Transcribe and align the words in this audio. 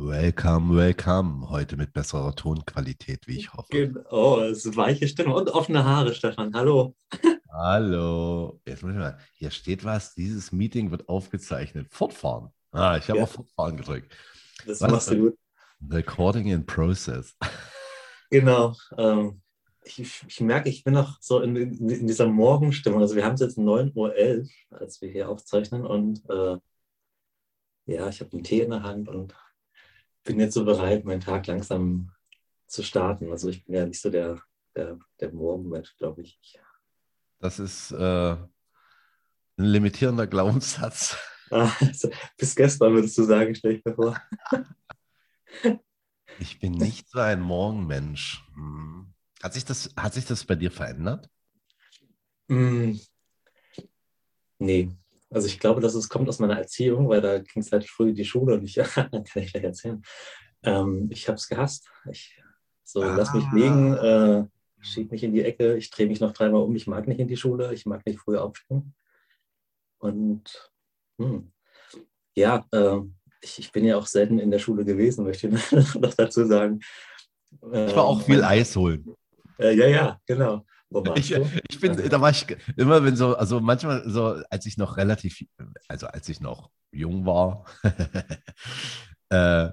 Welcome, 0.00 0.76
welcome. 0.76 1.50
Heute 1.50 1.76
mit 1.76 1.92
besserer 1.92 2.32
Tonqualität, 2.32 3.26
wie 3.26 3.36
ich 3.36 3.52
hoffe. 3.52 3.66
Genau, 3.70 4.38
es 4.42 4.64
ist 4.64 4.76
weiche 4.76 5.08
Stimme 5.08 5.34
und 5.34 5.50
offene 5.50 5.84
Haare, 5.84 6.14
Stefan. 6.14 6.54
Hallo. 6.54 6.94
Hallo. 7.52 8.60
Jetzt 8.64 8.84
muss 8.84 8.92
ich 8.92 8.98
mal, 8.98 9.18
hier 9.32 9.50
steht 9.50 9.84
was, 9.84 10.14
dieses 10.14 10.52
Meeting 10.52 10.92
wird 10.92 11.08
aufgezeichnet. 11.08 11.88
Fortfahren. 11.90 12.50
Ah, 12.70 12.96
ich 12.96 13.08
habe 13.08 13.18
Ja. 13.18 13.24
auf 13.24 13.32
Fortfahren 13.32 13.76
gedrückt. 13.76 14.14
Das 14.66 14.80
Was 14.80 14.90
machst 14.92 15.10
du 15.10 15.16
gut. 15.18 15.38
Recording 15.90 16.46
in 16.46 16.64
process. 16.64 17.36
Genau. 18.30 18.76
Ähm, 18.96 19.42
ich, 19.82 20.22
ich 20.28 20.40
merke, 20.40 20.68
ich 20.68 20.84
bin 20.84 20.94
noch 20.94 21.20
so 21.20 21.40
in, 21.40 21.56
in, 21.56 21.88
in 21.88 22.06
dieser 22.06 22.28
Morgenstimmung. 22.28 23.00
Also 23.00 23.16
wir 23.16 23.24
haben 23.24 23.34
es 23.34 23.40
jetzt 23.40 23.58
9.11 23.58 23.96
Uhr, 23.96 24.78
als 24.78 25.02
wir 25.02 25.08
hier 25.10 25.28
aufzeichnen. 25.28 25.84
Und 25.84 26.22
äh, 26.30 26.56
ja, 27.86 28.08
ich 28.08 28.20
habe 28.20 28.30
einen 28.32 28.44
Tee 28.44 28.60
in 28.60 28.70
der 28.70 28.84
Hand 28.84 29.08
und 29.08 29.34
bin 30.24 30.40
jetzt 30.40 30.54
so 30.54 30.64
bereit, 30.64 31.04
meinen 31.04 31.20
Tag 31.20 31.46
langsam 31.46 32.10
zu 32.66 32.82
starten. 32.82 33.30
Also 33.30 33.48
ich 33.48 33.64
bin 33.64 33.74
ja 33.74 33.86
nicht 33.86 34.00
so 34.00 34.10
der, 34.10 34.40
der, 34.74 34.98
der 35.20 35.32
Morgenmensch, 35.32 35.96
glaube 35.96 36.22
ich. 36.22 36.38
Das 37.40 37.58
ist 37.58 37.92
äh, 37.92 38.32
ein 38.32 38.48
limitierender 39.56 40.26
Glaubenssatz. 40.26 41.16
Ah, 41.50 41.72
also, 41.80 42.10
bis 42.36 42.54
gestern 42.54 42.92
würdest 42.92 43.16
du 43.16 43.22
sagen, 43.22 43.54
stell 43.54 43.76
ich 43.76 43.82
mir 43.82 43.94
vor. 43.94 44.20
Ich 46.40 46.60
bin 46.60 46.72
nicht 46.72 47.08
so 47.08 47.20
ein 47.20 47.40
Morgenmensch. 47.40 48.44
Hm. 48.54 49.14
Hat 49.42 49.54
sich 49.54 49.64
das, 49.64 49.94
hat 49.96 50.12
sich 50.12 50.26
das 50.26 50.44
bei 50.44 50.56
dir 50.56 50.70
verändert? 50.70 51.30
Mm, 52.48 52.96
Nee, 54.58 54.90
also 55.30 55.46
ich 55.46 55.58
glaube, 55.58 55.80
dass 55.80 55.94
es 55.94 56.08
kommt 56.08 56.28
aus 56.28 56.38
meiner 56.38 56.58
Erziehung, 56.58 57.08
weil 57.08 57.20
da 57.20 57.38
ging 57.38 57.62
es 57.62 57.72
halt 57.72 57.88
früh 57.88 58.10
in 58.10 58.14
die 58.14 58.24
Schule 58.24 58.54
und 58.54 58.64
ich, 58.64 58.74
kann 58.94 59.10
ich 59.22 59.52
gleich 59.52 59.64
erzählen. 59.64 60.02
Ähm, 60.62 61.08
ich 61.10 61.28
habe 61.28 61.36
es 61.36 61.48
gehasst. 61.48 61.88
Ich, 62.10 62.42
so, 62.84 63.02
lass 63.02 63.34
mich 63.34 63.44
Ah. 63.44 63.54
liegen, 63.54 63.94
äh, 63.94 64.44
schieb 64.80 65.10
mich 65.10 65.22
in 65.22 65.32
die 65.32 65.44
Ecke, 65.44 65.76
ich 65.76 65.90
drehe 65.90 66.06
mich 66.06 66.20
noch 66.20 66.32
dreimal 66.32 66.62
um, 66.62 66.74
ich 66.74 66.86
mag 66.86 67.06
nicht 67.06 67.20
in 67.20 67.28
die 67.28 67.36
Schule, 67.36 67.74
ich 67.74 67.84
mag 67.84 68.04
nicht 68.06 68.18
früh 68.18 68.38
aufstehen. 68.38 68.94
Und 69.98 70.72
hm, 71.18 71.52
ja, 72.34 72.64
äh, 72.72 73.00
ich, 73.42 73.58
ich 73.58 73.72
bin 73.72 73.84
ja 73.84 73.96
auch 73.96 74.06
selten 74.06 74.38
in 74.38 74.50
der 74.50 74.58
Schule 74.58 74.84
gewesen, 74.84 75.24
möchte 75.26 75.48
ich 75.48 75.94
noch 75.94 76.14
dazu 76.14 76.46
sagen. 76.46 76.80
Ich 77.50 77.96
war 77.96 78.04
auch 78.04 78.22
viel 78.22 78.42
Eis 78.42 78.76
holen. 78.76 79.14
Äh, 79.58 79.74
ja, 79.74 79.86
ja, 79.86 80.20
genau. 80.26 80.64
Ich, 81.16 81.32
ich 81.32 81.80
bin, 81.80 81.96
da 82.08 82.20
war 82.20 82.30
ich 82.30 82.46
immer, 82.76 83.04
wenn 83.04 83.14
so, 83.16 83.36
also 83.36 83.60
manchmal 83.60 84.08
so, 84.08 84.42
als 84.48 84.64
ich 84.66 84.78
noch 84.78 84.96
relativ, 84.96 85.44
also 85.86 86.06
als 86.06 86.28
ich 86.28 86.40
noch 86.40 86.70
jung 86.92 87.26
war, 87.26 87.64
äh, 89.28 89.70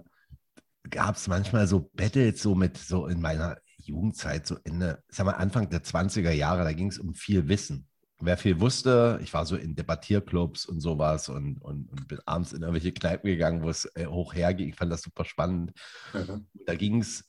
gab 0.90 1.16
es 1.16 1.28
manchmal 1.28 1.68
so 1.68 1.90
Battles 1.94 2.42
so 2.42 2.54
mit, 2.54 2.78
so 2.78 3.08
in 3.08 3.22
meiner 3.22 3.58
Jugendzeit, 3.78 4.46
so 4.46 4.58
Ende, 4.64 5.04
sag 5.08 5.26
mal 5.26 5.34
Anfang 5.34 5.70
der 5.70 5.84
20er 5.84 6.32
Jahre, 6.32 6.64
da 6.64 6.74
ging 6.74 6.90
es 6.90 7.00
um 7.00 7.14
viel 7.14 7.48
Wissen. 7.48 7.88
Wer 8.20 8.38
viel 8.38 8.60
wusste, 8.62 9.20
ich 9.22 9.34
war 9.34 9.46
so 9.46 9.56
in 9.58 9.76
Debattierclubs 9.76 10.66
und 10.66 10.80
sowas 10.80 11.28
und, 11.28 11.58
und, 11.62 11.90
und 11.90 12.08
bin 12.08 12.20
abends 12.26 12.54
in 12.54 12.62
irgendwelche 12.62 12.94
Kneipen 12.94 13.28
gegangen, 13.28 13.62
wo 13.62 13.70
es 13.70 13.86
äh, 13.96 14.06
hoch 14.06 14.34
herging. 14.34 14.70
Ich 14.70 14.76
fand 14.76 14.92
das 14.92 15.02
super 15.02 15.26
spannend 15.26 15.74
Mhm. 16.14 16.48
da 16.66 16.76
ging 16.76 17.02
es 17.02 17.26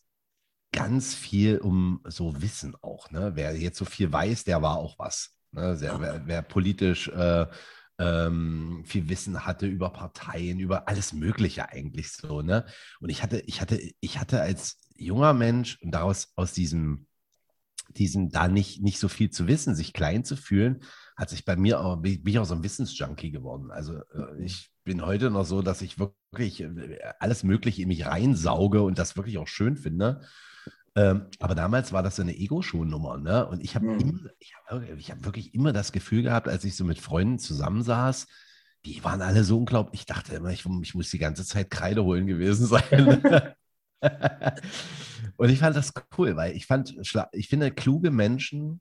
ganz 0.76 1.14
viel 1.14 1.56
um 1.58 2.00
so 2.04 2.42
Wissen 2.42 2.76
auch. 2.82 3.10
Ne? 3.10 3.32
Wer 3.34 3.56
jetzt 3.56 3.78
so 3.78 3.86
viel 3.86 4.12
weiß, 4.12 4.44
der 4.44 4.60
war 4.60 4.76
auch 4.76 4.98
was. 4.98 5.34
Ne? 5.52 5.74
Sehr, 5.74 5.98
wer, 6.00 6.26
wer 6.26 6.42
politisch 6.42 7.08
äh, 7.08 7.46
ähm, 7.98 8.82
viel 8.84 9.08
Wissen 9.08 9.46
hatte 9.46 9.66
über 9.66 9.88
Parteien, 9.88 10.60
über 10.60 10.86
alles 10.86 11.14
Mögliche 11.14 11.70
eigentlich 11.70 12.12
so. 12.12 12.42
Ne? 12.42 12.66
Und 13.00 13.08
ich 13.08 13.22
hatte, 13.22 13.40
ich 13.46 13.62
hatte, 13.62 13.80
ich 14.00 14.18
hatte 14.20 14.42
als 14.42 14.78
junger 14.94 15.32
Mensch 15.32 15.78
und 15.82 15.92
daraus 15.92 16.32
aus 16.36 16.52
diesem, 16.52 17.06
diesem 17.88 18.28
da 18.28 18.46
nicht, 18.46 18.82
nicht 18.82 18.98
so 18.98 19.08
viel 19.08 19.30
zu 19.30 19.48
wissen, 19.48 19.74
sich 19.74 19.94
klein 19.94 20.24
zu 20.24 20.36
fühlen, 20.36 20.82
hat 21.16 21.30
sich 21.30 21.46
bei 21.46 21.56
mir 21.56 21.80
auch, 21.80 21.96
bin 21.96 22.20
ich 22.22 22.38
auch 22.38 22.44
so 22.44 22.54
ein 22.54 22.62
Wissensjunkie 22.62 23.30
geworden. 23.30 23.70
Also 23.70 23.94
äh, 23.94 24.44
ich 24.44 24.70
bin 24.84 25.06
heute 25.06 25.30
noch 25.30 25.46
so, 25.46 25.62
dass 25.62 25.80
ich 25.80 25.98
wirklich 25.98 26.60
äh, 26.60 26.98
alles 27.18 27.44
Mögliche 27.44 27.80
in 27.80 27.88
mich 27.88 28.04
reinsauge 28.04 28.82
und 28.82 28.98
das 28.98 29.16
wirklich 29.16 29.38
auch 29.38 29.48
schön 29.48 29.78
finde. 29.78 30.20
Ähm, 30.96 31.26
aber 31.40 31.54
damals 31.54 31.92
war 31.92 32.02
das 32.02 32.16
so 32.16 32.22
eine 32.22 32.36
Ego-Show-Nummer, 32.36 33.18
ne? 33.18 33.46
Und 33.46 33.62
ich 33.62 33.74
habe 33.74 33.86
Mhm. 33.86 34.00
immer, 34.00 34.30
ich 34.38 34.54
habe 34.66 34.86
ich 34.98 35.10
hab 35.10 35.24
wirklich 35.24 35.54
immer 35.54 35.72
das 35.72 35.92
Gefühl 35.92 36.22
gehabt, 36.22 36.48
als 36.48 36.64
ich 36.64 36.74
so 36.74 36.84
mit 36.84 36.98
Freunden 36.98 37.38
zusammensaß, 37.38 38.26
die 38.86 39.04
waren 39.04 39.20
alle 39.20 39.44
so 39.44 39.58
unglaublich. 39.58 40.00
Ich 40.00 40.06
dachte 40.06 40.34
immer, 40.36 40.50
ich, 40.50 40.64
ich 40.82 40.94
muss 40.94 41.10
die 41.10 41.18
ganze 41.18 41.44
Zeit 41.44 41.70
Kreide 41.70 42.04
holen 42.04 42.26
gewesen 42.26 42.66
sein. 42.66 43.22
Und 45.36 45.50
ich 45.50 45.58
fand 45.58 45.76
das 45.76 45.92
cool, 46.16 46.36
weil 46.36 46.56
ich 46.56 46.66
fand, 46.66 46.94
ich 47.32 47.48
finde, 47.48 47.70
kluge 47.72 48.10
Menschen 48.10 48.80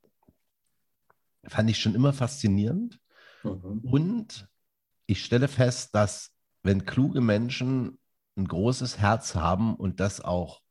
fand 1.48 1.70
ich 1.70 1.80
schon 1.80 1.96
immer 1.96 2.14
faszinierend. 2.14 3.00
Mhm. 3.44 3.80
Und 3.84 4.48
ich 5.06 5.24
stelle 5.24 5.48
fest, 5.48 5.94
dass 5.94 6.32
wenn 6.64 6.86
kluge 6.86 7.22
Menschen 7.22 8.00
ein 8.38 8.48
großes 8.48 9.00
Herz 9.00 9.36
haben 9.36 9.76
und 9.76 10.00
das 10.00 10.22
auch, 10.22 10.62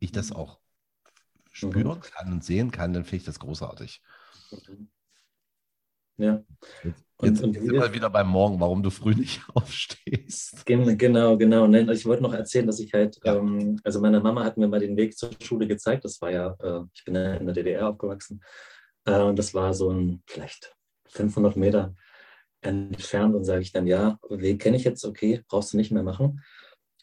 ich 0.00 0.12
das 0.12 0.32
auch 0.32 0.58
spüren 1.52 2.00
kann 2.00 2.32
und 2.32 2.44
sehen 2.44 2.70
kann, 2.70 2.92
dann 2.92 3.04
finde 3.04 3.16
ich 3.18 3.24
das 3.24 3.38
großartig. 3.38 4.02
Ja. 6.16 6.42
Jetzt, 6.82 7.04
Und- 7.16 7.28
jetzt, 7.28 7.42
und 7.44 7.54
sind 7.54 7.72
wir 7.72 7.92
wieder 7.94 8.10
beim 8.10 8.28
Morgen, 8.28 8.60
warum 8.60 8.82
du 8.82 8.90
früh 8.90 9.14
nicht 9.14 9.42
aufstehst. 9.54 10.66
Gen- 10.66 10.98
Genau, 10.98 11.36
genau. 11.38 11.66
Nein, 11.66 11.88
ich 11.88 12.04
wollte 12.06 12.22
noch 12.22 12.34
erzählen, 12.34 12.66
dass 12.66 12.80
ich 12.80 12.92
halt, 12.92 13.18
Ja. 13.24 13.36
ähm, 13.36 13.78
also 13.84 14.00
meine 14.00 14.20
Mama 14.20 14.44
hat 14.44 14.56
mir 14.58 14.68
mal 14.68 14.80
den 14.80 14.96
Weg 14.96 15.16
zur 15.16 15.30
Schule 15.42 15.66
gezeigt. 15.66 16.04
Das 16.04 16.20
war 16.20 16.30
ja, 16.30 16.56
äh, 16.60 16.82
ich 16.92 17.04
bin 17.04 17.14
ja 17.14 17.34
in 17.34 17.46
der 17.46 17.54
DDR 17.54 17.88
aufgewachsen. 17.88 18.42
Äh, 19.06 19.20
und 19.22 19.38
das 19.38 19.54
war 19.54 19.72
so 19.72 19.90
ein 19.90 20.22
vielleicht 20.26 20.74
500 21.06 21.56
Meter 21.56 21.94
entfernt. 22.60 23.34
Und 23.34 23.44
sage 23.44 23.62
ich 23.62 23.72
dann, 23.72 23.86
ja, 23.86 24.18
Weg 24.28 24.60
kenne 24.60 24.76
ich 24.76 24.84
jetzt, 24.84 25.04
okay, 25.06 25.42
brauchst 25.48 25.72
du 25.72 25.78
nicht 25.78 25.92
mehr 25.92 26.02
machen. 26.02 26.42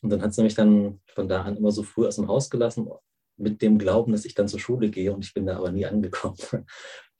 Und 0.01 0.09
dann 0.09 0.21
hat 0.21 0.33
sie 0.33 0.43
mich 0.43 0.55
dann 0.55 0.99
von 1.07 1.27
da 1.27 1.43
an 1.43 1.57
immer 1.57 1.71
so 1.71 1.83
früh 1.83 2.05
aus 2.07 2.17
dem 2.17 2.27
Haus 2.27 2.49
gelassen, 2.49 2.89
mit 3.37 3.61
dem 3.61 3.77
Glauben, 3.77 4.11
dass 4.11 4.25
ich 4.25 4.33
dann 4.33 4.47
zur 4.47 4.59
Schule 4.59 4.89
gehe. 4.89 5.13
Und 5.13 5.25
ich 5.25 5.33
bin 5.33 5.45
da 5.45 5.57
aber 5.57 5.71
nie 5.71 5.85
angekommen. 5.85 6.37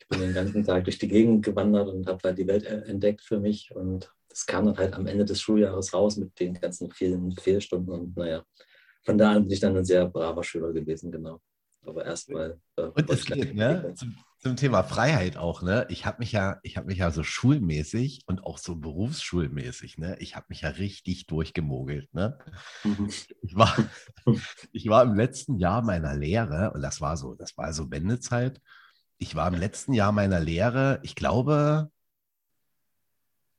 Ich 0.10 0.18
bin 0.18 0.26
den 0.26 0.34
ganzen 0.34 0.64
Tag 0.64 0.86
durch 0.86 1.00
die 1.00 1.10
Gegend 1.10 1.44
gewandert 1.44 1.90
und 1.90 2.08
habe 2.08 2.22
halt 2.24 2.38
die 2.38 2.48
Welt 2.48 2.64
entdeckt 2.64 3.20
für 3.20 3.42
mich. 3.42 3.76
Und 3.76 4.10
das 4.30 4.46
kam 4.46 4.66
dann 4.66 4.78
halt 4.78 4.94
am 4.94 5.06
Ende 5.06 5.26
des 5.26 5.42
Schuljahres 5.42 5.94
raus 5.94 6.16
mit 6.16 6.40
den 6.40 6.54
ganzen 6.54 6.90
vielen 6.92 7.34
Fehlstunden. 7.34 7.94
Und 7.94 8.16
naja, 8.16 8.46
von 9.04 9.18
da 9.18 9.32
an 9.32 9.44
bin 9.44 9.52
ich 9.52 9.60
dann 9.60 9.76
ein 9.76 9.84
sehr 9.84 10.06
braver 10.06 10.46
Schüler 10.46 10.72
gewesen, 10.72 11.12
genau. 11.12 11.42
Aber 11.88 12.06
erstmal. 12.06 12.60
Äh, 12.76 12.82
Und 12.82 13.10
es 13.10 13.26
geht, 13.26 13.56
ne? 13.56 13.94
Zum, 13.96 14.18
zum 14.40 14.56
Thema 14.58 14.84
Freiheit 14.84 15.38
auch, 15.38 15.62
ne? 15.62 15.88
Ich 15.90 16.06
habe 16.06 16.20
mich 16.20 16.34
ja, 16.34 16.60
ich 16.62 16.76
habe 16.76 16.88
mich 16.88 16.98
ja 16.98 17.12
so 17.12 17.24
schulmäßig 17.24 18.24
und 18.28 18.44
auch 18.44 18.58
so 18.58 18.76
berufsschulmäßig, 18.76 19.98
ne? 19.98 20.18
Ich 20.20 20.36
habe 20.36 20.48
mich 20.50 20.62
ja 20.62 20.70
richtig 20.70 21.28
durchgemogelt, 21.28 22.14
ne? 22.14 22.38
Mhm. 22.84 23.10
Ich 23.42 23.56
war, 23.56 23.74
ich 24.74 24.88
war 24.90 25.04
im 25.04 25.16
letzten 25.16 25.58
Jahr 25.58 25.82
meiner 25.82 26.14
Lehre, 26.14 26.72
und 26.74 26.82
das 26.82 27.00
war 27.00 27.16
so, 27.16 27.36
das 27.36 27.58
war 27.58 27.72
so 27.72 27.90
Wendezeit. 27.90 28.62
Ich 29.18 29.36
war 29.36 29.48
im 29.48 29.56
letzten 29.56 29.94
Jahr 29.94 30.12
meiner 30.12 30.42
Lehre, 30.42 31.00
ich 31.04 31.16
glaube, 31.16 31.90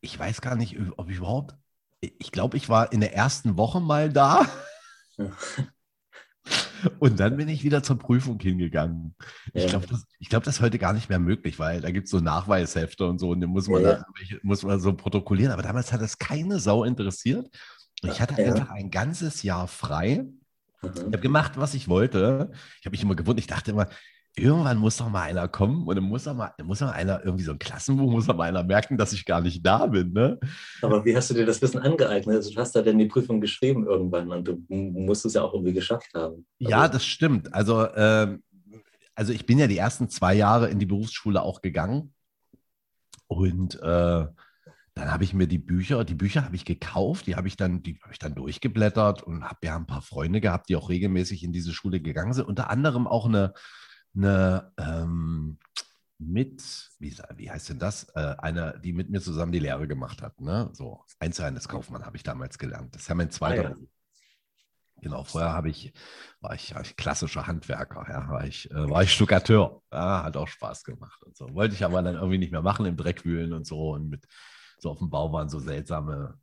ich 0.00 0.18
weiß 0.18 0.42
gar 0.42 0.54
nicht, 0.54 0.76
ob 0.96 1.08
ich 1.10 1.16
überhaupt, 1.16 1.56
ich 2.00 2.30
glaube, 2.30 2.58
ich 2.58 2.68
war 2.68 2.92
in 2.92 3.00
der 3.00 3.14
ersten 3.14 3.56
Woche 3.56 3.80
mal 3.80 4.12
da. 4.12 4.46
Ja. 5.16 5.32
Und 6.98 7.18
dann 7.20 7.36
bin 7.36 7.48
ich 7.48 7.64
wieder 7.64 7.82
zur 7.82 7.98
Prüfung 7.98 8.38
hingegangen. 8.40 9.14
Ich 9.52 9.66
glaube, 9.66 9.86
das, 9.86 10.04
ich 10.18 10.28
glaub, 10.28 10.42
das 10.44 10.56
ist 10.56 10.60
heute 10.62 10.78
gar 10.78 10.92
nicht 10.92 11.08
mehr 11.08 11.18
möglich, 11.18 11.58
weil 11.58 11.80
da 11.80 11.90
gibt 11.90 12.04
es 12.06 12.10
so 12.10 12.20
Nachweishefte 12.20 13.06
und 13.06 13.18
so 13.18 13.30
und 13.30 13.40
dann 13.40 13.50
muss 13.50 13.68
man, 13.68 13.82
Ja, 13.82 13.88
da 13.94 13.96
irgendwelche- 13.98 14.40
muss 14.42 14.62
man 14.62 14.80
so 14.80 14.92
protokollieren. 14.94 15.52
Aber 15.52 15.62
damals 15.62 15.92
hat 15.92 16.00
das 16.00 16.18
keine 16.18 16.58
Sau 16.60 16.84
interessiert. 16.84 17.48
Und 18.02 18.12
ich 18.12 18.20
hatte 18.20 18.40
Ja. 18.40 18.52
einfach 18.52 18.70
ein 18.70 18.90
ganzes 18.90 19.42
Jahr 19.42 19.66
frei. 19.66 20.24
Ich 20.82 20.88
Mhm. 20.90 21.04
habe 21.06 21.18
gemacht, 21.18 21.52
was 21.56 21.74
ich 21.74 21.88
wollte. 21.88 22.50
Ich 22.80 22.86
habe 22.86 22.92
mich 22.94 23.02
immer 23.02 23.16
gewundert. 23.16 23.40
Ich 23.40 23.48
dachte 23.48 23.72
immer, 23.72 23.88
irgendwann 24.36 24.78
muss 24.78 24.96
doch 24.96 25.08
mal 25.08 25.22
einer 25.22 25.48
kommen 25.48 25.86
und 25.86 25.96
dann 25.96 26.04
muss 26.04 26.24
doch 26.24 26.34
mal, 26.34 26.52
muss 26.62 26.78
doch 26.78 26.86
mal 26.86 26.92
einer, 26.92 27.24
irgendwie 27.24 27.44
so 27.44 27.52
ein 27.52 27.58
Klassenbuch, 27.58 28.10
muss 28.10 28.26
doch 28.26 28.36
mal 28.36 28.48
einer 28.48 28.62
merken, 28.62 28.96
dass 28.96 29.12
ich 29.12 29.24
gar 29.24 29.40
nicht 29.40 29.64
da 29.64 29.86
bin. 29.86 30.12
Ne? 30.12 30.38
Aber 30.82 31.04
wie 31.04 31.16
hast 31.16 31.30
du 31.30 31.34
dir 31.34 31.46
das 31.46 31.60
Wissen 31.60 31.78
angeeignet? 31.80 32.36
Also, 32.36 32.50
du 32.52 32.60
hast 32.60 32.74
da 32.74 32.82
denn 32.82 32.98
die 32.98 33.06
Prüfung 33.06 33.40
geschrieben 33.40 33.86
irgendwann 33.86 34.30
und 34.30 34.46
du 34.46 34.62
musst 34.68 35.24
es 35.24 35.34
ja 35.34 35.42
auch 35.42 35.54
irgendwie 35.54 35.72
geschafft 35.72 36.12
haben. 36.14 36.46
Ja, 36.58 36.82
Also, 36.82 36.92
das 36.92 37.04
stimmt. 37.04 37.52
Also, 37.52 37.88
ähm, 37.94 38.42
also 39.14 39.32
ich 39.32 39.46
bin 39.46 39.58
ja 39.58 39.66
die 39.66 39.78
ersten 39.78 40.08
zwei 40.08 40.34
Jahre 40.34 40.70
in 40.70 40.78
die 40.78 40.86
Berufsschule 40.86 41.42
auch 41.42 41.60
gegangen. 41.60 42.14
Und 43.26 43.74
äh, 43.82 44.26
dann 44.98 45.12
habe 45.12 45.24
ich 45.24 45.34
mir 45.34 45.46
die 45.46 45.58
Bücher, 45.58 46.04
die 46.04 46.14
Bücher 46.14 46.44
habe 46.44 46.56
ich 46.56 46.64
gekauft, 46.64 47.26
die 47.26 47.36
habe 47.36 47.46
ich 47.46 47.56
dann, 47.56 47.82
die 47.82 48.00
habe 48.02 48.12
ich 48.12 48.18
dann 48.18 48.34
durchgeblättert 48.34 49.22
und 49.22 49.44
habe 49.44 49.58
ja 49.64 49.76
ein 49.76 49.86
paar 49.86 50.02
Freunde 50.02 50.40
gehabt, 50.40 50.68
die 50.68 50.76
auch 50.76 50.88
regelmäßig 50.88 51.44
in 51.44 51.52
diese 51.52 51.72
Schule 51.72 52.00
gegangen 52.00 52.32
sind. 52.32 52.46
Unter 52.46 52.70
anderem 52.70 53.06
auch 53.06 53.26
eine, 53.26 53.54
eine 54.14 54.72
ähm, 54.78 55.58
mit, 56.18 56.90
wie, 56.98 57.16
wie 57.36 57.50
heißt 57.50 57.68
denn 57.68 57.78
das? 57.78 58.04
Äh, 58.14 58.34
eine, 58.38 58.80
die 58.82 58.92
mit 58.92 59.08
mir 59.10 59.20
zusammen 59.20 59.52
die 59.52 59.60
Lehre 59.60 59.86
gemacht 59.86 60.20
hat. 60.20 60.40
Ne? 60.40 60.68
So, 60.72 61.04
Einzelhandelskaufmann 61.20 62.04
habe 62.04 62.16
ich 62.16 62.24
damals 62.24 62.58
gelernt. 62.58 62.94
Das 62.94 63.02
ist 63.02 63.08
ja 63.08 63.14
mein 63.14 63.30
zweiter 63.30 63.66
Ah, 63.66 63.70
ja. 63.70 63.76
Genau, 65.00 65.22
vorher 65.22 65.52
habe 65.52 65.68
ich, 65.68 65.92
war 66.40 66.54
ich, 66.54 66.74
war 66.74 66.82
ich 66.82 66.96
klassischer 66.96 67.46
Handwerker, 67.46 68.04
ja, 68.08 68.28
war 68.28 68.44
ich, 68.44 68.70
äh, 68.70 68.90
war 68.90 69.02
ich 69.02 69.12
Stuckateur. 69.12 69.80
Ja, 69.92 70.24
hat 70.24 70.36
auch 70.36 70.48
Spaß 70.48 70.82
gemacht 70.84 71.22
und 71.22 71.36
so. 71.36 71.54
Wollte 71.54 71.74
ich 71.74 71.84
aber 71.84 72.02
dann 72.02 72.16
irgendwie 72.16 72.38
nicht 72.38 72.50
mehr 72.50 72.62
machen 72.62 72.84
im 72.84 72.96
Dreckwühlen 72.96 73.52
und 73.52 73.66
so. 73.66 73.90
Und 73.90 74.08
mit 74.08 74.26
so 74.78 74.90
auf 74.90 74.98
dem 74.98 75.10
Bau 75.10 75.32
waren 75.32 75.48
so 75.48 75.60
seltsame, 75.60 76.38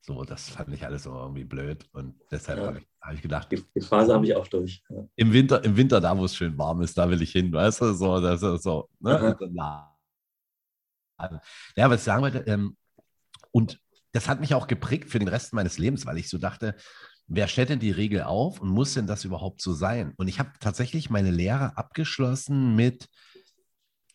so, 0.00 0.24
das 0.24 0.48
fand 0.48 0.72
ich 0.72 0.84
alles 0.84 1.02
so 1.02 1.12
irgendwie 1.12 1.44
blöd. 1.44 1.86
Und 1.92 2.14
deshalb 2.30 2.58
ja. 2.58 2.66
habe 2.66 2.78
ich, 2.78 2.86
hab 3.00 3.14
ich, 3.14 3.22
gedacht. 3.22 3.52
Die, 3.52 3.62
die 3.74 3.80
Phase 3.80 4.14
habe 4.14 4.24
ich 4.26 4.34
auch 4.34 4.46
durch. 4.46 4.82
Ja. 4.88 5.06
Im 5.16 5.32
Winter, 5.32 5.62
im 5.64 5.76
Winter, 5.76 6.00
da 6.00 6.16
wo 6.16 6.24
es 6.24 6.34
schön 6.34 6.56
warm 6.56 6.80
ist, 6.82 6.96
da 6.96 7.08
will 7.10 7.20
ich 7.20 7.32
hin, 7.32 7.52
weißt 7.52 7.82
du, 7.82 7.92
so, 7.92 8.20
das 8.20 8.42
ist 8.42 8.62
so, 8.62 8.88
ne? 9.00 9.36
Ja, 11.76 11.90
was 11.90 12.00
ich 12.00 12.04
sagen 12.04 12.22
wollte, 12.22 12.38
ähm, 12.46 12.76
und 13.50 13.80
das 14.12 14.28
hat 14.28 14.40
mich 14.40 14.54
auch 14.54 14.66
geprägt 14.66 15.10
für 15.10 15.18
den 15.18 15.28
Rest 15.28 15.52
meines 15.52 15.78
Lebens, 15.78 16.06
weil 16.06 16.18
ich 16.18 16.28
so 16.28 16.38
dachte, 16.38 16.74
wer 17.26 17.46
stellt 17.46 17.68
denn 17.68 17.78
die 17.78 17.90
Regel 17.90 18.22
auf 18.22 18.60
und 18.60 18.68
muss 18.68 18.94
denn 18.94 19.06
das 19.06 19.24
überhaupt 19.24 19.60
so 19.60 19.72
sein? 19.72 20.14
Und 20.16 20.28
ich 20.28 20.38
habe 20.38 20.52
tatsächlich 20.60 21.10
meine 21.10 21.30
Lehre 21.30 21.76
abgeschlossen 21.76 22.74
mit 22.74 23.08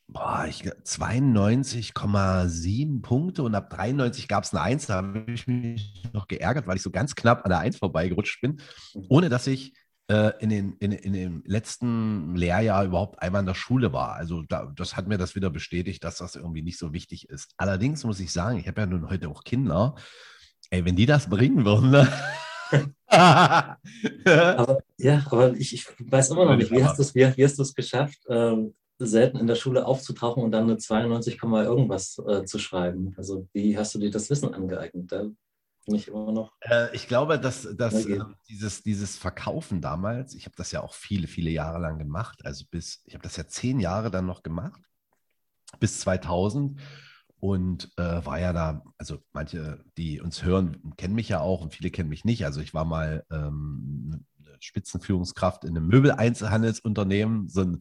boah, 0.07 0.45
92,7 0.45 3.01
Punkte 3.01 3.43
und 3.43 3.55
ab 3.55 3.69
93 3.69 4.27
gab 4.27 4.43
es 4.43 4.53
eine 4.53 4.61
1. 4.61 4.87
Da 4.87 4.95
habe 4.95 5.23
ich 5.27 5.47
mich 5.47 6.03
noch 6.13 6.27
geärgert, 6.27 6.67
weil 6.67 6.75
ich 6.77 6.83
so 6.83 6.91
ganz 6.91 7.15
knapp 7.15 7.45
an 7.45 7.49
der 7.49 7.59
1 7.59 7.77
vorbeigerutscht 7.77 8.41
bin, 8.41 8.59
mhm. 8.93 9.05
ohne 9.09 9.29
dass 9.29 9.47
ich 9.47 9.73
äh, 10.07 10.31
in, 10.39 10.49
den, 10.49 10.73
in, 10.79 10.91
in 10.91 11.13
dem 11.13 11.43
letzten 11.45 12.35
Lehrjahr 12.35 12.85
überhaupt 12.85 13.21
einmal 13.21 13.41
in 13.41 13.45
der 13.45 13.55
Schule 13.55 13.93
war. 13.93 14.15
Also 14.15 14.43
da, 14.43 14.71
das 14.75 14.95
hat 14.95 15.07
mir 15.07 15.17
das 15.17 15.35
wieder 15.35 15.49
bestätigt, 15.49 16.03
dass 16.03 16.17
das 16.17 16.35
irgendwie 16.35 16.61
nicht 16.61 16.77
so 16.77 16.93
wichtig 16.93 17.29
ist. 17.29 17.53
Allerdings 17.57 18.03
muss 18.03 18.19
ich 18.19 18.31
sagen, 18.31 18.59
ich 18.59 18.67
habe 18.67 18.81
ja 18.81 18.87
nun 18.87 19.09
heute 19.09 19.29
auch 19.29 19.43
Kinder. 19.43 19.95
Ey, 20.69 20.85
wenn 20.85 20.95
die 20.95 21.05
das 21.05 21.29
bringen 21.29 21.65
würden, 21.65 21.91
ne? 21.91 22.07
aber, 23.07 24.79
ja, 24.97 25.23
aber 25.27 25.53
ich, 25.53 25.73
ich, 25.73 25.85
weiß 25.99 26.31
immer 26.31 26.45
noch 26.45 26.55
nicht, 26.55 26.71
wie 26.71 26.83
hast 26.83 26.97
du 26.97 27.03
es 27.03 27.13
wie, 27.13 27.37
wie 27.37 27.73
geschafft, 27.75 28.19
ähm, 28.27 28.73
selten 28.99 29.37
in 29.37 29.47
der 29.47 29.55
Schule 29.55 29.85
aufzutauchen 29.85 30.43
und 30.43 30.51
dann 30.51 30.63
eine 30.63 30.77
92, 30.77 31.41
irgendwas 31.41 32.21
äh, 32.27 32.45
zu 32.45 32.59
schreiben? 32.59 33.13
Also 33.17 33.47
wie 33.53 33.77
hast 33.77 33.95
du 33.95 33.99
dir 33.99 34.11
das 34.11 34.29
Wissen 34.29 34.53
angeeignet? 34.53 35.11
Da 35.11 35.23
bin 35.85 35.95
ich 35.95 36.07
immer 36.07 36.31
noch. 36.31 36.53
Äh, 36.61 36.95
ich 36.95 37.07
glaube, 37.07 37.39
dass, 37.39 37.67
dass 37.75 38.05
äh, 38.05 38.19
dieses, 38.49 38.83
dieses 38.83 39.17
Verkaufen 39.17 39.81
damals, 39.81 40.35
ich 40.35 40.45
habe 40.45 40.55
das 40.55 40.71
ja 40.71 40.81
auch 40.81 40.93
viele, 40.93 41.27
viele 41.27 41.49
Jahre 41.49 41.79
lang 41.79 41.97
gemacht, 41.97 42.45
also 42.45 42.65
bis, 42.69 43.03
ich 43.05 43.13
habe 43.13 43.23
das 43.23 43.35
ja 43.37 43.47
zehn 43.47 43.79
Jahre 43.79 44.11
dann 44.11 44.25
noch 44.25 44.43
gemacht, 44.43 44.81
bis 45.79 45.99
2000 45.99 46.79
und 47.37 47.91
äh, 47.97 48.25
war 48.25 48.39
ja 48.39 48.53
da, 48.53 48.83
also 48.97 49.17
manche, 49.33 49.83
die 49.97 50.21
uns 50.21 50.43
hören, 50.43 50.93
kennen 50.95 51.15
mich 51.15 51.27
ja 51.27 51.41
auch 51.41 51.61
und 51.61 51.73
viele 51.73 51.91
kennen 51.91 52.09
mich 52.09 52.23
nicht. 52.23 52.45
Also 52.45 52.61
ich 52.61 52.73
war 52.73 52.85
mal 52.85 53.25
ähm, 53.31 54.25
Spitzenführungskraft 54.61 55.65
in 55.65 55.71
einem 55.71 55.87
Möbeleinzelhandelsunternehmen, 55.87 57.49
so 57.49 57.61
ein, 57.61 57.79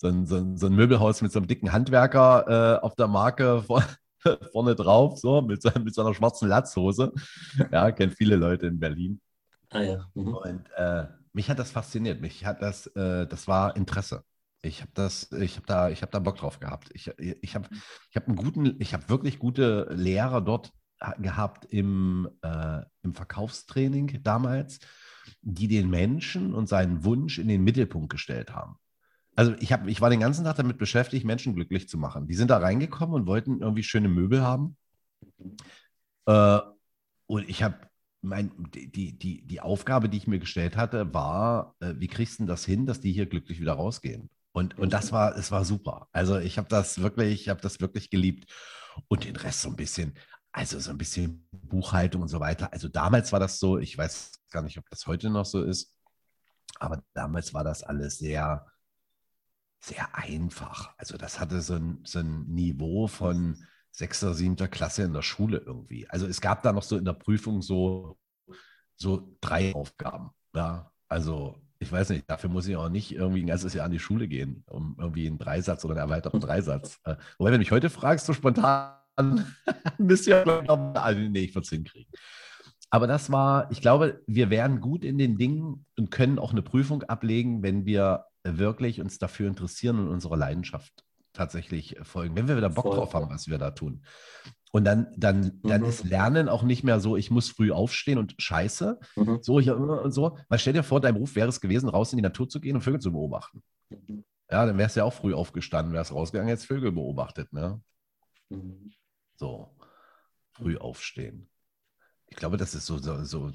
so 0.00 0.08
ein, 0.08 0.26
so 0.26 0.36
ein, 0.36 0.56
so 0.56 0.66
ein 0.66 0.74
Möbelhaus 0.74 1.20
mit 1.20 1.30
so 1.30 1.38
einem 1.38 1.46
dicken 1.46 1.72
Handwerker 1.72 2.78
äh, 2.78 2.80
auf 2.80 2.94
der 2.94 3.06
Marke 3.06 3.62
vor, 3.62 3.84
vorne 4.52 4.74
drauf, 4.74 5.18
so 5.18 5.42
mit, 5.42 5.60
so, 5.60 5.70
mit 5.78 5.94
so 5.94 6.00
einer 6.00 6.14
schwarzen 6.14 6.48
Latzhose. 6.48 7.12
Ja, 7.70 7.92
kennen 7.92 8.12
viele 8.12 8.36
Leute 8.36 8.66
in 8.66 8.80
Berlin. 8.80 9.20
Ah 9.68 9.82
ja. 9.82 10.10
Mhm. 10.14 10.34
Und 10.34 10.70
äh, 10.76 11.06
mich 11.34 11.50
hat 11.50 11.58
das 11.58 11.70
fasziniert. 11.70 12.20
Mich 12.20 12.46
hat 12.46 12.62
das, 12.62 12.86
äh, 12.88 13.26
das 13.26 13.46
war 13.46 13.76
Interesse. 13.76 14.24
Ich 14.62 14.80
habe 14.80 14.90
das, 14.94 15.30
ich 15.32 15.56
habe 15.56 15.66
da, 15.66 15.90
ich 15.90 16.00
habe 16.00 16.12
da 16.12 16.18
Bock 16.18 16.36
drauf 16.36 16.60
gehabt. 16.60 16.90
Ich, 16.94 17.08
ich 17.18 17.54
habe, 17.54 17.68
ich 18.10 18.16
habe 18.16 18.26
einen 18.26 18.36
guten, 18.36 18.76
ich 18.78 18.94
habe 18.94 19.08
wirklich 19.08 19.38
gute 19.38 19.86
Lehrer 19.92 20.40
dort 20.40 20.72
gehabt 21.18 21.66
im, 21.66 22.28
äh, 22.42 22.82
im 23.02 23.14
Verkaufstraining 23.14 24.22
damals, 24.22 24.80
die 25.42 25.68
den 25.68 25.90
Menschen 25.90 26.54
und 26.54 26.68
seinen 26.68 27.04
Wunsch 27.04 27.38
in 27.38 27.48
den 27.48 27.64
Mittelpunkt 27.64 28.10
gestellt 28.10 28.54
haben. 28.54 28.79
Also 29.40 29.54
ich, 29.58 29.72
hab, 29.72 29.88
ich 29.88 30.02
war 30.02 30.10
den 30.10 30.20
ganzen 30.20 30.44
Tag 30.44 30.56
damit 30.56 30.76
beschäftigt, 30.76 31.24
Menschen 31.24 31.54
glücklich 31.54 31.88
zu 31.88 31.96
machen. 31.96 32.26
Die 32.26 32.34
sind 32.34 32.50
da 32.50 32.58
reingekommen 32.58 33.14
und 33.14 33.26
wollten 33.26 33.62
irgendwie 33.62 33.82
schöne 33.82 34.10
Möbel 34.10 34.42
haben. 34.42 34.76
Äh, 36.26 36.58
und 37.24 37.48
ich 37.48 37.62
habe 37.62 37.78
mein, 38.20 38.52
die, 38.74 39.18
die, 39.18 39.46
die 39.46 39.60
Aufgabe, 39.62 40.10
die 40.10 40.18
ich 40.18 40.26
mir 40.26 40.40
gestellt 40.40 40.76
hatte, 40.76 41.14
war, 41.14 41.74
äh, 41.80 41.94
wie 41.96 42.08
kriegst 42.08 42.38
du 42.38 42.44
das 42.44 42.66
hin, 42.66 42.84
dass 42.84 43.00
die 43.00 43.12
hier 43.12 43.24
glücklich 43.24 43.62
wieder 43.62 43.72
rausgehen? 43.72 44.28
Und, 44.52 44.76
und 44.78 44.92
das 44.92 45.10
war, 45.10 45.34
es 45.34 45.50
war 45.50 45.64
super. 45.64 46.08
Also 46.12 46.36
ich 46.38 46.58
habe 46.58 46.68
das 46.68 47.00
wirklich, 47.00 47.40
ich 47.40 47.48
habe 47.48 47.62
das 47.62 47.80
wirklich 47.80 48.10
geliebt. 48.10 48.44
Und 49.08 49.24
den 49.24 49.36
Rest 49.36 49.62
so 49.62 49.70
ein 49.70 49.76
bisschen, 49.76 50.18
also 50.52 50.78
so 50.78 50.90
ein 50.90 50.98
bisschen 50.98 51.48
Buchhaltung 51.50 52.20
und 52.20 52.28
so 52.28 52.40
weiter. 52.40 52.74
Also 52.74 52.88
damals 52.88 53.32
war 53.32 53.40
das 53.40 53.58
so, 53.58 53.78
ich 53.78 53.96
weiß 53.96 54.32
gar 54.50 54.60
nicht, 54.60 54.76
ob 54.76 54.84
das 54.90 55.06
heute 55.06 55.30
noch 55.30 55.46
so 55.46 55.62
ist, 55.62 55.94
aber 56.78 57.02
damals 57.14 57.54
war 57.54 57.64
das 57.64 57.82
alles 57.82 58.18
sehr, 58.18 58.66
sehr 59.80 60.14
einfach. 60.14 60.94
Also 60.98 61.16
das 61.16 61.40
hatte 61.40 61.60
so 61.62 61.74
ein, 61.74 62.00
so 62.04 62.20
ein 62.20 62.44
Niveau 62.46 63.06
von 63.06 63.56
sechster, 63.90 64.34
siebter 64.34 64.68
Klasse 64.68 65.02
in 65.02 65.12
der 65.12 65.22
Schule 65.22 65.58
irgendwie. 65.58 66.08
Also 66.08 66.26
es 66.26 66.40
gab 66.40 66.62
da 66.62 66.72
noch 66.72 66.82
so 66.82 66.96
in 66.96 67.04
der 67.04 67.14
Prüfung 67.14 67.62
so, 67.62 68.18
so 68.94 69.36
drei 69.40 69.74
Aufgaben. 69.74 70.30
Ja, 70.54 70.92
also 71.08 71.60
ich 71.78 71.90
weiß 71.90 72.10
nicht, 72.10 72.28
dafür 72.28 72.50
muss 72.50 72.66
ich 72.66 72.76
auch 72.76 72.90
nicht 72.90 73.12
irgendwie 73.12 73.42
ein 73.42 73.46
ganzes 73.46 73.72
Jahr 73.72 73.86
an 73.86 73.90
die 73.90 73.98
Schule 73.98 74.28
gehen, 74.28 74.64
um 74.68 74.96
irgendwie 74.98 75.26
einen 75.26 75.38
Dreisatz 75.38 75.84
oder 75.84 75.94
einen 75.94 76.10
erweiterten 76.10 76.40
Dreisatz. 76.40 77.00
Äh, 77.04 77.16
wobei, 77.38 77.50
wenn 77.50 77.54
du 77.54 77.58
mich 77.60 77.72
heute 77.72 77.88
fragst, 77.88 78.26
so 78.26 78.34
spontan, 78.34 78.96
müsst 79.98 80.26
ihr 80.26 80.46
also, 80.46 81.20
nee, 81.20 81.40
ich 81.40 81.54
würde 81.54 81.64
es 81.64 81.70
hinkriegen. 81.70 82.12
Aber 82.90 83.06
das 83.06 83.30
war, 83.32 83.70
ich 83.70 83.80
glaube, 83.80 84.22
wir 84.26 84.50
wären 84.50 84.80
gut 84.80 85.04
in 85.04 85.16
den 85.16 85.38
Dingen 85.38 85.86
und 85.96 86.10
können 86.10 86.38
auch 86.38 86.50
eine 86.50 86.62
Prüfung 86.62 87.02
ablegen, 87.04 87.62
wenn 87.62 87.86
wir 87.86 88.26
wirklich 88.44 89.00
uns 89.00 89.18
dafür 89.18 89.48
interessieren 89.48 89.98
und 89.98 90.08
unserer 90.08 90.36
Leidenschaft 90.36 91.04
tatsächlich 91.32 91.96
folgen, 92.02 92.36
wenn 92.36 92.48
wir 92.48 92.56
wieder 92.56 92.70
Bock 92.70 92.86
Voll. 92.86 92.96
drauf 92.96 93.14
haben, 93.14 93.30
was 93.30 93.48
wir 93.48 93.58
da 93.58 93.70
tun. 93.70 94.04
Und 94.72 94.84
dann, 94.84 95.12
dann, 95.16 95.60
dann 95.62 95.82
mhm. 95.82 95.88
ist 95.88 96.04
Lernen 96.04 96.48
auch 96.48 96.62
nicht 96.62 96.84
mehr 96.84 97.00
so, 97.00 97.16
ich 97.16 97.30
muss 97.30 97.50
früh 97.50 97.72
aufstehen 97.72 98.18
und 98.18 98.34
scheiße. 98.38 98.98
Mhm. 99.16 99.38
So, 99.42 99.60
hier 99.60 99.76
und 99.76 100.12
so. 100.12 100.38
Weil 100.48 100.58
stell 100.58 100.72
dir 100.72 100.82
vor, 100.82 101.00
dein 101.00 101.14
Beruf 101.14 101.34
wäre 101.34 101.48
es 101.48 101.60
gewesen, 101.60 101.88
raus 101.88 102.12
in 102.12 102.18
die 102.18 102.22
Natur 102.22 102.48
zu 102.48 102.60
gehen 102.60 102.76
und 102.76 102.82
Vögel 102.82 103.00
zu 103.00 103.12
beobachten. 103.12 103.62
Mhm. 103.88 104.24
Ja, 104.50 104.66
dann 104.66 104.78
wärst 104.78 104.96
du 104.96 105.00
ja 105.00 105.04
auch 105.04 105.12
früh 105.12 105.34
aufgestanden, 105.34 105.92
wärst 105.94 106.12
rausgegangen, 106.12 106.48
jetzt 106.48 106.66
Vögel 106.66 106.92
beobachtet, 106.92 107.52
ne? 107.52 107.80
Mhm. 108.48 108.92
So, 109.36 109.74
früh 110.52 110.76
aufstehen. 110.76 111.48
Ich 112.28 112.36
glaube, 112.36 112.56
das 112.56 112.74
ist 112.74 112.86
so, 112.86 112.98
so, 112.98 113.24
so, 113.24 113.50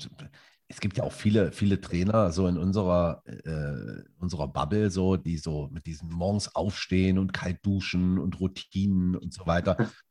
es 0.67 0.79
gibt 0.79 0.97
ja 0.97 1.03
auch 1.03 1.11
viele, 1.11 1.51
viele 1.51 1.79
Trainer 1.79 2.31
so 2.31 2.47
in 2.47 2.57
unserer, 2.57 3.21
äh, 3.25 4.03
unserer 4.17 4.47
Bubble, 4.47 4.89
so, 4.89 5.15
die 5.15 5.37
so 5.37 5.69
mit 5.71 5.85
diesen 5.85 6.09
morgens 6.09 6.55
aufstehen 6.55 7.19
und 7.19 7.33
kalt 7.33 7.63
duschen 7.63 8.17
und 8.17 8.39
Routinen 8.39 9.15
und 9.15 9.33
so 9.33 9.45
weiter. 9.45 9.77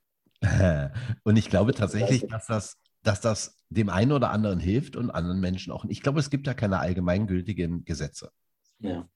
Und 1.25 1.37
ich 1.37 1.49
glaube 1.49 1.73
tatsächlich, 1.73 2.27
dass 2.27 2.47
das, 2.47 2.77
dass 3.03 3.21
das 3.21 3.59
dem 3.71 3.89
einen 3.89 4.13
oder 4.13 4.31
anderen 4.31 4.61
hilft 4.61 4.97
und 4.97 5.11
anderen 5.11 5.41
Menschen 5.41 5.73
auch. 5.73 5.85
Ich 5.87 6.03
glaube, 6.03 6.21
es 6.21 6.31
gibt 6.31 6.47
ja 6.47 6.55
keine 6.55 6.79
allgemeingültigen 6.81 7.85
Gesetze. 7.85 8.31
Ja. 8.79 9.09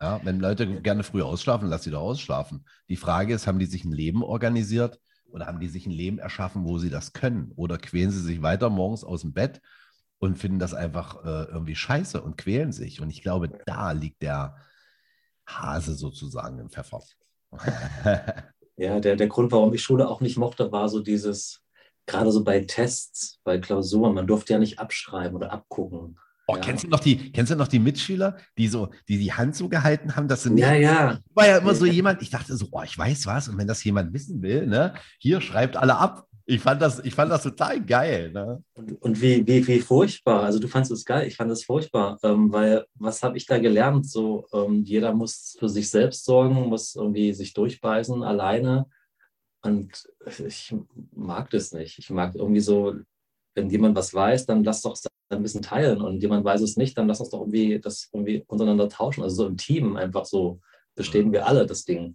Ja, 0.00 0.20
wenn 0.24 0.40
Leute 0.40 0.82
gerne 0.82 1.04
früh 1.04 1.22
ausschlafen, 1.22 1.68
lass 1.68 1.84
sie 1.84 1.92
doch 1.92 2.00
ausschlafen. 2.00 2.64
Die 2.88 2.96
Frage 2.96 3.34
ist, 3.34 3.46
haben 3.46 3.60
die 3.60 3.66
sich 3.66 3.84
ein 3.84 3.92
Leben 3.92 4.24
organisiert 4.24 4.98
oder 5.26 5.46
haben 5.46 5.60
die 5.60 5.68
sich 5.68 5.86
ein 5.86 5.92
Leben 5.92 6.18
erschaffen, 6.18 6.64
wo 6.64 6.78
sie 6.78 6.90
das 6.90 7.12
können? 7.12 7.52
Oder 7.54 7.78
quälen 7.78 8.10
sie 8.10 8.20
sich 8.20 8.42
weiter 8.42 8.68
morgens 8.68 9.04
aus 9.04 9.20
dem 9.20 9.32
Bett 9.32 9.60
und 10.22 10.38
finden 10.38 10.60
das 10.60 10.72
einfach 10.72 11.24
äh, 11.24 11.50
irgendwie 11.50 11.74
scheiße 11.74 12.22
und 12.22 12.38
quälen 12.38 12.72
sich? 12.72 13.00
Und 13.00 13.10
ich 13.10 13.22
glaube, 13.22 13.50
da 13.66 13.90
liegt 13.90 14.22
der 14.22 14.56
Hase 15.46 15.94
sozusagen 15.94 16.58
im 16.60 16.70
Pfeffer. 16.70 17.02
Ja, 18.76 19.00
der, 19.00 19.16
der 19.16 19.26
Grund, 19.26 19.52
warum 19.52 19.74
ich 19.74 19.82
Schule 19.82 20.08
auch 20.08 20.22
nicht 20.22 20.38
mochte, 20.38 20.72
war 20.72 20.88
so 20.88 21.00
dieses, 21.00 21.60
gerade 22.06 22.32
so 22.32 22.42
bei 22.42 22.60
Tests, 22.60 23.38
bei 23.44 23.58
Klausuren, 23.58 24.14
man 24.14 24.26
durfte 24.26 24.54
ja 24.54 24.58
nicht 24.58 24.78
abschreiben 24.78 25.36
oder 25.36 25.52
abgucken. 25.52 26.18
Oh, 26.46 26.54
ja. 26.56 26.60
kennst, 26.62 26.84
du 26.84 26.88
noch 26.88 27.00
die, 27.00 27.30
kennst 27.32 27.52
du 27.52 27.56
noch 27.56 27.68
die 27.68 27.78
Mitschüler, 27.78 28.38
die 28.56 28.68
so, 28.68 28.88
die 29.08 29.18
die 29.18 29.32
Hand 29.32 29.54
so 29.54 29.68
gehalten 29.68 30.16
haben, 30.16 30.26
dass 30.26 30.44
sie 30.44 30.50
nicht. 30.50 30.62
Ja, 30.62 30.72
ja. 30.72 31.18
War 31.34 31.46
ja 31.46 31.58
immer 31.58 31.74
so 31.74 31.84
jemand, 31.84 32.22
ich 32.22 32.30
dachte 32.30 32.56
so, 32.56 32.68
oh, 32.70 32.82
ich 32.82 32.96
weiß 32.96 33.26
was, 33.26 33.48
und 33.48 33.58
wenn 33.58 33.68
das 33.68 33.84
jemand 33.84 34.14
wissen 34.14 34.40
will, 34.40 34.66
ne, 34.66 34.94
hier 35.18 35.40
schreibt 35.40 35.76
alle 35.76 35.98
ab. 35.98 36.26
Ich 36.52 36.60
fand 36.60 36.82
das, 36.82 36.98
ich 36.98 37.14
fand 37.14 37.30
das 37.30 37.44
total 37.44 37.80
geil. 37.82 38.30
Ne? 38.30 38.62
Und, 38.74 39.00
und 39.00 39.22
wie, 39.22 39.46
wie, 39.46 39.66
wie 39.66 39.80
furchtbar. 39.80 40.42
Also 40.42 40.58
du 40.58 40.68
fandest 40.68 40.92
es 40.92 41.06
geil, 41.06 41.26
ich 41.26 41.36
fand 41.36 41.50
es 41.50 41.64
furchtbar, 41.64 42.18
ähm, 42.22 42.52
weil 42.52 42.84
was 42.94 43.22
habe 43.22 43.38
ich 43.38 43.46
da 43.46 43.58
gelernt? 43.58 44.06
So, 44.06 44.46
ähm, 44.52 44.82
jeder 44.84 45.14
muss 45.14 45.56
für 45.58 45.70
sich 45.70 45.88
selbst 45.88 46.26
sorgen, 46.26 46.68
muss 46.68 46.94
irgendwie 46.94 47.32
sich 47.32 47.54
durchbeißen, 47.54 48.22
alleine. 48.22 48.86
Und 49.62 50.06
ich 50.46 50.74
mag 51.12 51.48
das 51.48 51.72
nicht. 51.72 51.98
Ich 51.98 52.10
mag 52.10 52.34
irgendwie 52.34 52.60
so, 52.60 52.96
wenn 53.54 53.70
jemand 53.70 53.96
was 53.96 54.12
weiß, 54.12 54.44
dann 54.44 54.62
lass 54.62 54.82
doch 54.82 54.94
ein 55.30 55.42
bisschen 55.42 55.62
teilen. 55.62 56.02
Und 56.02 56.20
jemand 56.20 56.44
weiß 56.44 56.60
es 56.60 56.76
nicht, 56.76 56.98
dann 56.98 57.08
lass 57.08 57.20
uns 57.20 57.30
doch 57.30 57.40
irgendwie 57.40 57.80
das 57.80 58.10
irgendwie 58.12 58.44
untereinander 58.46 58.90
tauschen. 58.90 59.22
Also 59.22 59.36
so 59.36 59.46
im 59.46 59.56
Team 59.56 59.96
einfach 59.96 60.26
so 60.26 60.60
bestehen 60.94 61.32
wir 61.32 61.46
alle 61.46 61.64
das 61.64 61.86
Ding. 61.86 62.14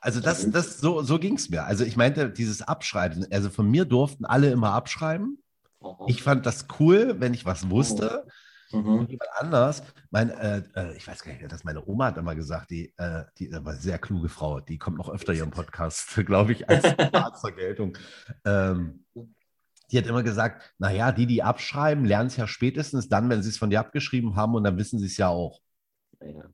Also 0.00 0.20
das, 0.20 0.46
mhm. 0.46 0.52
das, 0.52 0.78
so, 0.78 1.02
so 1.02 1.18
ging 1.18 1.34
es 1.34 1.50
mir. 1.50 1.64
Also 1.64 1.84
ich 1.84 1.96
meinte, 1.96 2.30
dieses 2.30 2.62
Abschreiben, 2.62 3.26
also 3.30 3.50
von 3.50 3.70
mir 3.70 3.84
durften 3.84 4.24
alle 4.24 4.50
immer 4.50 4.72
abschreiben. 4.72 5.42
Ich 6.06 6.22
fand 6.22 6.46
das 6.46 6.66
cool, 6.78 7.16
wenn 7.18 7.34
ich 7.34 7.44
was 7.44 7.70
wusste. 7.70 8.26
Mhm. 8.72 9.00
Und 9.00 9.10
jemand 9.10 9.30
anders, 9.38 9.82
mein, 10.10 10.30
äh, 10.30 10.62
äh, 10.74 10.96
ich 10.96 11.06
weiß 11.06 11.22
gar 11.22 11.32
nicht, 11.32 11.50
das 11.50 11.64
meine 11.64 11.84
Oma 11.86 12.06
hat 12.06 12.18
immer 12.18 12.34
gesagt, 12.34 12.70
die, 12.70 12.94
äh, 12.98 13.24
die 13.38 13.50
war 13.52 13.72
eine 13.72 13.80
sehr 13.80 13.98
kluge 13.98 14.28
Frau, 14.28 14.60
die 14.60 14.78
kommt 14.78 14.98
noch 14.98 15.08
öfter 15.08 15.32
ihren 15.32 15.50
Podcast, 15.50 16.14
glaube 16.26 16.52
ich, 16.52 16.68
als 16.68 16.86
Vergeltung. 17.40 17.98
Ähm, 18.44 19.04
die 19.90 19.98
hat 19.98 20.06
immer 20.06 20.22
gesagt, 20.22 20.72
naja, 20.78 21.10
die, 21.10 21.26
die 21.26 21.42
abschreiben, 21.42 22.04
lernen 22.04 22.28
es 22.28 22.36
ja 22.36 22.46
spätestens 22.46 23.08
dann, 23.08 23.28
wenn 23.28 23.42
sie 23.42 23.48
es 23.48 23.58
von 23.58 23.70
dir 23.70 23.80
abgeschrieben 23.80 24.36
haben 24.36 24.54
und 24.54 24.62
dann 24.62 24.78
wissen 24.78 25.00
sie 25.00 25.06
es 25.06 25.16
ja 25.16 25.28
auch. 25.28 25.60
Ja. 26.20 26.44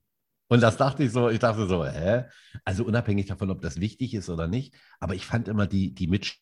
Und 0.48 0.62
das 0.62 0.76
dachte 0.76 1.04
ich 1.04 1.12
so, 1.12 1.28
ich 1.28 1.40
dachte 1.40 1.66
so, 1.66 1.84
hä? 1.84 2.24
Also 2.64 2.84
unabhängig 2.84 3.26
davon, 3.26 3.50
ob 3.50 3.62
das 3.62 3.80
wichtig 3.80 4.14
ist 4.14 4.28
oder 4.28 4.46
nicht, 4.46 4.74
aber 5.00 5.14
ich 5.14 5.26
fand 5.26 5.48
immer 5.48 5.66
die, 5.66 5.92
die 5.92 6.06
Mitsch 6.06 6.38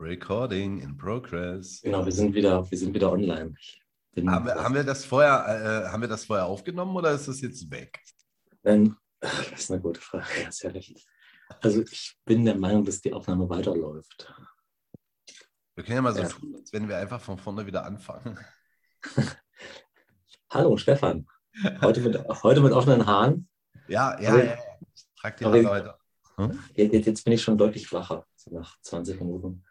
Recording 0.00 0.80
in 0.80 0.96
progress. 0.96 1.80
Genau, 1.82 2.04
wir 2.04 2.12
sind 2.12 2.32
wieder, 2.32 2.70
wir 2.70 2.78
sind 2.78 2.94
wieder 2.94 3.10
online. 3.10 3.54
Haben 4.16 4.46
wir, 4.46 4.54
haben 4.54 4.74
wir, 4.74 4.84
das 4.84 5.04
vorher, 5.04 5.84
äh, 5.86 5.88
haben 5.88 6.00
wir 6.00 6.08
das 6.08 6.24
vorher 6.24 6.46
aufgenommen 6.46 6.96
oder 6.96 7.12
ist 7.12 7.26
das 7.26 7.40
jetzt 7.40 7.68
weg? 7.70 8.00
Ähm, 8.64 8.96
das 9.20 9.52
ist 9.52 9.70
eine 9.72 9.80
gute 9.80 10.00
Frage, 10.00 10.26
ganz 10.42 10.62
ehrlich. 10.62 11.06
Also 11.60 11.82
ich 11.82 12.16
bin 12.24 12.44
der 12.44 12.56
Meinung, 12.56 12.84
dass 12.84 13.00
die 13.00 13.12
Aufnahme 13.12 13.48
weiterläuft. 13.48 14.32
Wir 15.74 15.84
können 15.84 15.96
ja 15.96 16.02
mal 16.02 16.14
so 16.14 16.22
ja. 16.22 16.28
tun, 16.28 16.54
als 16.56 16.72
wenn 16.72 16.88
wir 16.88 16.96
einfach 16.96 17.20
von 17.20 17.38
vorne 17.38 17.66
wieder 17.66 17.84
anfangen. 17.84 18.38
Hallo 20.50 20.78
Stefan. 20.78 21.26
Heute 21.82 22.00
mit, 22.00 22.18
heute 22.42 22.60
mit 22.62 22.72
offenen 22.72 23.06
Haaren. 23.06 23.48
Ja, 23.86 24.18
ja, 24.20 24.30
aber, 24.30 24.44
ja. 24.44 24.58
Trag 25.20 25.36
die 25.36 25.44
Haare 25.44 25.64
weiter. 25.64 25.98
Hm? 26.36 26.58
Jetzt, 26.74 27.06
jetzt, 27.06 27.24
bin 27.24 27.34
ich 27.34 27.42
schon 27.42 27.58
deutlich 27.58 27.92
wacher, 27.92 28.24
so 28.36 28.54
nach 28.54 28.80
20 28.80 29.20
Minuten. 29.20 29.64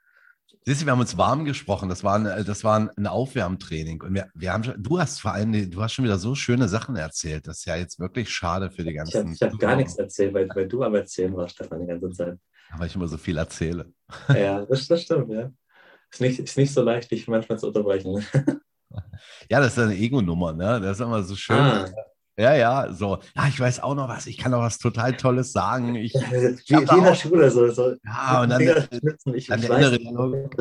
Siehst 0.65 0.81
du, 0.81 0.86
wir 0.86 0.91
haben 0.91 1.00
uns 1.00 1.17
warm 1.17 1.46
gesprochen. 1.46 1.89
Das 1.89 2.03
war 2.03 2.15
ein, 2.15 2.46
das 2.46 2.63
war 2.63 2.91
ein 2.96 3.07
Aufwärmtraining. 3.07 4.03
Und 4.03 4.13
wir, 4.13 4.29
wir 4.36 4.53
haben 4.53 4.63
schon, 4.65 4.84
du 4.84 5.00
hast 5.00 5.19
vor 5.19 5.31
allem, 5.31 5.72
du 5.72 5.81
hast 5.81 5.93
schon 5.93 6.05
wieder 6.05 6.19
so 6.19 6.36
schöne 6.36 6.67
Sachen 6.67 6.96
erzählt. 6.96 7.48
Das 7.48 7.60
ist 7.60 7.65
ja 7.65 7.75
jetzt 7.75 8.00
wirklich 8.00 8.29
schade 8.29 8.69
für 8.69 8.84
die 8.84 8.93
ganzen. 8.93 9.34
Ich 9.34 9.41
habe 9.41 9.53
hab 9.53 9.60
gar 9.60 9.75
nichts 9.77 9.96
erzählt, 9.96 10.34
weil, 10.34 10.48
weil 10.50 10.67
du 10.67 10.84
am 10.84 10.93
Erzählen 10.93 11.36
warst, 11.36 11.55
Stefan, 11.55 11.79
die 11.79 11.88
ganze 11.88 12.12
Zeit. 12.12 12.38
Weil 12.77 12.88
ich 12.88 12.96
immer 12.96 13.07
so 13.07 13.17
viel 13.17 13.38
erzähle. 13.38 13.91
Ja, 14.29 14.65
das, 14.65 14.88
das 14.88 15.01
stimmt, 15.01 15.31
ja. 15.31 15.51
Ist 16.12 16.22
nicht, 16.22 16.39
ist 16.39 16.57
nicht 16.57 16.74
so 16.74 16.84
leicht, 16.84 17.10
dich 17.10 17.27
manchmal 17.27 17.57
zu 17.57 17.67
unterbrechen. 17.67 18.24
Ja, 19.50 19.60
das 19.62 19.77
ist 19.77 19.80
eine 19.80 19.96
Ego-Nummer, 19.96 20.54
ne? 20.54 20.82
Das 20.82 20.98
ist 20.98 21.04
immer 21.04 21.24
so 21.24 21.36
schön. 21.36 21.58
Ah. 21.58 21.89
Ja, 22.38 22.54
ja, 22.54 22.94
so. 22.94 23.20
Ja, 23.36 23.48
ich 23.48 23.60
weiß 23.60 23.80
auch 23.80 23.96
noch 23.96 24.08
was. 24.08 24.27
Ich 24.27 24.38
kann 24.38 24.54
auch 24.54 24.62
was 24.62 24.77
total 24.77 25.16
Tolles 25.18 25.51
sagen. 25.51 25.96
Ich, 25.96 26.13
wie, 26.13 26.74
in 26.74 27.04
der 27.04 27.16
Schule 27.16 27.50
so. 27.50 27.70
so 27.72 27.96
ja, 28.06 28.42
und 28.42 28.50
dann, 28.50 28.62
ich, 28.62 28.68
dann 28.68 29.34
ich 29.34 29.48
der 29.48 29.58
innere 29.58 29.98
Dialog. 29.98 30.56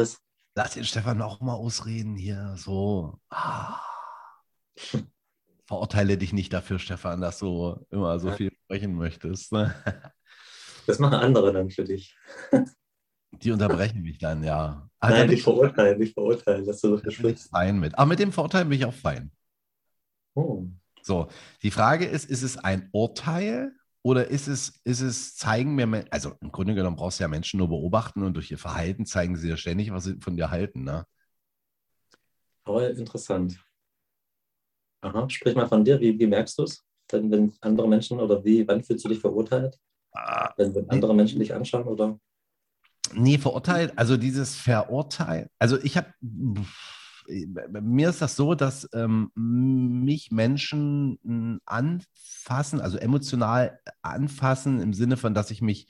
Lass 0.54 0.72
den 0.72 0.84
Stefan 0.84 1.20
auch 1.20 1.40
mal 1.40 1.52
ausreden 1.52 2.16
hier. 2.16 2.54
So. 2.56 3.18
Ah. 3.28 3.78
Verurteile 5.66 6.16
dich 6.16 6.32
nicht 6.32 6.52
dafür, 6.52 6.78
Stefan, 6.78 7.20
dass 7.20 7.40
du 7.40 7.84
immer 7.90 8.18
so 8.20 8.30
viel 8.32 8.52
sprechen 8.64 8.94
möchtest. 8.94 9.52
Ne? 9.52 9.74
Das 10.86 11.00
machen 11.00 11.14
andere 11.14 11.52
dann 11.52 11.68
für 11.68 11.82
dich. 11.82 12.16
Die 13.42 13.50
unterbrechen 13.50 14.02
mich 14.02 14.18
dann, 14.18 14.42
ja. 14.42 14.88
Also 14.98 15.18
Nein, 15.18 15.30
nicht 15.30 15.42
verurteilen, 15.42 15.98
nicht 15.98 16.14
verurteilen, 16.14 16.64
dass 16.64 16.80
du 16.80 16.90
so 16.90 16.98
viel 16.98 17.10
sprichst. 17.10 17.50
Fein 17.50 17.78
mit. 17.78 17.96
Aber 17.96 18.06
mit 18.06 18.18
dem 18.18 18.32
Verurteilen 18.32 18.68
bin 18.68 18.78
ich 18.78 18.84
auch 18.84 18.94
fein. 18.94 19.30
Oh. 20.34 20.66
So, 21.02 21.28
die 21.62 21.70
Frage 21.70 22.06
ist, 22.06 22.28
ist 22.28 22.42
es 22.42 22.56
ein 22.58 22.88
Urteil 22.92 23.72
oder 24.02 24.28
ist 24.28 24.48
es, 24.48 24.80
ist 24.84 25.00
es, 25.00 25.36
zeigen 25.36 25.74
mir, 25.74 26.04
also 26.10 26.32
im 26.40 26.50
Grunde 26.50 26.74
genommen 26.74 26.96
brauchst 26.96 27.20
du 27.20 27.24
ja 27.24 27.28
Menschen 27.28 27.58
nur 27.58 27.68
beobachten 27.68 28.22
und 28.22 28.34
durch 28.34 28.50
ihr 28.50 28.58
Verhalten 28.58 29.06
zeigen 29.06 29.36
sie 29.36 29.48
ja 29.48 29.56
ständig, 29.56 29.92
was 29.92 30.04
sie 30.04 30.20
von 30.20 30.36
dir 30.36 30.50
halten, 30.50 30.84
ne? 30.84 31.06
Aber 32.64 32.90
interessant. 32.90 33.62
Aha, 35.02 35.30
sprich 35.30 35.54
mal 35.54 35.68
von 35.68 35.84
dir, 35.84 36.00
wie, 36.00 36.18
wie 36.18 36.26
merkst 36.26 36.58
du 36.58 36.64
es, 36.64 36.84
wenn, 37.10 37.30
wenn 37.30 37.52
andere 37.60 37.88
Menschen 37.88 38.18
oder 38.18 38.44
wie, 38.44 38.66
wann 38.66 38.82
fühlst 38.82 39.04
du 39.04 39.08
dich 39.08 39.20
verurteilt? 39.20 39.78
Ah, 40.12 40.52
wenn, 40.56 40.74
wenn 40.74 40.90
andere 40.90 41.14
Menschen 41.14 41.38
dich 41.38 41.54
anschauen 41.54 41.86
oder? 41.86 42.18
Nee, 43.14 43.38
verurteilt, 43.38 43.92
also 43.96 44.16
dieses 44.16 44.56
Verurteilen, 44.56 45.48
also 45.58 45.78
ich 45.82 45.96
habe 45.96 46.12
mir 47.28 48.10
ist 48.10 48.22
das 48.22 48.36
so, 48.36 48.54
dass 48.54 48.88
ähm, 48.92 49.30
mich 49.34 50.30
Menschen 50.30 51.18
hm, 51.24 51.60
anfassen, 51.64 52.80
also 52.80 52.98
emotional 52.98 53.80
anfassen, 54.02 54.80
im 54.80 54.94
Sinne 54.94 55.16
von, 55.16 55.34
dass 55.34 55.50
ich 55.50 55.60
mich, 55.60 55.88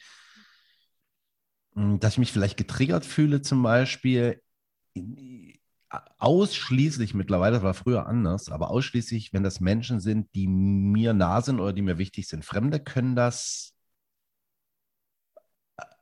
hm, 1.74 2.00
dass 2.00 2.14
ich 2.14 2.18
mich 2.18 2.32
vielleicht 2.32 2.56
getriggert 2.56 3.04
fühle, 3.04 3.42
zum 3.42 3.62
Beispiel, 3.62 4.40
ausschließlich 6.18 7.14
mittlerweile, 7.14 7.54
das 7.56 7.62
war 7.62 7.74
früher 7.74 8.06
anders, 8.06 8.48
aber 8.48 8.70
ausschließlich, 8.70 9.32
wenn 9.32 9.42
das 9.42 9.60
Menschen 9.60 10.00
sind, 10.00 10.34
die 10.34 10.48
mir 10.48 11.14
nah 11.14 11.40
sind 11.42 11.60
oder 11.60 11.72
die 11.72 11.82
mir 11.82 11.98
wichtig 11.98 12.28
sind. 12.28 12.44
Fremde 12.44 12.80
können 12.80 13.14
das. 13.14 13.74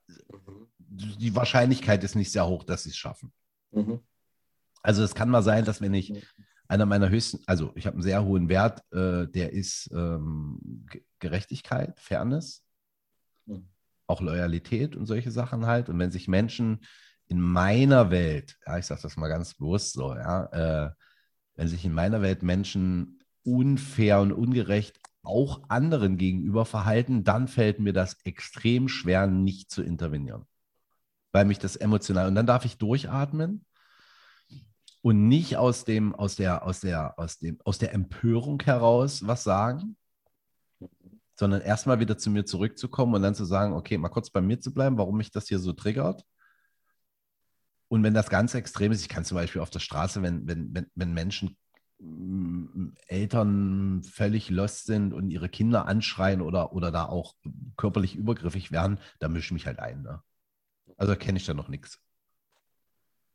Mhm. 0.09 0.69
Die 0.97 1.35
Wahrscheinlichkeit 1.35 2.05
ist 2.05 2.15
nicht 2.15 2.31
sehr 2.31 2.47
hoch, 2.47 2.65
dass 2.65 2.85
sie 2.85 2.91
es 2.91 2.97
schaffen. 2.97 3.33
Mhm. 3.73 4.01
Also 4.83 5.03
es 5.03 5.15
kann 5.15 5.31
mal 5.31 5.43
sein, 5.43 5.65
dass 5.65 5.81
wenn 5.81 5.95
ich 5.95 6.13
einer 6.69 6.87
meiner 6.87 7.09
höchsten, 7.09 7.41
also 7.47 7.73
ich 7.75 7.87
habe 7.87 7.95
einen 7.95 8.03
sehr 8.03 8.25
hohen 8.25 8.49
Wert, 8.49 8.83
äh, 8.93 9.27
der 9.27 9.53
ist 9.53 9.91
ähm, 9.93 10.87
Gerechtigkeit, 11.19 11.99
Fairness, 11.99 12.63
mhm. 13.47 13.69
auch 14.07 14.21
Loyalität 14.21 14.97
und 14.97 15.07
solche 15.07 15.31
Sachen 15.31 15.67
halt. 15.67 15.89
Und 15.89 15.99
wenn 15.99 16.11
sich 16.11 16.29
Menschen 16.29 16.85
in 17.27 17.41
meiner 17.41 18.11
Welt, 18.11 18.59
ja, 18.67 18.79
ich 18.79 18.87
sage 18.87 19.03
das 19.03 19.17
mal 19.17 19.29
ganz 19.29 19.55
bewusst 19.55 19.95
so, 19.95 20.15
ja, 20.15 20.87
äh, 20.87 20.91
wenn 21.57 21.69
sich 21.69 21.85
in 21.85 21.93
meiner 21.93 22.23
Welt 22.23 22.43
Menschen 22.43 23.21
unfair 23.43 24.21
und 24.21 24.33
ungerecht 24.33 25.01
auch 25.23 25.63
anderen 25.69 26.19
gegenüber 26.19 26.67
verhalten, 26.67 27.25
dann 27.25 27.49
fällt 27.49 27.79
mir 27.81 27.93
das 27.93 28.19
extrem 28.25 28.89
schwer, 28.89 29.27
nicht 29.27 29.71
zu 29.71 29.83
intervenieren. 29.83 30.47
Weil 31.35 31.47
mich 31.47 31.59
das 31.59 31.75
emotional, 31.75 32.29
und 32.29 32.37
dann 32.37 32.47
darf 32.47 32.65
ich 32.65 32.79
durchatmen 32.79 33.67
und 35.03 35.27
nicht 35.27 35.57
aus 35.57 35.85
dem, 35.85 36.15
aus 36.15 36.37
der, 36.37 36.65
aus 36.65 36.79
der, 36.79 37.19
aus 37.19 37.39
dem, 37.41 37.59
aus 37.65 37.79
der 37.79 37.93
Empörung 37.93 38.63
heraus 38.63 39.27
was 39.27 39.43
sagen, 39.43 39.97
sondern 41.35 41.61
erstmal 41.61 41.99
wieder 41.99 42.17
zu 42.19 42.31
mir 42.31 42.47
zurückzukommen 42.47 43.15
und 43.15 43.23
dann 43.23 43.35
zu 43.35 43.45
sagen, 43.45 43.73
okay, 43.73 43.99
mal 43.99 44.11
kurz 44.11 44.31
bei 44.31 44.41
mir 44.41 44.61
zu 44.61 44.73
bleiben, 44.73 44.97
warum 44.97 45.17
mich 45.17 45.33
das 45.33 45.49
hier 45.49 45.59
so 45.59 45.73
triggert. 45.73 46.25
Und 47.89 48.05
wenn 48.05 48.15
das 48.15 48.31
ganz 48.31 48.55
extrem 48.55 48.93
ist, 48.93 49.01
ich 49.01 49.09
kann 49.09 49.25
zum 49.25 49.35
Beispiel 49.35 49.61
auf 49.61 49.71
der 49.71 49.81
Straße, 49.81 50.23
wenn, 50.23 50.47
wenn, 50.47 50.73
wenn, 50.73 50.87
wenn 50.95 51.13
Menschen 51.13 51.57
mm, 51.99 52.91
Eltern 53.09 54.05
völlig 54.05 54.51
lost 54.51 54.87
sind 54.87 55.13
und 55.13 55.31
ihre 55.31 55.49
Kinder 55.49 55.89
anschreien 55.89 56.41
oder, 56.43 56.73
oder 56.73 56.93
da 56.93 57.07
auch 57.07 57.35
körperlich 57.77 58.15
übergriffig 58.15 58.71
werden, 58.71 59.01
da 59.19 59.27
mische 59.27 59.47
ich 59.47 59.53
mich 59.53 59.67
halt 59.67 59.81
ein. 59.81 60.03
Ne? 60.03 60.23
Also 60.97 61.17
kenne 61.17 61.39
ich 61.39 61.47
da 61.47 61.55
noch 61.55 61.69
nichts 61.69 62.01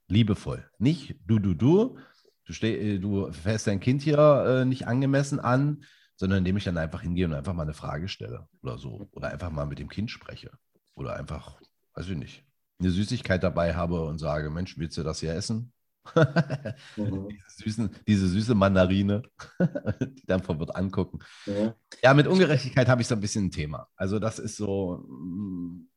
liebevoll. 0.10 0.70
Nicht 0.78 1.16
du, 1.26 1.40
du, 1.40 1.54
du, 1.54 1.98
du, 2.46 2.54
steh, 2.54 2.96
äh, 2.96 3.00
du 3.00 3.32
fährst 3.32 3.68
dein 3.68 3.80
Kind 3.80 4.02
hier 4.02 4.18
äh, 4.18 4.66
nicht 4.66 4.88
angemessen 4.88 5.40
an, 5.40 5.84
sondern 6.16 6.40
indem 6.40 6.58
ich 6.58 6.66
dann 6.66 6.78
einfach 6.78 7.02
hingehe 7.02 7.26
und 7.26 7.34
einfach 7.34 7.54
mal 7.54 7.64
eine 7.64 7.74
Frage 7.74 8.10
stelle 8.10 8.48
oder 8.62 8.78
so. 8.78 9.08
Oder 9.12 9.30
einfach 9.30 9.52
mal 9.52 9.66
mit 9.66 9.80
dem 9.80 9.88
Kind 9.88 10.12
spreche. 10.12 10.52
Oder 10.96 11.16
einfach, 11.16 11.62
weiß 11.94 12.10
ich 12.10 12.18
nicht, 12.18 12.44
eine 12.80 12.90
Süßigkeit 12.90 13.42
dabei 13.42 13.76
habe 13.76 14.04
und 14.04 14.18
sage, 14.18 14.50
Mensch, 14.50 14.78
willst 14.78 14.98
du 14.98 15.04
das 15.04 15.22
hier 15.22 15.34
essen? 15.34 15.72
mhm. 16.16 17.28
diese, 17.30 17.64
süßen, 17.64 17.90
diese 18.08 18.28
süße 18.28 18.56
Mandarine, 18.56 19.22
die 20.02 20.26
dann 20.26 20.44
verwirrt 20.44 20.76
angucken. 20.76 21.20
Ja, 21.46 21.76
ja 22.04 22.14
mit 22.14 22.28
Ungerechtigkeit 22.28 22.90
habe 22.90 23.02
ich 23.02 23.08
so 23.08 23.16
ein 23.16 23.22
bisschen 23.22 23.46
ein 23.46 23.52
Thema. 23.52 23.88
Also 23.96 24.20
das 24.20 24.40
ist 24.40 24.58
so, 24.58 25.06
mm, 25.08 25.89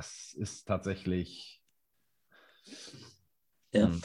das 0.00 0.32
ist 0.32 0.66
tatsächlich, 0.66 1.62
ja, 3.70 3.88
mhm. 3.88 4.00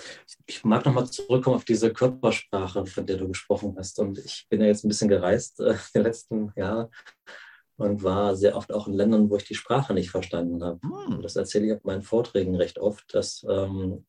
ich 0.45 0.65
mag 0.65 0.85
nochmal 0.85 1.09
zurückkommen 1.09 1.55
auf 1.55 1.63
diese 1.63 1.93
Körpersprache, 1.93 2.85
von 2.85 3.05
der 3.05 3.15
du 3.15 3.29
gesprochen 3.29 3.75
hast. 3.77 3.97
Und 3.99 4.17
ich 4.17 4.45
bin 4.49 4.59
ja 4.59 4.67
jetzt 4.67 4.83
ein 4.83 4.89
bisschen 4.89 5.07
gereist 5.07 5.61
äh, 5.61 5.75
die 5.95 5.99
letzten 5.99 6.51
Jahre 6.57 6.91
und 7.77 8.03
war 8.03 8.35
sehr 8.35 8.57
oft 8.57 8.73
auch 8.73 8.89
in 8.89 8.93
Ländern, 8.93 9.29
wo 9.29 9.37
ich 9.37 9.45
die 9.45 9.55
Sprache 9.55 9.93
nicht 9.93 10.11
verstanden 10.11 10.61
habe. 10.61 10.85
Mhm. 10.85 11.21
Das 11.21 11.37
erzähle 11.37 11.67
ich 11.67 11.73
auf 11.73 11.83
meinen 11.85 12.03
Vorträgen 12.03 12.55
recht 12.55 12.77
oft, 12.77 13.13
dass 13.13 13.45
ähm, 13.49 14.05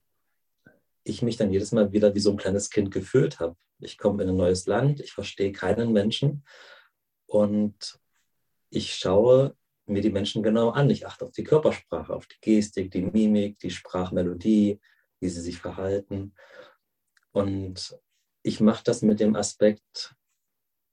ich 1.04 1.22
mich 1.22 1.36
dann 1.36 1.52
jedes 1.52 1.70
Mal 1.70 1.92
wieder 1.92 2.16
wie 2.16 2.20
so 2.20 2.32
ein 2.32 2.36
kleines 2.36 2.68
Kind 2.68 2.90
gefühlt 2.90 3.38
habe. 3.38 3.56
Ich 3.78 3.96
komme 3.96 4.24
in 4.24 4.30
ein 4.30 4.36
neues 4.36 4.66
Land, 4.66 4.98
ich 4.98 5.12
verstehe 5.12 5.52
keinen 5.52 5.92
Menschen 5.92 6.44
und 7.26 8.00
ich 8.70 8.96
schaue 8.96 9.54
mir 9.86 10.02
die 10.02 10.10
Menschen 10.10 10.42
genau 10.42 10.70
an. 10.70 10.90
Ich 10.90 11.06
achte 11.06 11.24
auf 11.24 11.32
die 11.32 11.44
Körpersprache, 11.44 12.14
auf 12.14 12.26
die 12.26 12.40
Gestik, 12.40 12.90
die 12.90 13.02
Mimik, 13.02 13.58
die 13.58 13.70
Sprachmelodie, 13.70 14.80
wie 15.20 15.28
sie 15.28 15.40
sich 15.40 15.58
verhalten. 15.58 16.34
Und 17.32 17.98
ich 18.42 18.60
mache 18.60 18.84
das 18.84 19.02
mit 19.02 19.20
dem 19.20 19.36
Aspekt, 19.36 20.14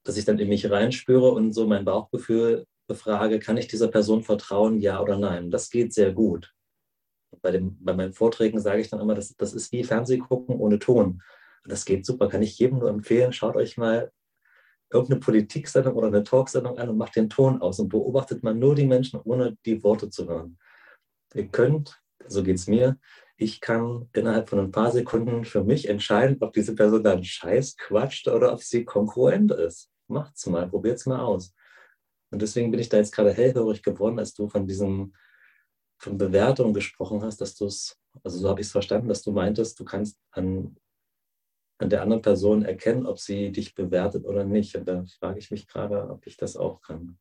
dass 0.03 0.17
ich 0.17 0.25
dann 0.25 0.39
in 0.39 0.49
mich 0.49 0.69
reinspüre 0.69 1.31
und 1.31 1.53
so 1.53 1.67
mein 1.67 1.85
Bauchgefühl 1.85 2.65
befrage, 2.87 3.39
kann 3.39 3.57
ich 3.57 3.67
dieser 3.67 3.87
Person 3.87 4.23
vertrauen, 4.23 4.79
ja 4.79 5.01
oder 5.01 5.17
nein? 5.17 5.49
Das 5.49 5.69
geht 5.69 5.93
sehr 5.93 6.11
gut. 6.11 6.53
Bei, 7.41 7.51
dem, 7.51 7.77
bei 7.83 7.93
meinen 7.93 8.13
Vorträgen 8.13 8.59
sage 8.59 8.81
ich 8.81 8.89
dann 8.89 8.99
immer, 8.99 9.15
das, 9.15 9.35
das 9.35 9.53
ist 9.53 9.71
wie 9.71 9.83
Fernsehgucken 9.83 10.55
ohne 10.55 10.79
Ton. 10.79 11.21
Das 11.65 11.85
geht 11.85 12.05
super, 12.05 12.27
kann 12.27 12.41
ich 12.41 12.59
jedem 12.59 12.79
nur 12.79 12.89
empfehlen. 12.89 13.31
Schaut 13.31 13.55
euch 13.55 13.77
mal 13.77 14.11
irgendeine 14.93 15.19
Politiksendung 15.19 15.95
oder 15.95 16.07
eine 16.07 16.23
Talksendung 16.23 16.77
an 16.77 16.89
und 16.89 16.97
macht 16.97 17.15
den 17.15 17.29
Ton 17.29 17.61
aus 17.61 17.79
und 17.79 17.89
beobachtet 17.89 18.43
man 18.43 18.59
nur 18.59 18.75
die 18.75 18.85
Menschen, 18.85 19.19
ohne 19.23 19.57
die 19.65 19.83
Worte 19.83 20.09
zu 20.09 20.27
hören. 20.27 20.57
Ihr 21.33 21.47
könnt, 21.47 22.01
so 22.27 22.43
geht 22.43 22.55
es 22.55 22.67
mir, 22.67 22.97
ich 23.37 23.59
kann 23.59 24.07
innerhalb 24.13 24.49
von 24.49 24.59
ein 24.59 24.71
paar 24.71 24.91
Sekunden 24.91 25.43
für 25.43 25.63
mich 25.63 25.89
entscheiden, 25.89 26.37
ob 26.41 26.53
diese 26.53 26.75
Person 26.75 27.03
dann 27.03 27.23
Scheiß 27.23 27.77
quatscht 27.77 28.27
oder 28.27 28.53
ob 28.53 28.61
sie 28.61 28.85
konkurrent 28.85 29.51
ist. 29.51 29.89
Macht's 30.07 30.45
mal, 30.45 30.69
probiert's 30.69 31.05
mal 31.05 31.19
aus. 31.19 31.53
Und 32.31 32.41
deswegen 32.41 32.71
bin 32.71 32.79
ich 32.79 32.89
da 32.89 32.97
jetzt 32.97 33.13
gerade 33.13 33.33
hellhörig 33.33 33.83
geworden, 33.83 34.19
als 34.19 34.33
du 34.33 34.47
von 34.47 34.67
diesem, 34.67 35.13
von 35.99 36.17
Bewertung 36.17 36.73
gesprochen 36.73 37.21
hast, 37.23 37.41
dass 37.41 37.55
du 37.55 37.65
es, 37.65 37.97
also 38.23 38.37
so 38.37 38.49
habe 38.49 38.61
ich 38.61 38.67
es 38.67 38.71
verstanden, 38.71 39.07
dass 39.07 39.23
du 39.23 39.31
meintest, 39.31 39.79
du 39.79 39.85
kannst 39.85 40.19
an 40.31 40.75
an 41.79 41.89
der 41.89 42.01
anderen 42.01 42.21
Person 42.21 42.63
erkennen, 42.63 43.05
ob 43.05 43.19
sie 43.19 43.51
dich 43.51 43.75
bewertet 43.75 44.25
oder 44.25 44.45
nicht. 44.45 44.75
Und 44.75 44.87
da 44.87 45.03
frage 45.19 45.39
ich 45.39 45.51
mich 45.51 45.67
gerade, 45.67 46.09
ob 46.09 46.25
ich 46.27 46.37
das 46.37 46.55
auch 46.55 46.81
kann. 46.81 47.17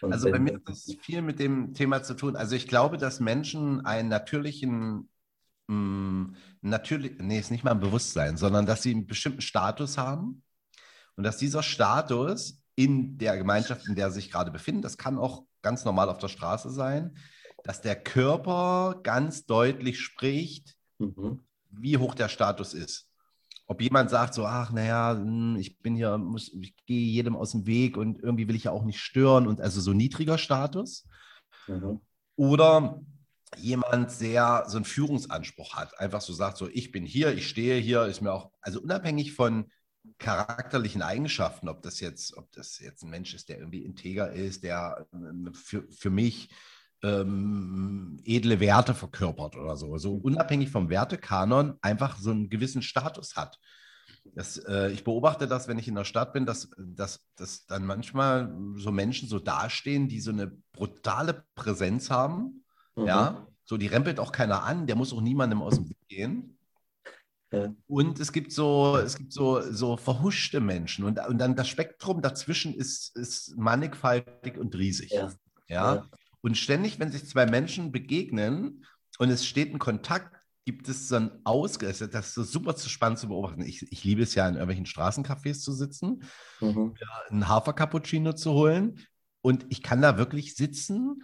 Und 0.00 0.12
also 0.12 0.30
bei 0.30 0.38
mir 0.38 0.54
hat 0.54 0.62
das 0.66 0.94
viel 1.02 1.22
mit 1.22 1.38
dem 1.38 1.74
Thema 1.74 2.02
zu 2.02 2.14
tun. 2.14 2.36
Also 2.36 2.54
ich 2.54 2.68
glaube, 2.68 2.98
dass 2.98 3.20
Menschen 3.20 3.84
einen 3.84 4.08
natürlichen, 4.08 5.08
mh, 5.66 5.74
hm, 5.74 6.36
natürlich, 6.60 7.18
nee, 7.18 7.38
ist 7.38 7.50
nicht 7.50 7.64
mal 7.64 7.72
ein 7.72 7.80
Bewusstsein, 7.80 8.36
sondern 8.36 8.66
dass 8.66 8.82
sie 8.82 8.92
einen 8.92 9.06
bestimmten 9.06 9.40
Status 9.40 9.98
haben 9.98 10.42
und 11.16 11.24
dass 11.24 11.38
dieser 11.38 11.62
Status 11.62 12.62
in 12.76 13.18
der 13.18 13.36
Gemeinschaft, 13.36 13.88
in 13.88 13.96
der 13.96 14.10
sie 14.10 14.20
sich 14.20 14.30
gerade 14.30 14.52
befinden, 14.52 14.82
das 14.82 14.98
kann 14.98 15.18
auch 15.18 15.44
ganz 15.62 15.84
normal 15.84 16.08
auf 16.08 16.18
der 16.18 16.28
Straße 16.28 16.70
sein, 16.70 17.16
dass 17.64 17.80
der 17.80 17.96
Körper 18.00 19.00
ganz 19.02 19.46
deutlich 19.46 19.98
spricht, 19.98 20.76
mhm. 20.98 21.40
wie 21.70 21.96
hoch 21.96 22.14
der 22.14 22.28
Status 22.28 22.72
ist 22.72 23.07
ob 23.68 23.82
jemand 23.82 24.08
sagt 24.08 24.34
so, 24.34 24.46
ach 24.46 24.72
naja, 24.72 25.14
hm, 25.14 25.56
ich 25.56 25.78
bin 25.78 25.94
hier, 25.94 26.16
muss, 26.16 26.52
ich 26.52 26.74
gehe 26.86 27.06
jedem 27.06 27.36
aus 27.36 27.52
dem 27.52 27.66
Weg 27.66 27.96
und 27.96 28.20
irgendwie 28.20 28.48
will 28.48 28.56
ich 28.56 28.64
ja 28.64 28.72
auch 28.72 28.84
nicht 28.84 28.98
stören 28.98 29.46
und 29.46 29.60
also 29.60 29.80
so 29.80 29.92
niedriger 29.92 30.38
Status. 30.38 31.06
Mhm. 31.66 32.00
Oder 32.34 33.00
jemand 33.56 34.10
sehr 34.10 34.64
so 34.68 34.78
einen 34.78 34.86
Führungsanspruch 34.86 35.74
hat, 35.74 35.98
einfach 36.00 36.22
so 36.22 36.32
sagt, 36.32 36.56
so 36.56 36.68
ich 36.68 36.92
bin 36.92 37.04
hier, 37.04 37.34
ich 37.34 37.46
stehe 37.46 37.78
hier, 37.78 38.04
ist 38.06 38.22
mir 38.22 38.32
auch, 38.32 38.50
also 38.62 38.80
unabhängig 38.80 39.34
von 39.34 39.70
charakterlichen 40.16 41.02
Eigenschaften, 41.02 41.68
ob 41.68 41.82
das 41.82 42.00
jetzt, 42.00 42.36
ob 42.38 42.50
das 42.52 42.78
jetzt 42.78 43.02
ein 43.02 43.10
Mensch 43.10 43.34
ist, 43.34 43.50
der 43.50 43.58
irgendwie 43.58 43.84
integer 43.84 44.32
ist, 44.32 44.64
der 44.64 45.06
ähm, 45.12 45.52
für, 45.52 45.86
für 45.90 46.10
mich 46.10 46.48
ähm, 47.02 48.20
edle 48.24 48.60
Werte 48.60 48.94
verkörpert 48.94 49.56
oder 49.56 49.76
so. 49.76 49.96
So 49.98 50.14
unabhängig 50.14 50.70
vom 50.70 50.88
Wertekanon 50.90 51.78
einfach 51.80 52.18
so 52.18 52.30
einen 52.30 52.50
gewissen 52.50 52.82
Status 52.82 53.36
hat. 53.36 53.58
Das, 54.34 54.58
äh, 54.58 54.90
ich 54.90 55.04
beobachte 55.04 55.46
das, 55.46 55.68
wenn 55.68 55.78
ich 55.78 55.88
in 55.88 55.94
der 55.94 56.04
Stadt 56.04 56.32
bin, 56.32 56.44
dass, 56.46 56.70
dass, 56.76 57.24
dass 57.36 57.66
dann 57.66 57.86
manchmal 57.86 58.54
so 58.76 58.90
Menschen 58.90 59.28
so 59.28 59.38
dastehen, 59.38 60.08
die 60.08 60.20
so 60.20 60.30
eine 60.30 60.52
brutale 60.72 61.44
Präsenz 61.54 62.10
haben. 62.10 62.64
Mhm. 62.96 63.06
Ja, 63.06 63.46
so 63.64 63.76
die 63.76 63.86
rempelt 63.86 64.18
auch 64.18 64.32
keiner 64.32 64.64
an, 64.64 64.86
der 64.86 64.96
muss 64.96 65.12
auch 65.12 65.20
niemandem 65.20 65.62
aus 65.62 65.76
dem 65.76 65.88
Weg 65.88 66.08
gehen. 66.08 66.58
Ja. 67.50 67.74
Und 67.86 68.20
es 68.20 68.32
gibt 68.32 68.52
so, 68.52 68.98
es 68.98 69.16
gibt 69.16 69.32
so, 69.32 69.60
so 69.60 69.96
verhuschte 69.96 70.60
Menschen 70.60 71.04
und, 71.04 71.18
und 71.26 71.38
dann 71.38 71.56
das 71.56 71.68
Spektrum 71.68 72.20
dazwischen 72.20 72.74
ist, 72.74 73.16
ist 73.16 73.56
mannigfaltig 73.56 74.58
und 74.58 74.74
riesig. 74.74 75.10
Ja. 75.10 75.32
ja. 75.68 75.94
ja. 75.96 76.08
Und 76.40 76.56
ständig, 76.56 76.98
wenn 76.98 77.12
sich 77.12 77.26
zwei 77.26 77.46
Menschen 77.46 77.92
begegnen 77.92 78.84
und 79.18 79.30
es 79.30 79.46
steht 79.46 79.74
ein 79.74 79.78
Kontakt, 79.78 80.34
gibt 80.64 80.88
es 80.88 81.08
so 81.08 81.16
ein 81.16 81.30
Aus, 81.44 81.78
das 81.78 82.02
ist 82.02 82.34
so 82.34 82.42
super 82.42 82.76
zu 82.76 82.90
spannend 82.90 83.18
zu 83.18 83.28
beobachten. 83.28 83.62
Ich, 83.62 83.90
ich 83.90 84.04
liebe 84.04 84.22
es 84.22 84.34
ja, 84.34 84.46
in 84.46 84.54
irgendwelchen 84.54 84.86
Straßencafés 84.86 85.60
zu 85.60 85.72
sitzen, 85.72 86.22
mhm. 86.60 86.94
einen 87.30 87.48
Hafer-Cappuccino 87.48 88.34
zu 88.34 88.52
holen. 88.52 89.00
Und 89.40 89.64
ich 89.70 89.82
kann 89.82 90.02
da 90.02 90.18
wirklich 90.18 90.56
sitzen 90.56 91.22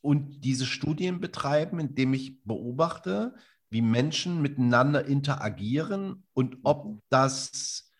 und 0.00 0.44
diese 0.44 0.66
Studien 0.66 1.20
betreiben, 1.20 1.78
indem 1.78 2.14
ich 2.14 2.42
beobachte, 2.42 3.34
wie 3.68 3.82
Menschen 3.82 4.42
miteinander 4.42 5.04
interagieren 5.04 6.24
und 6.32 6.58
ob 6.64 7.00
das 7.10 7.92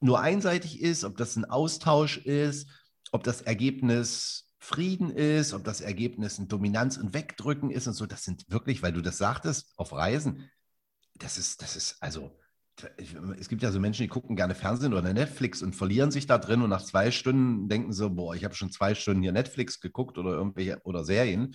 nur 0.00 0.20
einseitig 0.20 0.80
ist, 0.80 1.04
ob 1.04 1.16
das 1.16 1.34
ein 1.36 1.44
Austausch 1.44 2.18
ist, 2.18 2.68
ob 3.10 3.24
das 3.24 3.42
Ergebnis 3.42 4.45
Frieden 4.66 5.10
ist, 5.10 5.52
ob 5.52 5.62
das 5.62 5.80
Ergebnis 5.80 6.38
ein 6.38 6.48
Dominanz 6.48 6.96
und 6.96 7.14
Wegdrücken 7.14 7.70
ist 7.70 7.86
und 7.86 7.92
so. 7.92 8.04
Das 8.04 8.24
sind 8.24 8.50
wirklich, 8.50 8.82
weil 8.82 8.92
du 8.92 9.00
das 9.00 9.16
sagtest, 9.16 9.72
auf 9.76 9.92
Reisen, 9.92 10.50
das 11.14 11.38
ist, 11.38 11.62
das 11.62 11.76
ist, 11.76 12.02
also, 12.02 12.36
es 13.38 13.48
gibt 13.48 13.62
ja 13.62 13.70
so 13.70 13.78
Menschen, 13.78 14.02
die 14.02 14.08
gucken 14.08 14.34
gerne 14.34 14.56
Fernsehen 14.56 14.92
oder 14.92 15.12
Netflix 15.12 15.62
und 15.62 15.76
verlieren 15.76 16.10
sich 16.10 16.26
da 16.26 16.36
drin 16.38 16.62
und 16.62 16.70
nach 16.70 16.82
zwei 16.82 17.12
Stunden 17.12 17.68
denken 17.68 17.92
so, 17.92 18.10
boah, 18.10 18.34
ich 18.34 18.44
habe 18.44 18.56
schon 18.56 18.72
zwei 18.72 18.96
Stunden 18.96 19.22
hier 19.22 19.30
Netflix 19.30 19.80
geguckt 19.80 20.18
oder 20.18 20.32
irgendwelche 20.32 20.80
oder 20.82 21.04
Serien. 21.04 21.54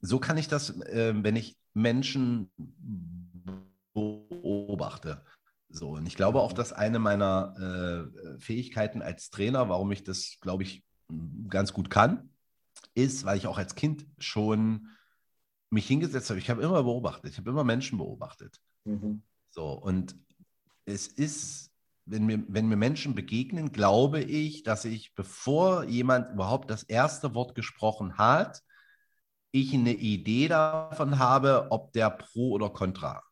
So 0.00 0.18
kann 0.18 0.36
ich 0.36 0.48
das, 0.48 0.70
äh, 0.80 1.14
wenn 1.16 1.36
ich 1.36 1.56
Menschen 1.74 2.50
beobachte. 3.94 5.24
So, 5.68 5.90
und 5.90 6.06
ich 6.06 6.16
glaube 6.16 6.40
auch, 6.40 6.52
dass 6.52 6.72
eine 6.72 6.98
meiner 6.98 7.54
äh, 7.56 8.40
Fähigkeiten 8.40 9.00
als 9.00 9.30
Trainer, 9.30 9.68
warum 9.68 9.92
ich 9.92 10.02
das, 10.02 10.38
glaube 10.40 10.64
ich, 10.64 10.82
ganz 11.48 11.72
gut 11.72 11.88
kann, 11.88 12.30
ist, 12.98 13.24
weil 13.24 13.38
ich 13.38 13.46
auch 13.46 13.58
als 13.58 13.74
Kind 13.74 14.06
schon 14.18 14.88
mich 15.70 15.86
hingesetzt 15.86 16.30
habe. 16.30 16.40
Ich 16.40 16.50
habe 16.50 16.62
immer 16.62 16.82
beobachtet, 16.82 17.32
ich 17.32 17.38
habe 17.38 17.50
immer 17.50 17.64
Menschen 17.64 17.98
beobachtet. 17.98 18.60
Mhm. 18.84 19.22
So, 19.50 19.72
und 19.72 20.16
es 20.84 21.06
ist, 21.06 21.70
wenn 22.06 22.26
mir, 22.26 22.42
wenn 22.48 22.68
mir 22.68 22.76
Menschen 22.76 23.14
begegnen, 23.14 23.70
glaube 23.70 24.20
ich, 24.20 24.62
dass 24.64 24.84
ich, 24.84 25.14
bevor 25.14 25.84
jemand 25.84 26.32
überhaupt 26.32 26.70
das 26.70 26.82
erste 26.82 27.34
Wort 27.34 27.54
gesprochen 27.54 28.18
hat, 28.18 28.62
ich 29.50 29.72
eine 29.72 29.94
Idee 29.94 30.48
davon 30.48 31.18
habe, 31.18 31.68
ob 31.70 31.92
der 31.92 32.10
pro 32.10 32.50
oder 32.50 32.70
contra 32.70 33.22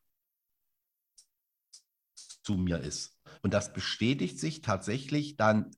zu 2.43 2.55
mir 2.55 2.79
ist. 2.79 3.19
Und 3.41 3.53
das 3.53 3.73
bestätigt 3.73 4.39
sich 4.39 4.61
tatsächlich 4.61 5.35
dann 5.35 5.71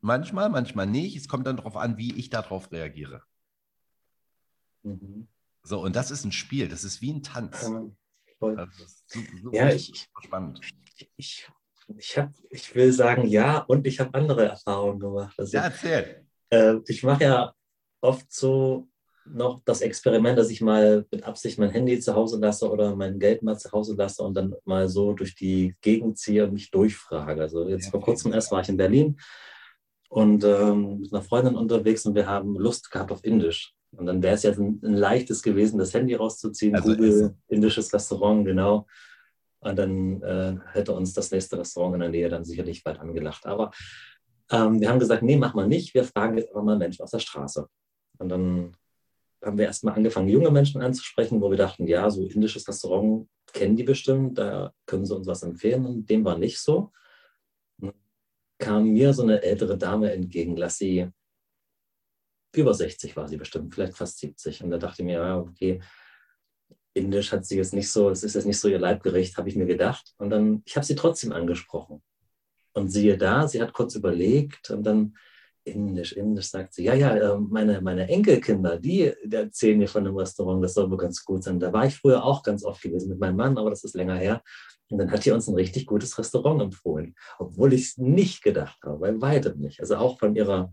Manchmal, 0.00 0.48
manchmal 0.50 0.86
nicht. 0.86 1.16
Es 1.16 1.28
kommt 1.28 1.46
dann 1.46 1.56
darauf 1.56 1.76
an, 1.76 1.96
wie 1.96 2.14
ich 2.14 2.30
darauf 2.30 2.70
reagiere. 2.72 3.22
Mhm. 4.82 5.28
So, 5.62 5.80
und 5.80 5.96
das 5.96 6.10
ist 6.10 6.24
ein 6.24 6.32
Spiel, 6.32 6.68
das 6.68 6.84
ist 6.84 7.02
wie 7.02 7.12
ein 7.12 7.22
Tanz. 7.22 7.64
Ähm, 7.64 7.96
so, 8.38 8.56
so 9.42 9.52
ja, 9.52 9.68
ich, 9.70 10.08
spannend. 10.22 10.60
Ich, 11.16 11.48
ich, 11.88 12.18
hab, 12.18 12.32
ich 12.50 12.74
will 12.74 12.92
sagen, 12.92 13.26
ja, 13.26 13.58
und 13.58 13.86
ich 13.86 13.98
habe 13.98 14.14
andere 14.14 14.46
Erfahrungen 14.46 15.00
gemacht. 15.00 15.34
Also, 15.38 15.56
ja, 15.56 15.64
erzähl. 15.64 16.26
Äh, 16.50 16.76
ich 16.86 17.02
mache 17.02 17.24
ja 17.24 17.54
oft 18.00 18.32
so 18.32 18.88
noch 19.24 19.60
das 19.64 19.80
Experiment, 19.80 20.38
dass 20.38 20.50
ich 20.50 20.60
mal 20.60 21.04
mit 21.10 21.24
Absicht 21.24 21.58
mein 21.58 21.70
Handy 21.70 21.98
zu 21.98 22.14
Hause 22.14 22.38
lasse 22.38 22.70
oder 22.70 22.94
mein 22.94 23.18
Geld 23.18 23.42
mal 23.42 23.58
zu 23.58 23.72
Hause 23.72 23.96
lasse 23.96 24.22
und 24.22 24.34
dann 24.34 24.54
mal 24.64 24.88
so 24.88 25.14
durch 25.14 25.34
die 25.34 25.74
Gegend 25.80 26.18
ziehe 26.18 26.44
und 26.44 26.52
mich 26.52 26.70
durchfrage. 26.70 27.40
Also 27.40 27.68
jetzt 27.68 27.86
ja, 27.86 27.90
vor 27.90 28.00
kurzem 28.00 28.32
erst 28.32 28.52
war 28.52 28.60
ich 28.60 28.68
in 28.68 28.76
Berlin 28.76 29.18
und 30.08 30.44
ähm, 30.44 31.00
mit 31.00 31.12
einer 31.12 31.22
Freundin 31.22 31.56
unterwegs 31.56 32.06
und 32.06 32.14
wir 32.14 32.26
haben 32.26 32.56
Lust 32.56 32.90
gehabt 32.90 33.12
auf 33.12 33.24
Indisch. 33.24 33.74
Und 33.92 34.06
dann 34.06 34.22
wäre 34.22 34.34
es 34.34 34.42
jetzt 34.42 34.58
ein, 34.58 34.80
ein, 34.82 34.94
leichtes 34.94 35.42
gewesen, 35.42 35.78
das 35.78 35.94
Handy 35.94 36.14
rauszuziehen, 36.14 36.74
also 36.74 36.90
Google, 36.90 37.34
indisches 37.48 37.92
Restaurant, 37.92 38.44
genau. 38.44 38.86
Und 39.60 39.76
dann 39.78 40.22
äh, 40.22 40.56
hätte 40.72 40.92
uns 40.92 41.12
das 41.12 41.30
nächste 41.30 41.58
Restaurant 41.58 41.94
in 41.94 42.00
der 42.00 42.10
Nähe 42.10 42.28
dann 42.28 42.44
sicherlich 42.44 42.84
bald 42.84 43.00
angelacht. 43.00 43.46
Aber 43.46 43.70
ähm, 44.50 44.80
wir 44.80 44.88
haben 44.88 44.98
gesagt, 44.98 45.22
nee, 45.22 45.36
mach 45.36 45.54
mal 45.54 45.66
nicht. 45.66 45.94
Wir 45.94 46.04
fragen 46.04 46.36
jetzt 46.36 46.50
aber 46.50 46.62
mal 46.62 46.76
Menschen 46.76 47.02
aus 47.02 47.10
der 47.10 47.18
Straße. 47.18 47.66
Und 48.18 48.28
dann 48.28 48.76
haben 49.42 49.58
wir 49.58 49.66
erstmal 49.66 49.94
angefangen, 49.94 50.28
junge 50.28 50.50
Menschen 50.50 50.82
anzusprechen, 50.82 51.40
wo 51.40 51.50
wir 51.50 51.58
dachten, 51.58 51.86
ja, 51.86 52.08
so 52.10 52.22
indisches 52.22 52.68
Restaurant 52.68 53.28
kennen 53.52 53.76
die 53.76 53.84
bestimmt, 53.84 54.38
da 54.38 54.72
können 54.86 55.06
sie 55.06 55.14
uns 55.14 55.26
was 55.26 55.42
empfehlen. 55.42 55.86
Und 55.86 56.10
dem 56.10 56.24
war 56.24 56.36
nicht 56.36 56.60
so 56.60 56.92
kam 58.58 58.92
mir 58.92 59.12
so 59.12 59.22
eine 59.22 59.42
ältere 59.42 59.76
Dame 59.76 60.12
entgegen, 60.12 60.56
lass 60.56 60.78
sie 60.78 61.10
über 62.56 62.74
60 62.74 63.16
war 63.16 63.28
sie 63.28 63.36
bestimmt, 63.36 63.74
vielleicht 63.74 63.96
fast 63.96 64.18
70. 64.18 64.62
Und 64.62 64.70
da 64.70 64.78
dachte 64.78 65.02
ich 65.02 65.06
mir, 65.06 65.18
ja, 65.18 65.38
okay, 65.38 65.80
Indisch 66.94 67.30
hat 67.30 67.44
sie 67.44 67.58
jetzt 67.58 67.74
nicht 67.74 67.90
so, 67.90 68.08
es 68.08 68.22
ist 68.22 68.34
jetzt 68.34 68.46
nicht 68.46 68.58
so 68.58 68.68
ihr 68.68 68.78
Leibgericht, 68.78 69.36
habe 69.36 69.48
ich 69.48 69.56
mir 69.56 69.66
gedacht. 69.66 70.14
Und 70.16 70.30
dann, 70.30 70.62
ich 70.64 70.76
habe 70.76 70.86
sie 70.86 70.94
trotzdem 70.94 71.32
angesprochen. 71.32 72.02
Und 72.72 72.88
siehe 72.88 73.18
da, 73.18 73.46
sie 73.46 73.60
hat 73.60 73.72
kurz 73.72 73.94
überlegt 73.94 74.70
und 74.70 74.82
dann 74.82 75.16
Indisch, 75.66 76.12
Indisch 76.12 76.50
sagt 76.50 76.74
sie, 76.74 76.84
ja, 76.84 76.94
ja, 76.94 77.34
ähm, 77.34 77.48
meine, 77.50 77.80
meine 77.80 78.08
Enkelkinder, 78.08 78.78
die, 78.78 79.12
erzählen 79.30 79.78
mir 79.78 79.88
von 79.88 80.04
dem 80.04 80.16
Restaurant, 80.16 80.62
das 80.62 80.74
soll 80.74 80.90
wohl 80.90 80.96
ganz 80.96 81.24
gut 81.24 81.42
sein. 81.42 81.58
Da 81.58 81.72
war 81.72 81.86
ich 81.86 81.96
früher 81.96 82.24
auch 82.24 82.42
ganz 82.42 82.64
oft 82.64 82.82
gewesen 82.82 83.08
mit 83.08 83.18
meinem 83.18 83.36
Mann, 83.36 83.58
aber 83.58 83.70
das 83.70 83.82
ist 83.82 83.94
länger 83.94 84.16
her. 84.16 84.42
Und 84.88 84.98
dann 84.98 85.10
hat 85.10 85.24
die 85.24 85.32
uns 85.32 85.48
ein 85.48 85.56
richtig 85.56 85.86
gutes 85.86 86.16
Restaurant 86.18 86.62
empfohlen, 86.62 87.16
obwohl 87.38 87.72
ich 87.72 87.82
es 87.82 87.98
nicht 87.98 88.44
gedacht 88.44 88.78
habe, 88.84 88.98
bei 88.98 89.20
weitem 89.20 89.58
nicht. 89.58 89.80
Also 89.80 89.96
auch 89.96 90.18
von 90.18 90.36
ihrer 90.36 90.70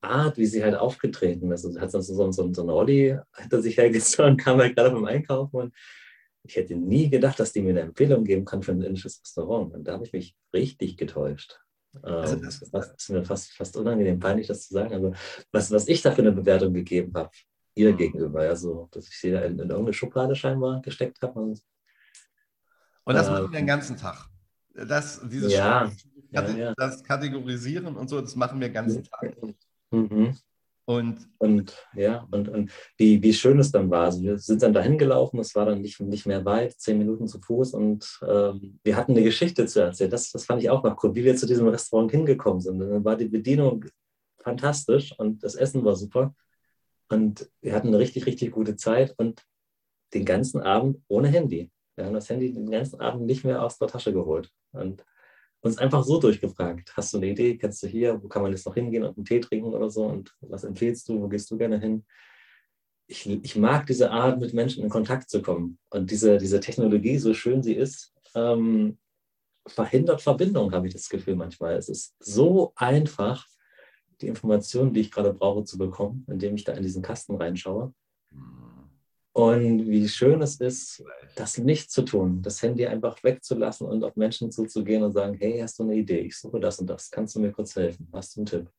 Art, 0.00 0.36
wie 0.36 0.46
sie 0.46 0.64
halt 0.64 0.74
aufgetreten 0.74 1.52
ist. 1.52 1.64
Also 1.64 1.80
hat 1.80 1.92
so, 1.92 2.00
so, 2.00 2.32
so, 2.32 2.52
so 2.52 2.62
ein 2.62 2.70
Olli 2.70 3.16
hinter 3.36 3.62
sich 3.62 3.78
hergezogen, 3.78 4.36
kam 4.36 4.58
halt 4.58 4.76
gerade 4.76 4.90
vom 4.90 5.04
Einkaufen 5.04 5.56
und 5.56 5.74
ich 6.42 6.56
hätte 6.56 6.74
nie 6.74 7.08
gedacht, 7.08 7.40
dass 7.40 7.52
die 7.52 7.62
mir 7.62 7.70
eine 7.70 7.80
Empfehlung 7.80 8.24
geben 8.24 8.44
kann 8.44 8.62
für 8.62 8.72
ein 8.72 8.82
indisches 8.82 9.22
Restaurant. 9.22 9.72
Und 9.72 9.84
da 9.84 9.92
habe 9.92 10.04
ich 10.04 10.12
mich 10.12 10.36
richtig 10.52 10.96
getäuscht. 10.98 11.63
Also 12.02 12.36
ähm, 12.36 12.42
das, 12.42 12.60
das 12.60 12.94
ist 12.96 13.10
mir 13.10 13.24
fast, 13.24 13.52
fast 13.52 13.76
unangenehm, 13.76 14.18
peinlich, 14.18 14.46
das 14.46 14.66
zu 14.66 14.74
sagen. 14.74 14.94
Aber 14.94 15.12
was, 15.52 15.70
was 15.70 15.88
ich 15.88 16.02
da 16.02 16.10
für 16.10 16.22
eine 16.22 16.32
Bewertung 16.32 16.72
gegeben 16.72 17.12
habe, 17.14 17.30
ihr 17.74 17.92
mhm. 17.92 17.96
gegenüber, 17.96 18.40
also 18.40 18.88
dass 18.92 19.08
ich 19.08 19.18
sie 19.18 19.30
da 19.30 19.40
in, 19.40 19.52
in 19.54 19.70
irgendeine 19.70 19.92
Schublade 19.92 20.34
scheinbar 20.34 20.80
gesteckt 20.82 21.20
habe. 21.22 21.40
Und, 21.40 21.62
und 23.04 23.14
das 23.14 23.28
äh, 23.28 23.30
machen 23.30 23.52
wir 23.52 23.58
den 23.58 23.66
ganzen 23.66 23.96
Tag. 23.96 24.28
Das, 24.74 25.20
dieses 25.28 25.52
ja, 25.52 25.90
ja, 26.30 26.48
ja. 26.50 26.74
das 26.76 27.02
Kategorisieren 27.04 27.96
und 27.96 28.08
so, 28.08 28.20
das 28.20 28.34
machen 28.34 28.60
wir 28.60 28.68
den 28.68 28.74
ganzen 28.74 29.04
Tag. 29.04 29.36
Mhm. 29.90 30.36
Und, 30.86 31.30
und 31.38 31.74
ja, 31.94 32.28
und, 32.30 32.48
und 32.50 32.70
wie, 32.98 33.22
wie 33.22 33.32
schön 33.32 33.58
es 33.58 33.72
dann 33.72 33.90
war. 33.90 34.04
Also 34.04 34.22
wir 34.22 34.38
sind 34.38 34.62
dann 34.62 34.74
dahin 34.74 34.98
gelaufen, 34.98 35.38
es 35.38 35.54
war 35.54 35.64
dann 35.64 35.80
nicht, 35.80 35.98
nicht 36.00 36.26
mehr 36.26 36.44
weit, 36.44 36.78
zehn 36.78 36.98
Minuten 36.98 37.26
zu 37.26 37.40
Fuß 37.40 37.72
und 37.72 38.20
ähm, 38.28 38.78
wir 38.82 38.96
hatten 38.96 39.12
eine 39.12 39.22
Geschichte 39.22 39.64
zu 39.66 39.80
erzählen. 39.80 40.10
Das, 40.10 40.30
das 40.30 40.44
fand 40.44 40.62
ich 40.62 40.68
auch 40.68 40.82
noch 40.82 41.02
cool, 41.02 41.14
wie 41.14 41.24
wir 41.24 41.36
zu 41.36 41.46
diesem 41.46 41.68
Restaurant 41.68 42.10
hingekommen 42.10 42.60
sind. 42.60 42.82
Und 42.82 42.90
dann 42.90 43.04
war 43.04 43.16
die 43.16 43.28
Bedienung 43.28 43.86
fantastisch 44.38 45.18
und 45.18 45.42
das 45.42 45.54
Essen 45.54 45.84
war 45.84 45.96
super. 45.96 46.34
Und 47.08 47.50
wir 47.62 47.74
hatten 47.74 47.88
eine 47.88 47.98
richtig, 47.98 48.26
richtig 48.26 48.52
gute 48.52 48.76
Zeit 48.76 49.14
und 49.16 49.42
den 50.12 50.26
ganzen 50.26 50.60
Abend 50.60 51.02
ohne 51.08 51.28
Handy. 51.28 51.70
Wir 51.96 52.04
haben 52.04 52.14
das 52.14 52.28
Handy 52.28 52.52
den 52.52 52.70
ganzen 52.70 53.00
Abend 53.00 53.24
nicht 53.24 53.44
mehr 53.44 53.62
aus 53.62 53.78
der 53.78 53.88
Tasche 53.88 54.12
geholt. 54.12 54.50
Und 54.72 55.04
uns 55.64 55.78
einfach 55.78 56.04
so 56.04 56.20
durchgefragt. 56.20 56.92
Hast 56.94 57.14
du 57.14 57.16
eine 57.16 57.28
Idee? 57.28 57.56
Kennst 57.56 57.82
du 57.82 57.86
hier? 57.86 58.22
Wo 58.22 58.28
kann 58.28 58.42
man 58.42 58.52
jetzt 58.52 58.66
noch 58.66 58.74
hingehen 58.74 59.02
und 59.02 59.16
einen 59.16 59.24
Tee 59.24 59.40
trinken 59.40 59.72
oder 59.72 59.90
so? 59.90 60.04
Und 60.04 60.34
was 60.40 60.64
empfiehlst 60.64 61.08
du? 61.08 61.22
Wo 61.22 61.28
gehst 61.28 61.50
du 61.50 61.56
gerne 61.56 61.80
hin? 61.80 62.04
Ich, 63.06 63.26
ich 63.26 63.56
mag 63.56 63.86
diese 63.86 64.10
Art, 64.10 64.40
mit 64.40 64.52
Menschen 64.52 64.82
in 64.82 64.90
Kontakt 64.90 65.30
zu 65.30 65.40
kommen. 65.40 65.78
Und 65.90 66.10
diese, 66.10 66.36
diese 66.38 66.60
Technologie, 66.60 67.18
so 67.18 67.32
schön 67.32 67.62
sie 67.62 67.74
ist, 67.74 68.14
ähm, 68.34 68.98
verhindert 69.66 70.20
Verbindung, 70.20 70.72
habe 70.72 70.86
ich 70.86 70.92
das 70.92 71.08
Gefühl 71.08 71.36
manchmal. 71.36 71.76
Es 71.76 71.88
ist 71.88 72.14
so 72.18 72.72
einfach, 72.76 73.46
die 74.20 74.28
Informationen, 74.28 74.92
die 74.92 75.00
ich 75.00 75.10
gerade 75.10 75.32
brauche, 75.32 75.64
zu 75.64 75.78
bekommen, 75.78 76.26
indem 76.28 76.54
ich 76.56 76.64
da 76.64 76.72
in 76.72 76.82
diesen 76.82 77.02
Kasten 77.02 77.36
reinschaue. 77.36 77.94
Und 79.34 79.88
wie 79.88 80.08
schön 80.08 80.40
es 80.42 80.60
ist, 80.60 81.02
das 81.34 81.58
nicht 81.58 81.90
zu 81.90 82.02
tun, 82.02 82.40
das 82.40 82.62
Handy 82.62 82.86
einfach 82.86 83.22
wegzulassen 83.24 83.84
und 83.84 84.04
auf 84.04 84.14
Menschen 84.14 84.52
zuzugehen 84.52 85.02
und 85.02 85.10
sagen, 85.10 85.34
hey, 85.34 85.58
hast 85.58 85.76
du 85.80 85.82
eine 85.82 85.96
Idee? 85.96 86.20
Ich 86.20 86.38
suche 86.38 86.60
das 86.60 86.78
und 86.78 86.86
das. 86.86 87.10
Kannst 87.10 87.34
du 87.34 87.40
mir 87.40 87.50
kurz 87.50 87.74
helfen? 87.74 88.08
Hast 88.12 88.36
du 88.36 88.40
einen 88.40 88.46
Tipp? 88.46 88.70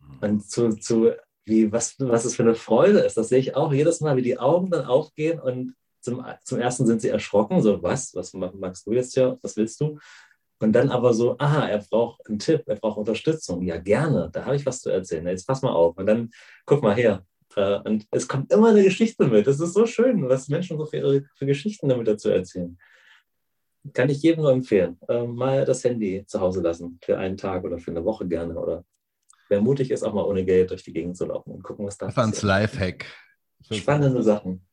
Mhm. 0.00 0.18
Und 0.20 0.50
zu, 0.50 0.70
zu 0.70 1.12
wie, 1.44 1.70
was, 1.70 1.94
was 2.00 2.24
es 2.24 2.34
für 2.34 2.42
eine 2.42 2.56
Freude 2.56 2.98
ist, 3.00 3.16
das 3.16 3.28
sehe 3.28 3.38
ich 3.38 3.54
auch 3.54 3.72
jedes 3.72 4.00
Mal, 4.00 4.16
wie 4.16 4.22
die 4.22 4.36
Augen 4.36 4.68
dann 4.68 4.84
aufgehen 4.84 5.38
und 5.38 5.76
zum, 6.00 6.24
zum 6.42 6.58
ersten 6.58 6.86
sind 6.86 7.00
sie 7.00 7.10
erschrocken, 7.10 7.62
so 7.62 7.80
was, 7.80 8.16
was 8.16 8.34
magst 8.34 8.88
du 8.88 8.92
jetzt 8.92 9.14
hier, 9.14 9.38
was 9.42 9.56
willst 9.56 9.80
du? 9.80 9.98
Und 10.58 10.72
dann 10.72 10.90
aber 10.90 11.14
so, 11.14 11.36
aha, 11.38 11.68
er 11.68 11.78
braucht 11.78 12.26
einen 12.26 12.40
Tipp, 12.40 12.64
er 12.66 12.76
braucht 12.76 12.98
Unterstützung. 12.98 13.62
Ja, 13.62 13.76
gerne, 13.76 14.28
da 14.32 14.44
habe 14.44 14.56
ich 14.56 14.66
was 14.66 14.80
zu 14.80 14.90
erzählen. 14.90 15.26
Jetzt 15.28 15.46
pass 15.46 15.62
mal 15.62 15.72
auf. 15.72 15.96
Und 15.96 16.06
dann 16.06 16.30
guck 16.64 16.82
mal 16.82 16.94
her, 16.94 17.24
äh, 17.56 17.78
und 17.84 18.06
es 18.10 18.28
kommt 18.28 18.52
immer 18.52 18.70
eine 18.70 18.82
Geschichte 18.82 19.26
mit. 19.26 19.46
Das 19.46 19.60
ist 19.60 19.74
so 19.74 19.86
schön, 19.86 20.28
was 20.28 20.48
Menschen 20.48 20.78
so 20.78 20.86
für, 20.86 20.96
ihre, 20.96 21.24
für 21.34 21.46
Geschichten 21.46 21.88
damit 21.88 22.08
dazu 22.08 22.30
erzählen. 22.30 22.78
Kann 23.92 24.08
ich 24.08 24.22
jedem 24.22 24.42
nur 24.42 24.52
empfehlen. 24.52 24.98
Ähm, 25.08 25.34
mal 25.34 25.64
das 25.64 25.84
Handy 25.84 26.24
zu 26.26 26.40
Hause 26.40 26.62
lassen, 26.62 26.98
für 27.02 27.18
einen 27.18 27.36
Tag 27.36 27.64
oder 27.64 27.78
für 27.78 27.90
eine 27.90 28.04
Woche 28.04 28.26
gerne. 28.26 28.58
Oder 28.58 28.84
wer 29.48 29.60
mutig 29.60 29.90
ist, 29.90 30.02
auch 30.02 30.14
mal 30.14 30.24
ohne 30.24 30.44
Geld 30.44 30.70
durch 30.70 30.84
die 30.84 30.92
Gegend 30.92 31.16
zu 31.16 31.26
laufen 31.26 31.50
und 31.52 31.62
gucken, 31.62 31.86
was 31.86 31.98
da 31.98 32.06
passiert. 32.06 32.36
Stefans 32.36 32.42
Lifehack. 32.42 33.06
Spannende 33.70 34.22
Sachen. 34.22 34.66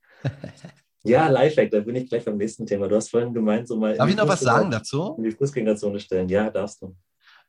Ja, 1.04 1.28
Lifehack, 1.28 1.72
da 1.72 1.80
bin 1.80 1.96
ich 1.96 2.10
gleich 2.10 2.24
beim 2.24 2.38
nächsten 2.38 2.66
Thema. 2.66 2.88
Du 2.88 2.96
hast 2.96 3.10
vorhin 3.10 3.34
gemeint, 3.34 3.68
so 3.68 3.76
mal. 3.76 3.98
Darf 3.98 4.10
ich 4.10 4.16
noch 4.16 4.28
was 4.28 4.42
sagen 4.42 4.70
dazu? 4.70 5.16
In 5.18 5.24
die 5.24 5.32
Fußgängerzone 5.32 6.00
stellen. 6.00 6.30
Ja, 6.30 6.50
darfst 6.50 6.82
du. 6.82 6.96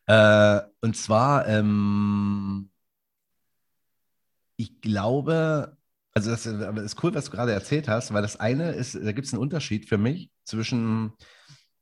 Äh, 0.07 0.61
und 0.81 0.97
zwar, 0.97 1.47
ähm, 1.47 2.71
ich 4.63 4.81
glaube, 4.81 5.77
also 6.15 6.31
das, 6.31 6.47
ist 6.47 7.03
cool, 7.03 7.15
was 7.15 7.25
du 7.25 7.31
gerade 7.33 7.53
erzählt 7.53 7.89
hast, 7.89 8.13
weil 8.13 8.23
das 8.23 8.39
eine 8.39 8.71
ist, 8.71 8.95
da 8.95 9.13
gibt 9.13 9.27
es 9.27 9.33
einen 9.33 9.43
Unterschied 9.43 9.89
für 9.89 9.99
mich 9.99 10.31
zwischen 10.45 11.13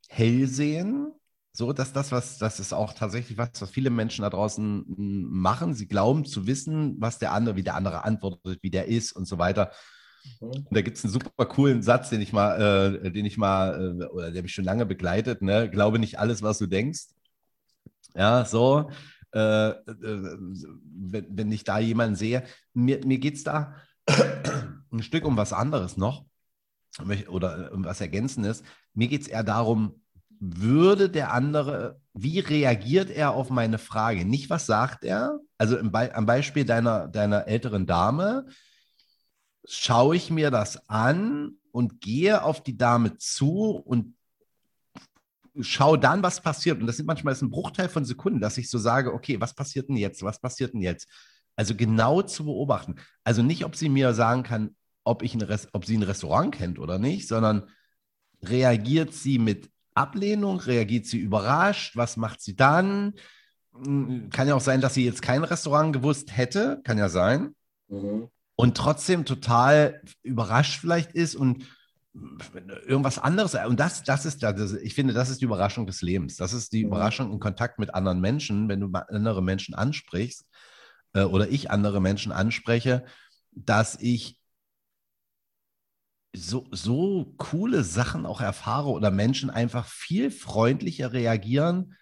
Hellsehen, 0.08 1.12
so 1.52 1.72
dass 1.72 1.92
das, 1.92 2.10
was, 2.10 2.38
das 2.38 2.58
ist 2.58 2.72
auch 2.72 2.94
tatsächlich 2.94 3.36
was, 3.36 3.50
was 3.60 3.70
viele 3.70 3.90
Menschen 3.90 4.22
da 4.22 4.30
draußen 4.30 4.84
machen. 4.96 5.74
Sie 5.74 5.88
glauben 5.88 6.24
zu 6.24 6.46
wissen, 6.46 6.96
was 6.98 7.18
der 7.18 7.32
andere, 7.32 7.56
wie 7.56 7.62
der 7.62 7.74
andere 7.74 8.04
antwortet, 8.04 8.60
wie 8.62 8.70
der 8.70 8.86
ist 8.86 9.12
und 9.12 9.26
so 9.26 9.36
weiter. 9.36 9.72
Mhm. 10.40 10.48
Und 10.48 10.68
da 10.70 10.80
gibt 10.80 10.96
es 10.96 11.04
einen 11.04 11.12
super 11.12 11.44
coolen 11.46 11.82
Satz, 11.82 12.08
den 12.08 12.22
ich 12.22 12.32
mal, 12.32 13.02
äh, 13.04 13.10
den 13.10 13.26
ich 13.26 13.36
mal, 13.36 13.98
äh, 14.00 14.04
oder 14.06 14.30
der 14.30 14.42
mich 14.42 14.54
schon 14.54 14.64
lange 14.64 14.86
begleitet, 14.86 15.42
ne? 15.42 15.68
Glaube 15.68 15.98
nicht 15.98 16.18
alles, 16.18 16.42
was 16.42 16.58
du 16.58 16.66
denkst. 16.66 17.08
Ja, 18.14 18.44
so. 18.44 18.90
Äh, 19.32 19.70
äh, 19.70 19.74
wenn, 19.86 21.26
wenn 21.30 21.52
ich 21.52 21.64
da 21.64 21.78
jemanden 21.78 22.16
sehe. 22.16 22.44
Mir, 22.74 23.04
mir 23.06 23.18
geht 23.18 23.36
es 23.36 23.44
da 23.44 23.76
ein 24.92 25.02
Stück 25.02 25.24
um 25.24 25.36
was 25.36 25.52
anderes 25.52 25.96
noch 25.96 26.24
oder 27.28 27.70
um 27.72 27.84
was 27.84 28.00
Ergänzendes. 28.00 28.64
Mir 28.92 29.08
geht 29.08 29.22
es 29.22 29.28
eher 29.28 29.44
darum, 29.44 30.02
würde 30.40 31.08
der 31.10 31.32
andere, 31.32 32.00
wie 32.14 32.40
reagiert 32.40 33.10
er 33.10 33.32
auf 33.34 33.50
meine 33.50 33.78
Frage? 33.78 34.24
Nicht, 34.24 34.50
was 34.50 34.66
sagt 34.66 35.04
er? 35.04 35.38
Also 35.58 35.78
Be 35.82 36.14
am 36.14 36.26
Beispiel 36.26 36.64
deiner, 36.64 37.06
deiner 37.06 37.46
älteren 37.46 37.86
Dame, 37.86 38.46
schaue 39.64 40.16
ich 40.16 40.30
mir 40.30 40.50
das 40.50 40.88
an 40.88 41.52
und 41.70 42.00
gehe 42.00 42.42
auf 42.42 42.62
die 42.62 42.76
Dame 42.76 43.16
zu 43.18 43.76
und 43.76 44.16
schau 45.60 45.96
dann, 45.96 46.22
was 46.22 46.40
passiert. 46.40 46.80
Und 46.80 46.86
das 46.86 46.96
sind 46.96 47.06
manchmal 47.06 47.32
ist 47.32 47.42
ein 47.42 47.50
Bruchteil 47.50 47.88
von 47.88 48.04
Sekunden, 48.04 48.40
dass 48.40 48.58
ich 48.58 48.70
so 48.70 48.78
sage, 48.78 49.12
okay, 49.12 49.40
was 49.40 49.54
passiert 49.54 49.88
denn 49.88 49.96
jetzt? 49.96 50.22
Was 50.22 50.40
passiert 50.40 50.74
denn 50.74 50.82
jetzt? 50.82 51.08
Also 51.56 51.74
genau 51.74 52.22
zu 52.22 52.44
beobachten. 52.44 52.96
Also 53.24 53.42
nicht, 53.42 53.64
ob 53.64 53.76
sie 53.76 53.88
mir 53.88 54.14
sagen 54.14 54.42
kann, 54.42 54.76
ob, 55.04 55.22
ich 55.22 55.34
ein 55.34 55.46
ob 55.72 55.84
sie 55.84 55.96
ein 55.96 56.02
Restaurant 56.02 56.54
kennt 56.54 56.78
oder 56.78 56.98
nicht, 56.98 57.28
sondern 57.28 57.68
reagiert 58.42 59.12
sie 59.12 59.38
mit 59.38 59.70
Ablehnung, 59.94 60.60
reagiert 60.60 61.06
sie 61.06 61.18
überrascht, 61.18 61.96
was 61.96 62.16
macht 62.16 62.40
sie 62.40 62.56
dann? 62.56 63.14
Hm, 63.74 64.30
kann 64.30 64.48
ja 64.48 64.54
auch 64.54 64.60
sein, 64.60 64.80
dass 64.80 64.94
sie 64.94 65.04
jetzt 65.04 65.22
kein 65.22 65.44
Restaurant 65.44 65.92
gewusst 65.92 66.36
hätte, 66.36 66.80
kann 66.84 66.98
ja 66.98 67.08
sein. 67.08 67.54
Mhm. 67.88 68.28
Und 68.56 68.76
trotzdem 68.76 69.24
total 69.24 70.02
überrascht 70.22 70.80
vielleicht 70.80 71.12
ist 71.12 71.34
und 71.34 71.66
irgendwas 72.86 73.18
anderes. 73.18 73.54
Und 73.54 73.78
das, 73.78 74.02
das 74.02 74.26
ist, 74.26 74.42
das, 74.42 74.72
ich 74.74 74.94
finde, 74.94 75.14
das 75.14 75.30
ist 75.30 75.40
die 75.40 75.44
Überraschung 75.44 75.86
des 75.86 76.02
Lebens. 76.02 76.36
Das 76.36 76.52
ist 76.52 76.72
die 76.72 76.84
mhm. 76.84 76.88
Überraschung 76.88 77.32
in 77.32 77.40
Kontakt 77.40 77.78
mit 77.78 77.94
anderen 77.94 78.20
Menschen, 78.20 78.68
wenn 78.68 78.80
du 78.80 78.90
andere 78.92 79.42
Menschen 79.42 79.74
ansprichst 79.74 80.46
äh, 81.14 81.22
oder 81.22 81.48
ich 81.48 81.70
andere 81.70 82.00
Menschen 82.00 82.32
anspreche, 82.32 83.04
dass 83.52 83.96
ich 84.00 84.38
so, 86.34 86.66
so 86.70 87.34
coole 87.38 87.84
Sachen 87.84 88.26
auch 88.26 88.40
erfahre 88.40 88.90
oder 88.90 89.10
Menschen 89.10 89.50
einfach 89.50 89.86
viel 89.86 90.30
freundlicher 90.30 91.12
reagieren, 91.12 91.96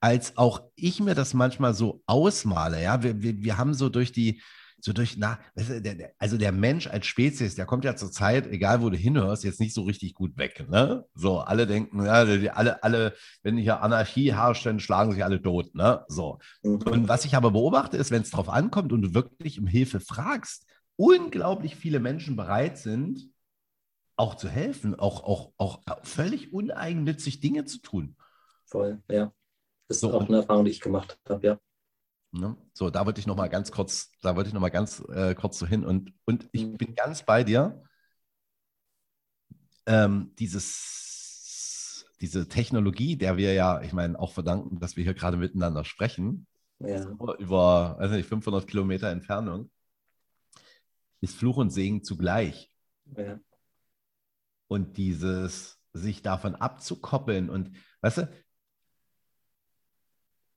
als 0.00 0.36
auch 0.36 0.62
ich 0.74 1.00
mir 1.00 1.14
das 1.14 1.34
manchmal 1.34 1.72
so 1.74 2.02
ausmale. 2.06 2.82
Ja, 2.82 3.02
wir, 3.02 3.22
wir, 3.22 3.42
wir 3.42 3.56
haben 3.56 3.74
so 3.74 3.88
durch 3.88 4.12
die, 4.12 4.42
so 4.84 4.92
durch, 4.92 5.16
na, 5.16 5.38
also 6.18 6.36
der 6.36 6.52
Mensch 6.52 6.86
als 6.88 7.06
Spezies, 7.06 7.54
der 7.54 7.64
kommt 7.64 7.86
ja 7.86 7.96
zur 7.96 8.12
Zeit, 8.12 8.46
egal 8.48 8.82
wo 8.82 8.90
du 8.90 8.98
hinhörst, 8.98 9.42
jetzt 9.42 9.58
nicht 9.58 9.72
so 9.72 9.84
richtig 9.84 10.12
gut 10.12 10.36
weg. 10.36 10.66
Ne? 10.68 11.06
So, 11.14 11.38
alle 11.38 11.66
denken, 11.66 12.04
ja, 12.04 12.22
alle, 12.52 12.82
alle, 12.82 13.14
wenn 13.42 13.56
hier 13.56 13.80
Anarchie 13.80 14.34
herrscht, 14.34 14.66
dann 14.66 14.80
schlagen 14.80 15.12
sich 15.12 15.24
alle 15.24 15.40
tot. 15.40 15.74
Ne? 15.74 16.04
So. 16.08 16.38
Mhm. 16.62 16.82
Und 16.82 17.08
was 17.08 17.24
ich 17.24 17.34
aber 17.34 17.50
beobachte, 17.52 17.96
ist, 17.96 18.10
wenn 18.10 18.20
es 18.20 18.30
drauf 18.30 18.50
ankommt 18.50 18.92
und 18.92 19.00
du 19.00 19.14
wirklich 19.14 19.58
um 19.58 19.66
Hilfe 19.66 20.00
fragst, 20.00 20.66
unglaublich 20.96 21.76
viele 21.76 21.98
Menschen 21.98 22.36
bereit 22.36 22.76
sind, 22.76 23.30
auch 24.16 24.34
zu 24.34 24.50
helfen, 24.50 24.94
auch, 24.94 25.24
auch, 25.24 25.52
auch 25.56 25.80
völlig 26.02 26.52
uneigennützig 26.52 27.40
Dinge 27.40 27.64
zu 27.64 27.78
tun. 27.80 28.16
Voll, 28.66 29.02
ja. 29.10 29.32
Das 29.88 29.96
ist 29.96 30.00
so, 30.02 30.12
auch 30.12 30.28
eine 30.28 30.38
Erfahrung, 30.38 30.66
die 30.66 30.72
ich 30.72 30.82
gemacht 30.82 31.18
habe, 31.26 31.46
ja. 31.46 31.58
Ne? 32.34 32.56
So, 32.72 32.90
da 32.90 33.06
wollte 33.06 33.20
ich 33.20 33.26
noch 33.26 33.36
mal 33.36 33.48
ganz 33.48 33.70
kurz, 33.70 34.10
da 34.20 34.34
wollte 34.34 34.48
ich 34.48 34.54
noch 34.54 34.60
mal 34.60 34.70
ganz 34.70 35.00
äh, 35.08 35.34
kurz 35.34 35.58
so 35.58 35.66
hin 35.66 35.84
und, 35.84 36.12
und 36.24 36.48
ich 36.52 36.66
mhm. 36.66 36.76
bin 36.76 36.94
ganz 36.94 37.22
bei 37.24 37.44
dir. 37.44 37.82
Ähm, 39.86 40.32
dieses, 40.38 42.06
diese 42.20 42.48
Technologie, 42.48 43.16
der 43.16 43.36
wir 43.36 43.52
ja, 43.52 43.82
ich 43.82 43.92
meine, 43.92 44.18
auch 44.18 44.32
verdanken, 44.32 44.80
dass 44.80 44.96
wir 44.96 45.04
hier 45.04 45.14
gerade 45.14 45.36
miteinander 45.36 45.84
sprechen, 45.84 46.46
ja. 46.80 47.06
über 47.38 47.96
also 47.98 48.16
nicht, 48.16 48.28
500 48.28 48.66
Kilometer 48.66 49.10
Entfernung, 49.10 49.70
ist 51.20 51.36
Fluch 51.36 51.58
und 51.58 51.70
Segen 51.70 52.02
zugleich. 52.02 52.72
Ja. 53.16 53.38
Und 54.66 54.96
dieses 54.96 55.78
sich 55.92 56.22
davon 56.22 56.56
abzukoppeln 56.56 57.48
und, 57.48 57.76
weißt 58.00 58.18
du, 58.18 58.43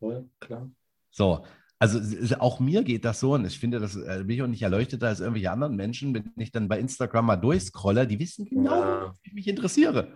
Ja, 0.00 0.22
klar. 0.38 0.70
So, 1.10 1.44
also 1.78 2.36
auch 2.40 2.60
mir 2.60 2.82
geht 2.82 3.04
das 3.04 3.20
so 3.20 3.34
und 3.34 3.46
ich 3.46 3.58
finde, 3.58 3.78
das 3.78 3.96
äh, 3.96 4.24
bin 4.24 4.30
ich 4.30 4.42
auch 4.42 4.48
nicht 4.48 4.62
erleuchteter 4.62 5.08
als 5.08 5.20
irgendwelche 5.20 5.50
anderen 5.50 5.76
Menschen, 5.76 6.12
wenn 6.12 6.32
ich 6.36 6.50
dann 6.50 6.68
bei 6.68 6.80
Instagram 6.80 7.26
mal 7.26 7.36
durchscrolle, 7.36 8.06
die 8.06 8.18
wissen 8.18 8.46
genau, 8.46 8.82
ja. 8.82 9.14
wie 9.22 9.28
ich 9.28 9.34
mich 9.34 9.48
interessiere. 9.48 10.12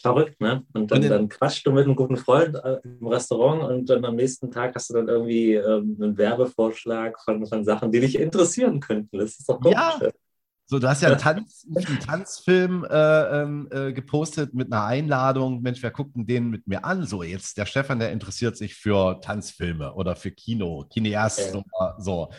Verrückt, 0.00 0.40
ne? 0.40 0.64
Und 0.72 0.90
dann, 0.90 1.02
und 1.02 1.08
dann 1.10 1.28
quatschst 1.28 1.66
du 1.66 1.72
mit 1.72 1.84
einem 1.84 1.94
guten 1.94 2.16
Freund 2.16 2.56
äh, 2.56 2.78
im 2.82 3.06
Restaurant 3.06 3.62
und 3.62 3.90
dann 3.90 4.04
am 4.04 4.16
nächsten 4.16 4.50
Tag 4.50 4.74
hast 4.74 4.90
du 4.90 4.94
dann 4.94 5.08
irgendwie 5.08 5.54
ähm, 5.54 5.96
einen 6.00 6.16
Werbevorschlag 6.16 7.20
von, 7.20 7.46
von 7.46 7.64
Sachen, 7.64 7.92
die 7.92 8.00
dich 8.00 8.18
interessieren 8.18 8.80
könnten. 8.80 9.18
Das 9.18 9.38
ist 9.38 9.48
doch 9.48 9.60
komisch. 9.60 9.76
Ja, 9.76 9.98
so, 10.66 10.78
du 10.78 10.88
hast 10.88 11.02
ja 11.02 11.08
einen, 11.08 11.18
Tanz, 11.20 11.66
einen 11.74 12.00
Tanzfilm 12.00 12.86
äh, 12.88 13.42
ähm, 13.42 13.68
äh, 13.70 13.92
gepostet 13.92 14.54
mit 14.54 14.72
einer 14.72 14.84
Einladung. 14.84 15.60
Mensch, 15.60 15.82
wer 15.82 15.90
guckt 15.90 16.16
denn 16.16 16.26
den 16.26 16.48
mit 16.48 16.66
mir 16.66 16.84
an? 16.84 17.04
So, 17.04 17.22
jetzt 17.22 17.58
der 17.58 17.66
Stefan, 17.66 17.98
der 17.98 18.10
interessiert 18.10 18.56
sich 18.56 18.74
für 18.74 19.20
Tanzfilme 19.20 19.92
oder 19.92 20.16
für 20.16 20.30
Kino, 20.30 20.86
Kineast, 20.90 21.54
ja. 21.54 21.96
so. 21.98 22.30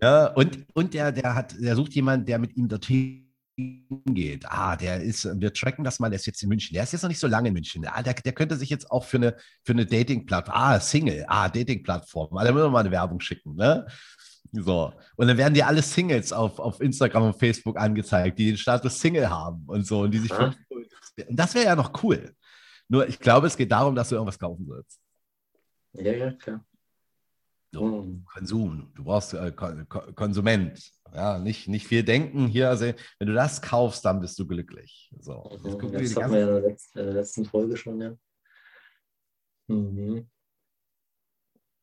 Ja, 0.00 0.28
und 0.28 0.64
und 0.74 0.94
der, 0.94 1.10
der 1.10 1.34
hat, 1.34 1.56
der 1.60 1.74
sucht 1.74 1.94
jemanden, 1.94 2.24
der 2.24 2.38
mit 2.38 2.56
ihm 2.56 2.68
dorthin 2.68 3.25
geht. 3.56 4.44
Ah, 4.46 4.76
der 4.76 5.00
ist, 5.02 5.24
wir 5.40 5.52
tracken 5.52 5.84
das 5.84 5.98
mal, 5.98 6.10
der 6.10 6.18
ist 6.18 6.26
jetzt 6.26 6.42
in 6.42 6.48
München. 6.48 6.74
Der 6.74 6.82
ist 6.82 6.92
jetzt 6.92 7.02
noch 7.02 7.08
nicht 7.08 7.18
so 7.18 7.26
lange 7.26 7.48
in 7.48 7.54
München. 7.54 7.86
Ah, 7.86 8.02
der, 8.02 8.14
der 8.14 8.32
könnte 8.32 8.56
sich 8.56 8.68
jetzt 8.68 8.90
auch 8.90 9.04
für 9.04 9.16
eine, 9.16 9.36
für 9.64 9.72
eine 9.72 9.86
Dating-Plattform, 9.86 10.56
ah, 10.56 10.78
Single, 10.78 11.24
ah, 11.28 11.48
Dating-Plattform, 11.48 12.36
ah, 12.36 12.44
da 12.44 12.52
müssen 12.52 12.66
wir 12.66 12.70
mal 12.70 12.80
eine 12.80 12.90
Werbung 12.90 13.20
schicken, 13.20 13.54
ne? 13.54 13.86
So. 14.52 14.92
Und 15.16 15.26
dann 15.26 15.36
werden 15.36 15.54
dir 15.54 15.66
alle 15.66 15.82
Singles 15.82 16.32
auf, 16.32 16.58
auf 16.58 16.80
Instagram 16.80 17.24
und 17.24 17.38
Facebook 17.38 17.78
angezeigt, 17.78 18.38
die 18.38 18.46
den 18.46 18.56
Status 18.56 19.00
Single 19.00 19.28
haben 19.28 19.64
und 19.66 19.86
so 19.86 20.00
und 20.00 20.12
die 20.12 20.18
sich 20.18 20.32
für 20.32 20.54
Und 21.28 21.38
das 21.38 21.54
wäre 21.54 21.66
ja 21.66 21.76
noch 21.76 22.02
cool. 22.02 22.34
Nur 22.88 23.08
ich 23.08 23.18
glaube, 23.18 23.46
es 23.46 23.56
geht 23.56 23.72
darum, 23.72 23.94
dass 23.94 24.10
du 24.10 24.14
irgendwas 24.14 24.38
kaufen 24.38 24.66
sollst. 24.66 25.00
Ja, 25.94 26.12
ja, 26.12 26.30
klar. 26.32 26.64
So, 27.72 27.84
mm. 27.84 28.24
Konsum. 28.26 28.92
Du 28.94 29.04
brauchst 29.04 29.34
äh, 29.34 29.50
Konsument. 29.50 30.78
Ja, 31.16 31.38
nicht, 31.38 31.66
nicht 31.66 31.86
viel 31.86 32.02
denken. 32.02 32.46
Hier, 32.46 32.68
also, 32.68 32.92
wenn 33.18 33.28
du 33.28 33.32
das 33.32 33.62
kaufst, 33.62 34.04
dann 34.04 34.20
bist 34.20 34.38
du 34.38 34.46
glücklich. 34.46 35.10
So. 35.18 35.50
Mhm, 35.64 35.92
das 35.92 36.14
hatten 36.14 36.32
wir 36.32 36.40
ja 36.40 36.46
in 36.46 36.52
der, 36.52 36.60
letzten, 36.60 36.98
in 36.98 37.06
der 37.06 37.14
letzten 37.14 37.44
Folge 37.46 37.76
schon, 37.78 38.00
ja. 38.02 38.14
Mhm. 39.68 40.28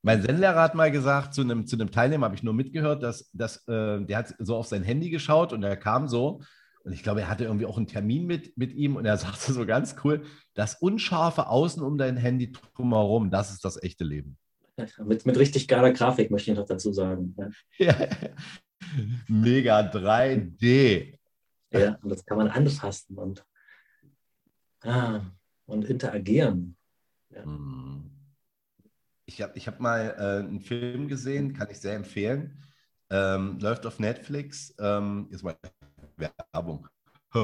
Mein 0.04 0.22
Zen-Lehrer 0.22 0.62
hat 0.62 0.76
mal 0.76 0.92
gesagt, 0.92 1.34
zu 1.34 1.42
einem, 1.42 1.66
zu 1.66 1.78
einem 1.78 1.90
Teilnehmer 1.90 2.26
habe 2.26 2.36
ich 2.36 2.44
nur 2.44 2.54
mitgehört, 2.54 3.02
dass, 3.02 3.32
dass 3.34 3.68
äh, 3.68 4.06
der 4.06 4.18
hat 4.18 4.36
so 4.38 4.56
auf 4.56 4.68
sein 4.68 4.84
Handy 4.84 5.10
geschaut 5.10 5.52
und 5.52 5.64
er 5.64 5.78
kam 5.78 6.08
so, 6.08 6.42
und 6.84 6.94
ich 6.94 7.02
glaube, 7.02 7.22
er 7.22 7.30
hatte 7.30 7.46
irgendwie 7.46 7.66
auch 7.66 7.78
einen 7.78 7.88
Termin 7.88 8.28
mit, 8.28 8.56
mit 8.56 8.72
ihm 8.74 8.98
und 8.98 9.06
er 9.06 9.18
sagte 9.18 9.52
so 9.52 9.66
ganz 9.66 9.96
cool, 10.04 10.26
das 10.54 10.76
unscharfe 10.76 11.48
Außen 11.48 11.82
um 11.82 11.98
dein 11.98 12.18
Handy 12.18 12.52
drumherum, 12.52 13.32
das 13.32 13.52
ist 13.52 13.66
das 13.66 13.82
echte 13.82 14.04
Leben. 14.04 14.38
mit, 15.04 15.26
mit 15.26 15.38
richtig 15.40 15.68
geiler 15.68 15.92
Grafik 15.92 16.30
möchte 16.30 16.52
ich 16.52 16.58
noch 16.58 16.68
dazu 16.68 16.94
sagen. 16.94 17.36
Ja. 17.80 17.96
Mega 19.28 19.80
3D. 19.80 21.18
Ja, 21.72 21.98
und 22.02 22.10
das 22.10 22.26
kann 22.26 22.38
man 22.38 22.50
anfassen 22.50 23.18
und, 23.18 23.46
ah, 24.82 25.22
und 25.66 25.86
interagieren. 25.86 26.78
Ja. 27.30 27.46
Mhm. 27.46 28.12
Ich 29.26 29.42
habe 29.42 29.58
ich 29.58 29.68
hab 29.68 29.80
mal 29.80 30.16
äh, 30.18 30.48
einen 30.48 30.60
Film 30.60 31.08
gesehen, 31.08 31.54
kann 31.54 31.70
ich 31.72 31.80
sehr 31.80 31.96
empfehlen. 31.96 32.62
Ähm, 33.10 33.58
läuft 33.60 33.86
auf 33.86 34.00
Netflix. 34.00 34.74
Ähm, 34.80 35.28
jetzt 35.32 35.44
mal 35.44 35.56
Werbung. 36.18 36.88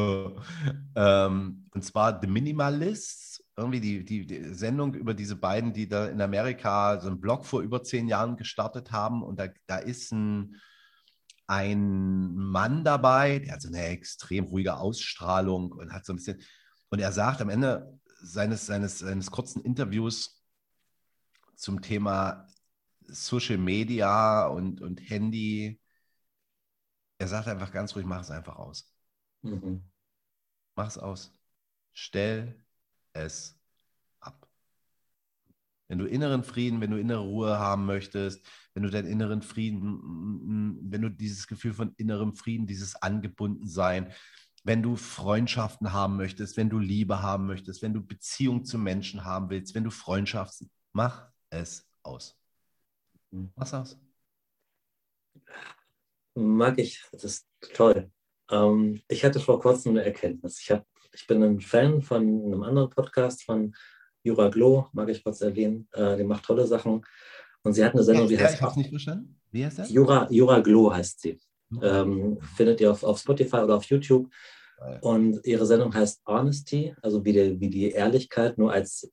ähm, 0.95 1.65
und 1.71 1.83
zwar 1.83 2.19
The 2.21 2.27
Minimalists, 2.27 3.43
irgendwie 3.57 3.79
die, 3.79 4.05
die, 4.05 4.25
die, 4.25 4.53
Sendung 4.53 4.93
über 4.93 5.13
diese 5.13 5.35
beiden, 5.35 5.73
die 5.73 5.87
da 5.87 6.07
in 6.07 6.21
Amerika 6.21 6.99
so 6.99 7.07
einen 7.07 7.19
Blog 7.19 7.45
vor 7.45 7.61
über 7.61 7.81
zehn 7.83 8.07
Jahren 8.07 8.37
gestartet 8.37 8.91
haben. 8.91 9.23
Und 9.23 9.39
da, 9.39 9.47
da 9.67 9.77
ist 9.77 10.11
ein, 10.11 10.55
ein 11.49 12.35
Mann 12.35 12.83
dabei, 12.83 13.39
der 13.39 13.53
hat 13.53 13.61
so 13.63 13.69
eine 13.69 13.83
extrem 13.85 14.45
ruhige 14.45 14.77
Ausstrahlung 14.77 15.71
und 15.71 15.91
hat 15.91 16.05
so 16.05 16.13
ein 16.13 16.17
bisschen. 16.17 16.41
Und 16.89 16.99
er 16.99 17.11
sagt 17.11 17.41
am 17.41 17.49
Ende 17.49 17.99
seines, 18.21 18.67
seines, 18.67 18.99
seines 18.99 19.31
kurzen 19.31 19.63
Interviews, 19.63 20.43
zum 21.55 21.81
Thema 21.81 22.47
Social 23.07 23.57
Media 23.57 24.45
und, 24.45 24.79
und 24.79 25.01
Handy. 25.09 25.81
Er 27.17 27.27
sagt 27.27 27.47
einfach 27.47 27.71
ganz 27.71 27.95
ruhig, 27.95 28.05
mach 28.05 28.21
es 28.21 28.31
einfach 28.31 28.55
aus. 28.55 28.93
Mhm. 29.41 29.83
Mach 30.75 30.87
es 30.87 30.97
aus. 30.97 31.33
Stell 31.91 32.63
es 33.11 33.53
ab. 33.53 33.58
Wenn 35.89 35.97
du 35.97 36.05
inneren 36.05 36.43
Frieden, 36.43 36.79
wenn 36.81 36.91
du 36.91 36.99
innere 36.99 37.23
Ruhe 37.23 37.59
haben 37.59 37.85
möchtest, 37.85 38.45
wenn 38.73 38.83
du 38.83 38.89
deinen 38.89 39.07
inneren 39.07 39.41
Frieden, 39.41 40.79
wenn 40.83 41.01
du 41.01 41.09
dieses 41.09 41.47
Gefühl 41.47 41.73
von 41.73 41.93
innerem 41.97 42.35
Frieden, 42.35 42.67
dieses 42.67 42.95
Angebundensein, 42.95 44.13
wenn 44.63 44.83
du 44.83 44.95
Freundschaften 44.95 45.91
haben 45.91 46.15
möchtest, 46.15 46.57
wenn 46.57 46.69
du 46.69 46.77
Liebe 46.77 47.23
haben 47.23 47.47
möchtest, 47.47 47.81
wenn 47.81 47.93
du 47.93 48.05
Beziehung 48.05 48.65
zu 48.65 48.77
Menschen 48.77 49.25
haben 49.25 49.49
willst, 49.49 49.73
wenn 49.73 49.83
du 49.83 49.89
Freundschaften, 49.89 50.69
mach 50.93 51.27
es 51.49 51.89
aus. 52.03 52.37
Was 53.55 53.73
aus? 53.73 53.99
Mag 56.35 56.77
ich, 56.77 57.03
das 57.11 57.23
ist 57.23 57.47
toll. 57.73 58.11
Ähm, 58.51 59.01
ich 59.07 59.25
hatte 59.25 59.39
vor 59.39 59.59
kurzem 59.59 59.93
eine 59.93 60.05
Erkenntnis. 60.05 60.59
Ich, 60.61 60.69
hab, 60.69 60.85
ich 61.13 61.25
bin 61.25 61.41
ein 61.41 61.61
Fan 61.61 62.01
von 62.03 62.21
einem 62.21 62.61
anderen 62.63 62.89
Podcast 62.89 63.43
von 63.43 63.73
Jura 64.23 64.49
Glow, 64.49 64.87
mag 64.93 65.09
ich 65.09 65.23
kurz 65.23 65.41
erwähnen. 65.41 65.87
Äh, 65.93 66.17
die 66.17 66.23
macht 66.23 66.43
tolle 66.43 66.67
Sachen. 66.67 67.05
Und 67.63 67.73
sie 67.73 67.83
hat 67.83 67.93
eine 67.93 68.03
Sendung, 68.03 68.27
die 68.27 68.35
ja, 68.35 68.41
heißt. 68.41 68.55
Ich 68.55 68.61
habe 68.61 68.79
nicht 68.79 68.89
verstanden. 68.89 69.39
Wie 69.51 69.65
heißt 69.65 69.79
das? 69.79 69.89
Jura, 69.89 70.27
Jura 70.29 70.59
Glow 70.59 70.93
heißt 70.93 71.21
sie. 71.21 71.39
Ähm, 71.81 72.39
findet 72.55 72.81
ihr 72.81 72.91
auf, 72.91 73.03
auf 73.03 73.19
Spotify 73.19 73.57
oder 73.57 73.75
auf 73.75 73.85
YouTube. 73.85 74.29
Und 75.01 75.45
ihre 75.45 75.65
Sendung 75.65 75.93
heißt 75.93 76.21
Honesty, 76.25 76.95
also 77.01 77.23
wie 77.25 77.33
die, 77.33 77.59
wie 77.59 77.69
die 77.69 77.91
Ehrlichkeit, 77.91 78.57
nur 78.57 78.71
als 78.71 79.11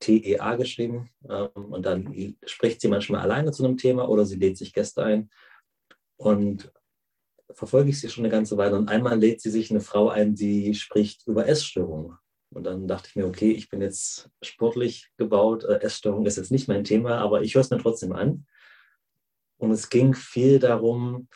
TEA 0.00 0.56
geschrieben. 0.56 1.10
Ähm, 1.28 1.48
und 1.54 1.86
dann 1.86 2.36
spricht 2.44 2.80
sie 2.80 2.88
manchmal 2.88 3.22
alleine 3.22 3.52
zu 3.52 3.64
einem 3.64 3.76
Thema 3.76 4.08
oder 4.08 4.26
sie 4.26 4.36
lädt 4.36 4.58
sich 4.58 4.72
Gäste 4.72 5.02
ein. 5.02 5.30
Und 6.16 6.72
verfolge 7.54 7.90
ich 7.90 8.00
sie 8.00 8.08
schon 8.08 8.24
eine 8.24 8.32
ganze 8.32 8.56
Weile. 8.56 8.76
Und 8.76 8.88
einmal 8.88 9.18
lädt 9.18 9.40
sie 9.40 9.50
sich 9.50 9.70
eine 9.70 9.80
Frau 9.80 10.08
ein, 10.08 10.34
die 10.34 10.74
spricht 10.74 11.26
über 11.26 11.46
Essstörungen. 11.46 12.16
Und 12.54 12.64
dann 12.64 12.86
dachte 12.86 13.08
ich 13.08 13.16
mir, 13.16 13.26
okay, 13.26 13.50
ich 13.50 13.68
bin 13.68 13.80
jetzt 13.80 14.30
sportlich 14.42 15.10
gebaut, 15.16 15.64
äh, 15.64 15.80
Essstörung 15.80 16.26
ist 16.26 16.36
jetzt 16.36 16.50
nicht 16.50 16.68
mein 16.68 16.84
Thema, 16.84 17.18
aber 17.18 17.42
ich 17.42 17.54
höre 17.54 17.62
es 17.62 17.70
mir 17.70 17.78
trotzdem 17.78 18.12
an. 18.12 18.46
Und 19.58 19.70
es 19.70 19.90
ging 19.90 20.14
viel 20.14 20.58
darum, 20.58 21.28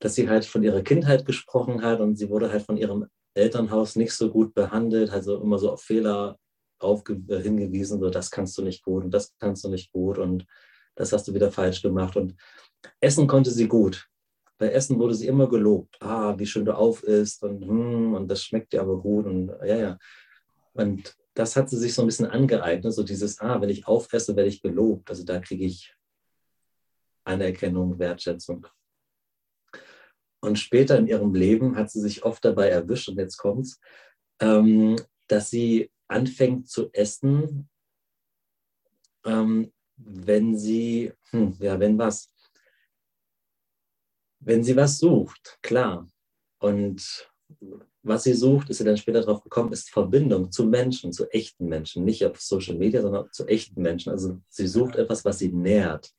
dass 0.00 0.14
sie 0.14 0.28
halt 0.28 0.44
von 0.44 0.62
ihrer 0.62 0.82
Kindheit 0.82 1.24
gesprochen 1.24 1.82
hat 1.82 2.00
und 2.00 2.16
sie 2.16 2.28
wurde 2.28 2.50
halt 2.50 2.62
von 2.62 2.76
ihrem 2.76 3.06
Elternhaus 3.34 3.96
nicht 3.96 4.12
so 4.12 4.30
gut 4.30 4.54
behandelt, 4.54 5.10
also 5.10 5.40
immer 5.40 5.58
so 5.58 5.72
auf 5.72 5.82
Fehler 5.82 6.38
äh, 6.82 7.40
hingewiesen, 7.40 8.00
so 8.00 8.10
das 8.10 8.30
kannst 8.30 8.56
du 8.58 8.62
nicht 8.62 8.82
gut 8.82 9.04
und 9.04 9.10
das 9.12 9.34
kannst 9.38 9.64
du 9.64 9.68
nicht 9.68 9.92
gut 9.92 10.18
und 10.18 10.46
das 10.94 11.12
hast 11.12 11.26
du 11.28 11.34
wieder 11.34 11.50
falsch 11.50 11.82
gemacht. 11.82 12.16
Und 12.16 12.34
Essen 13.00 13.26
konnte 13.26 13.50
sie 13.50 13.68
gut. 13.68 14.08
Bei 14.58 14.70
Essen 14.70 14.98
wurde 14.98 15.14
sie 15.14 15.26
immer 15.26 15.48
gelobt. 15.48 15.96
Ah, 16.00 16.38
wie 16.38 16.46
schön 16.46 16.64
du 16.64 16.76
auf 16.76 17.02
isst 17.02 17.42
und, 17.42 17.64
hm, 17.64 18.14
und 18.14 18.28
das 18.28 18.44
schmeckt 18.44 18.72
dir 18.72 18.82
aber 18.82 19.00
gut 19.00 19.26
und 19.26 19.48
ja, 19.64 19.76
ja. 19.76 19.98
Und 20.74 21.16
das 21.34 21.56
hat 21.56 21.68
sie 21.70 21.78
sich 21.78 21.94
so 21.94 22.02
ein 22.02 22.06
bisschen 22.06 22.26
angeeignet, 22.26 22.92
so 22.92 23.02
dieses, 23.02 23.40
ah, 23.40 23.60
wenn 23.60 23.70
ich 23.70 23.86
aufesse, 23.86 24.36
werde 24.36 24.48
ich 24.48 24.62
gelobt. 24.62 25.08
Also 25.10 25.24
da 25.24 25.40
kriege 25.40 25.64
ich 25.64 25.94
Anerkennung, 27.24 27.98
Wertschätzung. 27.98 28.66
Und 30.40 30.58
später 30.58 30.98
in 30.98 31.06
ihrem 31.06 31.34
Leben 31.34 31.76
hat 31.76 31.90
sie 31.90 32.00
sich 32.00 32.22
oft 32.24 32.44
dabei 32.44 32.68
erwischt, 32.68 33.08
und 33.08 33.16
jetzt 33.16 33.38
kommt's, 33.38 33.80
ähm, 34.40 34.96
dass 35.26 35.48
sie 35.48 35.90
anfängt 36.06 36.68
zu 36.68 36.92
essen, 36.92 37.68
ähm, 39.24 39.72
wenn 39.96 40.56
sie, 40.56 41.12
hm, 41.30 41.56
ja, 41.60 41.80
wenn 41.80 41.96
was, 41.96 42.30
wenn 44.40 44.62
sie 44.62 44.76
was 44.76 44.98
sucht, 44.98 45.58
klar. 45.62 46.10
Und 46.58 47.30
was 48.04 48.24
sie 48.24 48.34
sucht, 48.34 48.70
ist 48.70 48.78
sie 48.78 48.84
dann 48.84 48.96
später 48.96 49.20
darauf 49.20 49.42
gekommen, 49.42 49.72
ist 49.72 49.90
Verbindung 49.90 50.52
zu 50.52 50.66
Menschen, 50.66 51.12
zu 51.12 51.28
echten 51.30 51.66
Menschen, 51.66 52.04
nicht 52.04 52.24
auf 52.24 52.40
Social 52.40 52.76
Media, 52.76 53.00
sondern 53.00 53.28
zu 53.32 53.46
echten 53.46 53.80
Menschen. 53.80 54.10
Also 54.10 54.38
sie 54.48 54.66
sucht 54.66 54.96
etwas, 54.96 55.24
was 55.24 55.38
sie 55.38 55.48
nährt. 55.48 56.12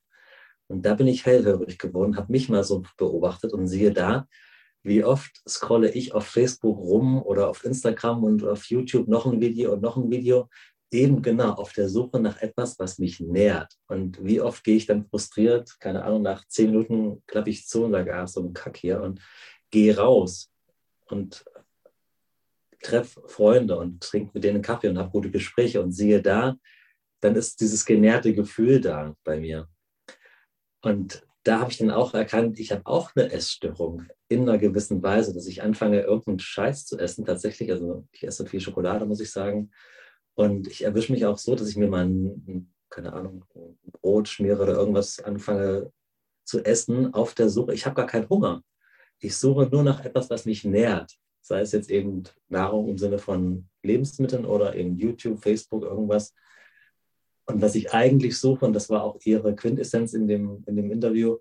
Und 0.67 0.85
da 0.85 0.95
bin 0.95 1.07
ich 1.07 1.25
hellhörig 1.25 1.77
geworden, 1.77 2.17
habe 2.17 2.31
mich 2.31 2.49
mal 2.49 2.63
so 2.63 2.83
beobachtet 2.97 3.53
und 3.53 3.67
siehe 3.67 3.93
da, 3.93 4.27
wie 4.81 5.03
oft 5.03 5.41
scrolle 5.47 5.91
ich 5.91 6.13
auf 6.13 6.25
Facebook 6.25 6.77
rum 6.77 7.21
oder 7.21 7.49
auf 7.49 7.63
Instagram 7.63 8.23
und 8.23 8.43
auf 8.43 8.65
YouTube 8.65 9.07
noch 9.07 9.25
ein 9.25 9.39
Video 9.39 9.73
und 9.73 9.81
noch 9.81 9.97
ein 9.97 10.09
Video, 10.09 10.49
eben 10.91 11.21
genau 11.21 11.51
auf 11.53 11.73
der 11.73 11.89
Suche 11.89 12.19
nach 12.19 12.41
etwas, 12.41 12.79
was 12.79 12.99
mich 12.99 13.19
nährt. 13.19 13.73
Und 13.87 14.23
wie 14.23 14.41
oft 14.41 14.63
gehe 14.63 14.77
ich 14.77 14.85
dann 14.85 15.05
frustriert, 15.05 15.79
keine 15.79 16.03
Ahnung, 16.03 16.23
nach 16.23 16.47
zehn 16.47 16.71
Minuten 16.71 17.23
klappe 17.27 17.49
ich 17.49 17.67
zu 17.67 17.85
und 17.85 17.91
sage, 17.91 18.15
ah, 18.15 18.27
so 18.27 18.41
ein 18.41 18.53
Kack 18.53 18.77
hier 18.77 19.01
und 19.01 19.21
gehe 19.71 19.97
raus 19.97 20.51
und 21.05 21.45
treffe 22.85 23.21
Freunde 23.27 23.77
und 23.77 24.01
trinke 24.01 24.31
mit 24.33 24.43
denen 24.43 24.61
Kaffee 24.61 24.89
und 24.89 24.97
habe 24.97 25.09
gute 25.09 25.31
Gespräche 25.31 25.81
und 25.81 25.91
siehe 25.91 26.21
da, 26.21 26.55
dann 27.21 27.35
ist 27.35 27.59
dieses 27.59 27.85
genährte 27.85 28.33
Gefühl 28.33 28.79
da 28.79 29.15
bei 29.23 29.39
mir. 29.39 29.67
Und 30.81 31.25
da 31.43 31.59
habe 31.59 31.71
ich 31.71 31.77
dann 31.77 31.91
auch 31.91 32.13
erkannt, 32.13 32.59
ich 32.59 32.71
habe 32.71 32.85
auch 32.85 33.11
eine 33.15 33.31
Essstörung 33.31 34.05
in 34.27 34.43
einer 34.43 34.57
gewissen 34.57 35.01
Weise, 35.01 35.33
dass 35.33 35.47
ich 35.47 35.63
anfange, 35.63 36.01
irgendeinen 36.01 36.39
Scheiß 36.39 36.85
zu 36.85 36.97
essen. 36.99 37.25
Tatsächlich, 37.25 37.71
also 37.71 38.07
ich 38.11 38.23
esse 38.23 38.45
viel 38.45 38.61
Schokolade, 38.61 39.05
muss 39.05 39.19
ich 39.19 39.31
sagen. 39.31 39.71
Und 40.35 40.67
ich 40.67 40.83
erwische 40.83 41.11
mich 41.11 41.25
auch 41.25 41.37
so, 41.37 41.55
dass 41.55 41.69
ich 41.69 41.77
mir 41.77 41.87
mal 41.87 42.05
ein, 42.05 42.73
keine 42.89 43.13
Ahnung, 43.13 43.45
ein 43.55 43.77
Brot 44.01 44.27
schmiere 44.27 44.61
oder 44.61 44.73
irgendwas 44.73 45.19
anfange 45.19 45.91
zu 46.45 46.63
essen 46.63 47.13
auf 47.13 47.33
der 47.33 47.49
Suche. 47.49 47.73
Ich 47.73 47.85
habe 47.85 47.95
gar 47.95 48.07
keinen 48.07 48.29
Hunger. 48.29 48.63
Ich 49.19 49.35
suche 49.35 49.67
nur 49.71 49.83
nach 49.83 50.03
etwas, 50.03 50.29
was 50.29 50.45
mich 50.45 50.63
nährt. 50.65 51.15
Sei 51.45 51.59
es 51.59 51.73
jetzt 51.73 51.91
eben 51.91 52.23
Nahrung 52.49 52.89
im 52.89 52.97
Sinne 52.97 53.19
von 53.19 53.69
Lebensmitteln 53.83 54.45
oder 54.45 54.75
eben 54.75 54.97
YouTube, 54.97 55.39
Facebook, 55.39 55.83
irgendwas. 55.83 56.33
Und 57.45 57.61
was 57.61 57.75
ich 57.75 57.93
eigentlich 57.93 58.39
suche, 58.39 58.65
und 58.65 58.73
das 58.73 58.89
war 58.89 59.03
auch 59.03 59.19
ihre 59.23 59.55
Quintessenz 59.55 60.15
in 60.15 60.27
dem, 60.27 60.63
in 60.65 60.75
dem 60.75 60.89
Interview, 60.89 61.37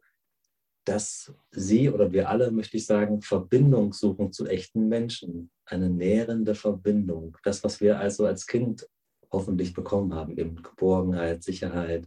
dass 0.85 1.33
sie 1.53 1.88
oder 1.88 2.12
wir 2.12 2.29
alle, 2.29 2.51
möchte 2.51 2.77
ich 2.77 2.85
sagen, 2.85 3.23
Verbindung 3.23 3.95
suchen 3.95 4.31
zu 4.31 4.47
echten 4.47 4.88
Menschen. 4.88 5.51
Eine 5.64 5.88
nährende 5.88 6.55
Verbindung. 6.55 7.38
Das, 7.43 7.64
was 7.64 7.81
wir 7.81 7.99
also 7.99 8.27
als 8.27 8.47
Kind 8.47 8.87
hoffentlich 9.33 9.73
bekommen 9.73 10.12
haben, 10.12 10.37
eben 10.37 10.62
Geborgenheit, 10.62 11.43
Sicherheit, 11.43 12.07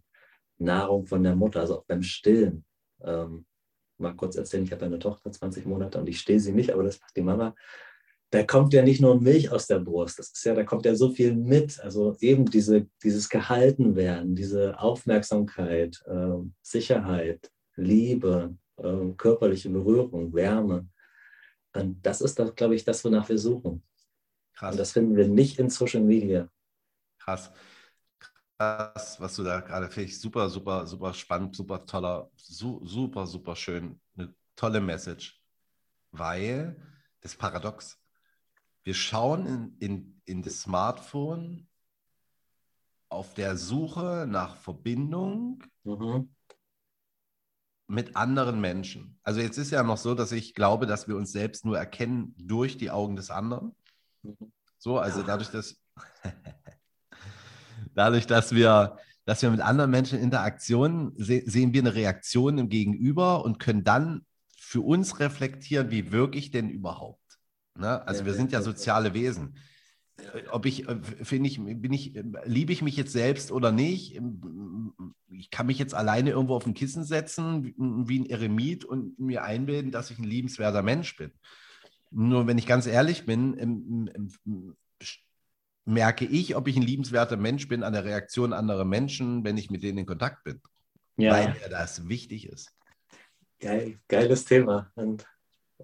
Nahrung 0.60 1.08
von 1.08 1.24
der 1.24 1.36
Mutter, 1.36 1.62
also 1.62 1.80
auch 1.80 1.86
beim 1.86 2.04
Stillen. 2.04 2.64
Ähm, 3.02 3.48
mal 3.98 4.16
kurz 4.16 4.36
erzählen, 4.36 4.66
ich 4.66 4.72
habe 4.72 4.86
eine 4.86 5.00
Tochter, 5.00 5.32
20 5.32 5.66
Monate, 5.66 5.98
und 6.00 6.08
ich 6.08 6.20
stehe 6.20 6.40
sie 6.40 6.52
nicht, 6.52 6.72
aber 6.72 6.84
das 6.84 7.02
macht 7.02 7.18
die 7.18 7.24
Mama 7.24 7.56
da 8.30 8.44
kommt 8.44 8.74
ja 8.74 8.82
nicht 8.82 9.00
nur 9.00 9.22
Milch 9.22 9.52
aus 9.52 9.68
der 9.68 9.80
Brust, 9.80 10.20
das 10.20 10.32
ist 10.32 10.44
ja, 10.44 10.54
da 10.54 10.64
kommt 10.64 10.86
ja 10.86 10.96
so 10.96 11.12
viel 11.12 11.34
mit. 11.34 11.80
Also 11.80 12.18
eben 12.20 12.46
diese, 12.46 12.88
dieses 13.02 13.30
Gehaltenwerden, 13.30 14.36
diese 14.36 14.80
Aufmerksamkeit, 14.80 16.04
äh, 16.08 16.38
Sicherheit, 16.62 17.52
Liebe, 17.76 18.58
äh, 18.78 19.12
körperliche 19.16 19.70
Berührung, 19.70 20.34
Wärme. 20.34 20.88
Und 21.74 22.06
das 22.06 22.22
ist, 22.22 22.38
das, 22.40 22.54
glaube 22.56 22.76
ich, 22.76 22.84
das, 22.84 23.06
wonach 23.06 23.30
wir 23.30 23.38
suchen. 23.38 23.84
Krass. 24.54 24.74
Und 24.74 24.80
das 24.80 24.92
finden 24.92 25.16
wir 25.16 25.28
nicht 25.28 25.60
in 25.60 25.70
Social 25.70 26.02
Media. 26.02 26.50
Krass. 27.20 27.52
Krass, 28.58 29.22
was 29.22 29.36
du 29.36 29.44
da 29.44 29.60
gerade 29.60 29.88
finde 29.90 30.10
ich 30.10 30.20
super, 30.20 30.50
super, 30.50 30.88
super 30.88 31.14
spannend, 31.14 31.56
super 31.56 31.86
toller, 31.86 32.32
su 32.36 32.84
super, 32.84 33.28
super 33.28 33.56
schön. 33.56 34.02
Eine 34.18 34.34
tolle 34.56 34.82
Message. 34.82 35.40
Weil 36.12 36.76
das 37.22 37.36
Paradox 37.36 38.00
wir 38.88 38.94
schauen 38.94 39.46
in, 39.46 39.76
in, 39.80 40.22
in 40.24 40.44
das 40.44 40.62
Smartphone 40.62 41.68
auf 43.10 43.34
der 43.34 43.58
Suche 43.58 44.26
nach 44.30 44.56
Verbindung 44.56 45.62
mhm. 45.84 46.34
mit 47.88 48.16
anderen 48.16 48.62
Menschen. 48.62 49.20
Also 49.24 49.42
jetzt 49.42 49.58
ist 49.58 49.72
ja 49.72 49.84
noch 49.84 49.98
so, 49.98 50.16
dass 50.16 50.32
ich 50.32 50.54
glaube, 50.54 50.86
dass 50.86 51.10
wir 51.10 51.18
uns 51.18 51.34
selbst 51.34 51.66
nur 51.66 51.78
erkennen 51.78 52.34
durch 52.38 52.78
die 52.78 52.90
Augen 52.90 53.18
des 53.18 53.30
anderen. 53.30 53.76
Mhm. 54.24 54.54
So, 54.78 55.00
also 55.00 55.22
dadurch, 55.22 55.50
dass 55.50 55.76
dadurch, 57.94 58.26
dass 58.26 58.56
wir, 58.56 58.96
dass 59.26 59.42
wir 59.42 59.52
mit 59.52 59.60
anderen 59.60 59.92
Menschen 59.92 60.18
Interaktionen 60.18 61.12
se 61.18 61.42
sehen 61.46 61.74
wir 61.74 61.82
eine 61.82 61.94
Reaktion 61.94 62.58
im 62.58 62.70
Gegenüber 62.70 63.44
und 63.44 63.60
können 63.60 63.84
dann 63.84 64.26
für 64.58 64.80
uns 64.80 65.20
reflektieren, 65.20 65.92
wie 65.92 66.14
wirke 66.14 66.38
ich 66.38 66.52
denn 66.52 66.70
überhaupt? 66.70 67.27
Ne? 67.78 68.06
Also 68.08 68.26
wir 68.26 68.34
sind 68.34 68.52
ja 68.52 68.62
soziale 68.62 69.14
Wesen. 69.14 69.56
Ob 70.52 70.66
ich, 70.66 70.88
äh, 70.88 70.98
finde 71.22 71.48
ich, 71.48 71.60
bin 71.64 71.94
ich, 71.94 72.20
liebe 72.46 72.74
ich 72.74 72.82
mich 72.82 72.98
jetzt 72.98 73.12
selbst 73.12 73.52
oder 73.52 73.72
nicht? 73.72 74.16
Ähm, 74.16 75.14
ich 75.30 75.52
kann 75.52 75.68
mich 75.68 75.78
jetzt 75.78 75.94
alleine 75.94 76.32
irgendwo 76.32 76.56
auf 76.56 76.66
ein 76.66 76.74
Kissen 76.74 77.04
setzen, 77.04 77.74
wie 78.08 78.20
ein 78.20 78.26
Eremit 78.26 78.84
und 78.84 79.20
mir 79.20 79.44
einbilden, 79.44 79.92
dass 79.92 80.10
ich 80.10 80.18
ein 80.18 80.24
liebenswerter 80.24 80.82
Mensch 80.82 81.16
bin. 81.18 81.32
Nur 82.10 82.48
wenn 82.48 82.58
ich 82.58 82.66
ganz 82.66 82.88
ehrlich 82.88 83.26
bin, 83.26 83.58
ähm, 83.60 84.76
merke 85.86 86.26
ich, 86.26 86.56
ob 86.56 86.68
ich 86.68 86.76
ein 86.76 86.82
liebenswerter 86.82 87.38
Mensch 87.38 87.68
bin 87.68 87.84
an 87.84 87.94
der 87.94 88.06
Reaktion 88.06 88.54
anderer 88.54 88.86
Menschen, 88.86 89.44
wenn 89.44 89.58
ich 89.58 89.70
mit 89.70 89.84
denen 89.84 90.00
in 90.00 90.06
Kontakt 90.06 90.44
bin. 90.44 90.62
Ja. 91.18 91.34
Weil 91.34 91.54
mir 91.54 91.70
das 91.70 92.08
wichtig 92.08 92.48
ist. 92.48 92.74
Geil, 93.60 94.00
geiles 94.08 94.46
Thema. 94.46 94.92
Und 94.96 95.28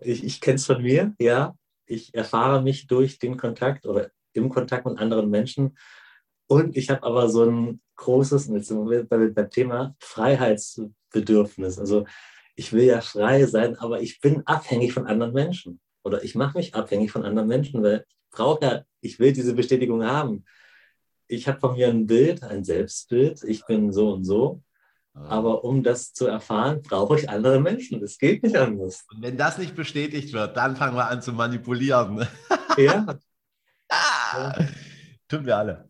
ich, 0.01 0.23
ich 0.23 0.41
kenne 0.41 0.55
es 0.55 0.65
von 0.65 0.81
mir, 0.81 1.13
ja 1.19 1.55
ich 1.85 2.13
erfahre 2.13 2.61
mich 2.61 2.87
durch 2.87 3.19
den 3.19 3.37
Kontakt 3.37 3.85
oder 3.85 4.11
im 4.33 4.49
Kontakt 4.49 4.85
mit 4.85 4.97
anderen 4.97 5.29
Menschen. 5.29 5.77
Und 6.47 6.75
ich 6.75 6.89
habe 6.89 7.03
aber 7.03 7.29
so 7.29 7.45
ein 7.45 7.81
großes, 7.95 8.47
jetzt 8.47 8.67
sind 8.67 8.89
wir 8.89 9.05
beim 9.05 9.49
Thema 9.49 9.95
Freiheitsbedürfnis. 9.99 11.79
Also 11.79 12.05
ich 12.55 12.73
will 12.73 12.83
ja 12.83 13.01
frei 13.01 13.45
sein, 13.45 13.77
aber 13.77 14.01
ich 14.01 14.19
bin 14.19 14.45
abhängig 14.45 14.93
von 14.93 15.07
anderen 15.07 15.33
Menschen. 15.33 15.79
Oder 16.03 16.23
ich 16.23 16.35
mache 16.35 16.57
mich 16.57 16.75
abhängig 16.75 17.11
von 17.11 17.23
anderen 17.23 17.47
Menschen, 17.47 17.81
weil 17.81 18.05
ich 18.07 18.29
brauche 18.31 18.65
ja, 18.65 18.83
ich 19.01 19.19
will 19.19 19.31
diese 19.31 19.53
Bestätigung 19.53 20.03
haben. 20.03 20.43
Ich 21.27 21.47
habe 21.47 21.59
von 21.59 21.75
mir 21.75 21.87
ein 21.87 22.05
Bild, 22.05 22.43
ein 22.43 22.63
Selbstbild, 22.63 23.43
ich 23.43 23.65
bin 23.65 23.91
so 23.91 24.13
und 24.13 24.23
so. 24.23 24.61
Aber 25.13 25.63
um 25.63 25.83
das 25.83 26.11
zu 26.13 26.25
erfahren, 26.25 26.81
brauche 26.81 27.19
ich 27.19 27.29
andere 27.29 27.59
Menschen. 27.59 28.01
Das 28.01 28.17
geht 28.17 28.41
nicht 28.41 28.55
anders. 28.57 29.05
Und 29.11 29.21
wenn 29.21 29.37
das 29.37 29.59
nicht 29.59 29.75
bestätigt 29.75 30.33
wird, 30.33 30.57
dann 30.57 30.75
fangen 30.75 30.95
wir 30.95 31.07
an 31.07 31.21
zu 31.21 31.33
manipulieren. 31.33 32.27
Ja. 32.75 33.05
ah, 33.87 34.55
tun 35.27 35.45
wir 35.45 35.55
alle. 35.55 35.87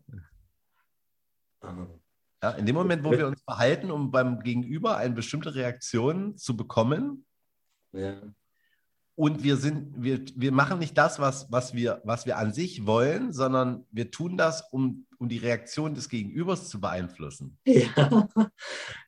Ja, 2.42 2.50
in 2.50 2.66
dem 2.66 2.74
Moment, 2.74 3.02
wo 3.02 3.10
wir 3.10 3.26
uns 3.26 3.40
verhalten, 3.42 3.90
um 3.90 4.10
beim 4.10 4.40
Gegenüber 4.40 4.98
eine 4.98 5.14
bestimmte 5.14 5.54
Reaktion 5.54 6.36
zu 6.36 6.58
bekommen, 6.58 7.24
ja. 7.92 8.20
und 9.14 9.42
wir 9.42 9.56
sind, 9.56 9.94
wir, 9.96 10.26
wir 10.36 10.52
machen 10.52 10.78
nicht 10.78 10.98
das, 10.98 11.18
was, 11.20 11.50
was, 11.50 11.72
wir, 11.72 12.02
was 12.04 12.26
wir 12.26 12.36
an 12.36 12.52
sich 12.52 12.84
wollen, 12.84 13.32
sondern 13.32 13.86
wir 13.90 14.10
tun 14.10 14.36
das, 14.36 14.70
um 14.70 15.06
um 15.24 15.28
die 15.30 15.38
Reaktion 15.38 15.94
des 15.94 16.10
Gegenübers 16.10 16.68
zu 16.68 16.80
beeinflussen. 16.80 17.58
Ja. 17.64 18.28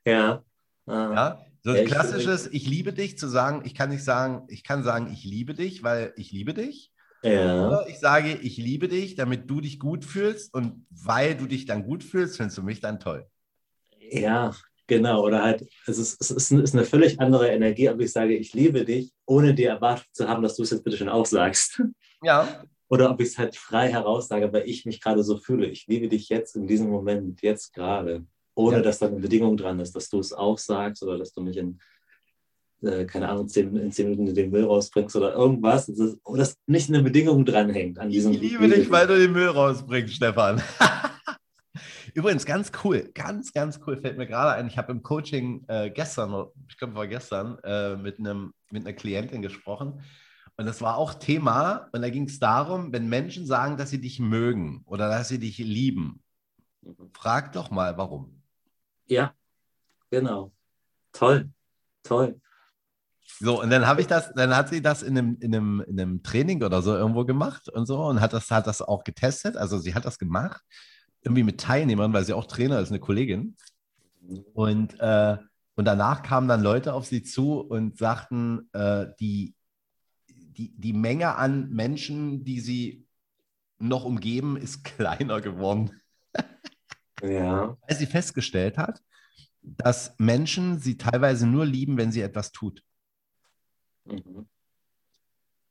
Ja. 0.07 0.43
ja? 0.87 1.39
So 1.63 1.73
ein 1.73 1.85
klassisches, 1.85 2.47
ich 2.53 2.67
liebe 2.69 2.93
dich, 2.93 3.19
zu 3.19 3.27
sagen, 3.27 3.63
ich 3.65 3.75
kann 3.75 3.91
nicht 3.91 4.05
sagen, 4.05 4.47
ich 4.49 4.63
kann 4.63 4.85
sagen, 4.85 5.13
ich 5.13 5.25
liebe 5.25 5.53
dich, 5.53 5.83
weil 5.83 6.13
ich 6.17 6.31
liebe 6.31 6.55
dich. 6.55 6.93
Ja. 7.23 7.67
Oder 7.67 7.89
ich 7.89 7.99
sage, 7.99 8.35
ich 8.35 8.57
liebe 8.57 8.87
dich, 8.87 9.17
damit 9.17 9.51
du 9.51 9.61
dich 9.61 9.81
gut 9.81 10.05
fühlst 10.05 10.55
und 10.55 10.87
weil 10.91 11.35
du 11.35 11.47
dich 11.47 11.67
dann 11.67 11.83
gut 11.83 12.05
fühlst, 12.05 12.37
findest 12.37 12.59
du 12.59 12.63
mich 12.63 12.81
dann 12.81 13.01
toll. 13.01 13.27
Ja, 13.99 14.55
genau. 14.87 15.25
Oder 15.25 15.43
halt, 15.43 15.67
es 15.89 15.99
ist, 15.99 16.21
es 16.23 16.53
ist, 16.53 16.75
eine 16.75 16.85
völlig 16.85 17.19
andere 17.19 17.49
Energie, 17.49 17.89
ob 17.91 18.01
ich 18.01 18.13
sage, 18.13 18.37
ich 18.37 18.55
liebe 18.55 18.85
dich, 18.85 19.13
ohne 19.27 19.55
die 19.55 19.65
Erwartung 19.65 20.07
zu 20.13 20.29
haben, 20.29 20.45
dass 20.45 20.55
du 20.55 20.63
es 20.63 20.71
jetzt 20.71 20.85
bitte 20.85 20.97
schon 20.97 21.09
auch 21.09 21.27
sagst. 21.27 21.83
Ja 22.23 22.65
oder 22.89 23.11
ob 23.11 23.21
ich 23.21 23.29
es 23.29 23.39
halt 23.39 23.57
frei 23.57 23.89
heraussage, 23.89 24.53
weil 24.53 24.69
ich 24.69 24.87
mich 24.87 25.01
gerade 25.01 25.23
so 25.23 25.39
fühle. 25.39 25.67
Ich 25.67 25.87
liebe 25.87 26.09
dich 26.09 26.29
jetzt 26.29 26.57
in 26.57 26.67
diesem 26.67 26.89
Moment, 26.89 27.43
jetzt 27.43 27.73
gerade, 27.73 28.25
ohne 28.57 28.79
ja. 28.79 28.83
dass 28.83 28.99
da 28.99 29.07
eine 29.07 29.21
Bedingung 29.21 29.57
dran 29.57 29.79
ist, 29.79 29.95
dass 29.95 30.09
du 30.09 30.19
es 30.19 30.33
auch 30.33 30.59
sagst 30.59 31.03
oder 31.03 31.19
dass 31.19 31.33
du 31.33 31.41
mich 31.41 31.57
in, 31.57 31.79
äh, 32.83 33.05
keine 33.05 33.29
Ahnung, 33.29 33.49
zehn, 33.49 33.77
in 33.77 33.93
zehn 33.93 34.11
Minuten 34.11 34.35
den 34.35 34.51
Müll 34.51 34.65
rausbringst 34.65 35.15
oder 35.15 35.35
irgendwas. 35.35 35.87
Das 35.87 35.99
ist, 35.99 36.19
oder 36.25 36.41
dass 36.41 36.57
nicht 36.67 36.89
eine 36.89 37.03
Bedingung 37.03 37.45
dranhängt 37.45 37.99
an 37.99 38.11
diesem. 38.11 38.33
Ich 38.33 38.41
liebe 38.41 38.69
dich, 38.69 38.91
weil 38.91 39.07
du 39.07 39.17
den 39.17 39.33
Müll 39.33 39.49
rausbringst, 39.49 40.15
Stefan. 40.15 40.61
Übrigens, 42.15 42.47
ganz 42.47 42.73
cool, 42.83 43.11
ganz, 43.13 43.53
ganz 43.53 43.79
cool, 43.87 43.99
fällt 43.99 44.17
mir 44.17 44.27
gerade 44.27 44.53
ein. 44.53 44.67
Ich 44.69 44.79
habe 44.79 44.91
im 44.91 45.03
Coaching 45.03 45.65
äh, 45.69 45.91
gestern, 45.91 46.47
ich 46.69 46.79
glaube, 46.79 46.95
war 46.95 47.07
gestern, 47.07 47.59
äh, 47.63 47.97
mit, 47.97 48.19
einem, 48.19 48.55
mit 48.71 48.87
einer 48.87 48.95
Klientin 48.95 49.43
gesprochen 49.43 50.01
und 50.57 50.65
das 50.65 50.81
war 50.81 50.97
auch 50.97 51.15
Thema. 51.15 51.89
Und 51.93 52.03
da 52.03 52.11
ging 52.11 52.25
es 52.25 52.39
darum, 52.39 52.93
wenn 52.93 53.09
Menschen 53.09 53.47
sagen, 53.47 53.77
dass 53.77 53.91
sie 53.91 54.01
dich 54.01 54.19
mögen 54.19 54.83
oder 54.87 55.09
dass 55.09 55.29
sie 55.29 55.39
dich 55.39 55.59
lieben, 55.59 56.23
mhm. 56.83 57.11
frag 57.13 57.53
doch 57.53 57.71
mal, 57.71 57.97
warum. 57.99 58.36
Ja, 59.07 59.35
genau. 60.11 60.53
Toll, 61.13 61.51
toll. 62.03 62.41
So, 63.41 63.61
und 63.63 63.71
dann 63.71 63.87
habe 63.87 64.01
ich 64.01 64.07
das, 64.07 64.33
dann 64.35 64.55
hat 64.57 64.69
sie 64.69 64.81
das 64.83 65.03
in 65.03 65.19
einem, 65.19 65.37
in, 65.41 65.55
einem, 65.55 65.81
in 65.87 66.01
einem 66.01 66.23
Training 66.23 66.63
oder 66.63 66.81
so 66.83 66.95
irgendwo 66.97 67.25
gemacht 67.25 67.69
und 67.69 67.87
so 67.87 68.03
und 68.05 68.21
hat 68.21 68.33
das, 68.33 68.51
hat 68.51 68.67
das 68.67 68.83
auch 68.83 69.05
getestet. 69.05 69.57
Also 69.57 69.79
sie 69.79 69.95
hat 69.95 70.05
das 70.05 70.19
gemacht, 70.19 70.63
irgendwie 71.23 71.43
mit 71.43 71.61
Teilnehmern, 71.61 72.13
weil 72.13 72.25
sie 72.25 72.35
auch 72.35 72.47
Trainer 72.47 72.81
ist, 72.81 72.91
eine 72.91 73.01
Kollegin. 73.01 73.57
Und 74.55 74.99
äh, 75.01 75.37
Und 75.77 75.85
danach 75.85 76.23
kamen 76.23 76.49
dann 76.49 76.63
Leute 76.63 76.95
auf 76.95 77.05
sie 77.07 77.23
zu 77.23 77.61
und 77.61 77.99
sagten, 77.99 78.69
äh, 78.73 79.09
die, 79.21 79.55
die, 80.29 80.73
die 80.75 80.95
Menge 80.95 81.37
an 81.37 81.69
Menschen, 81.69 82.45
die 82.45 82.61
sie 82.61 83.07
noch 83.79 84.05
umgeben, 84.05 84.57
ist 84.57 84.85
kleiner 84.97 85.41
geworden. 85.43 86.01
Ja. 87.31 87.77
Weil 87.87 87.97
sie 87.97 88.07
festgestellt 88.07 88.79
hat, 88.79 89.03
dass 89.63 90.15
Menschen 90.19 90.79
sie 90.79 90.97
teilweise 90.97 91.47
nur 91.47 91.67
lieben, 91.67 91.97
wenn 91.97 92.13
sie 92.13 92.21
etwas 92.21 92.53
tut. 92.53 92.83
Mhm. 94.05 94.47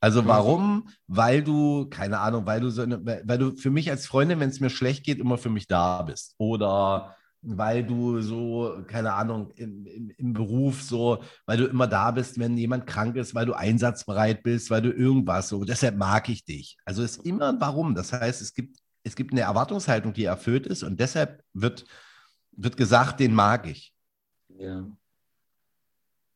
Also 0.01 0.25
warum? 0.27 0.89
Weil 1.07 1.43
du, 1.43 1.89
keine 1.89 2.19
Ahnung, 2.19 2.45
weil 2.45 2.59
du 2.61 2.69
so 2.69 2.83
eine, 2.83 3.03
weil 3.03 3.37
du 3.39 3.55
für 3.55 3.71
mich 3.71 3.89
als 3.89 4.05
Freundin, 4.05 4.39
wenn 4.39 4.49
es 4.49 4.59
mir 4.59 4.69
schlecht 4.69 5.03
geht, 5.03 5.17
immer 5.17 5.37
für 5.37 5.49
mich 5.49 5.67
da 5.67 6.03
bist. 6.03 6.35
Oder 6.37 7.15
weil 7.41 7.83
du 7.83 8.21
so, 8.21 8.83
keine 8.87 9.13
Ahnung, 9.13 9.51
im, 9.55 9.85
im, 9.85 10.09
im, 10.11 10.33
Beruf 10.33 10.81
so, 10.81 11.23
weil 11.45 11.57
du 11.57 11.65
immer 11.65 11.87
da 11.87 12.11
bist, 12.11 12.39
wenn 12.39 12.57
jemand 12.57 12.87
krank 12.87 13.15
ist, 13.15 13.33
weil 13.33 13.45
du 13.45 13.53
einsatzbereit 13.53 14.43
bist, 14.43 14.69
weil 14.69 14.81
du 14.81 14.91
irgendwas 14.91 15.49
so. 15.49 15.63
Deshalb 15.63 15.97
mag 15.97 16.27
ich 16.29 16.43
dich. 16.43 16.77
Also 16.85 17.03
es 17.03 17.17
ist 17.17 17.25
immer 17.25 17.49
ein 17.49 17.61
Warum. 17.61 17.95
Das 17.95 18.13
heißt, 18.13 18.41
es 18.41 18.53
gibt, 18.53 18.77
es 19.05 19.15
gibt 19.15 19.31
eine 19.31 19.41
Erwartungshaltung, 19.41 20.13
die 20.13 20.25
erfüllt 20.25 20.65
ist 20.65 20.83
und 20.83 20.99
deshalb 20.99 21.43
wird, 21.53 21.85
wird 22.51 22.75
gesagt, 22.75 23.19
den 23.19 23.33
mag 23.33 23.67
ich. 23.67 23.93
Ja. 24.49 24.85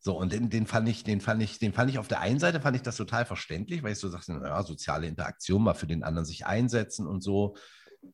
So, 0.01 0.17
und 0.17 0.32
den, 0.32 0.49
den, 0.49 0.65
fand 0.65 0.88
ich, 0.88 1.03
den 1.03 1.20
fand 1.20 1.41
ich, 1.41 1.59
den 1.59 1.74
fand 1.74 1.89
ich 1.89 1.97
auf 1.97 2.07
der 2.07 2.22
einen 2.22 2.39
Seite 2.39 2.61
fand 2.61 2.76
ich 2.76 2.84
das 2.84 2.95
total 2.95 3.26
verständlich, 3.26 3.84
weil 3.84 3.91
ich 3.91 3.99
so 3.99 4.07
sagte, 4.07 4.34
naja, 4.34 4.63
soziale 4.63 5.07
Interaktion 5.07 5.63
mal 5.63 5.74
für 5.74 5.88
den 5.88 6.03
anderen 6.03 6.26
sich 6.26 6.45
einsetzen 6.45 7.05
und 7.05 7.22
so. 7.22 7.57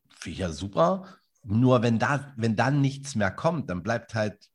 Finde 0.10 0.34
ich 0.34 0.40
ja 0.40 0.52
super. 0.52 1.08
Nur 1.44 1.84
wenn 1.84 2.00
da, 2.00 2.34
wenn 2.38 2.56
dann 2.56 2.82
nichts 2.82 3.14
mehr 3.14 3.30
kommt, 3.30 3.70
dann 3.70 3.84
bleibt 3.84 4.16
halt 4.16 4.50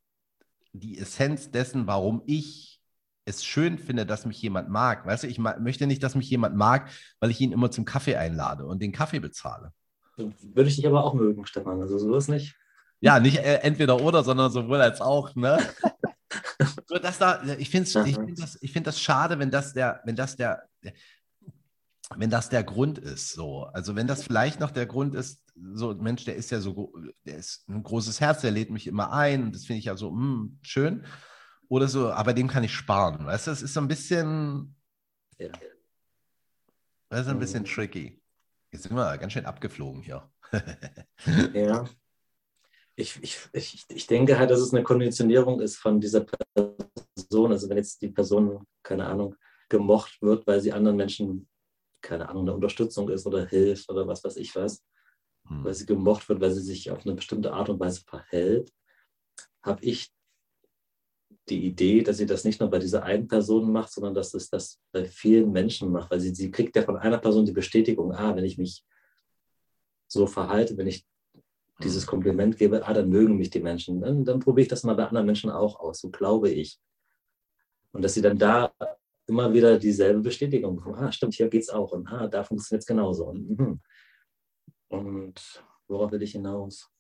die 0.73 0.99
Essenz 0.99 1.51
dessen, 1.51 1.87
warum 1.87 2.23
ich 2.27 2.81
es 3.27 3.45
schön 3.45 3.79
finde, 3.79 4.07
dass 4.07 4.27
mich 4.27 4.41
jemand 4.43 4.71
mag. 4.71 5.07
Weißt 5.07 5.25
du, 5.25 5.29
ich 5.29 5.39
möchte 5.39 5.87
nicht, 5.87 6.03
dass 6.03 6.17
mich 6.17 6.31
jemand 6.31 6.57
mag, 6.57 6.91
weil 7.21 7.31
ich 7.31 7.41
ihn 7.41 7.53
immer 7.53 7.71
zum 7.71 7.85
Kaffee 7.85 8.17
einlade 8.17 8.67
und 8.67 8.81
den 8.81 8.93
Kaffee 8.93 9.21
bezahle. 9.21 9.73
Würde 10.17 10.69
ich 10.69 10.77
dich 10.77 10.87
aber 10.87 11.05
auch 11.05 11.15
mögen, 11.15 11.47
Stefan. 11.47 11.81
Also 11.81 11.99
so 11.99 12.15
ist 12.17 12.29
nicht. 12.29 12.57
Ja, 13.01 13.19
nicht 13.19 13.39
äh, 13.39 13.61
entweder 13.63 14.01
oder, 14.01 14.23
sondern 14.23 14.51
sowohl 14.51 14.81
als 14.81 15.01
auch, 15.01 15.35
ne? 15.35 15.59
Nur 16.91 17.01
dass 17.01 17.19
da, 17.19 17.43
ich 17.59 17.71
finde 17.71 17.89
ich 17.89 18.17
find 18.17 18.39
das, 18.39 18.59
find 18.63 18.87
das 18.87 19.01
schade, 19.01 19.39
wenn 19.39 19.51
das 19.51 19.73
der, 19.73 20.01
wenn 20.05 20.17
das 20.17 20.37
der, 20.37 20.69
wenn 22.17 22.31
das 22.31 22.49
der 22.49 22.65
Grund 22.65 22.99
ist, 22.99 23.33
so. 23.33 23.65
Also 23.65 23.97
wenn 23.97 24.07
das 24.07 24.25
vielleicht 24.25 24.61
noch 24.61 24.71
der 24.71 24.87
Grund 24.87 25.15
ist, 25.15 25.43
so, 25.73 25.95
Mensch, 25.95 26.25
der 26.25 26.37
ist 26.37 26.51
ja 26.51 26.61
so, 26.61 26.93
der 27.25 27.37
ist 27.37 27.69
ein 27.69 27.83
großes 27.83 28.21
Herz, 28.21 28.43
der 28.43 28.51
lädt 28.51 28.71
mich 28.71 28.87
immer 28.87 29.13
ein 29.13 29.45
und 29.45 29.55
das 29.55 29.65
finde 29.65 29.79
ich 29.79 29.87
ja 29.87 29.97
so, 29.97 30.11
mh, 30.11 30.21
hm, 30.21 30.59
schön. 30.63 31.07
Oder 31.69 31.87
so, 31.87 32.11
aber 32.11 32.35
dem 32.35 32.49
kann 32.49 32.65
ich 32.65 32.75
sparen. 32.75 33.27
Weißt 33.27 33.47
du, 33.47 33.53
das 33.53 33.63
ist 33.63 33.75
so 33.75 33.81
ein 33.81 33.89
bisschen, 33.89 34.75
ja. 35.39 35.53
das 37.09 37.23
ist 37.23 37.29
ein 37.29 37.39
bisschen 37.39 37.63
mhm. 37.63 37.67
tricky. 37.67 38.20
Jetzt 38.73 38.85
sind 38.85 38.95
wir 38.95 39.19
ganz 39.19 39.33
schön 39.33 39.47
abgeflogen 39.47 40.03
hier. 40.03 40.31
ja. 41.55 41.89
Ich, 42.97 43.19
ich, 43.23 43.39
ich, 43.53 43.85
ich 43.89 44.07
denke 44.07 44.39
halt, 44.39 44.51
dass 44.51 44.61
es 44.61 44.73
eine 44.73 44.83
Konditionierung 44.83 45.61
ist 45.61 45.77
von 45.77 46.01
dieser 46.01 46.21
Person. 46.21 47.53
Also 47.53 47.69
wenn 47.69 47.79
jetzt 47.79 48.03
die 48.03 48.09
Person, 48.09 48.65
keine 48.83 49.07
Ahnung, 49.07 49.37
gemocht 49.69 50.21
wird, 50.21 50.47
weil 50.47 50.61
sie 50.61 50.73
anderen 50.73 50.97
Menschen, 50.97 51.49
keine 52.03 52.29
Ahnung, 52.29 52.43
eine 52.43 52.55
Unterstützung 52.55 53.09
ist 53.09 53.27
oder 53.27 53.47
hilft 53.47 53.89
oder 53.89 54.07
was 54.07 54.23
weiß 54.23 54.37
ich 54.37 54.55
was, 54.55 54.85
hm. 55.47 55.65
weil 55.65 55.75
sie 55.75 55.87
gemocht 55.87 56.29
wird, 56.29 56.41
weil 56.41 56.51
sie 56.51 56.63
sich 56.63 56.91
auf 56.91 57.05
eine 57.07 57.15
bestimmte 57.15 57.53
Art 57.53 57.69
und 57.69 57.81
Weise 57.81 58.03
verhält, 58.03 58.73
habe 59.63 59.83
ich 59.85 60.13
die 61.49 61.65
Idee, 61.65 62.03
dass 62.03 62.19
sie 62.19 62.27
das 62.27 62.45
nicht 62.45 62.61
nur 62.61 62.71
bei 62.71 62.79
dieser 62.79 63.03
einen 63.03 63.27
Person 63.27 63.73
macht, 63.73 63.93
sondern 63.93 64.15
dass 64.15 64.35
es 64.35 64.51
das 64.51 64.81
bei 64.93 65.05
vielen 65.05 65.51
Menschen 65.51 65.91
macht, 65.91 66.11
weil 66.11 66.21
sie, 66.21 66.35
sie 66.35 66.51
kriegt 66.51 66.77
ja 66.77 66.83
von 66.83 66.97
einer 66.97 67.19
Person 67.19 67.45
die 67.45 67.53
Bestätigung, 67.53 68.13
ah, 68.13 68.37
wenn 68.37 68.45
ich 68.45 68.59
mich 68.59 68.85
so 70.07 70.27
verhalte, 70.27 70.77
wenn 70.77 70.87
ich 70.87 71.07
dieses 71.83 72.03
hm. 72.03 72.11
Kompliment 72.11 72.57
gebe, 72.57 72.87
ah, 72.87 72.93
dann 72.93 73.09
mögen 73.09 73.37
mich 73.37 73.51
die 73.51 73.61
Menschen. 73.61 74.01
Dann, 74.01 74.25
dann 74.25 74.41
probiere 74.41 74.63
ich 74.63 74.69
das 74.69 74.85
mal 74.85 74.95
bei 74.95 75.07
anderen 75.07 75.27
Menschen 75.27 75.51
auch 75.51 75.81
aus, 75.81 76.01
so 76.01 76.11
glaube 76.11 76.51
ich. 76.51 76.79
Und 77.93 78.03
dass 78.03 78.15
sie 78.15 78.23
dann 78.23 78.39
da 78.39 78.73
immer 79.27 79.53
wieder 79.53 79.79
dieselbe 79.79 80.21
Bestätigung 80.21 80.77
bekommen. 80.77 80.97
Ah, 80.97 81.13
stimmt, 81.13 81.35
hier 81.35 81.49
geht 81.49 81.63
es 81.63 81.71
auch. 81.71 81.93
Und 81.93 82.09
ah, 82.09 82.29
da 82.29 82.45
funktioniert 82.45 82.83
es 82.83 82.87
genauso. 82.87 83.27
Und, 83.27 83.59
mhm. 83.59 83.81
und 84.89 85.65
worauf 85.89 86.13
will 86.13 86.23
ich 86.23 86.33
hinaus? 86.33 86.91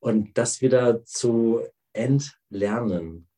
Und 0.00 0.36
das 0.38 0.60
wieder 0.62 1.04
zu 1.04 1.60
entlernen. 1.92 3.28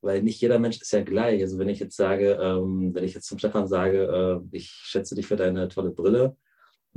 Weil 0.00 0.22
nicht 0.22 0.40
jeder 0.40 0.58
Mensch 0.58 0.80
ist 0.80 0.92
ja 0.92 1.02
gleich. 1.02 1.40
Also 1.42 1.58
wenn 1.58 1.68
ich 1.68 1.80
jetzt 1.80 1.96
sage, 1.96 2.38
ähm, 2.40 2.94
wenn 2.94 3.04
ich 3.04 3.14
jetzt 3.14 3.26
zum 3.26 3.38
Stefan 3.38 3.66
sage, 3.66 4.42
äh, 4.52 4.56
ich 4.56 4.68
schätze 4.70 5.14
dich 5.14 5.26
für 5.26 5.36
deine 5.36 5.68
tolle 5.68 5.90
Brille, 5.90 6.36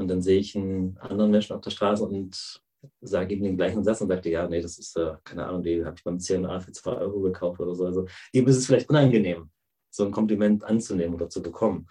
und 0.02 0.08
dann 0.08 0.22
sehe 0.22 0.40
ich 0.40 0.56
einen 0.56 0.98
anderen 0.98 1.32
Menschen 1.32 1.56
auf 1.56 1.62
der 1.62 1.70
Straße 1.70 2.04
und 2.04 2.62
sage 3.02 3.36
ihm 3.36 3.44
den 3.44 3.58
gleichen 3.58 3.84
Satz 3.84 4.02
und 4.02 4.08
sagte, 4.08 4.30
ja, 4.30 4.48
nee, 4.48 4.62
das 4.62 4.80
ist, 4.80 4.98
äh, 4.98 5.14
keine 5.24 5.46
Ahnung, 5.46 5.64
die 5.64 5.86
habe 5.86 5.96
ich 5.96 6.04
beim 6.04 6.20
CNA 6.20 6.60
für 6.60 6.72
2 6.72 6.92
Euro 6.94 7.22
gekauft 7.22 7.60
oder 7.60 7.76
so. 7.76 7.86
Also 7.86 8.08
ihm 8.32 8.48
ist 8.48 8.58
es 8.58 8.66
vielleicht 8.66 8.90
unangenehm, 8.90 9.52
so 9.92 10.06
ein 10.06 10.12
Kompliment 10.12 10.64
anzunehmen 10.64 11.14
oder 11.14 11.30
zu 11.30 11.42
bekommen. 11.42 11.88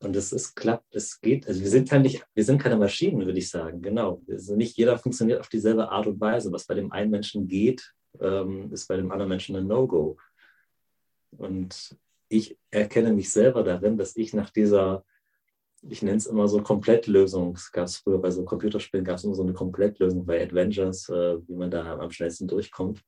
Und 0.00 0.14
es 0.16 0.32
ist 0.32 0.56
klappt, 0.56 0.94
es 0.94 1.20
geht. 1.20 1.46
Also 1.46 1.60
wir 1.60 1.70
sind 1.70 1.90
ja 1.90 1.98
nicht, 1.98 2.26
wir 2.34 2.44
sind 2.44 2.60
keine 2.60 2.76
Maschinen, 2.76 3.24
würde 3.24 3.38
ich 3.38 3.48
sagen. 3.48 3.80
Genau. 3.80 4.22
Also 4.28 4.56
nicht 4.56 4.76
jeder 4.76 4.98
funktioniert 4.98 5.40
auf 5.40 5.48
dieselbe 5.48 5.88
Art 5.90 6.06
und 6.06 6.20
Weise. 6.20 6.52
Was 6.52 6.66
bei 6.66 6.74
dem 6.74 6.92
einen 6.92 7.10
Menschen 7.10 7.48
geht, 7.48 7.94
ähm, 8.20 8.72
ist 8.72 8.88
bei 8.88 8.96
dem 8.96 9.10
anderen 9.10 9.30
Menschen 9.30 9.56
ein 9.56 9.66
No-Go. 9.66 10.18
Und 11.38 11.96
ich 12.28 12.58
erkenne 12.70 13.12
mich 13.12 13.30
selber 13.30 13.62
darin, 13.62 13.96
dass 13.96 14.16
ich 14.16 14.34
nach 14.34 14.50
dieser 14.50 15.04
ich 15.82 16.02
nenne 16.02 16.16
es 16.16 16.26
immer 16.26 16.48
so 16.48 16.62
Komplettlösung. 16.62 17.58
Gab 17.72 17.86
es 17.86 17.98
früher 17.98 18.18
bei 18.18 18.30
so 18.30 18.44
Computerspielen, 18.44 19.04
gab 19.04 19.16
es 19.16 19.24
immer 19.24 19.34
so 19.34 19.42
eine 19.42 19.52
Komplettlösung 19.52 20.24
bei 20.24 20.42
Adventures, 20.42 21.08
äh, 21.08 21.36
wie 21.46 21.54
man 21.54 21.70
da 21.70 21.98
am 21.98 22.10
schnellsten 22.10 22.48
durchkommt. 22.48 23.02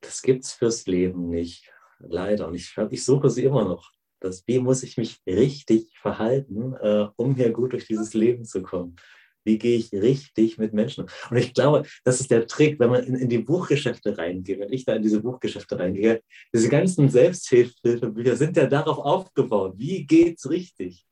Das 0.00 0.22
gibt 0.22 0.44
es 0.44 0.52
fürs 0.52 0.86
Leben 0.86 1.28
nicht, 1.28 1.72
leider. 1.98 2.48
Und 2.48 2.54
ich, 2.54 2.74
ich 2.90 3.04
suche 3.04 3.30
sie 3.30 3.44
immer 3.44 3.64
noch. 3.64 3.90
Das, 4.20 4.46
wie 4.46 4.58
muss 4.58 4.82
ich 4.82 4.96
mich 4.96 5.20
richtig 5.26 5.98
verhalten, 5.98 6.74
äh, 6.74 7.08
um 7.16 7.34
hier 7.34 7.52
gut 7.52 7.72
durch 7.72 7.86
dieses 7.86 8.14
Leben 8.14 8.44
zu 8.44 8.62
kommen? 8.62 8.96
Wie 9.44 9.58
gehe 9.58 9.76
ich 9.78 9.92
richtig 9.92 10.58
mit 10.58 10.72
Menschen? 10.72 11.06
Und 11.30 11.36
ich 11.36 11.52
glaube, 11.54 11.84
das 12.02 12.20
ist 12.20 12.30
der 12.30 12.46
Trick, 12.46 12.80
wenn 12.80 12.90
man 12.90 13.04
in, 13.04 13.14
in 13.14 13.28
die 13.28 13.38
Buchgeschäfte 13.38 14.16
reingeht, 14.16 14.58
wenn 14.58 14.72
ich 14.72 14.84
da 14.84 14.94
in 14.94 15.02
diese 15.02 15.20
Buchgeschäfte 15.20 15.78
reingehe, 15.78 16.22
diese 16.52 16.68
ganzen 16.68 17.08
Selbsthilfebücher 17.08 18.36
sind 18.36 18.56
ja 18.56 18.66
darauf 18.66 18.98
aufgebaut. 18.98 19.74
Wie 19.76 20.06
geht's 20.06 20.48
richtig? 20.48 21.06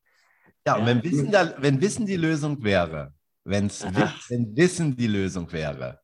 Ja, 0.67 0.77
und 0.77 0.87
wenn 0.87 1.03
Wissen, 1.03 1.31
da, 1.31 1.55
wenn 1.59 1.81
Wissen 1.81 2.07
die 2.07 2.17
Lösung 2.17 2.63
wäre, 2.63 3.13
wenn's, 3.45 3.85
wenn 4.29 4.57
Wissen 4.57 4.97
die 4.97 5.09
Lösung 5.09 5.51
wäre, 5.53 6.01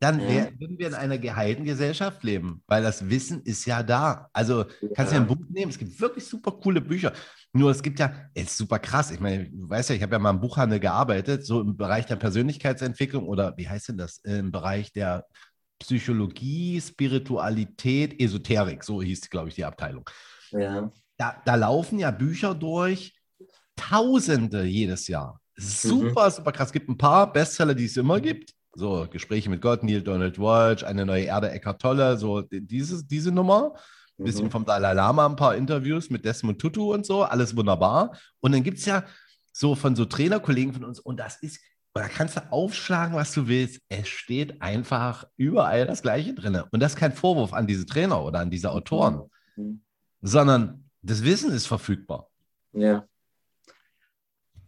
dann 0.00 0.20
wär, 0.20 0.52
würden 0.58 0.78
wir 0.78 0.88
in 0.88 0.94
einer 0.94 1.16
geheilten 1.16 1.64
Gesellschaft 1.64 2.22
leben, 2.24 2.62
weil 2.66 2.82
das 2.82 3.08
Wissen 3.08 3.42
ist 3.42 3.64
ja 3.64 3.82
da. 3.82 4.28
Also 4.34 4.66
kannst 4.94 5.12
du 5.12 5.16
ja 5.16 5.22
ein 5.22 5.26
Buch 5.26 5.38
nehmen, 5.48 5.70
es 5.70 5.78
gibt 5.78 5.98
wirklich 5.98 6.26
super 6.26 6.52
coole 6.52 6.80
Bücher. 6.80 7.12
Nur 7.56 7.70
es 7.70 7.82
gibt 7.82 8.00
ja, 8.00 8.12
es 8.34 8.44
ist 8.44 8.56
super 8.56 8.80
krass. 8.80 9.12
Ich 9.12 9.20
meine, 9.20 9.48
du 9.48 9.68
weißt 9.68 9.90
ja, 9.90 9.94
ich 9.94 10.02
habe 10.02 10.12
ja 10.12 10.18
mal 10.18 10.30
im 10.30 10.40
Buchhandel 10.40 10.80
gearbeitet, 10.80 11.46
so 11.46 11.60
im 11.60 11.76
Bereich 11.76 12.04
der 12.04 12.16
Persönlichkeitsentwicklung 12.16 13.26
oder 13.28 13.56
wie 13.56 13.68
heißt 13.68 13.90
denn 13.90 13.96
das? 13.96 14.18
Im 14.18 14.50
Bereich 14.50 14.92
der 14.92 15.24
Psychologie, 15.78 16.80
Spiritualität, 16.80 18.20
Esoterik, 18.20 18.82
so 18.82 19.00
hieß, 19.00 19.30
glaube 19.30 19.50
ich, 19.50 19.54
die 19.54 19.64
Abteilung. 19.64 20.10
Ja. 20.50 20.90
Da, 21.16 21.40
da 21.44 21.54
laufen 21.54 22.00
ja 22.00 22.10
Bücher 22.10 22.54
durch, 22.54 23.14
Tausende 23.76 24.64
jedes 24.64 25.08
Jahr. 25.08 25.40
Super, 25.56 26.26
mhm. 26.26 26.32
super 26.32 26.52
krass. 26.52 26.68
Es 26.68 26.72
gibt 26.72 26.88
ein 26.88 26.98
paar 26.98 27.32
Bestseller, 27.32 27.74
die 27.74 27.86
es 27.86 27.96
immer 27.96 28.20
gibt. 28.20 28.52
So, 28.72 29.06
Gespräche 29.10 29.50
mit 29.50 29.60
Gott, 29.60 29.82
Neil 29.82 30.02
Donald 30.02 30.38
Walsh, 30.38 30.82
eine 30.82 31.06
neue 31.06 31.24
Erde, 31.24 31.50
Eckhart 31.50 31.80
Tolle, 31.80 32.16
so 32.16 32.42
diese, 32.42 33.04
diese 33.04 33.30
Nummer. 33.30 33.74
Ein 34.18 34.24
bisschen 34.24 34.46
mhm. 34.46 34.50
vom 34.50 34.64
Dalai 34.64 34.92
Lama, 34.92 35.26
ein 35.26 35.36
paar 35.36 35.56
Interviews 35.56 36.08
mit 36.08 36.24
Desmond 36.24 36.60
Tutu 36.60 36.92
und 36.92 37.04
so, 37.04 37.22
alles 37.22 37.56
wunderbar. 37.56 38.16
Und 38.40 38.52
dann 38.52 38.62
gibt 38.62 38.78
es 38.78 38.86
ja 38.86 39.04
so 39.52 39.74
von 39.74 39.96
so 39.96 40.04
Trainerkollegen 40.04 40.72
von 40.72 40.84
uns, 40.84 41.00
und 41.00 41.18
das 41.18 41.36
ist, 41.42 41.60
da 41.94 42.08
kannst 42.08 42.36
du 42.36 42.52
aufschlagen, 42.52 43.14
was 43.14 43.32
du 43.32 43.48
willst. 43.48 43.80
Es 43.88 44.08
steht 44.08 44.60
einfach 44.62 45.26
überall 45.36 45.86
das 45.86 46.02
Gleiche 46.02 46.34
drin. 46.34 46.62
Und 46.70 46.80
das 46.80 46.92
ist 46.92 46.98
kein 46.98 47.12
Vorwurf 47.12 47.52
an 47.52 47.66
diese 47.66 47.86
Trainer 47.86 48.22
oder 48.22 48.40
an 48.40 48.50
diese 48.50 48.70
Autoren, 48.70 49.30
mhm. 49.56 49.82
sondern 50.22 50.90
das 51.02 51.24
Wissen 51.24 51.52
ist 51.52 51.66
verfügbar. 51.66 52.30
Ja. 52.72 53.06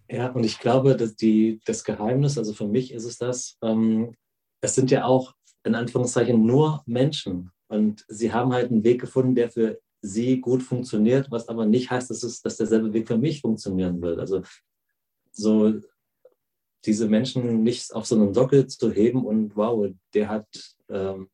Ja, 0.08 0.28
und 0.28 0.44
ich 0.44 0.60
glaube, 0.60 0.96
dass 0.96 1.16
die, 1.16 1.60
das 1.64 1.82
Geheimnis, 1.82 2.38
also 2.38 2.52
für 2.52 2.68
mich 2.68 2.92
ist 2.92 3.04
es 3.04 3.18
das, 3.18 3.58
ähm, 3.62 4.14
es 4.60 4.74
sind 4.74 4.90
ja 4.90 5.04
auch 5.04 5.34
in 5.64 5.74
Anführungszeichen 5.74 6.44
nur 6.46 6.82
Menschen. 6.86 7.50
Und 7.68 8.04
sie 8.08 8.32
haben 8.32 8.52
halt 8.52 8.70
einen 8.70 8.84
Weg 8.84 9.00
gefunden, 9.00 9.34
der 9.34 9.50
für 9.50 9.80
sie 10.00 10.40
gut 10.40 10.62
funktioniert, 10.62 11.30
was 11.30 11.48
aber 11.48 11.66
nicht 11.66 11.90
heißt, 11.90 12.10
dass, 12.10 12.22
es, 12.22 12.40
dass 12.42 12.56
derselbe 12.56 12.92
Weg 12.92 13.08
für 13.08 13.18
mich 13.18 13.40
funktionieren 13.40 14.00
wird. 14.00 14.20
Also 14.20 14.42
so 15.32 15.74
diese 16.84 17.08
Menschen 17.08 17.62
nicht 17.62 17.92
auf 17.92 18.06
so 18.06 18.14
einen 18.14 18.32
Sockel 18.32 18.66
zu 18.66 18.92
heben 18.92 19.24
und 19.24 19.56
wow, 19.56 19.88
der 20.14 20.28
hat 20.28 20.46
ähm, 20.88 21.28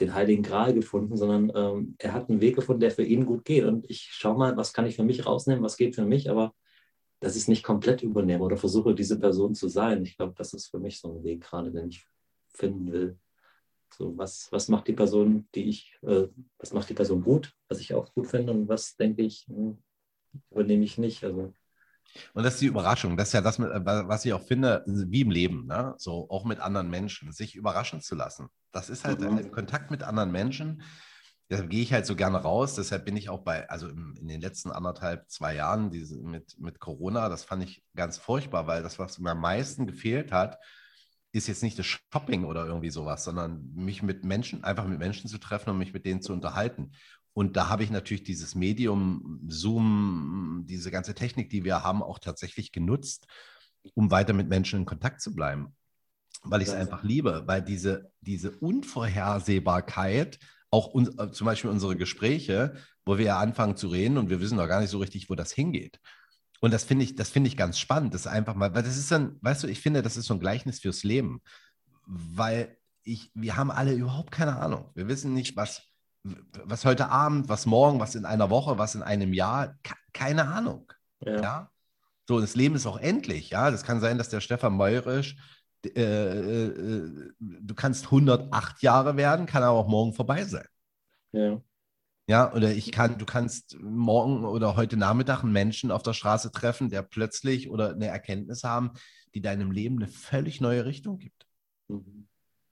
den 0.00 0.14
heiligen 0.14 0.42
Gral 0.42 0.74
gefunden, 0.74 1.16
sondern 1.16 1.52
ähm, 1.54 1.94
er 1.98 2.12
hat 2.12 2.28
einen 2.28 2.40
Weg 2.40 2.56
gefunden, 2.56 2.80
der 2.80 2.90
für 2.90 3.04
ihn 3.04 3.24
gut 3.24 3.44
geht. 3.44 3.64
Und 3.64 3.88
ich 3.88 4.08
schaue 4.12 4.36
mal, 4.36 4.56
was 4.56 4.72
kann 4.72 4.86
ich 4.86 4.96
für 4.96 5.04
mich 5.04 5.24
rausnehmen, 5.24 5.62
was 5.62 5.76
geht 5.76 5.94
für 5.94 6.04
mich, 6.04 6.28
aber 6.28 6.54
dass 7.20 7.34
ich 7.34 7.42
es 7.42 7.48
nicht 7.48 7.62
komplett 7.62 8.02
übernehme 8.02 8.44
oder 8.44 8.56
versuche, 8.56 8.94
diese 8.94 9.18
Person 9.18 9.54
zu 9.54 9.68
sein. 9.68 10.02
Ich 10.04 10.16
glaube, 10.16 10.34
das 10.36 10.52
ist 10.52 10.66
für 10.66 10.78
mich 10.78 11.00
so 11.00 11.16
ein 11.16 11.24
Weg 11.24 11.42
gerade, 11.42 11.70
den 11.70 11.88
ich 11.88 12.06
finden 12.52 12.92
will. 12.92 13.18
So, 13.94 14.16
was, 14.16 14.48
was 14.52 14.68
macht 14.68 14.88
die 14.88 14.92
Person, 14.92 15.48
die 15.54 15.64
ich, 15.64 15.98
äh, 16.02 16.28
was 16.58 16.72
macht 16.72 16.88
die 16.90 16.94
Person 16.94 17.22
gut, 17.22 17.54
was 17.68 17.80
ich 17.80 17.94
auch 17.94 18.12
gut 18.14 18.26
finde 18.26 18.52
und 18.52 18.68
was 18.68 18.96
denke 18.96 19.22
ich, 19.22 19.46
hm, 19.48 19.78
übernehme 20.50 20.84
ich 20.84 20.98
nicht. 20.98 21.24
Also 21.24 21.54
und 22.34 22.44
das 22.44 22.54
ist 22.54 22.62
die 22.62 22.66
Überraschung. 22.66 23.16
Das 23.16 23.28
ist 23.28 23.34
ja 23.34 23.40
das, 23.40 23.58
was 23.58 24.24
ich 24.24 24.32
auch 24.32 24.42
finde, 24.42 24.82
wie 24.86 25.22
im 25.22 25.30
Leben, 25.30 25.66
ne? 25.66 25.94
so 25.98 26.28
auch 26.30 26.44
mit 26.44 26.60
anderen 26.60 26.88
Menschen, 26.88 27.32
sich 27.32 27.54
überraschen 27.54 28.00
zu 28.00 28.14
lassen. 28.14 28.48
Das 28.72 28.90
ist 28.90 29.04
halt 29.04 29.20
mhm. 29.20 29.50
Kontakt 29.50 29.90
mit 29.90 30.02
anderen 30.02 30.32
Menschen. 30.32 30.82
Deshalb 31.48 31.70
gehe 31.70 31.82
ich 31.82 31.92
halt 31.92 32.06
so 32.06 32.16
gerne 32.16 32.38
raus. 32.38 32.74
Deshalb 32.74 33.04
bin 33.04 33.16
ich 33.16 33.28
auch 33.28 33.42
bei, 33.42 33.68
also 33.68 33.88
in 33.88 34.26
den 34.26 34.40
letzten 34.40 34.70
anderthalb, 34.70 35.28
zwei 35.30 35.54
Jahren 35.54 35.90
diese, 35.90 36.20
mit, 36.20 36.58
mit 36.58 36.80
Corona, 36.80 37.28
das 37.28 37.44
fand 37.44 37.62
ich 37.62 37.84
ganz 37.94 38.18
furchtbar, 38.18 38.66
weil 38.66 38.82
das, 38.82 38.98
was 38.98 39.18
mir 39.18 39.30
am 39.30 39.40
meisten 39.40 39.86
gefehlt 39.86 40.32
hat, 40.32 40.58
ist 41.36 41.46
jetzt 41.46 41.62
nicht 41.62 41.78
das 41.78 41.86
Shopping 41.86 42.44
oder 42.44 42.66
irgendwie 42.66 42.90
sowas, 42.90 43.24
sondern 43.24 43.70
mich 43.74 44.02
mit 44.02 44.24
Menschen, 44.24 44.64
einfach 44.64 44.86
mit 44.86 44.98
Menschen 44.98 45.28
zu 45.28 45.38
treffen 45.38 45.70
und 45.70 45.78
mich 45.78 45.92
mit 45.92 46.06
denen 46.06 46.22
zu 46.22 46.32
unterhalten. 46.32 46.92
Und 47.34 47.56
da 47.56 47.68
habe 47.68 47.84
ich 47.84 47.90
natürlich 47.90 48.24
dieses 48.24 48.54
Medium, 48.54 49.40
Zoom, 49.46 50.64
diese 50.66 50.90
ganze 50.90 51.14
Technik, 51.14 51.50
die 51.50 51.64
wir 51.64 51.84
haben, 51.84 52.02
auch 52.02 52.18
tatsächlich 52.18 52.72
genutzt, 52.72 53.26
um 53.94 54.10
weiter 54.10 54.32
mit 54.32 54.48
Menschen 54.48 54.80
in 54.80 54.86
Kontakt 54.86 55.20
zu 55.20 55.34
bleiben. 55.34 55.76
Weil 56.42 56.62
ich 56.62 56.68
es 56.68 56.74
einfach 56.74 57.02
liebe, 57.02 57.42
weil 57.46 57.62
diese, 57.62 58.10
diese 58.20 58.52
Unvorhersehbarkeit, 58.52 60.38
auch 60.70 60.94
un, 60.94 61.18
äh, 61.18 61.30
zum 61.30 61.44
Beispiel 61.44 61.70
unsere 61.70 61.96
Gespräche, 61.96 62.74
wo 63.04 63.18
wir 63.18 63.26
ja 63.26 63.38
anfangen 63.38 63.76
zu 63.76 63.88
reden 63.88 64.16
und 64.16 64.30
wir 64.30 64.40
wissen 64.40 64.56
noch 64.56 64.68
gar 64.68 64.80
nicht 64.80 64.90
so 64.90 64.98
richtig, 64.98 65.28
wo 65.28 65.34
das 65.34 65.52
hingeht. 65.52 66.00
Und 66.60 66.72
das 66.72 66.84
finde 66.84 67.04
ich, 67.04 67.14
das 67.14 67.30
finde 67.30 67.48
ich 67.48 67.56
ganz 67.56 67.78
spannend. 67.78 68.14
Das 68.14 68.22
ist 68.22 68.26
einfach 68.26 68.54
mal, 68.54 68.74
weil 68.74 68.82
das 68.82 68.96
ist 68.96 69.10
dann, 69.10 69.38
weißt 69.42 69.62
du, 69.62 69.68
ich 69.68 69.80
finde, 69.80 70.02
das 70.02 70.16
ist 70.16 70.26
so 70.26 70.34
ein 70.34 70.40
Gleichnis 70.40 70.80
fürs 70.80 71.04
Leben. 71.04 71.42
Weil 72.06 72.76
ich, 73.02 73.30
wir 73.34 73.56
haben 73.56 73.70
alle 73.70 73.94
überhaupt 73.94 74.30
keine 74.30 74.56
Ahnung. 74.56 74.90
Wir 74.94 75.08
wissen 75.08 75.32
nicht, 75.32 75.56
was, 75.56 75.82
was 76.64 76.84
heute 76.84 77.08
Abend, 77.10 77.48
was 77.48 77.66
morgen, 77.66 78.00
was 78.00 78.14
in 78.14 78.24
einer 78.24 78.50
Woche, 78.50 78.78
was 78.78 78.94
in 78.94 79.02
einem 79.02 79.32
Jahr, 79.32 79.78
keine 80.12 80.48
Ahnung. 80.48 80.92
Ja. 81.20 81.40
ja? 81.40 81.70
So, 82.28 82.40
das 82.40 82.56
Leben 82.56 82.74
ist 82.74 82.86
auch 82.86 82.98
endlich, 82.98 83.50
ja. 83.50 83.70
Das 83.70 83.84
kann 83.84 84.00
sein, 84.00 84.18
dass 84.18 84.28
der 84.28 84.40
Stefan 84.40 84.74
Meurisch, 84.74 85.36
äh, 85.84 86.00
äh, 86.00 86.66
äh 86.66 87.32
du 87.38 87.74
kannst 87.74 88.06
108 88.06 88.82
Jahre 88.82 89.16
werden, 89.16 89.46
kann 89.46 89.62
aber 89.62 89.78
auch 89.78 89.88
morgen 89.88 90.12
vorbei 90.12 90.44
sein. 90.44 90.66
Ja. 91.32 91.60
Ja, 92.28 92.52
oder 92.52 92.72
ich 92.72 92.90
kann, 92.90 93.18
du 93.18 93.24
kannst 93.24 93.78
morgen 93.80 94.44
oder 94.44 94.74
heute 94.74 94.96
Nachmittag 94.96 95.44
einen 95.44 95.52
Menschen 95.52 95.92
auf 95.92 96.02
der 96.02 96.12
Straße 96.12 96.50
treffen, 96.50 96.90
der 96.90 97.02
plötzlich 97.02 97.70
oder 97.70 97.92
eine 97.92 98.08
Erkenntnis 98.08 98.64
haben, 98.64 98.90
die 99.34 99.40
deinem 99.40 99.70
Leben 99.70 99.94
eine 99.96 100.08
völlig 100.08 100.60
neue 100.60 100.86
Richtung 100.86 101.18
gibt. 101.18 101.46
Mhm. 101.88 102.26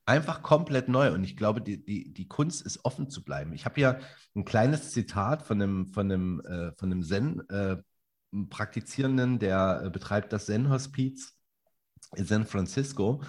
Einfach 0.06 0.42
komplett 0.42 0.88
neu. 0.88 1.12
Und 1.12 1.22
ich 1.24 1.36
glaube, 1.36 1.60
die, 1.62 1.84
die, 1.84 2.12
die 2.12 2.26
Kunst 2.26 2.66
ist 2.66 2.84
offen 2.84 3.08
zu 3.08 3.22
bleiben. 3.22 3.52
Ich 3.54 3.64
habe 3.64 3.80
ja 3.80 4.00
ein 4.34 4.44
kleines 4.44 4.90
Zitat 4.90 5.42
von 5.42 5.62
einem, 5.62 5.86
von 5.86 6.10
einem, 6.10 6.40
äh, 6.40 6.72
von 6.76 6.90
einem 6.90 7.04
Zen-Praktizierenden, 7.04 9.36
äh, 9.36 9.38
der 9.38 9.82
äh, 9.84 9.90
betreibt 9.90 10.32
das 10.32 10.46
Zen-Hospiz 10.46 11.36
in 12.16 12.26
San 12.26 12.44
Francisco. 12.44 13.22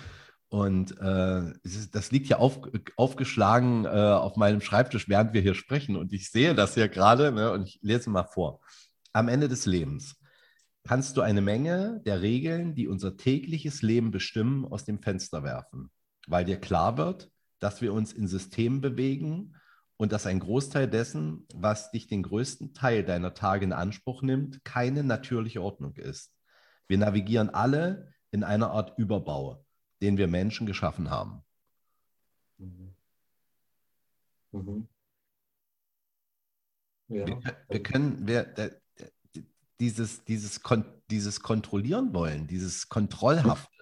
Und 0.56 0.98
äh, 1.00 1.54
das 1.92 2.12
liegt 2.12 2.28
ja 2.28 2.38
auf, 2.38 2.60
aufgeschlagen 2.96 3.86
äh, 3.86 3.90
auf 3.90 4.38
meinem 4.38 4.62
Schreibtisch, 4.62 5.10
während 5.10 5.34
wir 5.34 5.42
hier 5.42 5.56
sprechen. 5.56 5.96
Und 5.96 6.14
ich 6.14 6.32
sehe 6.32 6.56
das 6.56 6.76
hier 6.76 6.88
gerade 6.88 7.32
ne, 7.32 7.52
und 7.52 7.68
ich 7.68 7.80
lese 7.82 8.10
mal 8.10 8.24
vor. 8.24 8.62
Am 9.12 9.28
Ende 9.28 9.50
des 9.50 9.66
Lebens 9.66 10.16
kannst 10.88 11.18
du 11.18 11.22
eine 11.22 11.42
Menge 11.42 12.02
der 12.06 12.22
Regeln, 12.22 12.76
die 12.76 12.88
unser 12.88 13.18
tägliches 13.18 13.82
Leben 13.82 14.12
bestimmen, 14.12 14.66
aus 14.66 14.86
dem 14.86 15.02
Fenster 15.02 15.44
werfen 15.44 15.90
weil 16.28 16.46
dir 16.46 16.60
klar 16.60 16.98
wird, 16.98 17.32
dass 17.60 17.82
wir 17.82 17.94
uns 17.94 18.14
in 18.14 18.28
Systemen 18.28 18.82
bewegen 18.82 19.56
und 19.98 20.12
dass 20.12 20.26
ein 20.26 20.40
Großteil 20.40 20.88
dessen, 20.88 21.48
was 21.54 21.92
dich 21.92 22.08
den 22.08 22.24
größten 22.24 22.74
Teil 22.74 23.04
deiner 23.04 23.34
Tage 23.34 23.66
in 23.66 23.74
Anspruch 23.74 24.22
nimmt, 24.22 24.64
keine 24.66 25.04
natürliche 25.04 25.62
Ordnung 25.62 25.96
ist. 25.96 26.34
Wir 26.88 26.98
navigieren 26.98 27.50
alle 27.50 28.14
in 28.32 28.44
einer 28.44 28.72
Art 28.72 28.98
Überbau, 28.98 29.65
den 30.06 30.18
wir 30.18 30.28
Menschen 30.28 30.68
geschaffen 30.68 31.10
haben. 31.10 31.42
Mhm. 32.58 32.96
Mhm. 34.52 34.88
Ja. 37.08 37.28
Wir, 37.28 37.42
wir, 37.70 37.84
können, 37.84 38.28
wir, 38.28 38.54
dieses, 39.80 40.24
dieses, 40.24 40.62
dieses 41.10 41.40
Kontrollieren 41.42 42.14
wollen, 42.14 42.48
dieses 42.48 42.90
Kontrollhafte, 42.90 43.76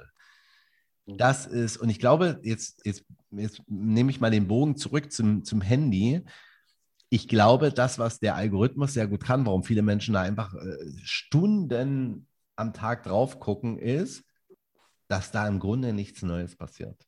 Mhm. 1.05 1.17
Das 1.17 1.45
ist, 1.45 1.77
und 1.77 1.89
ich 1.89 1.99
glaube, 1.99 2.39
jetzt, 2.43 2.85
jetzt, 2.85 3.05
jetzt 3.31 3.61
nehme 3.67 4.11
ich 4.11 4.21
mal 4.21 4.31
den 4.31 4.47
Bogen 4.47 4.77
zurück 4.77 5.11
zum, 5.11 5.43
zum 5.43 5.61
Handy. 5.61 6.23
Ich 7.09 7.27
glaube, 7.27 7.71
das, 7.71 7.99
was 7.99 8.19
der 8.19 8.35
Algorithmus 8.35 8.93
sehr 8.93 9.07
gut 9.07 9.23
kann, 9.23 9.45
warum 9.45 9.63
viele 9.63 9.81
Menschen 9.81 10.13
da 10.13 10.21
einfach 10.21 10.53
äh, 10.55 10.77
Stunden 11.03 12.27
am 12.55 12.73
Tag 12.73 13.03
drauf 13.03 13.39
gucken, 13.39 13.77
ist, 13.77 14.23
dass 15.13 15.29
da 15.29 15.47
im 15.47 15.59
Grunde 15.59 15.93
nichts 15.93 16.23
Neues 16.23 16.55
passiert. 16.55 17.05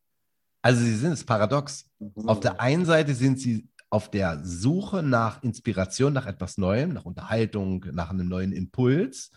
Also 0.61 0.79
sie 0.83 0.95
sind 0.95 1.13
es 1.13 1.23
paradox. 1.23 1.89
Mhm. 1.97 2.29
Auf 2.29 2.39
der 2.39 2.61
einen 2.61 2.85
Seite 2.85 3.15
sind 3.15 3.39
sie 3.39 3.67
auf 3.89 4.11
der 4.11 4.45
Suche 4.45 5.01
nach 5.01 5.41
Inspiration, 5.41 6.13
nach 6.13 6.27
etwas 6.27 6.59
Neuem, 6.59 6.93
nach 6.93 7.05
Unterhaltung, 7.05 7.83
nach 7.93 8.11
einem 8.11 8.27
neuen 8.27 8.51
Impuls. 8.51 9.31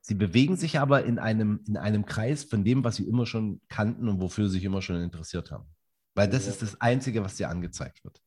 Sie 0.00 0.14
bewegen 0.14 0.56
sich 0.56 0.78
aber 0.78 1.04
in 1.04 1.18
einem, 1.18 1.62
in 1.66 1.76
einem 1.76 2.06
Kreis 2.06 2.42
von 2.42 2.64
dem, 2.64 2.84
was 2.84 2.96
sie 2.96 3.06
immer 3.06 3.26
schon 3.26 3.60
kannten 3.68 4.08
und 4.08 4.18
wofür 4.18 4.48
sie 4.48 4.54
sich 4.54 4.64
immer 4.64 4.80
schon 4.80 4.96
interessiert 4.96 5.50
haben. 5.50 5.66
Weil 6.14 6.30
das 6.30 6.46
ja. 6.46 6.52
ist 6.52 6.62
das 6.62 6.80
Einzige, 6.80 7.22
was 7.22 7.36
dir 7.36 7.50
angezeigt 7.50 8.02
wird. 8.02 8.22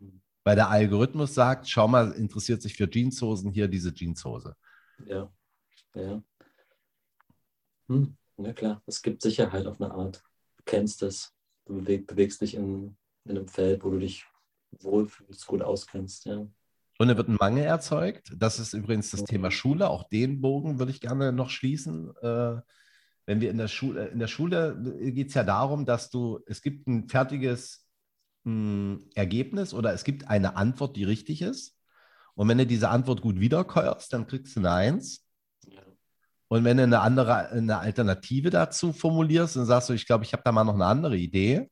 Hm. 0.00 0.20
Weil 0.44 0.56
der 0.56 0.68
Algorithmus 0.68 1.32
sagt, 1.32 1.66
schau 1.66 1.88
mal, 1.88 2.12
interessiert 2.12 2.60
sich 2.60 2.74
für 2.74 2.90
Jeanshosen, 2.90 3.52
hier 3.52 3.68
diese 3.68 3.94
Jeanshose. 3.94 4.54
Ja, 5.06 5.32
ja. 5.94 6.22
Hm. 7.88 8.18
Ja 8.44 8.52
klar, 8.52 8.82
es 8.86 9.02
gibt 9.02 9.22
Sicherheit 9.22 9.66
auf 9.66 9.80
eine 9.80 9.92
Art. 9.92 10.22
Du 10.56 10.62
kennst 10.64 11.02
es, 11.02 11.32
du 11.66 11.74
beweg, 11.80 12.06
bewegst 12.06 12.40
dich 12.40 12.54
in, 12.54 12.96
in 13.24 13.36
einem 13.36 13.48
Feld, 13.48 13.84
wo 13.84 13.90
du 13.90 13.98
dich 13.98 14.24
wohlfühlst, 14.70 15.46
gut 15.46 15.62
auskennst, 15.62 16.26
ja. 16.26 16.46
Und 16.98 17.08
da 17.08 17.16
wird 17.16 17.28
ein 17.28 17.38
Mangel 17.40 17.64
erzeugt. 17.64 18.30
Das 18.36 18.58
ist 18.58 18.74
übrigens 18.74 19.10
das 19.10 19.24
Thema 19.24 19.50
Schule. 19.50 19.88
Auch 19.88 20.04
den 20.10 20.42
Bogen 20.42 20.78
würde 20.78 20.92
ich 20.92 21.00
gerne 21.00 21.32
noch 21.32 21.48
schließen. 21.48 22.14
Äh, 22.20 22.60
wenn 23.24 23.40
wir 23.40 23.50
in 23.50 23.56
der 23.56 23.68
Schule, 23.68 24.08
in 24.08 24.18
der 24.18 24.26
Schule 24.26 24.76
geht 24.98 25.28
es 25.28 25.34
ja 25.34 25.42
darum, 25.42 25.86
dass 25.86 26.10
du, 26.10 26.40
es 26.46 26.60
gibt 26.60 26.86
ein 26.86 27.08
fertiges 27.08 27.86
mh, 28.44 28.52
hm, 28.52 29.10
Ergebnis 29.14 29.72
oder 29.72 29.94
es 29.94 30.04
gibt 30.04 30.28
eine 30.28 30.56
Antwort, 30.56 30.94
die 30.96 31.04
richtig 31.04 31.40
ist. 31.40 31.74
Und 32.34 32.48
wenn 32.48 32.58
du 32.58 32.66
diese 32.66 32.90
Antwort 32.90 33.22
gut 33.22 33.40
wiederkäuerst, 33.40 34.12
dann 34.12 34.26
kriegst 34.26 34.54
du 34.56 34.60
eine 34.60 34.72
Eins. 34.72 35.26
Und 36.52 36.64
wenn 36.64 36.78
du 36.78 36.82
eine 36.82 37.00
andere, 37.00 37.50
eine 37.50 37.78
Alternative 37.78 38.50
dazu 38.50 38.92
formulierst, 38.92 39.54
dann 39.54 39.66
sagst 39.66 39.88
du, 39.88 39.92
ich 39.92 40.04
glaube, 40.04 40.24
ich 40.24 40.32
habe 40.32 40.42
da 40.44 40.50
mal 40.50 40.64
noch 40.64 40.74
eine 40.74 40.86
andere 40.86 41.16
Idee, 41.16 41.70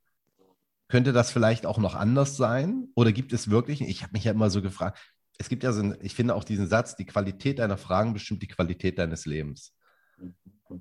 könnte 0.86 1.12
das 1.12 1.32
vielleicht 1.32 1.66
auch 1.66 1.78
noch 1.78 1.96
anders 1.96 2.36
sein? 2.36 2.86
Oder 2.94 3.10
gibt 3.10 3.32
es 3.32 3.50
wirklich, 3.50 3.80
ich 3.80 4.04
habe 4.04 4.12
mich 4.12 4.22
ja 4.22 4.32
immer 4.32 4.50
so 4.50 4.62
gefragt, 4.62 4.98
es 5.36 5.48
gibt 5.48 5.64
ja 5.64 5.72
so, 5.72 5.94
ich 6.00 6.14
finde 6.14 6.36
auch 6.36 6.44
diesen 6.44 6.68
Satz, 6.68 6.94
die 6.94 7.06
Qualität 7.06 7.58
deiner 7.58 7.76
Fragen 7.76 8.12
bestimmt 8.12 8.40
die 8.40 8.46
Qualität 8.46 9.00
deines 9.00 9.26
Lebens. 9.26 9.74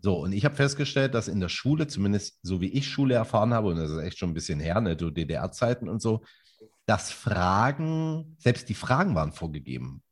So, 0.01 0.19
und 0.19 0.31
ich 0.31 0.45
habe 0.45 0.55
festgestellt, 0.55 1.15
dass 1.15 1.27
in 1.27 1.39
der 1.39 1.49
Schule, 1.49 1.87
zumindest 1.87 2.37
so 2.43 2.61
wie 2.61 2.69
ich 2.69 2.87
Schule 2.87 3.15
erfahren 3.15 3.51
habe, 3.51 3.69
und 3.69 3.77
das 3.77 3.89
ist 3.89 3.97
echt 3.97 4.19
schon 4.19 4.29
ein 4.29 4.35
bisschen 4.35 4.59
her, 4.59 4.79
ne, 4.79 4.95
so 4.99 5.09
DDR-Zeiten 5.09 5.89
und 5.89 6.03
so, 6.03 6.23
dass 6.85 7.11
Fragen, 7.11 8.35
selbst 8.37 8.69
die 8.69 8.75
Fragen 8.75 9.15
waren 9.15 9.31
vorgegeben. 9.31 10.03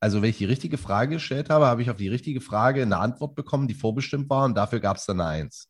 Also, 0.00 0.22
wenn 0.22 0.30
ich 0.30 0.38
die 0.38 0.44
richtige 0.44 0.78
Frage 0.78 1.16
gestellt 1.16 1.50
habe, 1.50 1.66
habe 1.66 1.82
ich 1.82 1.90
auf 1.90 1.96
die 1.96 2.08
richtige 2.08 2.40
Frage 2.40 2.82
eine 2.82 2.98
Antwort 2.98 3.34
bekommen, 3.34 3.68
die 3.68 3.74
vorbestimmt 3.74 4.28
war, 4.28 4.44
und 4.44 4.54
dafür 4.54 4.80
gab 4.80 4.96
es 4.96 5.06
dann 5.06 5.20
eine 5.20 5.30
Eins. 5.30 5.68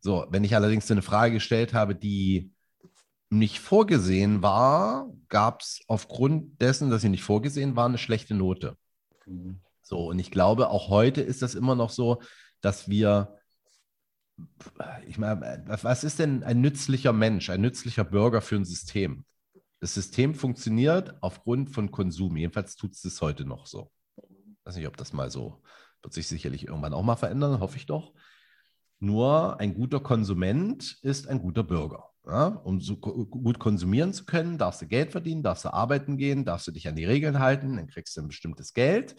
So, 0.00 0.26
wenn 0.30 0.44
ich 0.44 0.54
allerdings 0.54 0.90
eine 0.90 1.02
Frage 1.02 1.34
gestellt 1.34 1.72
habe, 1.72 1.94
die 1.94 2.52
nicht 3.30 3.58
vorgesehen 3.58 4.42
war, 4.42 5.08
gab 5.28 5.62
es 5.62 5.80
aufgrund 5.88 6.60
dessen, 6.60 6.90
dass 6.90 7.02
sie 7.02 7.08
nicht 7.08 7.24
vorgesehen 7.24 7.74
war, 7.74 7.86
eine 7.86 7.98
schlechte 7.98 8.34
Note. 8.34 8.76
Mhm. 9.26 9.60
So, 9.82 10.08
und 10.08 10.18
ich 10.18 10.30
glaube, 10.30 10.68
auch 10.68 10.88
heute 10.88 11.20
ist 11.20 11.42
das 11.42 11.54
immer 11.54 11.74
noch 11.74 11.90
so, 11.90 12.22
dass 12.60 12.88
wir, 12.88 13.38
ich 15.06 15.18
meine, 15.18 15.64
was 15.66 16.04
ist 16.04 16.18
denn 16.18 16.42
ein 16.42 16.60
nützlicher 16.60 17.12
Mensch, 17.12 17.50
ein 17.50 17.60
nützlicher 17.60 18.04
Bürger 18.04 18.40
für 18.40 18.56
ein 18.56 18.64
System? 18.64 19.24
Das 19.84 19.92
System 19.92 20.34
funktioniert 20.34 21.14
aufgrund 21.20 21.68
von 21.68 21.90
Konsum. 21.90 22.38
Jedenfalls 22.38 22.74
tut 22.74 22.92
es 22.92 23.02
das 23.02 23.20
heute 23.20 23.44
noch 23.44 23.66
so. 23.66 23.90
Ich 24.16 24.64
weiß 24.64 24.76
nicht, 24.76 24.86
ob 24.86 24.96
das 24.96 25.12
mal 25.12 25.30
so, 25.30 25.60
wird 26.00 26.14
sich 26.14 26.26
sicherlich 26.26 26.66
irgendwann 26.66 26.94
auch 26.94 27.02
mal 27.02 27.16
verändern, 27.16 27.60
hoffe 27.60 27.76
ich 27.76 27.84
doch. 27.84 28.14
Nur 28.98 29.60
ein 29.60 29.74
guter 29.74 30.00
Konsument 30.00 30.96
ist 31.02 31.28
ein 31.28 31.38
guter 31.38 31.64
Bürger. 31.64 32.08
Ja, 32.26 32.46
um 32.46 32.80
so 32.80 32.96
gut 32.96 33.58
konsumieren 33.58 34.14
zu 34.14 34.24
können, 34.24 34.56
darfst 34.56 34.80
du 34.80 34.86
Geld 34.86 35.12
verdienen, 35.12 35.42
darfst 35.42 35.66
du 35.66 35.74
arbeiten 35.74 36.16
gehen, 36.16 36.46
darfst 36.46 36.66
du 36.66 36.72
dich 36.72 36.88
an 36.88 36.96
die 36.96 37.04
Regeln 37.04 37.38
halten, 37.38 37.76
dann 37.76 37.86
kriegst 37.86 38.16
du 38.16 38.22
ein 38.22 38.28
bestimmtes 38.28 38.72
Geld. 38.72 39.14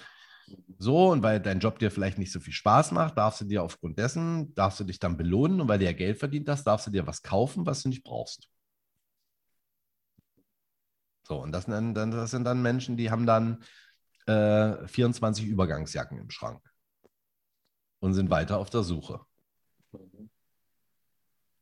So, 0.79 1.11
und 1.11 1.21
weil 1.21 1.39
dein 1.39 1.59
Job 1.59 1.77
dir 1.77 1.91
vielleicht 1.91 2.17
nicht 2.17 2.31
so 2.31 2.39
viel 2.39 2.53
Spaß 2.53 2.91
macht, 2.91 3.19
darfst 3.19 3.41
du 3.41 3.45
dir 3.45 3.61
aufgrund 3.61 3.99
dessen, 3.99 4.55
darfst 4.55 4.79
du 4.79 4.83
dich 4.83 4.97
dann 4.97 5.15
belohnen 5.15 5.61
und 5.61 5.67
weil 5.67 5.77
du 5.77 5.85
ja 5.85 5.91
Geld 5.91 6.17
verdient 6.17 6.49
hast, 6.49 6.63
darfst 6.63 6.87
du 6.87 6.91
dir 6.91 7.05
was 7.05 7.21
kaufen, 7.21 7.67
was 7.67 7.83
du 7.83 7.89
nicht 7.89 8.03
brauchst. 8.03 8.49
So, 11.27 11.41
und 11.41 11.51
das, 11.51 11.65
dann, 11.65 11.93
das 11.93 12.31
sind 12.31 12.43
dann 12.43 12.61
Menschen, 12.61 12.97
die 12.97 13.09
haben 13.09 13.25
dann 13.25 13.63
äh, 14.27 14.87
24 14.87 15.45
Übergangsjacken 15.45 16.19
im 16.19 16.29
Schrank 16.29 16.61
und 17.99 18.13
sind 18.13 18.29
weiter 18.29 18.59
auf 18.59 18.69
der 18.69 18.83
Suche. 18.83 19.21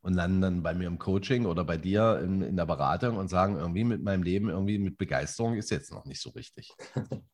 Und 0.02 0.14
landen 0.16 0.42
dann 0.42 0.64
bei 0.64 0.74
mir 0.74 0.88
im 0.88 1.00
Coaching 1.00 1.46
oder 1.46 1.64
bei 1.64 1.78
dir 1.78 2.20
in, 2.20 2.42
in 2.42 2.58
der 2.58 2.66
Beratung 2.66 3.16
und 3.16 3.30
sagen, 3.30 3.56
irgendwie 3.58 3.86
mit 3.86 4.04
meinem 4.04 4.24
Leben, 4.24 4.50
irgendwie 4.50 4.78
mit 4.78 4.98
Begeisterung 4.98 5.56
ist 5.56 5.72
jetzt 5.72 5.94
noch 5.94 6.04
nicht 6.04 6.22
so 6.22 6.32
richtig. 6.32 6.76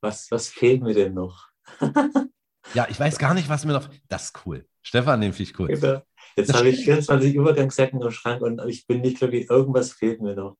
Was, 0.00 0.30
was 0.30 0.48
fehlt 0.48 0.80
mir 0.80 0.94
denn 0.94 1.14
noch? 1.14 1.48
ja, 2.72 2.86
ich 2.88 3.00
weiß 3.00 3.18
gar 3.18 3.34
nicht, 3.34 3.48
was 3.48 3.64
mir 3.64 3.72
noch. 3.72 3.90
Das 4.08 4.26
ist 4.26 4.46
cool. 4.46 4.64
Stefan, 4.80 5.20
den 5.20 5.32
finde 5.32 5.50
ich 5.50 5.58
cool. 5.58 5.66
Genau. 5.66 6.02
Jetzt 6.36 6.54
habe 6.54 6.68
ich 6.68 6.84
24 6.84 7.34
Übergangsjacken 7.34 8.00
im 8.00 8.10
Schrank 8.10 8.42
und 8.42 8.60
ich 8.66 8.86
bin 8.86 9.00
nicht 9.00 9.18
glücklich. 9.18 9.48
Irgendwas 9.50 9.92
fehlt 9.92 10.20
mir 10.20 10.34
noch. 10.34 10.56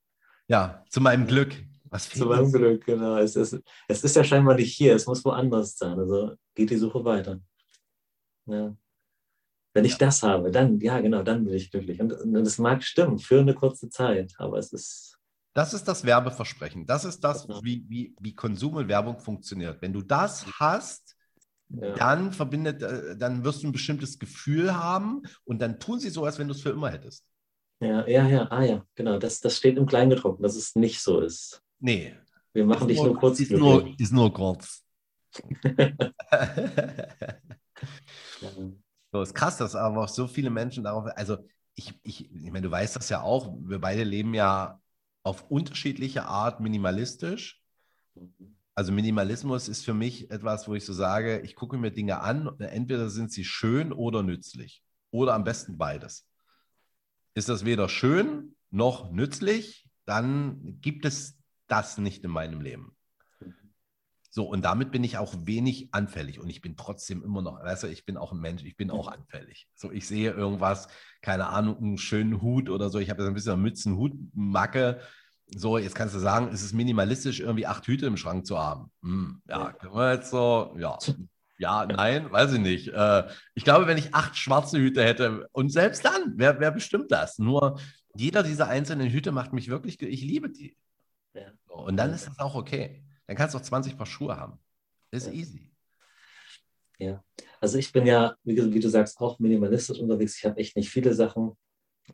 Ja, 0.49 0.85
zu 0.89 1.01
meinem 1.01 1.27
Glück. 1.27 1.55
Was 1.91 2.07
fehlt 2.07 2.23
zu 2.23 2.29
meinem 2.29 2.53
Glück, 2.53 2.85
genau. 2.85 3.17
Es 3.19 3.37
ist, 3.37 3.61
es 3.89 4.05
ist 4.05 4.17
ja 4.17 4.25
scheinbar 4.25 4.57
nicht 4.57 4.75
hier, 4.75 4.95
es 4.95 5.07
muss 5.07 5.25
woanders 5.25 5.77
sein. 5.77 5.99
Also 5.99 6.35
geht 6.55 6.71
die 6.71 6.77
Suche 6.77 7.05
weiter. 7.05 7.41
Ja. 8.47 8.75
Wenn 9.75 9.85
ich 9.85 9.93
ja. 9.93 9.99
das 9.99 10.23
habe, 10.23 10.51
dann, 10.51 10.81
ja, 10.81 11.01
genau, 11.01 11.23
dann 11.23 11.45
bin 11.45 11.55
ich 11.55 11.71
glücklich. 11.71 12.01
Und, 12.01 12.13
und 12.13 12.35
das 12.35 12.59
mag 12.59 12.83
stimmen 12.83 13.19
für 13.19 13.41
eine 13.41 13.55
kurze 13.55 13.89
Zeit, 13.89 14.35
aber 14.39 14.59
es 14.59 14.73
ist 14.73 15.19
das 15.59 15.75
ist 15.75 15.89
das 15.89 16.05
Werbeversprechen. 16.05 16.87
Das 16.87 17.05
ist 17.05 17.19
das, 17.25 17.49
wie, 17.65 17.85
wie, 17.89 18.15
wie 18.21 18.33
Konsum 18.33 18.75
und 18.75 18.87
Werbung 18.87 19.19
funktioniert. 19.19 19.83
Wenn 19.83 19.93
du 19.93 20.03
das 20.03 20.47
hast, 20.61 21.17
ja. 21.69 21.95
dann 21.95 22.33
verbindet, 22.33 22.83
äh, 22.83 23.17
dann 23.17 23.45
wirst 23.45 23.63
du 23.63 23.69
ein 23.69 23.73
bestimmtes 23.73 24.19
Gefühl 24.19 24.75
haben 24.77 25.23
und 25.45 25.61
dann 25.61 25.79
tun 25.79 26.01
sie 26.01 26.11
so, 26.11 26.25
als 26.25 26.39
wenn 26.39 26.49
du 26.49 26.55
es 26.55 26.63
für 26.63 26.71
immer 26.71 26.91
hättest. 26.91 27.25
Ja, 27.81 28.07
ja, 28.09 28.27
ja, 28.27 28.51
ah 28.51 28.65
ja, 28.65 28.85
genau. 28.95 29.19
Das, 29.19 29.41
das 29.41 29.57
steht 29.57 29.77
im 29.77 29.87
Kleingedruckten, 29.87 30.43
dass 30.43 30.57
es 30.57 30.75
nicht 30.75 31.01
so 31.01 31.21
ist. 31.21 31.63
Nee. 31.79 32.15
Wir 32.53 32.65
machen 32.65 32.89
dich 32.89 32.97
nur, 32.99 33.07
nur 33.09 33.19
kurz. 33.19 33.39
Ist 33.39 33.53
nur, 33.53 33.95
ist 33.99 34.13
nur 34.13 34.33
kurz. 34.33 34.83
so 39.13 39.23
ist 39.23 39.35
krass, 39.35 39.59
dass 39.59 39.77
aber 39.77 40.05
auch 40.05 40.09
so 40.09 40.27
viele 40.27 40.51
Menschen 40.51 40.83
darauf, 40.85 41.05
also 41.15 41.37
ich, 41.75 41.95
ich, 42.03 42.33
ich 42.33 42.51
meine, 42.51 42.63
du 42.63 42.71
weißt 42.71 42.97
das 42.97 43.09
ja 43.11 43.23
auch, 43.23 43.55
wir 43.61 43.79
beide 43.81 44.03
leben 44.03 44.35
ja 44.35 44.81
auf 45.23 45.49
unterschiedliche 45.51 46.25
Art 46.25 46.59
minimalistisch. 46.59 47.58
Also 48.79 48.93
Minimalismus 48.93 49.67
ist 49.67 49.85
für 49.85 49.93
mich 49.93 50.31
etwas, 50.31 50.69
wo 50.69 50.75
ich 50.77 50.85
so 50.85 50.93
sage, 50.93 51.41
ich 51.41 51.57
gucke 51.57 51.77
mir 51.77 51.91
Dinge 51.91 52.21
an, 52.21 52.49
entweder 52.61 53.11
sind 53.11 53.33
sie 53.33 53.45
schön 53.45 53.93
oder 53.93 54.23
nützlich 54.23 54.85
oder 55.11 55.35
am 55.35 55.43
besten 55.43 55.77
beides. 55.77 56.29
Ist 57.35 57.49
das 57.49 57.65
weder 57.65 57.89
schön 57.89 58.55
noch 58.71 59.11
nützlich, 59.11 59.89
dann 60.05 60.79
gibt 60.81 61.07
es 61.07 61.41
das 61.67 61.99
nicht 61.99 62.23
in 62.23 62.31
meinem 62.31 62.61
Leben. 62.61 62.97
So, 64.31 64.45
und 64.45 64.65
damit 64.65 64.93
bin 64.93 65.03
ich 65.03 65.19
auch 65.19 65.35
wenig 65.37 65.93
anfällig 65.93 66.39
und 66.39 66.49
ich 66.49 66.61
bin 66.61 66.77
trotzdem 66.77 67.25
immer 67.25 67.43
noch, 67.43 67.61
weißt 67.61 67.83
du, 67.83 67.89
ich 67.89 68.07
bin 68.07 68.17
auch 68.17 68.31
ein 68.31 68.39
Mensch, 68.39 68.63
ich 68.63 68.77
bin 68.77 68.93
auch 68.93 69.09
anfällig. 69.09 69.69
So, 69.75 69.91
ich 69.91 70.07
sehe 70.07 70.31
irgendwas, 70.31 70.87
keine 71.21 71.49
Ahnung, 71.49 71.79
einen 71.79 71.99
schönen 71.99 72.43
Hut 72.43 72.71
oder 72.71 72.91
so, 72.91 73.01
ich 73.01 73.11
habe 73.11 73.23
jetzt 73.23 73.29
ein 73.29 73.35
bisschen 73.35 73.61
Mützen-Hut-Macke, 73.61 75.01
so, 75.55 75.79
jetzt 75.79 75.95
kannst 75.95 76.15
du 76.15 76.19
sagen, 76.19 76.49
ist 76.49 76.63
es 76.63 76.73
minimalistisch, 76.73 77.41
irgendwie 77.41 77.67
acht 77.67 77.87
Hüte 77.87 78.07
im 78.07 78.17
Schrank 78.17 78.47
zu 78.47 78.59
haben? 78.59 78.91
Hm, 79.03 79.43
ja, 79.49 79.73
können 79.73 79.95
wir 79.95 80.15
jetzt 80.15 80.31
so, 80.31 80.75
ja. 80.79 80.99
Ja, 81.59 81.87
nein, 81.87 82.31
weiß 82.31 82.53
ich 82.53 82.61
nicht. 82.61 82.89
Äh, 82.89 83.25
ich 83.55 83.65
glaube, 83.65 83.89
wenn 83.89 83.99
ich 83.99 84.15
acht 84.15 84.37
schwarze 84.37 84.79
Hüte 84.79 85.03
hätte, 85.03 85.49
und 85.53 85.71
selbst 85.71 86.05
dann, 86.05 86.35
wer, 86.37 86.61
wer 86.61 86.71
bestimmt 86.71 87.11
das? 87.11 87.39
Nur 87.39 87.81
jeder 88.15 88.43
dieser 88.43 88.69
einzelnen 88.69 89.11
Hüte 89.11 89.33
macht 89.33 89.53
mich 89.53 89.69
wirklich, 89.69 90.01
ich 90.01 90.23
liebe 90.23 90.51
die. 90.51 90.77
Ja. 91.35 91.53
Und 91.67 91.97
dann 91.97 92.13
ist 92.13 92.29
das 92.29 92.39
auch 92.39 92.55
okay. 92.55 93.03
Dann 93.27 93.37
kannst 93.37 93.55
du 93.55 93.59
auch 93.59 93.63
20 93.63 93.97
Paar 93.97 94.07
Schuhe 94.07 94.37
haben. 94.37 94.59
Ist 95.11 95.27
ja. 95.27 95.33
easy. 95.33 95.73
Ja, 96.99 97.23
also 97.61 97.79
ich 97.79 97.93
bin 97.93 98.07
ja, 98.07 98.35
wie, 98.43 98.57
wie 98.75 98.81
du 98.81 98.89
sagst, 98.89 99.21
auch 99.21 99.39
minimalistisch 99.39 99.99
unterwegs. 99.99 100.37
Ich 100.37 100.45
habe 100.45 100.59
echt 100.59 100.77
nicht 100.77 100.91
viele 100.91 101.15
Sachen 101.15 101.57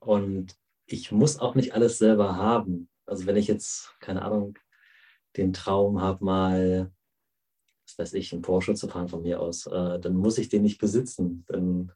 und 0.00 0.54
ich 0.86 1.10
muss 1.10 1.38
auch 1.38 1.54
nicht 1.54 1.72
alles 1.74 1.98
selber 1.98 2.36
haben. 2.36 2.88
Also 3.06 3.26
wenn 3.26 3.36
ich 3.36 3.48
jetzt, 3.48 3.94
keine 4.00 4.22
Ahnung, 4.22 4.58
den 5.36 5.52
Traum 5.52 6.00
habe, 6.00 6.24
mal, 6.24 6.92
was 7.86 7.98
weiß 7.98 8.14
ich, 8.14 8.32
einen 8.32 8.42
Porsche 8.42 8.74
zu 8.74 8.88
fahren 8.88 9.08
von 9.08 9.22
mir 9.22 9.40
aus, 9.40 9.66
äh, 9.66 10.00
dann 10.00 10.14
muss 10.14 10.38
ich 10.38 10.48
den 10.48 10.62
nicht 10.62 10.78
besitzen. 10.78 11.44
Dann 11.48 11.92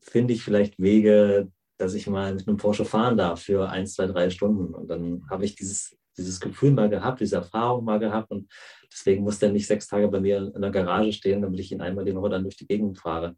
finde 0.00 0.34
ich 0.34 0.42
vielleicht 0.42 0.78
Wege, 0.78 1.50
dass 1.78 1.94
ich 1.94 2.06
mal 2.06 2.34
mit 2.34 2.46
einem 2.46 2.56
Porsche 2.56 2.84
fahren 2.84 3.16
darf 3.16 3.42
für 3.42 3.68
ein, 3.68 3.86
zwei, 3.86 4.06
drei 4.06 4.30
Stunden. 4.30 4.74
Und 4.74 4.88
dann 4.88 5.24
habe 5.30 5.44
ich 5.44 5.54
dieses, 5.54 5.96
dieses 6.16 6.40
Gefühl 6.40 6.72
mal 6.72 6.88
gehabt, 6.88 7.20
diese 7.20 7.36
Erfahrung 7.36 7.84
mal 7.84 7.98
gehabt. 7.98 8.30
Und 8.30 8.50
deswegen 8.92 9.22
muss 9.22 9.38
der 9.38 9.52
nicht 9.52 9.66
sechs 9.66 9.86
Tage 9.86 10.08
bei 10.08 10.20
mir 10.20 10.52
in 10.54 10.62
der 10.62 10.70
Garage 10.70 11.12
stehen, 11.12 11.42
damit 11.42 11.60
ich 11.60 11.72
ihn 11.72 11.80
einmal 11.80 12.04
die 12.04 12.14
Woche 12.14 12.30
dann 12.30 12.42
durch 12.42 12.56
die 12.56 12.66
Gegend 12.66 12.98
fahre. 12.98 13.36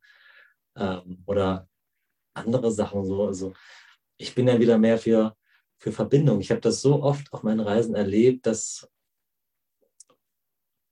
Ähm, 0.77 1.23
oder 1.27 1.69
andere 2.35 2.71
Sachen 2.71 3.05
so. 3.05 3.27
Also 3.27 3.53
ich 4.17 4.35
bin 4.35 4.49
ja 4.49 4.59
wieder 4.59 4.79
mehr 4.79 4.99
für 4.99 5.37
für 5.81 5.93
Verbindung. 5.93 6.41
Ich 6.41 6.51
habe 6.51 6.61
das 6.61 6.83
so 6.83 7.03
oft 7.03 7.33
auf 7.33 7.43
meinen 7.43 7.61
Reisen 7.61 7.95
erlebt, 7.95 8.47
dass 8.47 8.89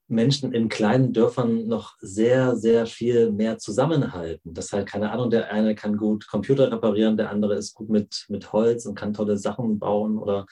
Menschen 0.09 0.55
in 0.55 0.71
kleinen 0.71 1.13
Dörfern 1.13 1.69
noch 1.69 1.97
sehr, 2.01 2.57
sehr 2.57 2.87
viel 2.87 3.31
mehr 3.31 3.59
zusammenhalten. 3.59 4.55
Das 4.55 4.73
halt, 4.73 4.89
keine 4.89 5.13
Ahnung, 5.13 5.29
der 5.29 5.53
eine 5.53 5.75
kann 5.75 5.99
gut 5.99 6.27
Computer 6.27 6.73
reparieren, 6.73 7.19
der 7.19 7.31
andere 7.31 7.55
ist 7.55 7.75
gut 7.75 7.91
mit, 7.91 8.25
mit 8.29 8.51
Holz 8.53 8.87
und 8.87 8.95
kann 8.95 9.13
tolle 9.13 9.37
Sachen 9.37 9.79
bauen 9.79 10.17
oder 10.19 10.47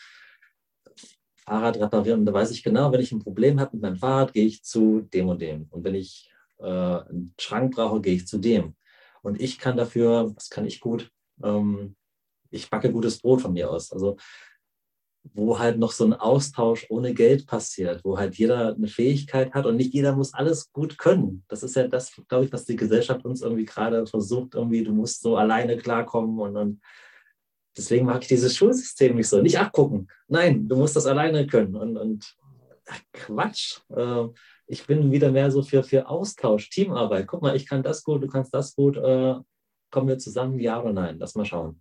Fahrrad 1.37 1.78
reparieren. 1.78 2.20
Und 2.20 2.26
da 2.26 2.34
weiß 2.34 2.51
ich 2.51 2.62
genau, 2.62 2.93
wenn 2.93 3.01
ich 3.01 3.12
ein 3.12 3.22
Problem 3.22 3.59
habe 3.59 3.70
mit 3.72 3.82
meinem 3.82 3.97
Fahrrad, 3.97 4.34
gehe 4.34 4.45
ich 4.45 4.62
zu 4.62 5.01
dem 5.01 5.28
und 5.28 5.41
dem. 5.41 5.68
Und 5.70 5.84
wenn 5.84 5.95
ich 5.95 6.30
äh, 6.59 6.64
einen 6.66 7.34
Schrank 7.41 7.74
brauche, 7.74 8.03
gehe 8.03 8.14
ich 8.14 8.26
zu 8.26 8.37
dem. 8.37 8.76
Und 9.22 9.41
ich 9.41 9.59
kann 9.59 9.78
dafür, 9.78 10.34
was 10.37 10.51
kann 10.51 10.66
ich 10.66 10.80
gut? 10.80 11.11
Ähm, 11.43 11.97
ich 12.51 12.70
backe 12.70 12.90
gutes 12.92 13.18
Brot 13.18 13.42
von 13.42 13.53
mir 13.53 13.70
aus. 13.70 13.92
Also 13.92 14.16
wo 15.34 15.59
halt 15.59 15.78
noch 15.78 15.92
so 15.92 16.05
ein 16.05 16.12
Austausch 16.12 16.86
ohne 16.88 17.12
Geld 17.14 17.47
passiert, 17.47 18.05
wo 18.05 18.18
halt 18.18 18.36
jeder 18.36 18.74
eine 18.74 18.86
Fähigkeit 18.86 19.55
hat 19.55 19.66
und 19.66 19.76
nicht 19.76 19.92
jeder 19.92 20.14
muss 20.14 20.34
alles 20.34 20.72
gut 20.72 20.99
können. 20.99 21.44
Das 21.49 21.62
ist 21.62 21.74
ja 21.76 21.88
das, 21.88 22.12
glaube 22.28 22.44
ich, 22.44 22.53
was 22.53 22.64
die 22.64 22.76
Gesellschaft 22.76 23.24
uns 23.24 23.42
irgendwie 23.42 23.64
gerade 23.64 24.07
versucht, 24.07 24.55
irgendwie, 24.55 24.84
du 24.84 24.92
musst 24.92 25.22
so 25.22 25.36
alleine 25.36 25.76
klarkommen 25.76 26.38
und 26.38 26.55
dann 26.55 26.80
deswegen 27.76 28.07
mag 28.07 28.22
ich 28.22 28.28
dieses 28.28 28.57
Schulsystem 28.57 29.16
nicht 29.16 29.28
so. 29.28 29.40
Nicht 29.40 29.59
abgucken. 29.59 30.09
Nein, 30.28 30.68
du 30.68 30.76
musst 30.76 30.97
das 30.97 31.07
alleine 31.07 31.47
können. 31.47 31.74
Und, 31.74 31.97
und 31.97 32.36
Quatsch. 33.12 33.80
Äh, 33.94 34.28
ich 34.66 34.86
bin 34.86 35.12
wieder 35.12 35.30
mehr 35.30 35.51
so 35.51 35.62
für, 35.62 35.82
für 35.82 36.09
Austausch, 36.09 36.70
Teamarbeit. 36.70 37.26
Guck 37.26 37.42
mal, 37.42 37.57
ich 37.57 37.66
kann 37.66 37.82
das 37.82 38.03
gut, 38.03 38.22
du 38.22 38.26
kannst 38.26 38.55
das 38.55 38.74
gut. 38.74 38.97
Äh, 38.97 39.34
kommen 39.90 40.09
wir 40.09 40.18
zusammen, 40.18 40.59
ja 40.59 40.80
oder 40.80 40.92
nein? 40.92 41.18
Lass 41.18 41.34
mal 41.34 41.44
schauen. 41.44 41.80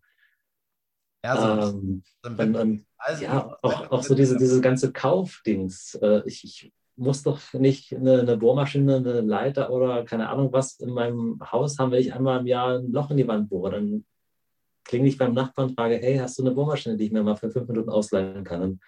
Ja, 1.26 1.42
so 1.60 1.80
ähm, 1.80 2.04
und, 2.24 2.56
und, 2.56 2.86
also, 3.00 3.24
ja 3.24 3.58
auch, 3.64 3.92
auch 3.92 4.04
so 4.04 4.14
diese, 4.14 4.38
diese 4.38 4.62
ganze 4.62 4.92
Kaufdings. 4.92 5.96
Äh, 5.96 6.22
ich, 6.28 6.44
ich 6.44 6.72
muss 6.96 7.24
doch 7.24 7.42
nicht 7.54 7.96
eine, 7.96 8.20
eine, 8.20 8.38
Bohrmaschine, 8.38 8.98
eine 8.98 9.22
Leiter 9.22 9.72
oder 9.72 10.06
keine 10.06 10.30
Ahnung 10.30 10.54
was 10.54 10.80
in 10.80 10.92
meinem 10.92 11.40
Haus 11.52 11.80
haben, 11.80 11.92
wenn 11.92 12.00
ich 12.00 12.14
einmal 12.14 12.42
im 12.42 12.46
Jahr 12.46 12.78
ein 12.78 12.92
Loch 12.92 13.10
in 13.10 13.18
die 13.18 13.28
Wand 13.28 13.50
bohre. 13.50 13.72
Dann 13.72 14.06
klinge 14.84 15.08
ich 15.08 15.18
beim 15.18 15.34
Nachbarn 15.34 15.70
und 15.70 15.76
frage, 15.76 15.96
hey, 15.96 16.18
hast 16.18 16.38
du 16.38 16.44
eine 16.44 16.52
Bohrmaschine, 16.52 16.96
die 16.96 17.06
ich 17.06 17.12
mir 17.12 17.24
mal 17.24 17.36
für 17.36 17.50
fünf 17.50 17.68
Minuten 17.68 17.90
ausleihen 17.90 18.44
kann? 18.44 18.62
Und, 18.62 18.82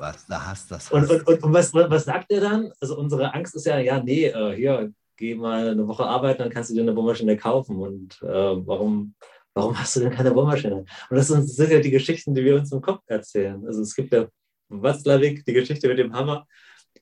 was, 0.00 0.26
da 0.26 0.46
hast 0.46 0.72
das. 0.72 0.90
Und, 0.90 1.08
und, 1.08 1.24
und, 1.28 1.44
und, 1.44 1.52
was, 1.52 1.72
was 1.72 2.04
sagt 2.06 2.32
er 2.32 2.40
dann? 2.40 2.72
Also 2.80 2.98
unsere 2.98 3.32
Angst 3.34 3.54
ist 3.54 3.66
ja, 3.66 3.78
ja, 3.78 4.02
nee, 4.02 4.26
äh, 4.26 4.56
hier, 4.56 4.92
geh 5.16 5.36
mal 5.36 5.68
eine 5.68 5.86
Woche 5.86 6.04
arbeiten, 6.04 6.42
dann 6.42 6.50
kannst 6.50 6.70
du 6.70 6.74
dir 6.74 6.82
eine 6.82 6.92
Bohrmaschine 6.92 7.36
kaufen. 7.36 7.78
Und 7.78 8.20
äh, 8.22 8.26
warum 8.66 9.14
warum 9.54 9.78
hast 9.78 9.96
du 9.96 10.00
denn 10.00 10.10
keine 10.10 10.32
Bohrmaschine? 10.32 10.84
Und 11.10 11.16
das 11.16 11.28
sind 11.28 11.70
ja 11.70 11.80
die 11.80 11.90
Geschichten, 11.90 12.34
die 12.34 12.44
wir 12.44 12.56
uns 12.56 12.72
im 12.72 12.80
Kopf 12.80 13.02
erzählen. 13.06 13.64
Also 13.66 13.82
es 13.82 13.94
gibt 13.94 14.12
ja 14.12 14.26
Watzlawick, 14.68 15.44
die 15.44 15.52
Geschichte 15.52 15.88
mit 15.88 15.98
dem 15.98 16.12
Hammer. 16.12 16.46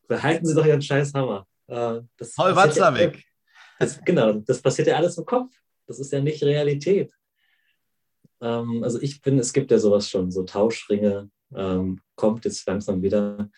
Behalten 0.07 0.46
Sie 0.46 0.55
doch 0.55 0.66
Ihren 0.66 0.82
scheiß 0.82 1.14
Hammer. 1.14 1.46
Äh, 1.66 2.00
das 2.16 2.34
Paul 2.34 2.55
Watzlawick. 2.55 3.24
Ja, 3.80 3.86
genau, 4.05 4.32
das 4.34 4.61
passiert 4.61 4.88
ja 4.88 4.96
alles 4.96 5.16
im 5.18 5.24
Kopf. 5.24 5.55
Das 5.86 5.98
ist 5.98 6.12
ja 6.12 6.20
nicht 6.20 6.42
Realität. 6.42 7.12
Ähm, 8.40 8.84
also 8.84 9.00
ich 9.00 9.20
finde, 9.20 9.40
es 9.40 9.53
gibt 9.53 9.70
ja 9.70 9.78
sowas 9.78 10.09
schon, 10.09 10.30
so 10.30 10.42
Tauschringe, 10.44 11.30
ähm, 11.55 12.00
kommt 12.14 12.44
jetzt 12.44 12.66
langsam 12.66 13.03
wieder, 13.03 13.50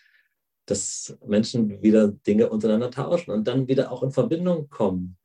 dass 0.65 1.17
Menschen 1.25 1.81
wieder 1.81 2.07
Dinge 2.07 2.49
untereinander 2.49 2.91
tauschen 2.91 3.31
und 3.31 3.47
dann 3.47 3.67
wieder 3.67 3.91
auch 3.91 4.03
in 4.03 4.11
Verbindung 4.11 4.69
kommen 4.69 5.17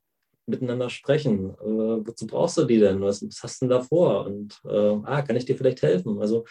miteinander 0.50 0.90
sprechen. 0.90 1.50
Äh, 1.50 2.06
wozu 2.06 2.26
brauchst 2.26 2.58
du 2.58 2.64
die 2.64 2.78
denn? 2.78 3.00
Was, 3.00 3.22
was 3.26 3.42
hast 3.42 3.62
du 3.62 3.66
denn 3.66 3.70
da 3.70 3.82
vor? 3.82 4.26
Und 4.26 4.60
äh, 4.64 4.98
ah, 5.04 5.22
kann 5.22 5.36
ich 5.36 5.44
dir 5.44 5.56
vielleicht 5.56 5.82
helfen? 5.82 6.20
Also, 6.20 6.44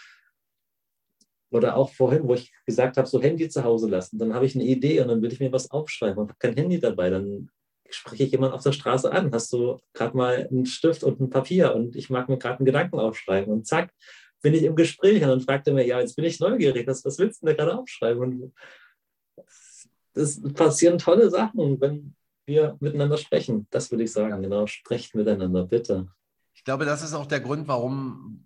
oder 1.52 1.76
auch 1.76 1.92
vorhin, 1.92 2.28
wo 2.28 2.34
ich 2.34 2.54
gesagt 2.66 2.98
habe, 2.98 3.08
so 3.08 3.22
Handy 3.22 3.50
zu 3.50 3.64
Hause 3.64 3.90
lassen. 3.90 4.18
Dann 4.18 4.34
habe 4.34 4.46
ich 4.46 4.56
eine 4.56 4.66
Idee 4.66 5.02
und 5.02 5.08
dann 5.08 5.22
will 5.22 5.32
ich 5.32 5.40
mir 5.40 5.52
was 5.52 5.72
aufschreiben 5.72 6.18
und 6.20 6.30
habe 6.30 6.40
kein 6.40 6.56
Handy 6.56 6.80
dabei. 6.80 7.10
Dann 7.10 7.50
spreche 7.90 8.24
ich 8.24 8.32
jemanden 8.32 8.56
auf 8.56 8.64
der 8.64 8.72
Straße 8.72 9.12
an. 9.12 9.32
Hast 9.34 9.52
du 9.54 9.80
gerade 9.94 10.16
mal 10.16 10.48
einen 10.50 10.66
Stift 10.66 11.04
und 11.04 11.20
ein 11.20 11.30
Papier 11.30 11.76
und 11.76 11.96
ich 11.96 12.10
mag 12.10 12.30
mir 12.30 12.38
gerade 12.38 12.60
einen 12.60 12.66
Gedanken 12.66 13.00
aufschreiben 13.00 13.52
und 13.52 13.66
zack, 13.66 13.92
bin 14.42 14.54
ich 14.54 14.64
im 14.64 14.76
Gespräch 14.76 15.22
und 15.24 15.30
dann 15.30 15.42
fragt 15.42 15.68
er 15.68 15.74
mir, 15.74 15.86
ja, 15.86 16.00
jetzt 16.00 16.16
bin 16.16 16.26
ich 16.26 16.40
neugierig, 16.40 16.88
was, 16.88 17.04
was 17.04 17.18
willst 17.20 17.42
du 17.42 17.48
denn 17.48 17.58
da 17.58 17.64
gerade 17.64 17.80
aufschreiben? 17.80 18.22
Und 18.22 18.54
es 20.14 20.42
passieren 20.54 20.98
tolle 20.98 21.30
Sachen, 21.30 21.80
wenn 21.82 22.16
wir 22.50 22.76
miteinander 22.82 23.18
sprechen. 23.18 23.68
Das 23.70 23.90
würde 23.92 24.04
ich 24.04 24.12
sagen, 24.12 24.42
genau, 24.42 24.68
sprecht 24.68 25.16
miteinander, 25.16 25.66
bitte. 25.66 26.08
Ich 26.54 26.66
glaube, 26.66 26.84
das 26.84 27.02
ist 27.02 27.14
auch 27.14 27.26
der 27.26 27.40
Grund, 27.40 27.70
warum, 27.70 28.46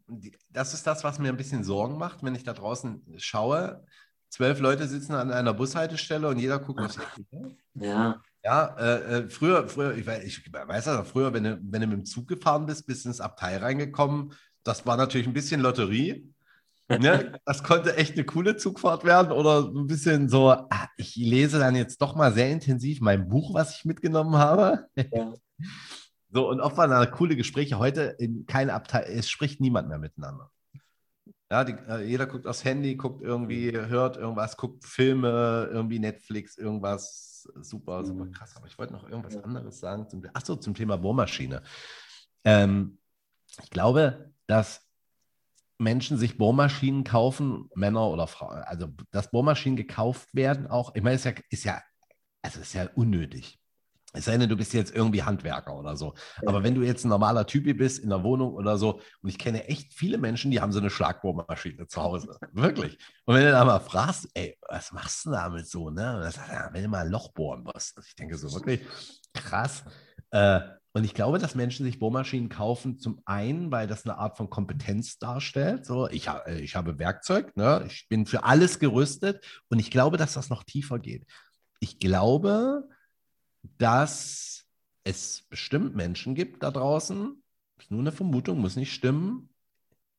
das 0.52 0.76
ist 0.76 0.86
das, 0.86 1.04
was 1.04 1.18
mir 1.18 1.30
ein 1.30 1.38
bisschen 1.38 1.64
Sorgen 1.64 1.98
macht, 1.98 2.22
wenn 2.22 2.36
ich 2.36 2.44
da 2.44 2.54
draußen 2.54 3.02
schaue. 3.18 3.84
Zwölf 4.30 4.60
Leute 4.60 4.88
sitzen 4.88 5.14
an 5.14 5.32
einer 5.32 5.54
Bushaltestelle 5.54 6.28
und 6.28 6.38
jeder 6.38 6.60
guckt 6.60 6.80
aufs 6.80 7.00
Handy. 7.00 7.58
Ja. 7.74 8.22
Ja, 8.44 8.76
äh, 8.78 9.20
äh, 9.20 9.30
früher, 9.30 9.68
früher, 9.70 9.96
ich 9.96 10.06
weiß, 10.06 10.24
ich 10.26 10.52
weiß 10.52 10.86
ja, 10.86 11.04
früher, 11.06 11.34
wenn 11.34 11.44
du, 11.46 11.60
wenn 11.64 11.82
du 11.82 11.88
mit 11.88 11.98
dem 11.98 12.06
Zug 12.06 12.28
gefahren 12.28 12.66
bist, 12.66 12.86
bist 12.86 13.06
ins 13.06 13.22
Abteil 13.22 13.60
reingekommen, 13.60 14.34
das 14.64 14.86
war 14.86 14.98
natürlich 14.98 15.28
ein 15.28 15.34
bisschen 15.34 15.62
Lotterie. 15.62 16.33
Ne? 17.00 17.40
Das 17.46 17.64
konnte 17.64 17.96
echt 17.96 18.14
eine 18.14 18.26
coole 18.26 18.56
Zugfahrt 18.56 19.04
werden 19.04 19.32
oder 19.32 19.68
ein 19.68 19.88
bisschen 19.88 20.30
so, 20.30 20.50
ah, 20.50 20.90
ich 20.98 21.16
lese 21.16 21.60
dann 21.60 21.76
jetzt 21.76 22.02
doch 22.02 22.16
mal 22.16 22.34
sehr 22.34 22.50
intensiv 22.50 23.02
mein 23.02 23.30
Buch, 23.30 23.54
was 23.54 23.78
ich 23.78 23.86
mitgenommen 23.86 24.36
habe. 24.36 24.88
Ja. 25.12 25.34
So, 26.30 26.50
und 26.50 26.62
oft 26.62 26.78
waren 26.78 26.90
da 26.90 27.06
coole 27.06 27.36
Gespräche. 27.36 27.78
Heute 27.78 28.16
in 28.18 28.48
keinem 28.48 28.72
Abteil, 28.72 29.06
es 29.08 29.30
spricht 29.30 29.62
niemand 29.62 29.88
mehr 29.88 30.00
miteinander. 30.00 30.50
Ja, 31.52 31.64
die, 31.64 31.74
äh, 31.88 32.04
jeder 32.04 32.26
guckt 32.26 32.48
aufs 32.48 32.66
Handy, 32.66 32.96
guckt 32.96 33.22
irgendwie, 33.24 33.72
hört 33.72 34.18
irgendwas, 34.18 34.58
guckt 34.58 34.84
Filme, 34.86 35.70
irgendwie 35.72 36.00
Netflix, 36.00 36.58
irgendwas. 36.58 37.48
Super, 37.62 38.04
super 38.04 38.26
mhm. 38.26 38.32
krass. 38.32 38.56
Aber 38.56 38.66
ich 38.66 38.80
wollte 38.80 38.94
noch 38.94 39.08
irgendwas 39.08 39.38
anderes 39.38 39.80
sagen. 39.80 40.10
Zum, 40.10 40.24
achso, 40.34 40.56
zum 40.56 40.74
Thema 40.74 40.98
Bohrmaschine. 40.98 41.62
Ähm, 42.44 42.98
ich 43.62 43.70
glaube, 43.70 44.32
dass 44.48 44.83
Menschen 45.78 46.18
sich 46.18 46.38
Bohrmaschinen 46.38 47.04
kaufen, 47.04 47.70
Männer 47.76 48.08
oder 48.08 48.28
Frauen, 48.28 48.58
also 48.64 48.88
dass 49.12 49.32
Bohrmaschinen 49.32 49.76
gekauft 49.76 50.34
werden, 50.34 50.68
auch, 50.68 50.96
ich 50.96 51.04
meine, 51.04 51.16
ist 51.16 51.26
ja, 51.26 51.34
ist 51.50 51.64
ja, 51.66 51.82
also 52.42 52.60
ist 52.60 52.74
ja 52.74 52.90
unnötig. 52.96 53.60
Es 54.16 54.26
sei 54.26 54.38
denn, 54.38 54.48
du 54.48 54.56
bist 54.56 54.74
jetzt 54.74 54.96
irgendwie 54.96 55.24
Handwerker 55.24 55.76
oder 55.76 55.98
so. 55.98 56.14
Ja. 56.42 56.50
Aber 56.50 56.62
wenn 56.62 56.76
du 56.76 56.84
jetzt 56.84 57.04
ein 57.04 57.10
normaler 57.10 57.48
Typ 57.48 57.66
bist 57.76 57.98
in 57.98 58.10
der 58.10 58.24
Wohnung 58.24 58.54
oder 58.54 58.78
so, 58.78 59.02
und 59.22 59.30
ich 59.30 59.40
kenne 59.40 59.68
echt 59.68 59.92
viele 59.92 60.20
Menschen, 60.20 60.52
die 60.52 60.62
haben 60.62 60.72
so 60.72 60.80
eine 60.80 60.92
Schlagbohrmaschine 60.92 61.88
zu 61.88 62.02
Hause. 62.02 62.38
Wirklich. 62.52 63.00
Und 63.26 63.36
wenn 63.36 63.46
du 63.46 63.52
da 63.52 63.66
mal 63.66 63.80
fragst, 63.80 64.30
ey, 64.36 64.56
was 64.70 64.92
machst 64.92 65.26
du 65.26 65.32
damit 65.32 65.68
so, 65.68 65.90
ne? 65.90 66.16
Und 66.16 66.22
dann 66.22 66.32
sagst, 66.32 66.52
ja, 66.52 66.70
wenn 66.72 66.84
du 66.84 66.90
mal 66.90 67.06
ein 67.06 67.12
Loch 67.12 67.34
bohren 67.34 67.64
musst. 67.64 68.00
Ich 68.06 68.16
denke 68.16 68.38
so, 68.38 68.54
wirklich 68.54 68.82
krass. 69.34 69.84
Äh, 70.30 70.60
und 70.96 71.04
ich 71.06 71.16
glaube, 71.16 71.40
dass 71.40 71.56
Menschen 71.56 71.86
sich 71.86 71.98
Bohrmaschinen 71.98 72.50
kaufen, 72.50 73.00
zum 73.00 73.20
einen, 73.26 73.72
weil 73.72 73.88
das 73.88 74.06
eine 74.06 74.20
Art 74.20 74.38
von 74.38 74.52
Kompetenz 74.52 75.18
darstellt. 75.18 75.88
So, 75.88 76.08
ich, 76.08 76.28
äh, 76.28 76.62
ich 76.62 76.76
habe 76.76 77.00
Werkzeug, 77.00 77.58
ne? 77.58 77.84
ich 77.88 78.08
bin 78.10 78.28
für 78.28 78.44
alles 78.44 78.78
gerüstet. 78.78 79.44
Und 79.70 79.80
ich 79.80 79.90
glaube, 79.90 80.18
dass 80.18 80.34
das 80.34 80.52
noch 80.52 80.64
tiefer 80.64 81.00
geht. 81.00 81.26
Ich 81.80 81.98
glaube, 82.00 82.88
dass 83.80 84.66
es 85.04 85.46
bestimmt 85.50 85.96
Menschen 85.96 86.36
gibt 86.36 86.62
da 86.62 86.70
draußen, 86.70 87.42
ist 87.80 87.90
nur 87.90 88.02
eine 88.02 88.12
Vermutung, 88.12 88.60
muss 88.60 88.76
nicht 88.76 88.94
stimmen, 88.94 89.50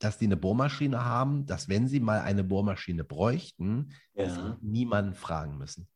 dass 0.01 0.19
die 0.19 0.27
eine 0.27 0.37
Bohrmaschine 0.37 1.05
haben, 1.05 1.47
dass 1.47 1.69
wenn 1.69 1.87
sie 1.87 2.01
mal 2.01 2.21
eine 2.21 2.43
Bohrmaschine 2.43 3.05
bräuchten, 3.05 3.93
ja. 4.15 4.59
niemanden 4.61 5.15
fragen 5.15 5.57
müssen. 5.57 5.87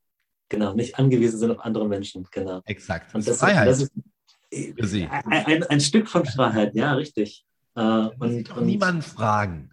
Genau, 0.48 0.72
nicht 0.72 0.98
angewiesen 0.98 1.38
sind 1.38 1.50
auf 1.50 1.60
andere 1.60 1.86
Menschen, 1.88 2.26
genau. 2.30 2.62
Exakt. 2.64 3.14
Und 3.14 3.26
das, 3.26 3.40
Freiheit. 3.40 3.68
Ist, 3.68 3.82
das 3.82 3.88
ist. 3.88 4.07
Ein, 4.50 5.62
ein, 5.64 5.80
Stück 5.80 6.08
von 6.08 6.24
Freiheit, 6.24 6.74
ja, 6.74 6.94
richtig. 6.94 7.44
Äh, 7.74 7.80
und, 7.80 8.50
und 8.50 8.66
niemanden 8.66 9.02
fragen. 9.02 9.70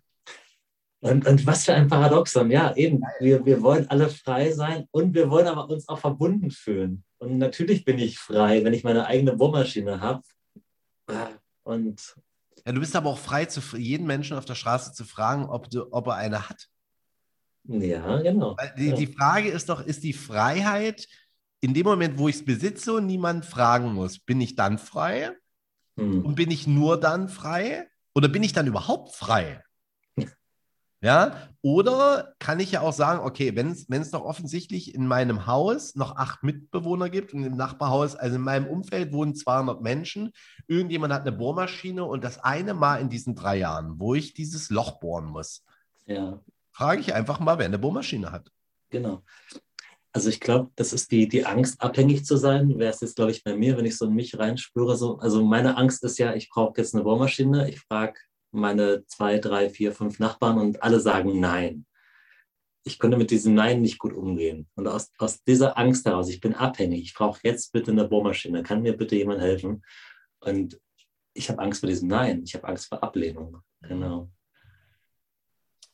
Und, 1.00 1.28
und 1.28 1.46
was 1.46 1.66
für 1.66 1.74
ein 1.74 1.88
Paradoxon, 1.88 2.50
ja, 2.50 2.76
eben. 2.76 3.02
Wir, 3.20 3.46
wir 3.46 3.62
wollen 3.62 3.88
alle 3.90 4.10
frei 4.10 4.52
sein 4.52 4.88
und 4.92 5.14
wir 5.14 5.30
wollen 5.30 5.48
aber 5.48 5.70
uns 5.70 5.88
auch 5.88 6.00
verbunden 6.00 6.52
fühlen. 6.52 7.04
Und 7.20 7.38
natürlich 7.38 7.86
bin 7.86 8.00
ich 8.00 8.18
frei, 8.18 8.64
wenn 8.64 8.74
ich 8.74 8.84
meine 8.84 9.06
eigene 9.06 9.36
Bohrmaschine 9.36 10.02
habe. 10.02 10.22
Und 11.64 12.16
ja, 12.66 12.72
du 12.72 12.80
bist 12.80 12.96
aber 12.96 13.12
auch 13.12 13.20
frei, 13.20 13.46
zu, 13.46 13.62
jeden 13.78 14.08
Menschen 14.08 14.36
auf 14.36 14.46
der 14.46 14.56
Straße 14.56 14.94
zu 14.94 15.06
fragen, 15.06 15.46
ob, 15.46 15.70
du, 15.70 15.86
ob 15.92 16.08
er 16.08 16.16
eine 16.16 16.50
hat. 16.50 16.68
Ja, 17.68 18.22
genau. 18.22 18.56
Die, 18.78 18.94
die 18.94 19.08
Frage 19.08 19.50
ist 19.50 19.70
doch, 19.70 19.86
ist 19.86 20.04
die 20.04 20.14
Freiheit 20.14 21.08
in 21.62 21.74
dem 21.74 21.86
Moment, 21.86 22.18
wo 22.18 22.28
ich 22.28 22.36
es 22.36 22.46
besitze 22.46 22.94
und 22.94 23.06
niemand 23.06 23.46
fragen 23.46 23.94
muss, 23.94 24.20
bin 24.20 24.42
ich 24.42 24.56
dann 24.56 24.78
frei? 24.78 25.32
Hm. 25.98 26.26
Und 26.26 26.36
bin 26.36 26.52
ich 26.52 26.68
nur 26.68 27.00
dann 27.00 27.30
frei? 27.30 27.88
Oder 28.14 28.28
bin 28.28 28.44
ich 28.44 28.54
dann 28.54 28.68
überhaupt 28.68 29.14
frei? 29.14 29.64
Ja, 31.02 31.50
oder 31.62 32.34
kann 32.40 32.60
ich 32.60 32.72
ja 32.72 32.82
auch 32.82 32.94
sagen, 32.94 33.20
okay, 33.20 33.56
wenn 33.56 34.02
es 34.02 34.12
doch 34.12 34.24
offensichtlich 34.24 34.96
in 34.96 35.06
meinem 35.06 35.46
Haus 35.46 35.94
noch 35.94 36.16
acht 36.16 36.42
Mitbewohner 36.42 37.12
gibt 37.12 37.32
und 37.32 37.44
im 37.44 37.56
Nachbarhaus, 37.56 38.16
also 38.16 38.38
in 38.38 38.42
meinem 38.42 38.66
Umfeld 38.66 39.14
wohnen 39.14 39.36
200 39.36 39.84
Menschen, 39.84 40.32
irgendjemand 40.66 41.14
hat 41.14 41.22
eine 41.22 41.34
Bohrmaschine 41.34 42.04
und 42.04 42.24
das 42.24 42.40
eine 42.40 42.74
Mal 42.74 43.02
in 43.02 43.10
diesen 43.10 43.36
drei 43.36 43.58
Jahren, 43.58 44.00
wo 44.00 44.16
ich 44.16 44.34
dieses 44.34 44.72
Loch 44.72 45.00
bohren 45.00 45.26
muss, 45.26 45.64
ja. 46.08 46.40
frage 46.72 47.02
ich 47.02 47.14
einfach 47.14 47.40
mal, 47.40 47.60
wer 47.60 47.66
eine 47.66 47.78
Bohrmaschine 47.78 48.32
hat. 48.32 48.50
Genau. 48.90 49.22
Also 50.16 50.30
ich 50.30 50.40
glaube, 50.40 50.72
das 50.78 50.94
ist 50.94 51.12
die, 51.12 51.28
die 51.28 51.46
Angst, 51.46 51.82
abhängig 51.82 52.24
zu 52.24 52.38
sein. 52.38 52.80
Wäre 52.80 52.94
es 52.94 53.02
jetzt, 53.02 53.18
glaube 53.18 53.32
ich, 53.32 53.44
bei 53.44 53.54
mir, 53.54 53.76
wenn 53.76 53.84
ich 53.84 53.98
so 53.98 54.06
in 54.06 54.14
mich 54.14 54.40
reinspüre. 54.40 54.96
So, 54.96 55.18
also 55.18 55.44
meine 55.44 55.76
Angst 55.76 56.06
ist 56.06 56.18
ja, 56.20 56.34
ich 56.34 56.50
brauche 56.50 56.78
jetzt 56.78 56.96
eine 56.96 57.04
Bohrmaschine. 57.04 57.68
Ich 57.68 57.82
frage 57.82 58.18
meine 58.52 59.06
zwei, 59.08 59.40
drei, 59.40 59.70
vier, 59.70 59.92
fünf 59.92 60.20
Nachbarn 60.20 60.58
und 60.58 60.82
alle 60.82 61.02
sagen 61.02 61.42
Nein. 61.42 61.86
Ich 62.86 62.98
könnte 62.98 63.18
mit 63.18 63.30
diesem 63.30 63.56
Nein 63.56 63.82
nicht 63.82 64.00
gut 64.00 64.14
umgehen. 64.14 64.70
Und 64.76 64.88
aus, 64.88 65.12
aus 65.18 65.44
dieser 65.44 65.78
Angst 65.78 66.06
heraus, 66.06 66.30
ich 66.30 66.40
bin 66.40 66.56
abhängig, 66.56 67.02
ich 67.02 67.14
brauche 67.14 67.42
jetzt 67.44 67.74
bitte 67.74 67.92
eine 67.92 68.08
Bohrmaschine. 68.08 68.64
Kann 68.64 68.84
mir 68.84 68.96
bitte 68.96 69.18
jemand 69.18 69.42
helfen? 69.42 69.84
Und 70.40 70.80
ich 71.34 71.50
habe 71.50 71.62
Angst 71.62 71.82
vor 71.82 71.90
diesem 71.90 72.08
Nein. 72.08 72.42
Ich 72.46 72.56
habe 72.56 72.66
Angst 72.70 72.88
vor 72.88 73.04
Ablehnung. 73.04 73.58
Genau. 73.82 74.32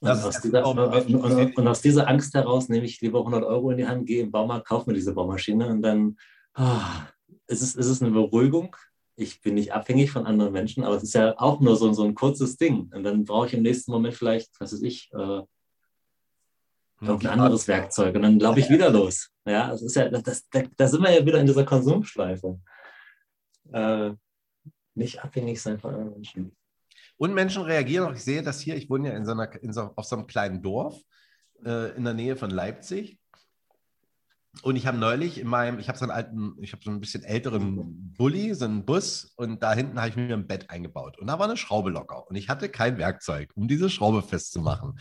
Und 0.02 0.10
aus, 0.10 0.42
dieser, 0.42 0.66
und, 0.66 1.68
aus, 1.68 1.82
dieser, 1.82 2.08
Angst 2.08 2.34
heraus 2.34 2.70
nehme 2.70 2.86
ich 2.86 3.00
lieber 3.02 3.20
100 3.20 3.44
Euro 3.44 3.70
in 3.70 3.78
die 3.78 3.88
Hand, 3.88 4.08
gehe 4.08 4.24
im 4.24 4.32
Baumarkt, 4.32 4.68
kaufe 4.68 4.90
mir 4.90 4.96
diese 4.96 5.14
Baumaschine 5.14 5.68
und 5.68 5.84
dann 5.84 6.18
oh, 6.58 6.82
ist, 7.46 7.62
es, 7.62 7.76
ist 7.76 7.86
es 7.86 8.02
eine 8.02 8.10
Beruhigung. 8.10 8.76
Ich 9.16 9.42
bin 9.42 9.54
nicht 9.54 9.74
abhängig 9.74 10.10
von 10.10 10.26
anderen 10.26 10.54
Menschen, 10.54 10.84
aber 10.84 10.96
es 10.96 11.04
ist 11.04 11.14
ja 11.14 11.36
auch 11.38 11.60
nur 11.60 11.76
so, 11.76 11.94
so 11.94 12.04
ein 12.04 12.16
kurzes 12.16 12.58
Ding. 12.58 12.92
Und 12.96 13.04
dann 13.04 13.26
brauche 13.26 13.46
ich 13.46 13.54
im 13.54 13.62
nächsten 13.62 13.92
Moment 13.92 14.16
vielleicht, 14.16 14.50
was 14.60 14.74
weiß 14.74 14.82
ich, 14.82 15.12
äh, 15.14 15.42
ein 17.02 17.28
anderes 17.28 17.68
Werkzeug 17.68 18.16
und 18.16 18.24
dann 18.24 18.40
glaube 18.40 18.60
ich 18.60 18.70
wieder 18.70 18.90
los. 18.90 19.30
Ja, 19.46 19.70
das 19.70 19.84
ist 19.84 19.96
ja, 19.96 20.10
das, 20.10 20.48
da, 20.50 20.64
da 20.78 20.88
sind 20.88 21.04
wir 21.04 21.12
ja 21.12 21.26
wieder 21.26 21.40
in 21.40 21.48
dieser 21.48 21.64
Konsumschleife. 21.64 22.60
Äh, 23.72 24.12
nicht 24.96 25.24
abhängig 25.24 25.62
sein 25.62 25.80
von 25.80 25.94
anderen 25.94 26.14
Menschen. 26.14 26.56
Und 27.18 27.34
Menschen 27.34 27.64
reagieren 27.64 28.08
auch. 28.08 28.14
Ich 28.14 28.24
sehe 28.24 28.42
das 28.42 28.62
hier, 28.62 28.76
ich 28.76 28.90
wohne 28.90 29.10
ja 29.10 29.16
in 29.16 29.26
so 29.26 29.32
einer, 29.32 29.52
in 29.62 29.74
so, 29.74 29.92
auf 29.96 30.06
so 30.06 30.16
einem 30.16 30.28
kleinen 30.28 30.62
Dorf 30.62 31.00
äh, 31.66 31.96
in 31.96 32.04
der 32.04 32.14
Nähe 32.14 32.36
von 32.36 32.50
Leipzig. 32.50 33.20
Und 34.64 34.76
ich 34.76 34.86
habe 34.86 34.98
neulich 34.98 35.40
in 35.40 35.48
meinem, 35.48 35.80
ich 35.80 35.88
habe 35.88 35.98
so 35.98 36.04
einen 36.04 36.12
alten, 36.12 36.56
ich 36.62 36.74
habe 36.74 36.84
so 36.84 36.92
ein 36.92 37.00
bisschen 37.00 37.24
älteren 37.24 38.14
Bulli, 38.18 38.54
so 38.54 38.66
einen 38.66 38.86
Bus 38.86 39.34
und 39.38 39.64
da 39.64 39.74
hinten 39.74 39.98
habe 39.98 40.10
ich 40.10 40.18
mir 40.18 40.34
ein 40.34 40.46
Bett 40.46 40.70
eingebaut. 40.70 41.18
Und 41.20 41.28
da 41.28 41.40
war 41.40 41.48
eine 41.48 41.56
Schraube 41.56 41.90
locker. 41.90 42.28
Und 42.28 42.36
ich 42.36 42.50
hatte 42.50 42.68
kein 42.68 42.98
Werkzeug, 42.98 43.52
um 43.56 43.68
diese 43.70 43.90
Schraube 43.90 44.22
festzumachen. 44.22 45.00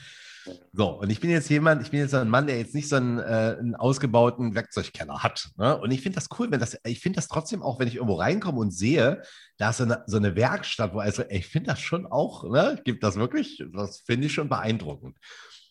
So, 0.73 1.01
und 1.01 1.11
ich 1.11 1.21
bin 1.21 1.31
jetzt 1.31 1.49
jemand, 1.51 1.83
ich 1.83 1.91
bin 1.91 2.01
jetzt 2.01 2.15
ein 2.15 2.29
Mann, 2.29 2.47
der 2.47 2.59
jetzt 2.59 2.75
nicht 2.75 2.89
so 2.89 2.97
einen, 2.97 3.19
äh, 3.19 3.57
einen 3.59 3.75
ausgebauten 3.75 4.55
Werkzeugkenner 4.55 5.23
hat. 5.23 5.51
Ne? 5.57 5.77
Und 5.79 5.91
ich 5.91 6.01
finde 6.01 6.17
das 6.17 6.29
cool, 6.39 6.51
wenn 6.51 6.61
das, 6.61 6.79
ich 6.85 7.01
finde 7.01 7.17
das 7.17 7.29
trotzdem 7.29 7.63
auch, 7.63 7.79
wenn 7.79 7.89
ich 7.89 7.97
irgendwo 7.97 8.15
reinkomme 8.15 8.59
und 8.59 8.71
sehe, 8.71 9.23
da 9.59 9.71
ist 9.71 9.79
so 9.79 9.85
eine, 9.85 10.05
so 10.07 10.17
eine 10.17 10.37
Werkstatt, 10.37 10.95
wo 10.95 10.99
also, 10.99 11.23
ich 11.29 11.47
finde 11.47 11.71
das 11.71 11.81
schon 11.81 12.07
auch, 12.07 12.45
ne, 12.45 12.81
gibt 12.85 13.03
das 13.03 13.17
wirklich, 13.17 13.63
das 13.73 14.01
finde 14.01 14.27
ich 14.27 14.35
schon 14.35 14.49
beeindruckend. 14.49 15.17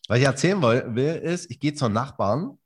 Was 0.08 0.20
ich 0.20 0.26
erzählen 0.26 0.62
will, 0.62 0.96
will 0.96 1.16
ist, 1.16 1.50
ich 1.52 1.60
gehe 1.60 1.74
zur 1.74 1.90
Nachbarn 1.90 2.58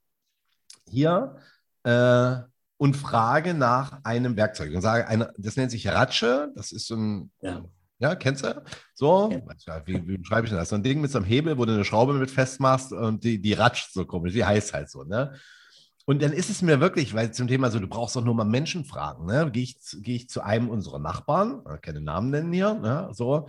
hier 0.89 1.37
äh, 1.83 2.35
und 2.77 2.95
frage 2.95 3.53
nach 3.53 3.99
einem 4.03 4.35
Werkzeug 4.35 4.73
und 4.73 4.81
sage, 4.81 5.07
eine, 5.07 5.31
das 5.37 5.55
nennt 5.55 5.71
sich 5.71 5.87
Ratsche, 5.87 6.51
das 6.55 6.71
ist 6.71 6.87
so 6.87 6.95
ein 6.95 7.31
ja. 7.41 7.63
Ja, 8.03 8.15
kennst 8.15 8.43
du? 8.43 8.61
So, 8.93 9.31
ja. 9.65 9.81
wie, 9.85 10.05
wie 10.05 10.25
schreibe 10.25 10.45
ich 10.45 10.49
denn 10.49 10.59
das? 10.59 10.67
So 10.67 10.75
ein 10.75 10.83
Ding 10.83 10.99
mit 10.99 11.09
so 11.09 11.19
einem 11.19 11.25
Hebel, 11.25 11.57
wo 11.57 11.63
du 11.63 11.73
eine 11.73 11.85
Schraube 11.85 12.13
mit 12.13 12.29
festmachst 12.29 12.91
und 12.91 13.23
die, 13.23 13.41
die 13.41 13.53
ratscht 13.53 13.93
so 13.93 14.05
komisch, 14.05 14.33
die 14.33 14.43
heißt 14.43 14.73
halt 14.73 14.89
so, 14.89 15.05
ne? 15.05 15.39
Und 16.05 16.21
dann 16.21 16.33
ist 16.33 16.49
es 16.49 16.61
mir 16.61 16.81
wirklich, 16.81 17.13
weil 17.13 17.33
zum 17.33 17.47
Thema 17.47 17.71
so, 17.71 17.79
du 17.79 17.87
brauchst 17.87 18.17
doch 18.17 18.25
nur 18.25 18.35
mal 18.35 18.43
Menschen 18.43 18.83
fragen, 18.83 19.25
ne? 19.25 19.49
Gehe 19.53 19.63
ich, 19.63 19.77
geh 20.01 20.17
ich 20.17 20.27
zu 20.27 20.41
einem 20.41 20.69
unserer 20.69 20.99
Nachbarn, 20.99 21.63
keine 21.81 22.01
Namen 22.01 22.29
nennen 22.29 22.51
hier, 22.51 22.73
ne? 22.73 23.07
so, 23.13 23.47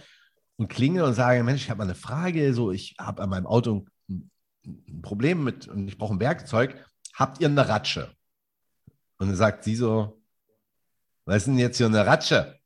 und 0.54 0.68
klingel 0.68 1.02
und 1.02 1.14
sage, 1.14 1.42
Mensch, 1.42 1.64
ich 1.64 1.70
habe 1.70 1.78
mal 1.78 1.84
eine 1.84 1.96
Frage, 1.96 2.54
so, 2.54 2.70
ich 2.70 2.94
habe 3.00 3.24
an 3.24 3.30
meinem 3.30 3.48
Auto 3.48 3.86
ein, 4.08 4.30
ein 4.64 5.02
Problem 5.02 5.42
mit 5.42 5.66
und 5.66 5.88
ich 5.88 5.98
brauche 5.98 6.14
ein 6.14 6.20
Werkzeug. 6.20 6.76
Habt 7.12 7.40
ihr 7.40 7.48
eine 7.48 7.68
Ratsche? 7.68 8.14
Und 9.18 9.26
dann 9.26 9.36
sagt 9.36 9.64
sie 9.64 9.74
so, 9.74 10.22
was 11.24 11.38
ist 11.38 11.46
denn 11.46 11.58
jetzt 11.58 11.78
hier 11.78 11.86
eine 11.86 12.06
Ratsche? 12.06 12.60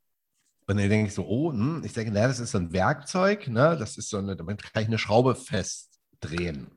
Und 0.69 0.77
dann 0.77 0.91
denke 0.91 1.09
ich 1.09 1.14
so, 1.14 1.27
oh, 1.27 1.51
hm. 1.51 1.83
ich 1.83 1.95
denke, 1.95 2.12
naja, 2.12 2.29
das 2.29 2.41
ist 2.41 2.51
so 2.51 2.59
ein 2.59 2.73
Werkzeug, 2.73 3.49
ne? 3.49 3.75
Das 3.79 3.97
ist 3.97 4.11
so 4.11 4.19
eine, 4.19 4.37
damit 4.37 4.62
kann 4.62 4.83
ich 4.83 4.89
eine 4.89 4.99
Schraube 4.99 5.35
festdrehen. 5.35 6.71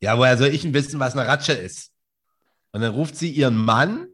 Ja, 0.00 0.18
woher 0.18 0.36
soll 0.36 0.48
ich 0.48 0.60
denn 0.60 0.74
wissen, 0.74 1.00
was 1.00 1.16
eine 1.16 1.26
Ratsche 1.26 1.54
ist? 1.54 1.92
Und 2.72 2.82
dann 2.82 2.92
ruft 2.92 3.16
sie 3.16 3.30
ihren 3.30 3.56
Mann 3.56 4.08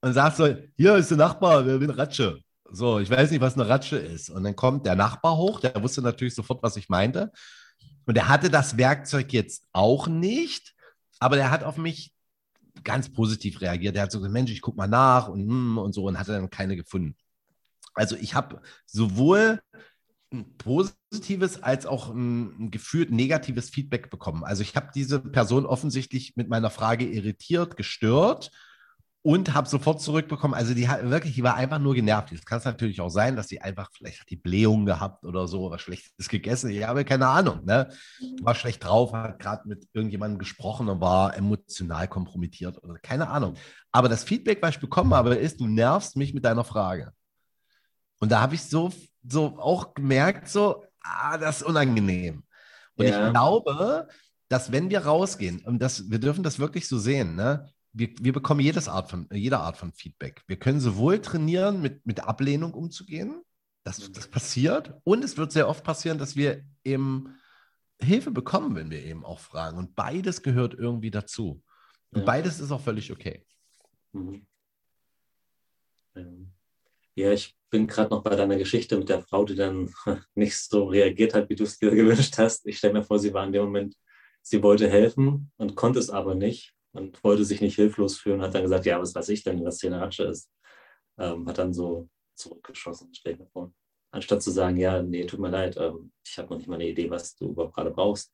und 0.00 0.12
sagt 0.12 0.36
so, 0.36 0.56
hier 0.76 0.96
ist 0.96 1.10
der 1.10 1.18
Nachbar, 1.18 1.64
wer 1.64 1.80
will 1.80 1.90
Ratsche? 1.92 2.40
So, 2.70 2.98
ich 2.98 3.10
weiß 3.10 3.30
nicht, 3.30 3.40
was 3.40 3.54
eine 3.54 3.68
Ratsche 3.68 3.96
ist. 3.96 4.30
Und 4.30 4.42
dann 4.42 4.56
kommt 4.56 4.84
der 4.84 4.96
Nachbar 4.96 5.36
hoch, 5.36 5.60
der 5.60 5.80
wusste 5.80 6.02
natürlich 6.02 6.34
sofort, 6.34 6.62
was 6.64 6.76
ich 6.76 6.88
meinte. 6.88 7.30
Und 8.06 8.16
er 8.16 8.28
hatte 8.28 8.50
das 8.50 8.76
Werkzeug 8.76 9.32
jetzt 9.32 9.68
auch 9.72 10.08
nicht, 10.08 10.74
aber 11.20 11.36
der 11.36 11.52
hat 11.52 11.62
auf 11.62 11.76
mich 11.76 12.13
ganz 12.82 13.12
positiv 13.12 13.60
reagiert. 13.60 13.96
Er 13.96 14.02
hat 14.02 14.12
so 14.12 14.18
gesagt, 14.18 14.32
Mensch, 14.32 14.50
ich 14.50 14.60
guck 14.60 14.76
mal 14.76 14.88
nach 14.88 15.28
und, 15.28 15.48
hm, 15.48 15.78
und 15.78 15.92
so 15.92 16.04
und 16.04 16.18
hatte 16.18 16.32
dann 16.32 16.50
keine 16.50 16.76
gefunden. 16.76 17.16
Also 17.94 18.16
ich 18.16 18.34
habe 18.34 18.60
sowohl 18.86 19.60
ein 20.32 20.56
positives 20.58 21.62
als 21.62 21.86
auch 21.86 22.10
ein, 22.10 22.64
ein 22.64 22.70
gefühlt 22.70 23.10
negatives 23.10 23.70
Feedback 23.70 24.10
bekommen. 24.10 24.42
Also 24.42 24.62
ich 24.62 24.74
habe 24.74 24.90
diese 24.94 25.20
Person 25.20 25.64
offensichtlich 25.64 26.34
mit 26.36 26.48
meiner 26.48 26.70
Frage 26.70 27.06
irritiert, 27.06 27.76
gestört 27.76 28.50
und 29.24 29.54
habe 29.54 29.66
sofort 29.66 30.02
zurückbekommen. 30.02 30.54
Also 30.54 30.74
die 30.74 30.86
hat 30.86 31.08
wirklich, 31.08 31.34
die 31.34 31.42
war 31.42 31.54
einfach 31.54 31.78
nur 31.78 31.94
genervt. 31.94 32.30
Es 32.32 32.44
kann 32.44 32.60
natürlich 32.62 33.00
auch 33.00 33.08
sein, 33.08 33.36
dass 33.36 33.48
sie 33.48 33.60
einfach 33.60 33.90
vielleicht 33.90 34.20
hat 34.20 34.28
die 34.28 34.36
Blähung 34.36 34.84
gehabt 34.84 35.24
oder 35.24 35.48
so, 35.48 35.70
was 35.70 35.80
Schlechtes 35.80 36.28
gegessen. 36.28 36.68
Ich 36.70 36.86
habe 36.86 37.06
keine 37.06 37.28
Ahnung. 37.28 37.64
Ne? 37.64 37.88
War 38.42 38.54
schlecht 38.54 38.84
drauf, 38.84 39.14
hat 39.14 39.38
gerade 39.38 39.66
mit 39.66 39.88
irgendjemandem 39.94 40.38
gesprochen 40.38 40.90
und 40.90 41.00
war 41.00 41.36
emotional 41.36 42.06
kompromittiert 42.06 42.84
oder 42.84 42.98
keine 42.98 43.28
Ahnung. 43.28 43.54
Aber 43.92 44.10
das 44.10 44.24
Feedback, 44.24 44.58
was 44.60 44.74
ich 44.74 44.80
bekommen 44.80 45.14
habe, 45.14 45.34
ist, 45.34 45.58
du 45.58 45.66
nervst 45.66 46.16
mich 46.16 46.34
mit 46.34 46.44
deiner 46.44 46.64
Frage. 46.64 47.12
Und 48.20 48.30
da 48.30 48.42
habe 48.42 48.54
ich 48.54 48.62
so 48.62 48.92
so 49.28 49.58
auch 49.58 49.94
gemerkt, 49.94 50.48
so, 50.48 50.84
ah, 51.00 51.38
das 51.38 51.58
ist 51.58 51.62
unangenehm. 51.62 52.44
Und 52.96 53.06
ja. 53.06 53.26
ich 53.26 53.32
glaube, 53.32 54.08
dass 54.48 54.70
wenn 54.70 54.90
wir 54.90 55.04
rausgehen, 55.04 55.64
und 55.64 55.80
das, 55.80 56.10
wir 56.10 56.18
dürfen 56.18 56.44
das 56.44 56.58
wirklich 56.58 56.88
so 56.88 56.98
sehen, 56.98 57.34
ne? 57.34 57.70
Wir, 57.96 58.10
wir 58.20 58.32
bekommen 58.32 58.60
jedes 58.60 58.88
Art 58.88 59.08
von, 59.08 59.28
jede 59.32 59.58
Art 59.58 59.76
von 59.76 59.92
Feedback. 59.92 60.42
Wir 60.46 60.58
können 60.58 60.80
sowohl 60.80 61.20
trainieren, 61.20 61.80
mit, 61.80 62.04
mit 62.04 62.20
Ablehnung 62.20 62.74
umzugehen, 62.74 63.42
das, 63.84 64.10
das 64.12 64.28
passiert, 64.28 64.94
und 65.04 65.22
es 65.22 65.36
wird 65.36 65.52
sehr 65.52 65.68
oft 65.68 65.84
passieren, 65.84 66.18
dass 66.18 66.36
wir 66.36 66.64
eben 66.82 67.36
Hilfe 68.00 68.30
bekommen, 68.30 68.74
wenn 68.74 68.90
wir 68.90 69.04
eben 69.04 69.24
auch 69.24 69.38
fragen. 69.38 69.78
Und 69.78 69.94
beides 69.94 70.42
gehört 70.42 70.74
irgendwie 70.74 71.10
dazu. 71.10 71.62
Und 72.10 72.20
ja. 72.20 72.24
beides 72.24 72.60
ist 72.60 72.72
auch 72.72 72.80
völlig 72.80 73.12
okay. 73.12 73.44
Mhm. 74.12 74.46
Ja, 77.14 77.32
ich 77.32 77.56
bin 77.70 77.86
gerade 77.86 78.10
noch 78.10 78.22
bei 78.22 78.34
deiner 78.34 78.56
Geschichte 78.56 78.96
mit 78.96 79.08
der 79.08 79.22
Frau, 79.22 79.44
die 79.44 79.54
dann 79.54 79.92
nicht 80.34 80.56
so 80.56 80.86
reagiert 80.86 81.34
hat, 81.34 81.48
wie 81.48 81.54
du 81.54 81.64
es 81.64 81.78
dir 81.78 81.90
gewünscht 81.90 82.38
hast. 82.38 82.66
Ich 82.66 82.78
stelle 82.78 82.94
mir 82.94 83.02
vor, 83.04 83.18
sie 83.18 83.32
war 83.32 83.46
in 83.46 83.52
dem 83.52 83.64
Moment, 83.64 83.96
sie 84.42 84.62
wollte 84.62 84.88
helfen 84.88 85.52
und 85.56 85.76
konnte 85.76 85.98
es 85.98 86.10
aber 86.10 86.34
nicht 86.34 86.74
und 86.94 87.22
wollte 87.22 87.44
sich 87.44 87.60
nicht 87.60 87.76
hilflos 87.76 88.18
fühlen, 88.18 88.40
hat 88.40 88.54
dann 88.54 88.62
gesagt, 88.62 88.86
ja, 88.86 89.00
was 89.00 89.14
weiß 89.14 89.28
ich 89.28 89.42
denn, 89.42 89.64
was 89.64 89.84
Ratsche 89.84 90.24
ist. 90.24 90.50
Ähm, 91.18 91.46
hat 91.46 91.58
dann 91.58 91.72
so 91.72 92.08
zurückgeschossen, 92.34 93.12
stell 93.12 93.36
mir 93.36 93.46
vor. 93.46 93.72
Anstatt 94.10 94.42
zu 94.42 94.50
sagen, 94.50 94.76
ja, 94.76 95.02
nee, 95.02 95.24
tut 95.26 95.40
mir 95.40 95.50
leid, 95.50 95.76
ähm, 95.76 96.12
ich 96.24 96.38
habe 96.38 96.50
noch 96.50 96.58
nicht 96.58 96.68
mal 96.68 96.76
eine 96.76 96.88
Idee, 96.88 97.10
was 97.10 97.36
du 97.36 97.50
überhaupt 97.50 97.74
gerade 97.74 97.90
brauchst. 97.90 98.32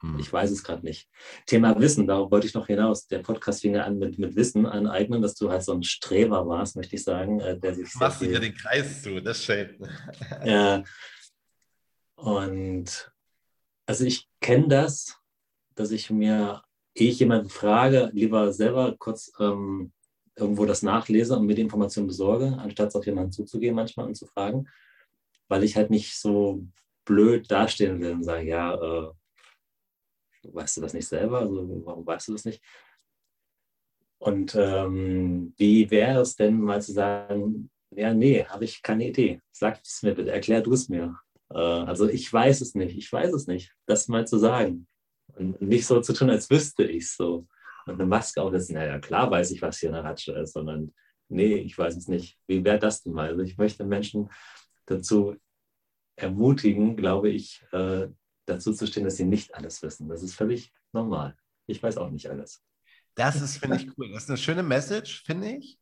Hm. 0.00 0.18
Ich 0.18 0.30
weiß 0.30 0.50
es 0.50 0.62
gerade 0.62 0.84
nicht. 0.84 1.08
Thema 1.46 1.78
Wissen, 1.80 2.06
darauf 2.06 2.30
wollte 2.30 2.46
ich 2.46 2.54
noch 2.54 2.66
hinaus. 2.66 3.06
Der 3.06 3.20
Podcast 3.20 3.62
fing 3.62 3.74
ja 3.74 3.84
an 3.84 3.98
mit, 3.98 4.18
mit 4.18 4.36
Wissen 4.36 4.66
aneignen, 4.66 5.22
dass 5.22 5.34
du 5.34 5.50
halt 5.50 5.62
so 5.62 5.72
ein 5.72 5.82
Streber 5.82 6.46
warst, 6.46 6.76
möchte 6.76 6.96
ich 6.96 7.04
sagen. 7.04 7.40
Äh, 7.40 7.58
der 7.58 7.74
sich 7.74 7.94
Machst 7.94 8.20
du 8.20 8.26
dir 8.26 8.40
den 8.40 8.54
Kreis 8.54 9.02
zu, 9.02 9.20
das 9.20 9.38
ist 9.38 9.44
schön. 9.44 9.78
ja. 10.44 10.84
Und 12.16 13.10
also 13.86 14.04
ich 14.04 14.28
kenne 14.40 14.68
das, 14.68 15.18
dass 15.74 15.90
ich 15.90 16.10
mir, 16.10 16.62
ehe 16.96 17.10
ich 17.10 17.18
jemanden 17.20 17.50
frage, 17.50 18.10
lieber 18.12 18.52
selber 18.52 18.96
kurz 18.98 19.30
ähm, 19.38 19.92
irgendwo 20.34 20.64
das 20.64 20.82
nachlese 20.82 21.36
und 21.36 21.46
mir 21.46 21.54
die 21.54 21.62
Information 21.62 22.06
besorge, 22.06 22.56
anstatt 22.58 22.88
es 22.88 22.96
auf 22.96 23.06
jemanden 23.06 23.32
zuzugehen 23.32 23.74
manchmal 23.74 24.06
und 24.06 24.16
zu 24.16 24.26
fragen, 24.26 24.68
weil 25.48 25.62
ich 25.62 25.76
halt 25.76 25.90
nicht 25.90 26.18
so 26.18 26.64
blöd 27.04 27.50
dastehen 27.50 28.00
will 28.00 28.12
und 28.12 28.24
sagen, 28.24 28.48
ja, 28.48 28.74
äh, 28.74 29.10
weißt 30.42 30.76
du 30.76 30.80
das 30.80 30.94
nicht 30.94 31.06
selber? 31.06 31.40
Also 31.40 31.82
warum 31.84 32.06
weißt 32.06 32.28
du 32.28 32.32
das 32.32 32.44
nicht? 32.44 32.62
Und 34.18 34.54
ähm, 34.54 35.54
wie 35.58 35.90
wäre 35.90 36.20
es 36.20 36.36
denn 36.36 36.60
mal 36.60 36.80
zu 36.80 36.92
sagen, 36.92 37.70
ja, 37.90 38.12
nee, 38.14 38.44
habe 38.44 38.64
ich 38.64 38.82
keine 38.82 39.08
Idee. 39.08 39.40
Sag 39.52 39.80
es 39.82 40.02
mir 40.02 40.14
bitte, 40.14 40.32
erklär 40.32 40.62
du 40.62 40.72
es 40.72 40.88
mir. 40.88 41.18
Äh, 41.50 41.58
also 41.58 42.08
ich 42.08 42.32
weiß 42.32 42.60
es 42.62 42.74
nicht, 42.74 42.96
ich 42.96 43.12
weiß 43.12 43.32
es 43.34 43.46
nicht. 43.46 43.74
Das 43.86 44.08
mal 44.08 44.26
zu 44.26 44.38
sagen. 44.38 44.86
Und 45.36 45.60
nicht 45.60 45.86
so 45.86 46.00
zu 46.00 46.12
tun, 46.12 46.30
als 46.30 46.50
wüsste 46.50 46.84
ich 46.84 47.10
so. 47.10 47.46
Und 47.86 47.94
eine 47.94 48.06
Maske 48.06 48.42
aufsetzen, 48.42 48.74
naja, 48.74 48.98
klar 48.98 49.30
weiß 49.30 49.50
ich, 49.52 49.62
was 49.62 49.78
hier 49.78 49.90
eine 49.90 50.02
Ratsche 50.02 50.32
ist, 50.32 50.54
sondern 50.54 50.92
nee, 51.28 51.54
ich 51.54 51.76
weiß 51.76 51.96
es 51.96 52.08
nicht. 52.08 52.38
Wie 52.46 52.64
wäre 52.64 52.78
das 52.78 53.02
denn 53.02 53.12
mal? 53.12 53.28
Also 53.28 53.42
ich 53.42 53.58
möchte 53.58 53.84
Menschen 53.84 54.30
dazu 54.86 55.36
ermutigen, 56.16 56.96
glaube 56.96 57.28
ich, 57.28 57.64
äh, 57.72 58.08
dazu 58.46 58.72
zu 58.72 58.86
stehen, 58.86 59.04
dass 59.04 59.16
sie 59.16 59.24
nicht 59.24 59.54
alles 59.54 59.82
wissen. 59.82 60.08
Das 60.08 60.22
ist 60.22 60.34
völlig 60.34 60.72
normal. 60.92 61.36
Ich 61.66 61.82
weiß 61.82 61.98
auch 61.98 62.10
nicht 62.10 62.28
alles. 62.28 62.62
Das 63.14 63.40
ist, 63.40 63.58
finde 63.58 63.76
ich, 63.76 63.98
cool. 63.98 64.10
Das 64.12 64.24
ist 64.24 64.30
eine 64.30 64.38
schöne 64.38 64.62
Message, 64.62 65.24
finde 65.24 65.50
ich. 65.52 65.78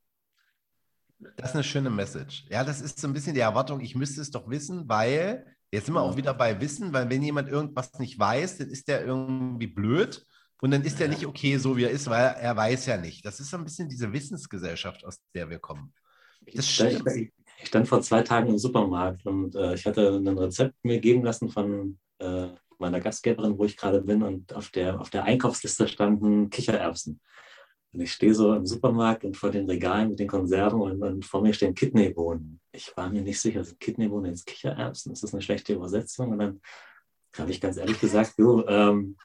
Das 1.36 1.50
ist 1.50 1.54
eine 1.54 1.64
schöne 1.64 1.90
Message. 1.90 2.44
Ja, 2.48 2.64
das 2.64 2.80
ist 2.80 3.00
so 3.00 3.06
ein 3.06 3.12
bisschen 3.12 3.34
die 3.34 3.40
Erwartung, 3.40 3.80
ich 3.80 3.94
müsste 3.94 4.20
es 4.20 4.30
doch 4.30 4.48
wissen, 4.48 4.88
weil, 4.88 5.53
jetzt 5.74 5.86
sind 5.86 5.94
wir 5.94 6.02
auch 6.02 6.16
wieder 6.16 6.34
bei 6.34 6.60
Wissen, 6.60 6.92
weil 6.92 7.10
wenn 7.10 7.22
jemand 7.22 7.48
irgendwas 7.48 7.98
nicht 7.98 8.18
weiß, 8.18 8.58
dann 8.58 8.68
ist 8.68 8.88
der 8.88 9.04
irgendwie 9.04 9.66
blöd 9.66 10.24
und 10.62 10.70
dann 10.70 10.82
ist 10.82 11.00
er 11.00 11.08
nicht 11.08 11.26
okay, 11.26 11.58
so 11.58 11.76
wie 11.76 11.84
er 11.84 11.90
ist, 11.90 12.08
weil 12.08 12.36
er 12.40 12.56
weiß 12.56 12.86
ja 12.86 12.96
nicht. 12.96 13.24
Das 13.26 13.40
ist 13.40 13.50
so 13.50 13.56
ein 13.56 13.64
bisschen 13.64 13.88
diese 13.88 14.12
Wissensgesellschaft, 14.12 15.04
aus 15.04 15.18
der 15.34 15.50
wir 15.50 15.58
kommen. 15.58 15.92
Das 16.54 16.68
stimmt. 16.68 17.02
Ich, 17.14 17.32
ich 17.60 17.66
stand 17.66 17.88
vor 17.88 18.00
zwei 18.00 18.22
Tagen 18.22 18.48
im 18.48 18.58
Supermarkt 18.58 19.26
und 19.26 19.54
äh, 19.56 19.74
ich 19.74 19.84
hatte 19.84 20.16
ein 20.16 20.38
Rezept 20.38 20.76
mir 20.84 21.00
geben 21.00 21.24
lassen 21.24 21.50
von 21.50 21.98
äh, 22.18 22.48
meiner 22.78 23.00
Gastgeberin, 23.00 23.58
wo 23.58 23.64
ich 23.64 23.76
gerade 23.76 24.00
bin, 24.00 24.22
und 24.22 24.54
auf 24.54 24.70
der, 24.70 25.00
auf 25.00 25.10
der 25.10 25.24
Einkaufsliste 25.24 25.88
standen 25.88 26.50
Kichererbsen. 26.50 27.20
Und 27.94 28.00
ich 28.00 28.12
stehe 28.12 28.34
so 28.34 28.52
im 28.54 28.66
Supermarkt 28.66 29.24
und 29.24 29.36
vor 29.36 29.50
den 29.50 29.68
Regalen 29.70 30.10
mit 30.10 30.18
den 30.18 30.26
Konserven 30.26 30.80
und, 30.80 31.00
und 31.00 31.24
vor 31.24 31.42
mir 31.42 31.52
stehen 31.52 31.74
Kidneybohnen. 31.74 32.60
Ich 32.72 32.96
war 32.96 33.08
mir 33.08 33.22
nicht 33.22 33.40
sicher, 33.40 33.62
sind 33.62 33.78
Kidneybohnen 33.78 34.32
jetzt 34.32 34.46
Kichererbsen? 34.46 35.12
Ist 35.12 35.22
das 35.22 35.32
eine 35.32 35.42
schlechte 35.42 35.74
Übersetzung? 35.74 36.32
Und 36.32 36.38
dann 36.40 36.60
habe 37.38 37.52
ich 37.52 37.60
ganz 37.60 37.76
ehrlich 37.76 38.00
gesagt, 38.00 38.34
du, 38.36 38.64
ähm, 38.66 39.16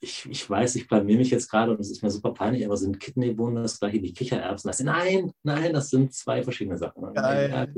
ich, 0.00 0.26
ich 0.28 0.48
weiß, 0.48 0.74
ich 0.74 0.88
blamier 0.88 1.18
mich 1.18 1.30
jetzt 1.30 1.48
gerade 1.48 1.72
und 1.72 1.80
es 1.80 1.90
ist 1.90 2.02
mir 2.02 2.10
super 2.10 2.32
peinlich, 2.32 2.66
aber 2.66 2.76
sind 2.76 2.98
Kidneybohnen 2.98 3.62
das 3.62 3.78
gleiche 3.78 4.02
wie 4.02 4.12
Kichererbsen? 4.12 4.68
Das 4.68 4.80
nein, 4.80 5.32
nein, 5.44 5.72
das 5.72 5.90
sind 5.90 6.12
zwei 6.12 6.42
verschiedene 6.42 6.76
Sachen. 6.76 7.14
Geil. 7.14 7.72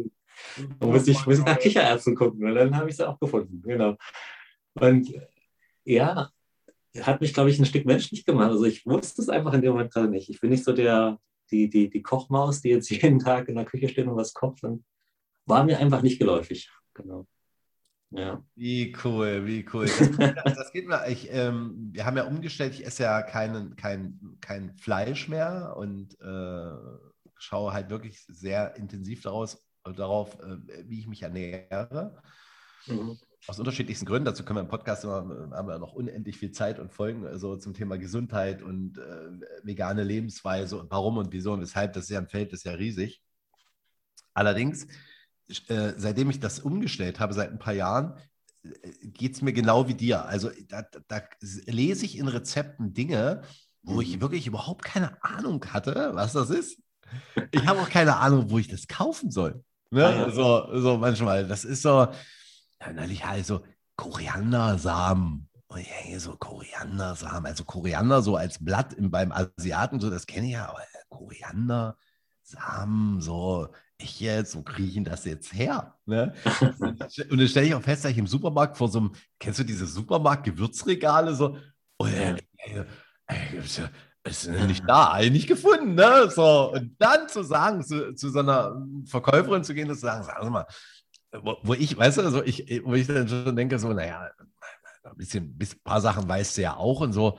Dann 0.78 0.90
muss 0.90 1.06
ich, 1.06 1.26
muss 1.26 1.38
ich 1.38 1.44
nach 1.44 1.58
Kichererbsen 1.58 2.14
gucken 2.14 2.46
und 2.46 2.54
dann 2.54 2.74
habe 2.74 2.88
ich 2.88 2.96
sie 2.96 3.06
auch 3.06 3.18
gefunden. 3.18 3.62
Genau. 3.62 3.96
Und 4.74 5.12
ja, 5.84 6.30
hat 7.00 7.20
mich, 7.20 7.34
glaube 7.34 7.50
ich, 7.50 7.58
ein 7.58 7.66
Stück 7.66 7.86
menschlich 7.86 8.24
gemacht. 8.24 8.50
Also 8.50 8.64
ich 8.64 8.86
wusste 8.86 9.22
es 9.22 9.28
einfach 9.28 9.52
in 9.52 9.62
dem 9.62 9.72
Moment 9.72 9.92
gerade 9.92 10.08
nicht. 10.08 10.28
Ich 10.30 10.40
bin 10.40 10.50
nicht 10.50 10.64
so 10.64 10.72
der, 10.72 11.18
die, 11.50 11.68
die, 11.68 11.90
die 11.90 12.02
Kochmaus, 12.02 12.60
die 12.60 12.70
jetzt 12.70 12.90
jeden 12.90 13.18
Tag 13.18 13.48
in 13.48 13.56
der 13.56 13.64
Küche 13.64 13.88
steht 13.88 14.06
und 14.06 14.16
was 14.16 14.34
kocht. 14.34 14.62
Und 14.64 14.84
war 15.46 15.64
mir 15.64 15.78
einfach 15.78 16.02
nicht 16.02 16.18
geläufig. 16.18 16.70
Genau. 16.94 17.26
Ja. 18.10 18.42
Wie 18.54 18.96
cool, 19.04 19.46
wie 19.46 19.66
cool. 19.72 19.86
Das, 20.44 20.56
das 20.56 20.72
geht 20.72 20.88
mir. 20.88 21.06
Ich, 21.08 21.28
ähm, 21.30 21.90
wir 21.92 22.06
haben 22.06 22.16
ja 22.16 22.24
umgestellt, 22.24 22.74
ich 22.74 22.86
esse 22.86 23.02
ja 23.02 23.22
kein, 23.22 23.76
kein, 23.76 24.38
kein 24.40 24.74
Fleisch 24.78 25.28
mehr 25.28 25.74
und 25.76 26.18
äh, 26.20 26.98
schaue 27.36 27.72
halt 27.72 27.90
wirklich 27.90 28.24
sehr 28.26 28.76
intensiv 28.76 29.22
daraus, 29.22 29.62
darauf, 29.84 30.38
äh, 30.40 30.56
wie 30.86 31.00
ich 31.00 31.06
mich 31.06 31.22
ernähre. 31.22 32.22
Mhm 32.86 33.18
aus 33.46 33.58
unterschiedlichsten 33.58 34.04
Gründen, 34.04 34.26
dazu 34.26 34.44
können 34.44 34.58
wir 34.58 34.62
im 34.62 34.68
Podcast 34.68 35.04
immer, 35.04 35.50
haben 35.52 35.68
wir 35.68 35.78
noch 35.78 35.94
unendlich 35.94 36.36
viel 36.36 36.50
Zeit 36.50 36.78
und 36.78 36.92
Folgen 36.92 37.26
also 37.26 37.56
zum 37.56 37.74
Thema 37.74 37.96
Gesundheit 37.96 38.62
und 38.62 38.98
äh, 38.98 39.64
vegane 39.64 40.02
Lebensweise 40.02 40.78
und 40.78 40.90
warum 40.90 41.18
und 41.18 41.32
wieso 41.32 41.52
und 41.52 41.60
weshalb, 41.60 41.92
das 41.92 42.04
ist 42.04 42.10
ja 42.10 42.18
ein 42.18 42.28
Feld, 42.28 42.52
das 42.52 42.60
ist 42.60 42.64
ja 42.64 42.72
riesig. 42.72 43.22
Allerdings, 44.34 44.86
äh, 45.68 45.92
seitdem 45.96 46.30
ich 46.30 46.40
das 46.40 46.60
umgestellt 46.60 47.20
habe, 47.20 47.32
seit 47.32 47.50
ein 47.50 47.58
paar 47.58 47.74
Jahren, 47.74 48.18
äh, 48.62 48.90
geht 49.02 49.34
es 49.34 49.42
mir 49.42 49.52
genau 49.52 49.88
wie 49.88 49.94
dir. 49.94 50.26
Also 50.26 50.50
da, 50.68 50.82
da, 51.08 51.22
lese 51.40 52.04
ich 52.04 52.18
in 52.18 52.28
Rezepten 52.28 52.92
Dinge, 52.92 53.42
wo 53.82 54.00
ich 54.00 54.20
wirklich 54.20 54.46
überhaupt 54.46 54.84
keine 54.84 55.22
Ahnung 55.22 55.64
hatte, 55.72 56.10
was 56.14 56.32
das 56.32 56.50
ist. 56.50 56.82
Ich 57.52 57.66
habe 57.66 57.80
auch 57.80 57.88
keine 57.88 58.16
Ahnung, 58.16 58.50
wo 58.50 58.58
ich 58.58 58.68
das 58.68 58.86
kaufen 58.86 59.30
soll. 59.30 59.64
Ne? 59.90 60.04
Ah, 60.04 60.30
so, 60.30 60.68
so 60.78 60.98
manchmal. 60.98 61.46
Das 61.46 61.64
ist 61.64 61.82
so, 61.82 62.08
ja, 62.80 62.92
neulich 62.92 63.26
halt 63.26 63.46
so 63.46 63.62
Koriandersamen. 63.96 65.48
Und 65.68 65.80
ich 65.80 65.90
hänge 65.90 66.20
so 66.20 66.36
Koriandersamen. 66.36 67.46
Also 67.46 67.64
Koriander 67.64 68.22
so 68.22 68.36
als 68.36 68.64
Blatt 68.64 68.94
im, 68.94 69.10
beim 69.10 69.32
Asiaten, 69.32 70.00
so 70.00 70.10
das 70.10 70.26
kenne 70.26 70.46
ich 70.46 70.52
ja, 70.52 70.68
aber 70.68 70.82
Koriander, 71.08 71.96
Samen, 72.42 73.20
so 73.20 73.68
ich 73.98 74.20
jetzt, 74.20 74.56
wo 74.56 74.62
kriege 74.62 74.88
ich 74.88 74.94
denn 74.94 75.04
das 75.04 75.24
jetzt 75.24 75.52
her? 75.52 75.98
Ne? 76.06 76.32
und 76.80 77.00
dann 77.38 77.48
stelle 77.48 77.66
ich 77.66 77.74
auch 77.74 77.82
fest, 77.82 78.04
dass 78.04 78.12
ich 78.12 78.18
im 78.18 78.26
Supermarkt 78.26 78.76
vor 78.76 78.88
so 78.88 79.00
einem, 79.00 79.12
kennst 79.38 79.58
du 79.58 79.64
diese 79.64 79.86
Supermarkt-Gewürzregale 79.86 81.34
so, 81.34 81.58
oh 81.98 82.06
ja, 82.06 82.36
ey, 82.56 82.84
ey, 83.26 83.58
ist 84.24 84.48
nicht 84.48 84.84
da, 84.86 85.18
nicht 85.20 85.46
gefunden, 85.46 85.94
ne? 85.94 86.30
So, 86.30 86.72
und 86.72 86.96
dann 86.98 87.28
zu 87.28 87.42
sagen, 87.42 87.82
zu, 87.82 88.14
zu 88.14 88.30
so 88.30 88.40
einer 88.40 88.74
Verkäuferin 89.06 89.64
zu 89.64 89.74
gehen 89.74 89.88
und 89.88 89.94
zu 89.94 90.02
sagen, 90.02 90.24
sagen 90.24 90.44
Sie 90.44 90.50
mal, 90.50 90.66
wo, 91.32 91.56
wo 91.62 91.74
ich, 91.74 91.96
weißt 91.96 92.18
du, 92.18 92.30
so 92.30 92.42
ich, 92.42 92.82
wo 92.84 92.94
ich 92.94 93.06
dann 93.06 93.28
schon 93.28 93.56
denke, 93.56 93.78
so, 93.78 93.92
naja, 93.92 94.30
ein 95.04 95.16
bisschen, 95.16 95.58
ein 95.60 95.82
paar 95.84 96.00
Sachen 96.00 96.28
weißt 96.28 96.56
du 96.56 96.62
ja 96.62 96.76
auch 96.76 97.00
und 97.00 97.12
so, 97.12 97.38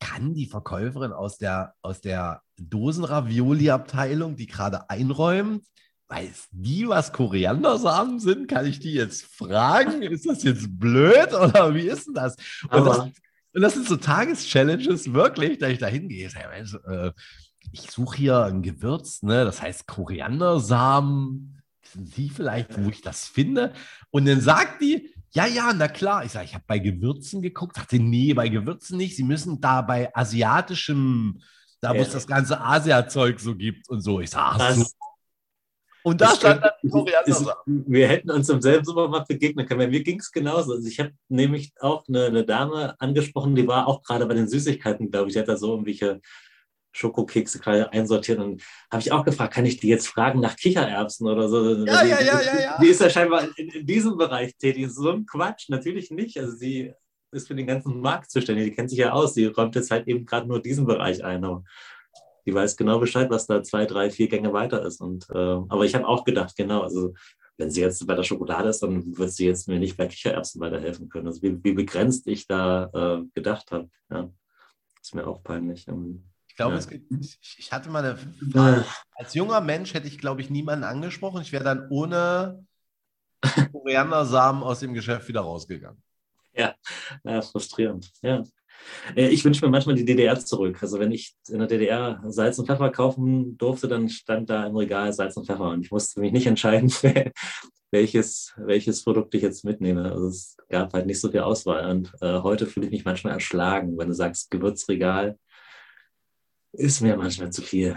kann 0.00 0.34
die 0.34 0.46
Verkäuferin 0.46 1.12
aus 1.12 1.38
der, 1.38 1.74
aus 1.82 2.00
der 2.00 2.42
Dosenravioli-Abteilung, 2.56 4.36
die 4.36 4.46
gerade 4.46 4.88
einräumt, 4.90 5.64
weiß 6.08 6.48
die, 6.52 6.88
was 6.88 7.12
Koriandersamen 7.12 8.20
sind? 8.20 8.48
Kann 8.48 8.66
ich 8.66 8.78
die 8.78 8.94
jetzt 8.94 9.24
fragen? 9.24 10.02
Ist 10.02 10.26
das 10.26 10.42
jetzt 10.42 10.78
blöd 10.78 11.34
oder 11.34 11.74
wie 11.74 11.88
ist 11.88 12.06
denn 12.06 12.14
das? 12.14 12.36
Und, 12.70 12.84
das, 12.84 12.98
und 12.98 13.60
das, 13.60 13.74
sind 13.74 13.86
so 13.86 13.96
Tageschallenges, 13.96 15.12
wirklich, 15.12 15.58
da 15.58 15.68
ich 15.68 15.78
da 15.78 15.86
hingehe. 15.86 16.28
Äh, 16.28 17.12
ich 17.72 17.90
suche 17.90 18.16
hier 18.16 18.44
ein 18.44 18.62
Gewürz, 18.62 19.22
ne? 19.22 19.44
das 19.44 19.60
heißt 19.60 19.86
Koriandersamen. 19.86 21.57
Wissen 21.94 22.06
Sie 22.06 22.28
vielleicht, 22.28 22.82
wo 22.82 22.88
ich 22.90 23.00
das 23.00 23.26
finde? 23.26 23.72
Und 24.10 24.26
dann 24.26 24.40
sagt 24.40 24.82
die, 24.82 25.14
ja, 25.32 25.46
ja, 25.46 25.72
na 25.74 25.88
klar. 25.88 26.24
Ich 26.24 26.32
sage, 26.32 26.46
ich 26.46 26.54
habe 26.54 26.64
bei 26.66 26.78
Gewürzen 26.78 27.42
geguckt. 27.42 27.76
Sagte, 27.76 27.98
nee, 27.98 28.34
bei 28.34 28.48
Gewürzen 28.48 28.96
nicht. 28.96 29.16
Sie 29.16 29.24
müssen 29.24 29.60
da 29.60 29.82
bei 29.82 30.14
asiatischem, 30.14 31.40
da 31.80 31.94
wo 31.94 32.00
es 32.00 32.10
das 32.10 32.26
ganze 32.26 32.60
Asia-Zeug 32.60 33.38
so 33.40 33.54
gibt 33.54 33.88
und 33.88 34.00
so. 34.00 34.20
Ich 34.20 34.30
sage, 34.30 34.56
ach 34.60 34.74
so. 34.74 34.84
Und 36.02 36.20
da 36.20 36.34
stand 36.34 36.62
dann 36.62 36.90
Koriandersamen. 36.90 37.84
Wir 37.86 38.08
hätten 38.08 38.30
uns 38.30 38.48
im 38.48 38.62
selben 38.62 38.84
Supermarkt 38.84 39.28
begegnen 39.28 39.66
können. 39.66 39.80
Bei 39.80 39.88
mir 39.88 40.02
ging 40.02 40.20
es 40.20 40.30
genauso. 40.30 40.72
Also 40.72 40.86
ich 40.86 40.98
habe 41.00 41.12
nämlich 41.28 41.72
auch 41.80 42.06
eine, 42.08 42.26
eine, 42.26 42.44
Dame 42.44 42.98
angesprochen, 42.98 43.54
die 43.54 43.66
war 43.66 43.86
auch 43.86 44.02
gerade 44.02 44.24
bei 44.24 44.34
den 44.34 44.48
Süßigkeiten, 44.48 45.10
glaube 45.10 45.28
ich. 45.28 45.34
Die 45.34 45.40
hat 45.40 45.48
da 45.48 45.56
so 45.56 45.72
irgendwelche 45.72 46.20
Schokokekse 46.92 47.58
gerade 47.58 47.92
einsortiert 47.92 48.38
und 48.38 48.62
habe 48.90 49.00
ich 49.00 49.12
auch 49.12 49.24
gefragt, 49.24 49.54
kann 49.54 49.66
ich 49.66 49.78
die 49.78 49.88
jetzt 49.88 50.08
fragen 50.08 50.40
nach 50.40 50.56
Kichererbsen 50.56 51.26
oder 51.26 51.48
so? 51.48 51.84
Ja, 51.84 52.02
die, 52.02 52.10
ja, 52.10 52.20
ja, 52.20 52.40
ja, 52.40 52.60
ja. 52.60 52.78
Die 52.80 52.88
ist 52.88 53.00
ja 53.00 53.10
scheinbar 53.10 53.44
in, 53.56 53.68
in, 53.68 53.86
diesem 53.86 54.16
Bereich 54.16 54.56
tätig. 54.56 54.90
So 54.90 55.10
ein 55.10 55.26
Quatsch, 55.26 55.68
natürlich 55.68 56.10
nicht. 56.10 56.38
Also 56.38 56.56
sie 56.56 56.92
ist 57.30 57.48
für 57.48 57.54
den 57.54 57.66
ganzen 57.66 58.00
Markt 58.00 58.30
zuständig, 58.30 58.64
die 58.64 58.74
kennt 58.74 58.90
sich 58.90 58.98
ja 58.98 59.12
aus. 59.12 59.34
Sie 59.34 59.46
räumt 59.46 59.74
jetzt 59.76 59.90
halt 59.90 60.08
eben 60.08 60.24
gerade 60.24 60.48
nur 60.48 60.62
diesen 60.62 60.86
Bereich 60.86 61.24
ein. 61.24 61.44
Aber 61.44 61.62
die 62.46 62.54
weiß 62.54 62.76
genau 62.76 62.98
Bescheid, 62.98 63.28
was 63.30 63.46
da 63.46 63.62
zwei, 63.62 63.84
drei, 63.84 64.10
vier 64.10 64.28
Gänge 64.28 64.52
weiter 64.52 64.84
ist. 64.84 65.00
Und, 65.00 65.28
äh, 65.30 65.36
aber 65.38 65.84
ich 65.84 65.94
habe 65.94 66.08
auch 66.08 66.24
gedacht, 66.24 66.56
genau, 66.56 66.80
also 66.80 67.12
wenn 67.58 67.70
sie 67.70 67.80
jetzt 67.82 68.06
bei 68.06 68.14
der 68.14 68.22
Schokolade 68.22 68.70
ist, 68.70 68.82
dann 68.82 69.16
wird 69.18 69.32
sie 69.32 69.46
jetzt 69.46 69.68
mir 69.68 69.78
nicht 69.78 69.96
bei 69.96 70.06
Kichererbsen 70.06 70.60
weiterhelfen 70.60 71.08
können. 71.08 71.26
Also 71.26 71.42
wie, 71.42 71.62
wie 71.62 71.72
begrenzt 71.72 72.26
ich 72.26 72.46
da 72.46 72.90
äh, 72.94 73.24
gedacht 73.34 73.70
habe. 73.72 73.90
Ja. 74.10 74.30
ist 75.02 75.14
mir 75.14 75.26
auch 75.26 75.42
peinlich. 75.42 75.86
Irgendwie 75.88 76.22
glaube, 76.58 76.76
ja. 76.76 76.84
gibt, 76.84 77.38
ich 77.56 77.72
hatte 77.72 77.88
mal 77.88 78.04
eine 78.04 78.18
Frage. 78.52 78.84
Als 79.14 79.34
junger 79.34 79.60
Mensch 79.60 79.94
hätte 79.94 80.08
ich, 80.08 80.18
glaube 80.18 80.42
ich, 80.42 80.50
niemanden 80.50 80.84
angesprochen. 80.84 81.40
Ich 81.40 81.52
wäre 81.52 81.64
dann 81.64 81.88
ohne 81.88 82.66
Koriandersamen 83.72 84.62
aus 84.62 84.80
dem 84.80 84.92
Geschäft 84.92 85.28
wieder 85.28 85.40
rausgegangen. 85.40 86.02
Ja, 86.52 86.74
ja 87.24 87.40
frustrierend. 87.40 88.10
Ja. 88.22 88.42
Äh, 89.14 89.28
ich 89.28 89.44
wünsche 89.44 89.64
mir 89.64 89.70
manchmal 89.70 89.94
die 89.94 90.04
DDR 90.04 90.38
zurück. 90.38 90.78
Also 90.82 90.98
wenn 90.98 91.12
ich 91.12 91.34
in 91.48 91.58
der 91.58 91.68
DDR 91.68 92.22
Salz 92.26 92.58
und 92.58 92.66
Pfeffer 92.66 92.90
kaufen 92.90 93.56
durfte, 93.56 93.88
dann 93.88 94.08
stand 94.08 94.50
da 94.50 94.66
im 94.66 94.76
Regal 94.76 95.12
Salz 95.12 95.36
und 95.36 95.46
Pfeffer 95.46 95.70
und 95.70 95.84
ich 95.84 95.90
musste 95.90 96.20
mich 96.20 96.32
nicht 96.32 96.46
entscheiden, 96.48 96.92
welches, 97.90 98.52
welches 98.56 99.04
Produkt 99.04 99.34
ich 99.34 99.42
jetzt 99.42 99.64
mitnehme. 99.64 100.10
Also 100.10 100.26
es 100.28 100.56
gab 100.68 100.92
halt 100.92 101.06
nicht 101.06 101.20
so 101.20 101.30
viel 101.30 101.40
Auswahl 101.40 101.88
und 101.90 102.12
äh, 102.20 102.40
heute 102.40 102.66
fühle 102.66 102.86
ich 102.86 102.92
mich 102.92 103.04
manchmal 103.04 103.34
erschlagen, 103.34 103.96
wenn 103.96 104.08
du 104.08 104.14
sagst 104.14 104.50
Gewürzregal, 104.50 105.38
ist 106.78 107.00
mir 107.00 107.16
manchmal 107.16 107.50
zu 107.50 107.62
viel. 107.62 107.96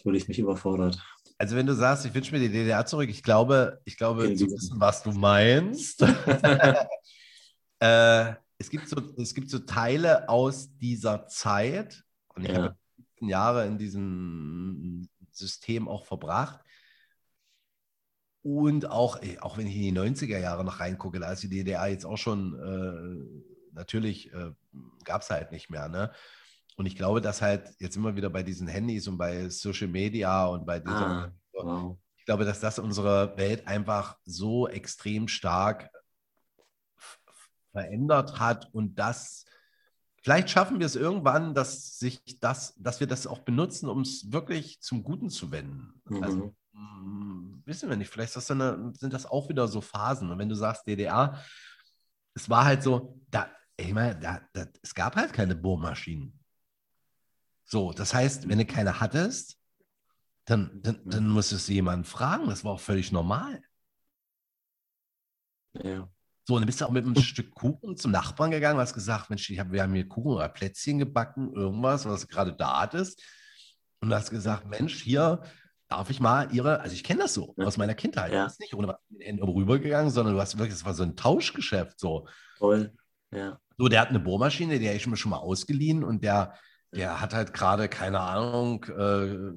Fühle 0.00 0.16
ich 0.16 0.26
mich 0.26 0.38
überfordert. 0.38 0.98
Also 1.38 1.56
wenn 1.56 1.66
du 1.66 1.74
sagst, 1.74 2.06
ich 2.06 2.14
wünsche 2.14 2.32
mir 2.32 2.40
die 2.40 2.50
DDR 2.50 2.86
zurück, 2.86 3.10
ich 3.10 3.22
glaube, 3.22 3.80
ich 3.84 3.96
glaube 3.96 4.34
zu 4.34 4.46
wissen, 4.46 4.80
was 4.80 5.02
du 5.02 5.12
meinst. 5.12 6.02
äh, 7.80 8.34
es, 8.58 8.70
gibt 8.70 8.88
so, 8.88 8.96
es 9.16 9.34
gibt 9.34 9.50
so 9.50 9.58
Teile 9.60 10.28
aus 10.28 10.76
dieser 10.78 11.26
Zeit, 11.26 12.04
und 12.34 12.44
ich 12.44 12.50
ja. 12.50 12.62
habe 12.62 12.76
Jahre 13.20 13.66
in 13.66 13.78
diesem 13.78 15.08
System 15.32 15.88
auch 15.88 16.06
verbracht. 16.06 16.60
Und 18.42 18.90
auch, 18.90 19.20
auch 19.40 19.56
wenn 19.56 19.68
ich 19.68 19.76
in 19.76 19.94
die 19.94 20.00
90er 20.00 20.38
Jahre 20.38 20.64
noch 20.64 20.80
reingucke, 20.80 21.20
da 21.20 21.30
ist 21.32 21.42
die 21.44 21.48
DDR 21.48 21.86
jetzt 21.88 22.04
auch 22.04 22.18
schon, 22.18 22.58
äh, 22.58 23.74
natürlich 23.74 24.32
äh, 24.32 24.52
gab 25.04 25.22
es 25.22 25.30
halt 25.30 25.52
nicht 25.52 25.70
mehr. 25.70 25.88
Ne? 25.88 26.10
Und 26.76 26.86
ich 26.86 26.96
glaube, 26.96 27.20
dass 27.20 27.42
halt 27.42 27.68
jetzt 27.78 27.96
immer 27.96 28.16
wieder 28.16 28.30
bei 28.30 28.42
diesen 28.42 28.66
Handys 28.66 29.06
und 29.08 29.18
bei 29.18 29.48
Social 29.48 29.88
Media 29.88 30.46
und 30.46 30.66
bei 30.66 30.80
dieser, 30.80 31.06
ah, 31.06 31.32
wow. 31.52 31.98
ich 32.16 32.24
glaube, 32.24 32.44
dass 32.44 32.60
das 32.60 32.78
unsere 32.78 33.36
Welt 33.36 33.66
einfach 33.66 34.16
so 34.24 34.68
extrem 34.68 35.28
stark 35.28 35.90
verändert 37.72 38.38
hat 38.38 38.68
und 38.72 38.98
das 38.98 39.44
vielleicht 40.22 40.50
schaffen 40.50 40.78
wir 40.78 40.86
es 40.86 40.96
irgendwann, 40.96 41.54
dass 41.54 41.98
sich 41.98 42.22
das, 42.40 42.74
dass 42.78 43.00
wir 43.00 43.06
das 43.06 43.26
auch 43.26 43.40
benutzen, 43.40 43.88
um 43.88 44.02
es 44.02 44.32
wirklich 44.32 44.80
zum 44.80 45.02
Guten 45.02 45.28
zu 45.28 45.50
wenden. 45.50 46.00
Mhm. 46.04 46.22
Also, 46.22 46.54
wissen 47.64 47.88
wir 47.88 47.96
nicht, 47.96 48.10
vielleicht 48.10 48.36
das 48.36 48.50
eine, 48.50 48.92
sind 48.96 49.12
das 49.12 49.26
auch 49.26 49.48
wieder 49.48 49.68
so 49.68 49.80
Phasen. 49.80 50.30
Und 50.30 50.38
wenn 50.38 50.48
du 50.48 50.54
sagst 50.54 50.86
DDR, 50.86 51.42
es 52.34 52.48
war 52.48 52.64
halt 52.64 52.82
so, 52.82 53.20
da, 53.30 53.50
ich 53.76 53.92
meine, 53.92 54.18
da, 54.18 54.40
da, 54.52 54.66
es 54.82 54.94
gab 54.94 55.16
halt 55.16 55.32
keine 55.32 55.54
Bohrmaschinen. 55.54 56.38
So, 57.64 57.92
das 57.92 58.12
heißt, 58.12 58.48
wenn 58.48 58.58
du 58.58 58.66
keine 58.66 59.00
hattest, 59.00 59.58
dann, 60.44 60.80
dann, 60.82 61.00
dann 61.04 61.28
musstest 61.28 61.68
du 61.68 61.72
jemanden 61.72 62.04
fragen. 62.04 62.48
Das 62.48 62.64
war 62.64 62.72
auch 62.72 62.80
völlig 62.80 63.12
normal. 63.12 63.62
Ja. 65.74 66.08
So, 66.44 66.54
und 66.54 66.62
dann 66.62 66.66
bist 66.66 66.80
du 66.80 66.86
auch 66.86 66.90
mit 66.90 67.04
einem 67.04 67.16
Stück 67.16 67.54
Kuchen 67.54 67.96
zum 67.96 68.10
Nachbarn 68.10 68.50
gegangen, 68.50 68.80
hast 68.80 68.94
gesagt, 68.94 69.30
Mensch, 69.30 69.48
hab, 69.50 69.70
wir 69.70 69.82
haben 69.82 69.94
hier 69.94 70.08
Kuchen 70.08 70.32
oder 70.32 70.48
Plätzchen 70.48 70.98
gebacken, 70.98 71.52
irgendwas, 71.54 72.04
was 72.04 72.22
du 72.22 72.26
gerade 72.26 72.52
da 72.52 72.80
hattest. 72.80 73.22
Und 74.00 74.10
du 74.10 74.16
hast 74.16 74.30
gesagt, 74.30 74.66
Mensch, 74.66 75.00
hier 75.00 75.42
darf 75.88 76.10
ich 76.10 76.18
mal 76.18 76.52
ihre, 76.52 76.80
also 76.80 76.94
ich 76.94 77.04
kenne 77.04 77.22
das 77.22 77.34
so 77.34 77.54
aus 77.58 77.76
meiner 77.76 77.94
Kindheit. 77.94 78.32
Ja. 78.32 78.40
Du 78.40 78.46
bist 78.48 78.60
nicht 78.60 78.74
ohne 78.74 78.98
Händen 79.20 79.44
rübergegangen, 79.44 80.10
sondern 80.10 80.34
du 80.34 80.40
hast 80.40 80.58
wirklich, 80.58 80.74
das 80.74 80.84
war 80.84 80.94
so 80.94 81.04
ein 81.04 81.14
Tauschgeschäft. 81.14 82.00
So. 82.00 82.26
Toll. 82.58 82.92
Ja. 83.30 83.60
So, 83.78 83.88
der 83.88 84.00
hat 84.00 84.08
eine 84.08 84.18
Bohrmaschine, 84.18 84.80
die 84.80 84.86
habe 84.86 84.96
ich 84.96 85.06
mir 85.06 85.16
schon 85.16 85.30
mal 85.30 85.38
ausgeliehen 85.38 86.02
und 86.02 86.24
der 86.24 86.54
der 86.94 87.20
hat 87.20 87.32
halt 87.32 87.54
gerade, 87.54 87.88
keine 87.88 88.20
Ahnung, 88.20 88.84
äh, 88.84 89.52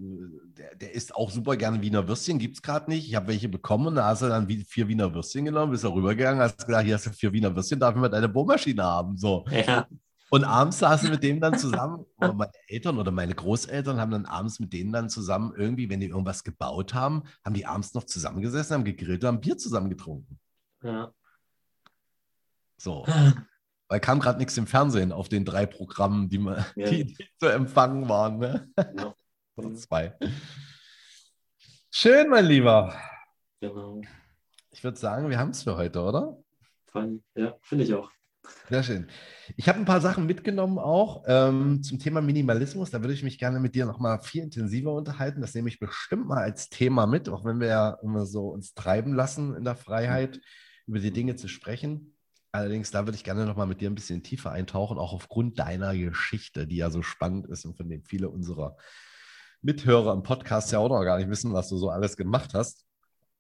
der, 0.58 0.76
der 0.76 0.94
isst 0.94 1.14
auch 1.16 1.30
super 1.30 1.58
gerne 1.58 1.82
Wiener 1.82 2.08
Würstchen, 2.08 2.40
gibt 2.40 2.56
es 2.56 2.62
gerade 2.62 2.90
nicht. 2.90 3.08
Ich 3.08 3.16
habe 3.16 3.28
welche 3.28 3.50
bekommen 3.50 3.88
und 3.88 3.96
da 3.96 4.06
hast 4.06 4.22
du 4.22 4.30
dann 4.30 4.48
vier 4.48 4.88
Wiener 4.88 5.14
Würstchen 5.14 5.44
genommen, 5.44 5.72
bist 5.72 5.84
da 5.84 5.90
rübergegangen, 5.90 6.42
hast 6.42 6.66
gesagt, 6.66 6.86
hier 6.86 6.96
hast 6.96 7.08
du 7.08 7.12
vier 7.12 7.34
Wiener 7.34 7.54
Würstchen, 7.54 7.80
darf 7.80 7.94
ich 7.94 8.02
mal 8.02 8.08
deine 8.08 8.30
Bohrmaschine 8.30 8.84
haben. 8.84 9.18
So. 9.18 9.46
Ja. 9.50 9.86
Und 10.30 10.46
abends 10.46 10.80
saßen 10.80 11.10
mit 11.10 11.24
dem 11.24 11.42
dann 11.42 11.60
zusammen, 11.60 12.06
meine 12.20 12.52
Eltern 12.68 12.98
oder 12.98 13.12
meine 13.12 13.36
Großeltern 13.36 14.00
haben 14.00 14.12
dann 14.12 14.26
abends 14.26 14.60
mit 14.62 14.72
denen 14.72 14.94
dann 14.94 15.10
zusammen 15.10 15.54
irgendwie, 15.58 15.90
wenn 15.90 16.00
die 16.00 16.08
irgendwas 16.08 16.44
gebaut 16.44 16.94
haben, 16.94 17.24
haben 17.44 17.54
die 17.54 17.66
abends 17.66 17.94
noch 17.94 18.06
zusammengesessen, 18.06 18.76
haben 18.76 18.86
gegrillt 18.86 19.24
und 19.24 19.28
haben 19.28 19.42
Bier 19.42 19.58
zusammen 19.58 19.90
getrunken. 19.90 20.40
Ja. 20.84 21.12
So. 22.78 23.06
Weil 23.88 24.00
kam 24.00 24.20
gerade 24.20 24.40
nichts 24.40 24.58
im 24.58 24.68
Fernsehen 24.68 25.12
auf 25.12 25.30
den 25.30 25.46
drei 25.46 25.66
Programmen, 25.66 26.30
die, 26.30 26.40
man, 26.40 26.66
ja. 26.76 26.90
die, 26.90 27.06
die 27.06 27.28
zu 27.40 27.48
empfangen 27.48 28.10
waren. 28.10 28.40
Ne? 28.40 28.70
Ja. 28.78 29.16
Oder 29.58 29.74
zwei. 29.76 30.18
Schön, 31.92 32.30
mein 32.30 32.46
Lieber. 32.46 32.94
Genau. 33.62 34.02
Ich 34.72 34.84
würde 34.84 34.98
sagen, 34.98 35.30
wir 35.30 35.40
haben 35.40 35.52
es 35.52 35.64
für 35.64 35.78
heute, 35.78 36.02
oder? 36.02 36.38
Ja, 37.36 37.56
finde 37.62 37.86
ich 37.86 37.94
auch. 37.94 38.12
Sehr 38.70 38.84
schön. 38.84 39.08
Ich 39.56 39.70
habe 39.70 39.80
ein 39.80 39.86
paar 39.86 40.02
Sachen 40.02 40.26
mitgenommen 40.26 40.78
auch 40.78 41.24
ähm, 41.28 41.82
zum 41.84 42.00
Thema 42.00 42.22
Minimalismus. 42.22 42.92
Da 42.92 43.02
würde 43.02 43.14
ich 43.14 43.24
mich 43.24 43.38
gerne 43.38 43.60
mit 43.60 43.76
dir 43.76 43.86
nochmal 43.86 44.20
viel 44.20 44.44
intensiver 44.44 44.94
unterhalten. 44.94 45.42
Das 45.42 45.54
nehme 45.54 45.70
ich 45.70 45.80
bestimmt 45.80 46.28
mal 46.28 46.44
als 46.44 46.70
Thema 46.70 47.06
mit, 47.06 47.30
auch 47.30 47.46
wenn 47.46 47.60
wir 47.60 47.68
ja 47.68 47.98
immer 48.04 48.26
so 48.26 48.50
uns 48.50 48.74
treiben 48.74 49.14
lassen 49.14 49.56
in 49.56 49.64
der 49.64 49.76
Freiheit, 49.76 50.42
über 50.88 51.00
die 51.00 51.12
Dinge 51.12 51.36
zu 51.36 51.48
sprechen. 51.48 52.15
Allerdings, 52.56 52.90
da 52.90 53.06
würde 53.06 53.18
ich 53.18 53.26
gerne 53.26 53.46
noch 53.46 53.58
mal 53.58 53.66
mit 53.66 53.82
dir 53.82 53.90
ein 53.90 53.96
bisschen 53.96 54.24
tiefer 54.24 54.50
eintauchen, 54.50 54.98
auch 54.98 55.12
aufgrund 55.12 55.60
deiner 55.60 55.94
Geschichte, 55.94 56.66
die 56.66 56.78
ja 56.78 56.90
so 56.90 57.02
spannend 57.02 57.48
ist 57.48 57.66
und 57.66 57.76
von 57.76 57.90
dem 57.90 58.02
viele 58.02 58.30
unserer 58.30 58.78
Mithörer 59.62 60.14
im 60.14 60.24
Podcast 60.24 60.72
ja 60.72 60.80
auch 60.80 60.88
noch 60.88 61.04
gar 61.04 61.18
nicht 61.18 61.30
wissen, 61.30 61.52
was 61.52 61.68
du 61.68 61.76
so 61.76 61.90
alles 61.90 62.16
gemacht 62.16 62.54
hast. 62.54 62.86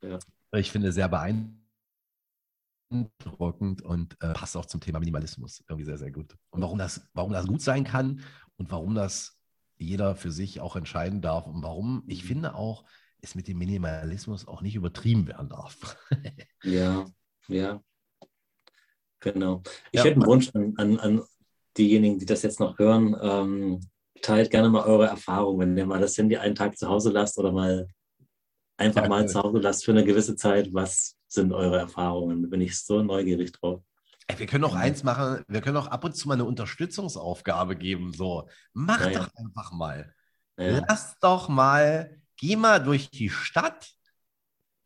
Ja. 0.01 0.20
Ich 0.51 0.70
finde 0.70 0.91
sehr 0.91 1.07
beeindruckend 1.07 3.82
und 3.84 4.22
äh, 4.22 4.34
passt 4.34 4.57
auch 4.57 4.66
zum 4.66 4.82
Thema 4.82 4.99
Minimalismus 4.99 5.63
irgendwie 5.70 5.86
sehr, 5.86 5.97
sehr 5.97 6.11
gut. 6.11 6.36
Und 6.49 6.61
warum 6.61 6.78
das, 6.78 7.07
warum 7.13 7.32
das 7.32 7.47
gut 7.47 7.61
sein 7.61 7.86
kann 7.86 8.20
und 8.57 8.70
warum 8.70 8.95
das 8.95 9.39
jeder 9.78 10.18
für 10.18 10.32
sich 10.32 10.59
auch 10.59 10.76
entscheiden 10.76 11.22
darf 11.22 11.47
und 11.47 11.63
warum 11.63 12.03
ich 12.07 12.24
mhm. 12.24 12.28
finde 12.28 12.55
auch, 12.55 12.84
es 13.22 13.34
mit 13.34 13.47
dem 13.47 13.59
Minimalismus 13.59 14.45
auch 14.45 14.61
nicht 14.61 14.76
übertrieben 14.76 15.26
werden 15.26 15.47
darf. 15.47 15.95
ja, 16.63 17.05
ja. 17.47 17.82
Genau. 19.26 19.63
Ich 19.91 19.99
ja. 19.99 20.05
hätte 20.05 20.17
einen 20.17 20.28
Wunsch 20.28 20.51
an, 20.53 20.76
an, 20.78 20.99
an 20.99 21.23
diejenigen, 21.78 22.19
die 22.19 22.28
das 22.28 22.43
jetzt 22.43 22.59
noch 22.59 22.78
hören. 22.78 23.17
Ähm, 23.19 23.82
teilt 24.21 24.51
gerne 24.51 24.69
mal 24.69 24.86
eure 24.86 25.07
Erfahrungen, 25.07 25.59
wenn 25.59 25.78
ihr 25.78 25.86
mal 25.88 25.99
das 25.99 26.17
Handy 26.17 26.38
einen 26.38 26.53
Tag 26.53 26.78
zu 26.78 26.88
Hause 26.88 27.09
lasst 27.09 27.38
oder 27.39 27.51
mal 27.51 27.88
einfach 28.78 29.01
ja, 29.01 29.09
mal 29.09 29.28
zu 29.28 29.41
Hause 29.41 29.57
lasst 29.57 29.84
für 29.84 29.91
eine 29.91 30.05
gewisse 30.05 30.36
Zeit. 30.36 30.69
Was 30.73 31.17
sind 31.28 31.53
eure 31.53 31.80
Erfahrungen? 31.80 32.43
Da 32.43 32.49
bin 32.49 32.61
ich 32.61 32.80
so 32.80 33.01
neugierig 33.01 33.51
drauf. 33.51 33.82
Ey, 34.28 34.38
wir 34.38 34.45
können 34.45 34.63
auch 34.63 34.76
eins 34.76 35.03
machen, 35.03 35.43
wir 35.47 35.61
können 35.61 35.78
auch 35.78 35.88
ab 35.88 36.03
und 36.03 36.15
zu 36.15 36.28
mal 36.28 36.36
eine 36.36 36.45
Unterstützungsaufgabe 36.45 37.76
geben. 37.76 38.13
So, 38.13 38.47
mach 38.73 39.09
ja, 39.09 39.19
doch 39.19 39.30
einfach 39.36 39.71
mal. 39.71 40.13
Lass 40.55 41.17
doch 41.19 41.49
mal, 41.49 42.21
geh 42.38 42.55
mal 42.55 42.82
durch 42.82 43.09
die 43.09 43.30
Stadt 43.30 43.91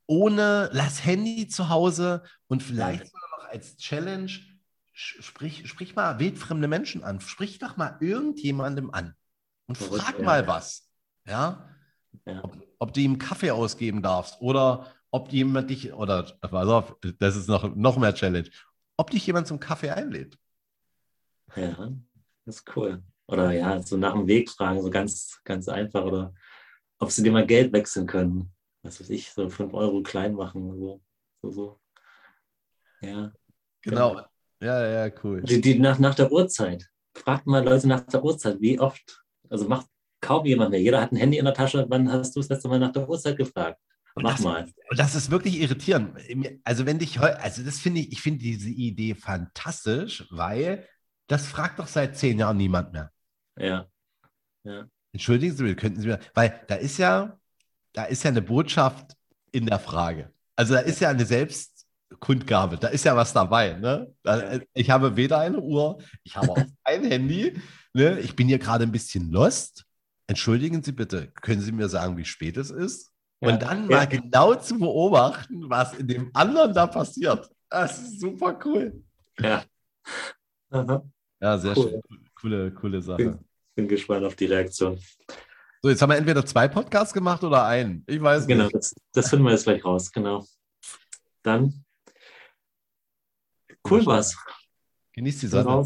ohne, 0.08 0.70
lass 0.72 1.06
Handy 1.06 1.48
zu 1.48 1.70
Hause 1.70 2.24
und 2.48 2.64
vielleicht 2.64 3.12
als 3.50 3.78
Challenge, 3.78 4.32
sprich, 4.93 5.68
sprich 5.68 5.95
mal 5.95 6.20
wildfremde 6.20 6.68
Menschen 6.68 7.04
an. 7.04 7.22
Sprich 7.22 7.60
doch 7.60 7.78
mal 7.78 7.97
irgendjemandem 8.00 8.91
an 8.91 9.16
und 9.68 9.78
Verrückt, 9.78 10.04
frag 10.04 10.22
mal 10.22 10.47
was. 10.47 10.89
Ja? 11.26 11.70
ja. 12.26 12.43
Ob, 12.43 12.58
ob, 12.80 12.93
du 12.93 13.02
ihm 13.02 13.18
Kaffee 13.18 13.52
ausgeben 13.52 14.02
darfst 14.02 14.41
oder 14.41 14.88
ob 15.12 15.32
jemand 15.32 15.70
dich, 15.70 15.93
oder 15.93 16.24
pass 16.41 16.68
auf, 16.68 16.95
das 17.20 17.36
ist 17.36 17.47
noch, 17.47 17.76
noch 17.76 17.97
mehr 17.97 18.14
Challenge, 18.14 18.50
ob 18.97 19.12
dich 19.12 19.26
jemand 19.26 19.47
zum 19.47 19.60
Kaffee 19.60 19.91
einlädt. 19.91 20.38
Ja, 21.56 21.91
das 22.45 22.58
ist 22.58 22.76
cool. 22.76 23.04
Oder 23.28 23.52
ja, 23.52 23.82
so 23.82 23.95
nach 23.95 24.14
dem 24.14 24.28
Weg 24.28 24.50
fragen, 24.50 24.82
so 24.82 24.89
ganz, 24.89 25.39
ganz 25.43 25.68
einfach. 25.68 26.04
Oder 26.04 26.34
ob 26.97 27.12
sie 27.12 27.24
dir 27.24 27.32
mal 27.32 27.45
Geld 27.45 27.72
wechseln 27.74 28.08
können. 28.08 28.52
Was 28.82 29.00
weiß 29.00 29.10
ich, 29.12 29.32
so 29.32 29.50
5 29.50 29.74
Euro 29.74 30.02
klein 30.02 30.34
machen. 30.34 30.80
So, 30.80 31.02
so, 31.41 31.52
so. 31.52 31.80
Ja. 33.02 33.32
Genau. 33.82 34.12
genau. 34.12 34.26
Ja, 34.62 35.06
ja, 35.06 35.14
cool. 35.24 35.42
Die, 35.42 35.62
die 35.62 35.80
nach, 35.80 36.00
nach 36.00 36.16
der 36.16 36.32
Uhrzeit. 36.32 36.90
Fragt 37.16 37.48
mal 37.48 37.64
Leute 37.64 37.88
nach 37.88 38.02
der 38.02 38.24
Uhrzeit, 38.24 38.60
wie 38.60 38.80
oft. 38.80 39.24
Also 39.50 39.68
macht 39.68 39.88
kaum 40.22 40.46
jemand 40.46 40.72
mehr. 40.72 40.82
Jeder 40.82 41.02
hat 41.02 41.12
ein 41.12 41.18
Handy 41.18 41.38
in 41.38 41.46
der 41.46 41.54
Tasche. 41.54 41.86
Wann 41.90 42.12
hast 42.12 42.36
du 42.36 42.40
das 42.40 42.50
letzte 42.50 42.68
Mal 42.68 42.80
nach 42.80 42.92
der 42.92 43.08
Uhrzeit 43.08 43.38
gefragt? 43.38 43.80
Und 44.16 44.24
Mach 44.24 44.36
das, 44.36 44.44
mal. 44.44 44.68
Und 44.90 45.00
das 45.00 45.16
ist 45.16 45.32
wirklich 45.32 45.60
irritierend. 45.62 46.18
Also 46.64 46.86
wenn 46.86 47.00
dich 47.00 47.20
heute, 47.20 47.40
also 47.40 47.64
das 47.64 47.80
finde 47.80 48.02
ich, 48.02 48.12
ich 48.12 48.22
finde 48.22 48.40
diese 48.40 48.70
Idee 48.70 49.16
fantastisch, 49.16 50.26
weil 50.30 50.88
das 51.28 51.46
fragt 51.46 51.80
doch 51.80 51.88
seit 51.88 52.18
zehn 52.18 52.40
Jahren 52.40 52.58
niemand 52.58 52.92
mehr. 52.92 53.12
Ja. 53.58 53.88
ja. 54.64 54.88
Entschuldigen 55.14 55.56
Sie, 55.56 55.76
könnten 55.76 56.02
Sie 56.02 56.08
mir, 56.08 56.20
weil 56.34 56.62
da 56.68 56.76
ist 56.76 56.98
ja, 56.98 57.40
da 57.94 58.06
ist 58.06 58.24
ja 58.24 58.30
eine 58.30 58.42
Botschaft 58.42 59.16
in 59.52 59.66
der 59.66 59.80
Frage. 59.80 60.34
Also 60.56 60.74
da 60.74 60.82
ist 60.82 61.00
ja 61.00 61.10
eine 61.10 61.26
Selbstkundgabe, 62.10 62.78
da 62.78 62.88
ist 62.88 63.05
ja 63.05 63.16
was 63.16 63.34
dabei. 63.34 63.74
Ne? 63.74 64.14
Ich 64.74 64.89
habe 64.89 65.16
weder 65.16 65.39
eine 65.39 65.60
Uhr, 65.60 66.01
ich 66.24 66.36
habe 66.36 66.51
auch 66.51 66.57
ein 66.84 67.03
Handy. 67.03 67.60
Ne? 67.93 68.20
Ich 68.20 68.36
bin 68.36 68.47
hier 68.47 68.60
gerade 68.60 68.84
ein 68.84 68.91
bisschen 68.91 69.32
lost. 69.32 69.86
Entschuldigen 70.28 70.84
Sie 70.84 70.91
bitte, 70.91 71.28
können 71.41 71.62
Sie 71.62 71.72
mir 71.72 71.89
sagen, 71.89 72.18
wie 72.18 72.26
spät 72.26 72.57
es 72.57 72.70
ist? 72.70 73.12
Und 73.39 73.51
ja. 73.51 73.57
dann 73.57 73.88
mal 73.88 74.05
genau 74.05 74.53
zu 74.55 74.78
beobachten, 74.78 75.70
was 75.70 75.93
in 75.93 76.07
dem 76.07 76.30
anderen 76.34 76.74
da 76.74 76.88
passiert. 76.88 77.49
Das 77.70 77.97
ist 77.99 78.20
super 78.20 78.60
cool. 78.66 79.01
Ja. 79.39 79.64
Aha. 80.70 81.03
Ja, 81.39 81.57
sehr 81.57 81.78
cool. 81.78 81.89
schön. 81.89 82.20
Coole, 82.36 82.72
coole 82.74 83.01
Sache. 83.01 83.18
Bin, 83.18 83.39
bin, 83.76 83.88
gespannt 83.88 84.26
auf 84.26 84.36
die 84.36 84.45
Reaktion. 84.45 84.99
So, 85.82 85.89
jetzt 85.89 86.01
haben 86.01 86.10
wir 86.10 86.18
entweder 86.18 86.45
zwei 86.45 86.68
Podcasts 86.68 87.14
gemacht 87.14 87.43
oder 87.43 87.66
einen. 87.66 88.03
Ich 88.07 88.22
weiß 88.22 88.45
genau, 88.45 88.64
nicht. 88.64 88.74
Genau, 88.74 88.80
das, 88.80 88.95
das 89.14 89.30
finden 89.30 89.45
wir 89.45 89.51
jetzt 89.51 89.64
gleich 89.64 89.84
raus. 89.86 90.12
Genau. 90.12 90.45
Dann 91.41 91.86
cool 93.92 94.06
war's. 94.06 94.38
Genießt 95.14 95.42
die 95.44 95.48
Sonne. 95.48 95.86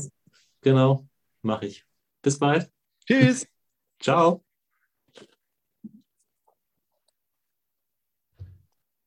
Genau, 0.62 1.08
mache 1.42 1.68
ich. 1.68 1.86
Bis 2.22 2.40
bald. 2.40 2.72
Tschüss. 3.06 3.48
Ciao. 4.00 4.44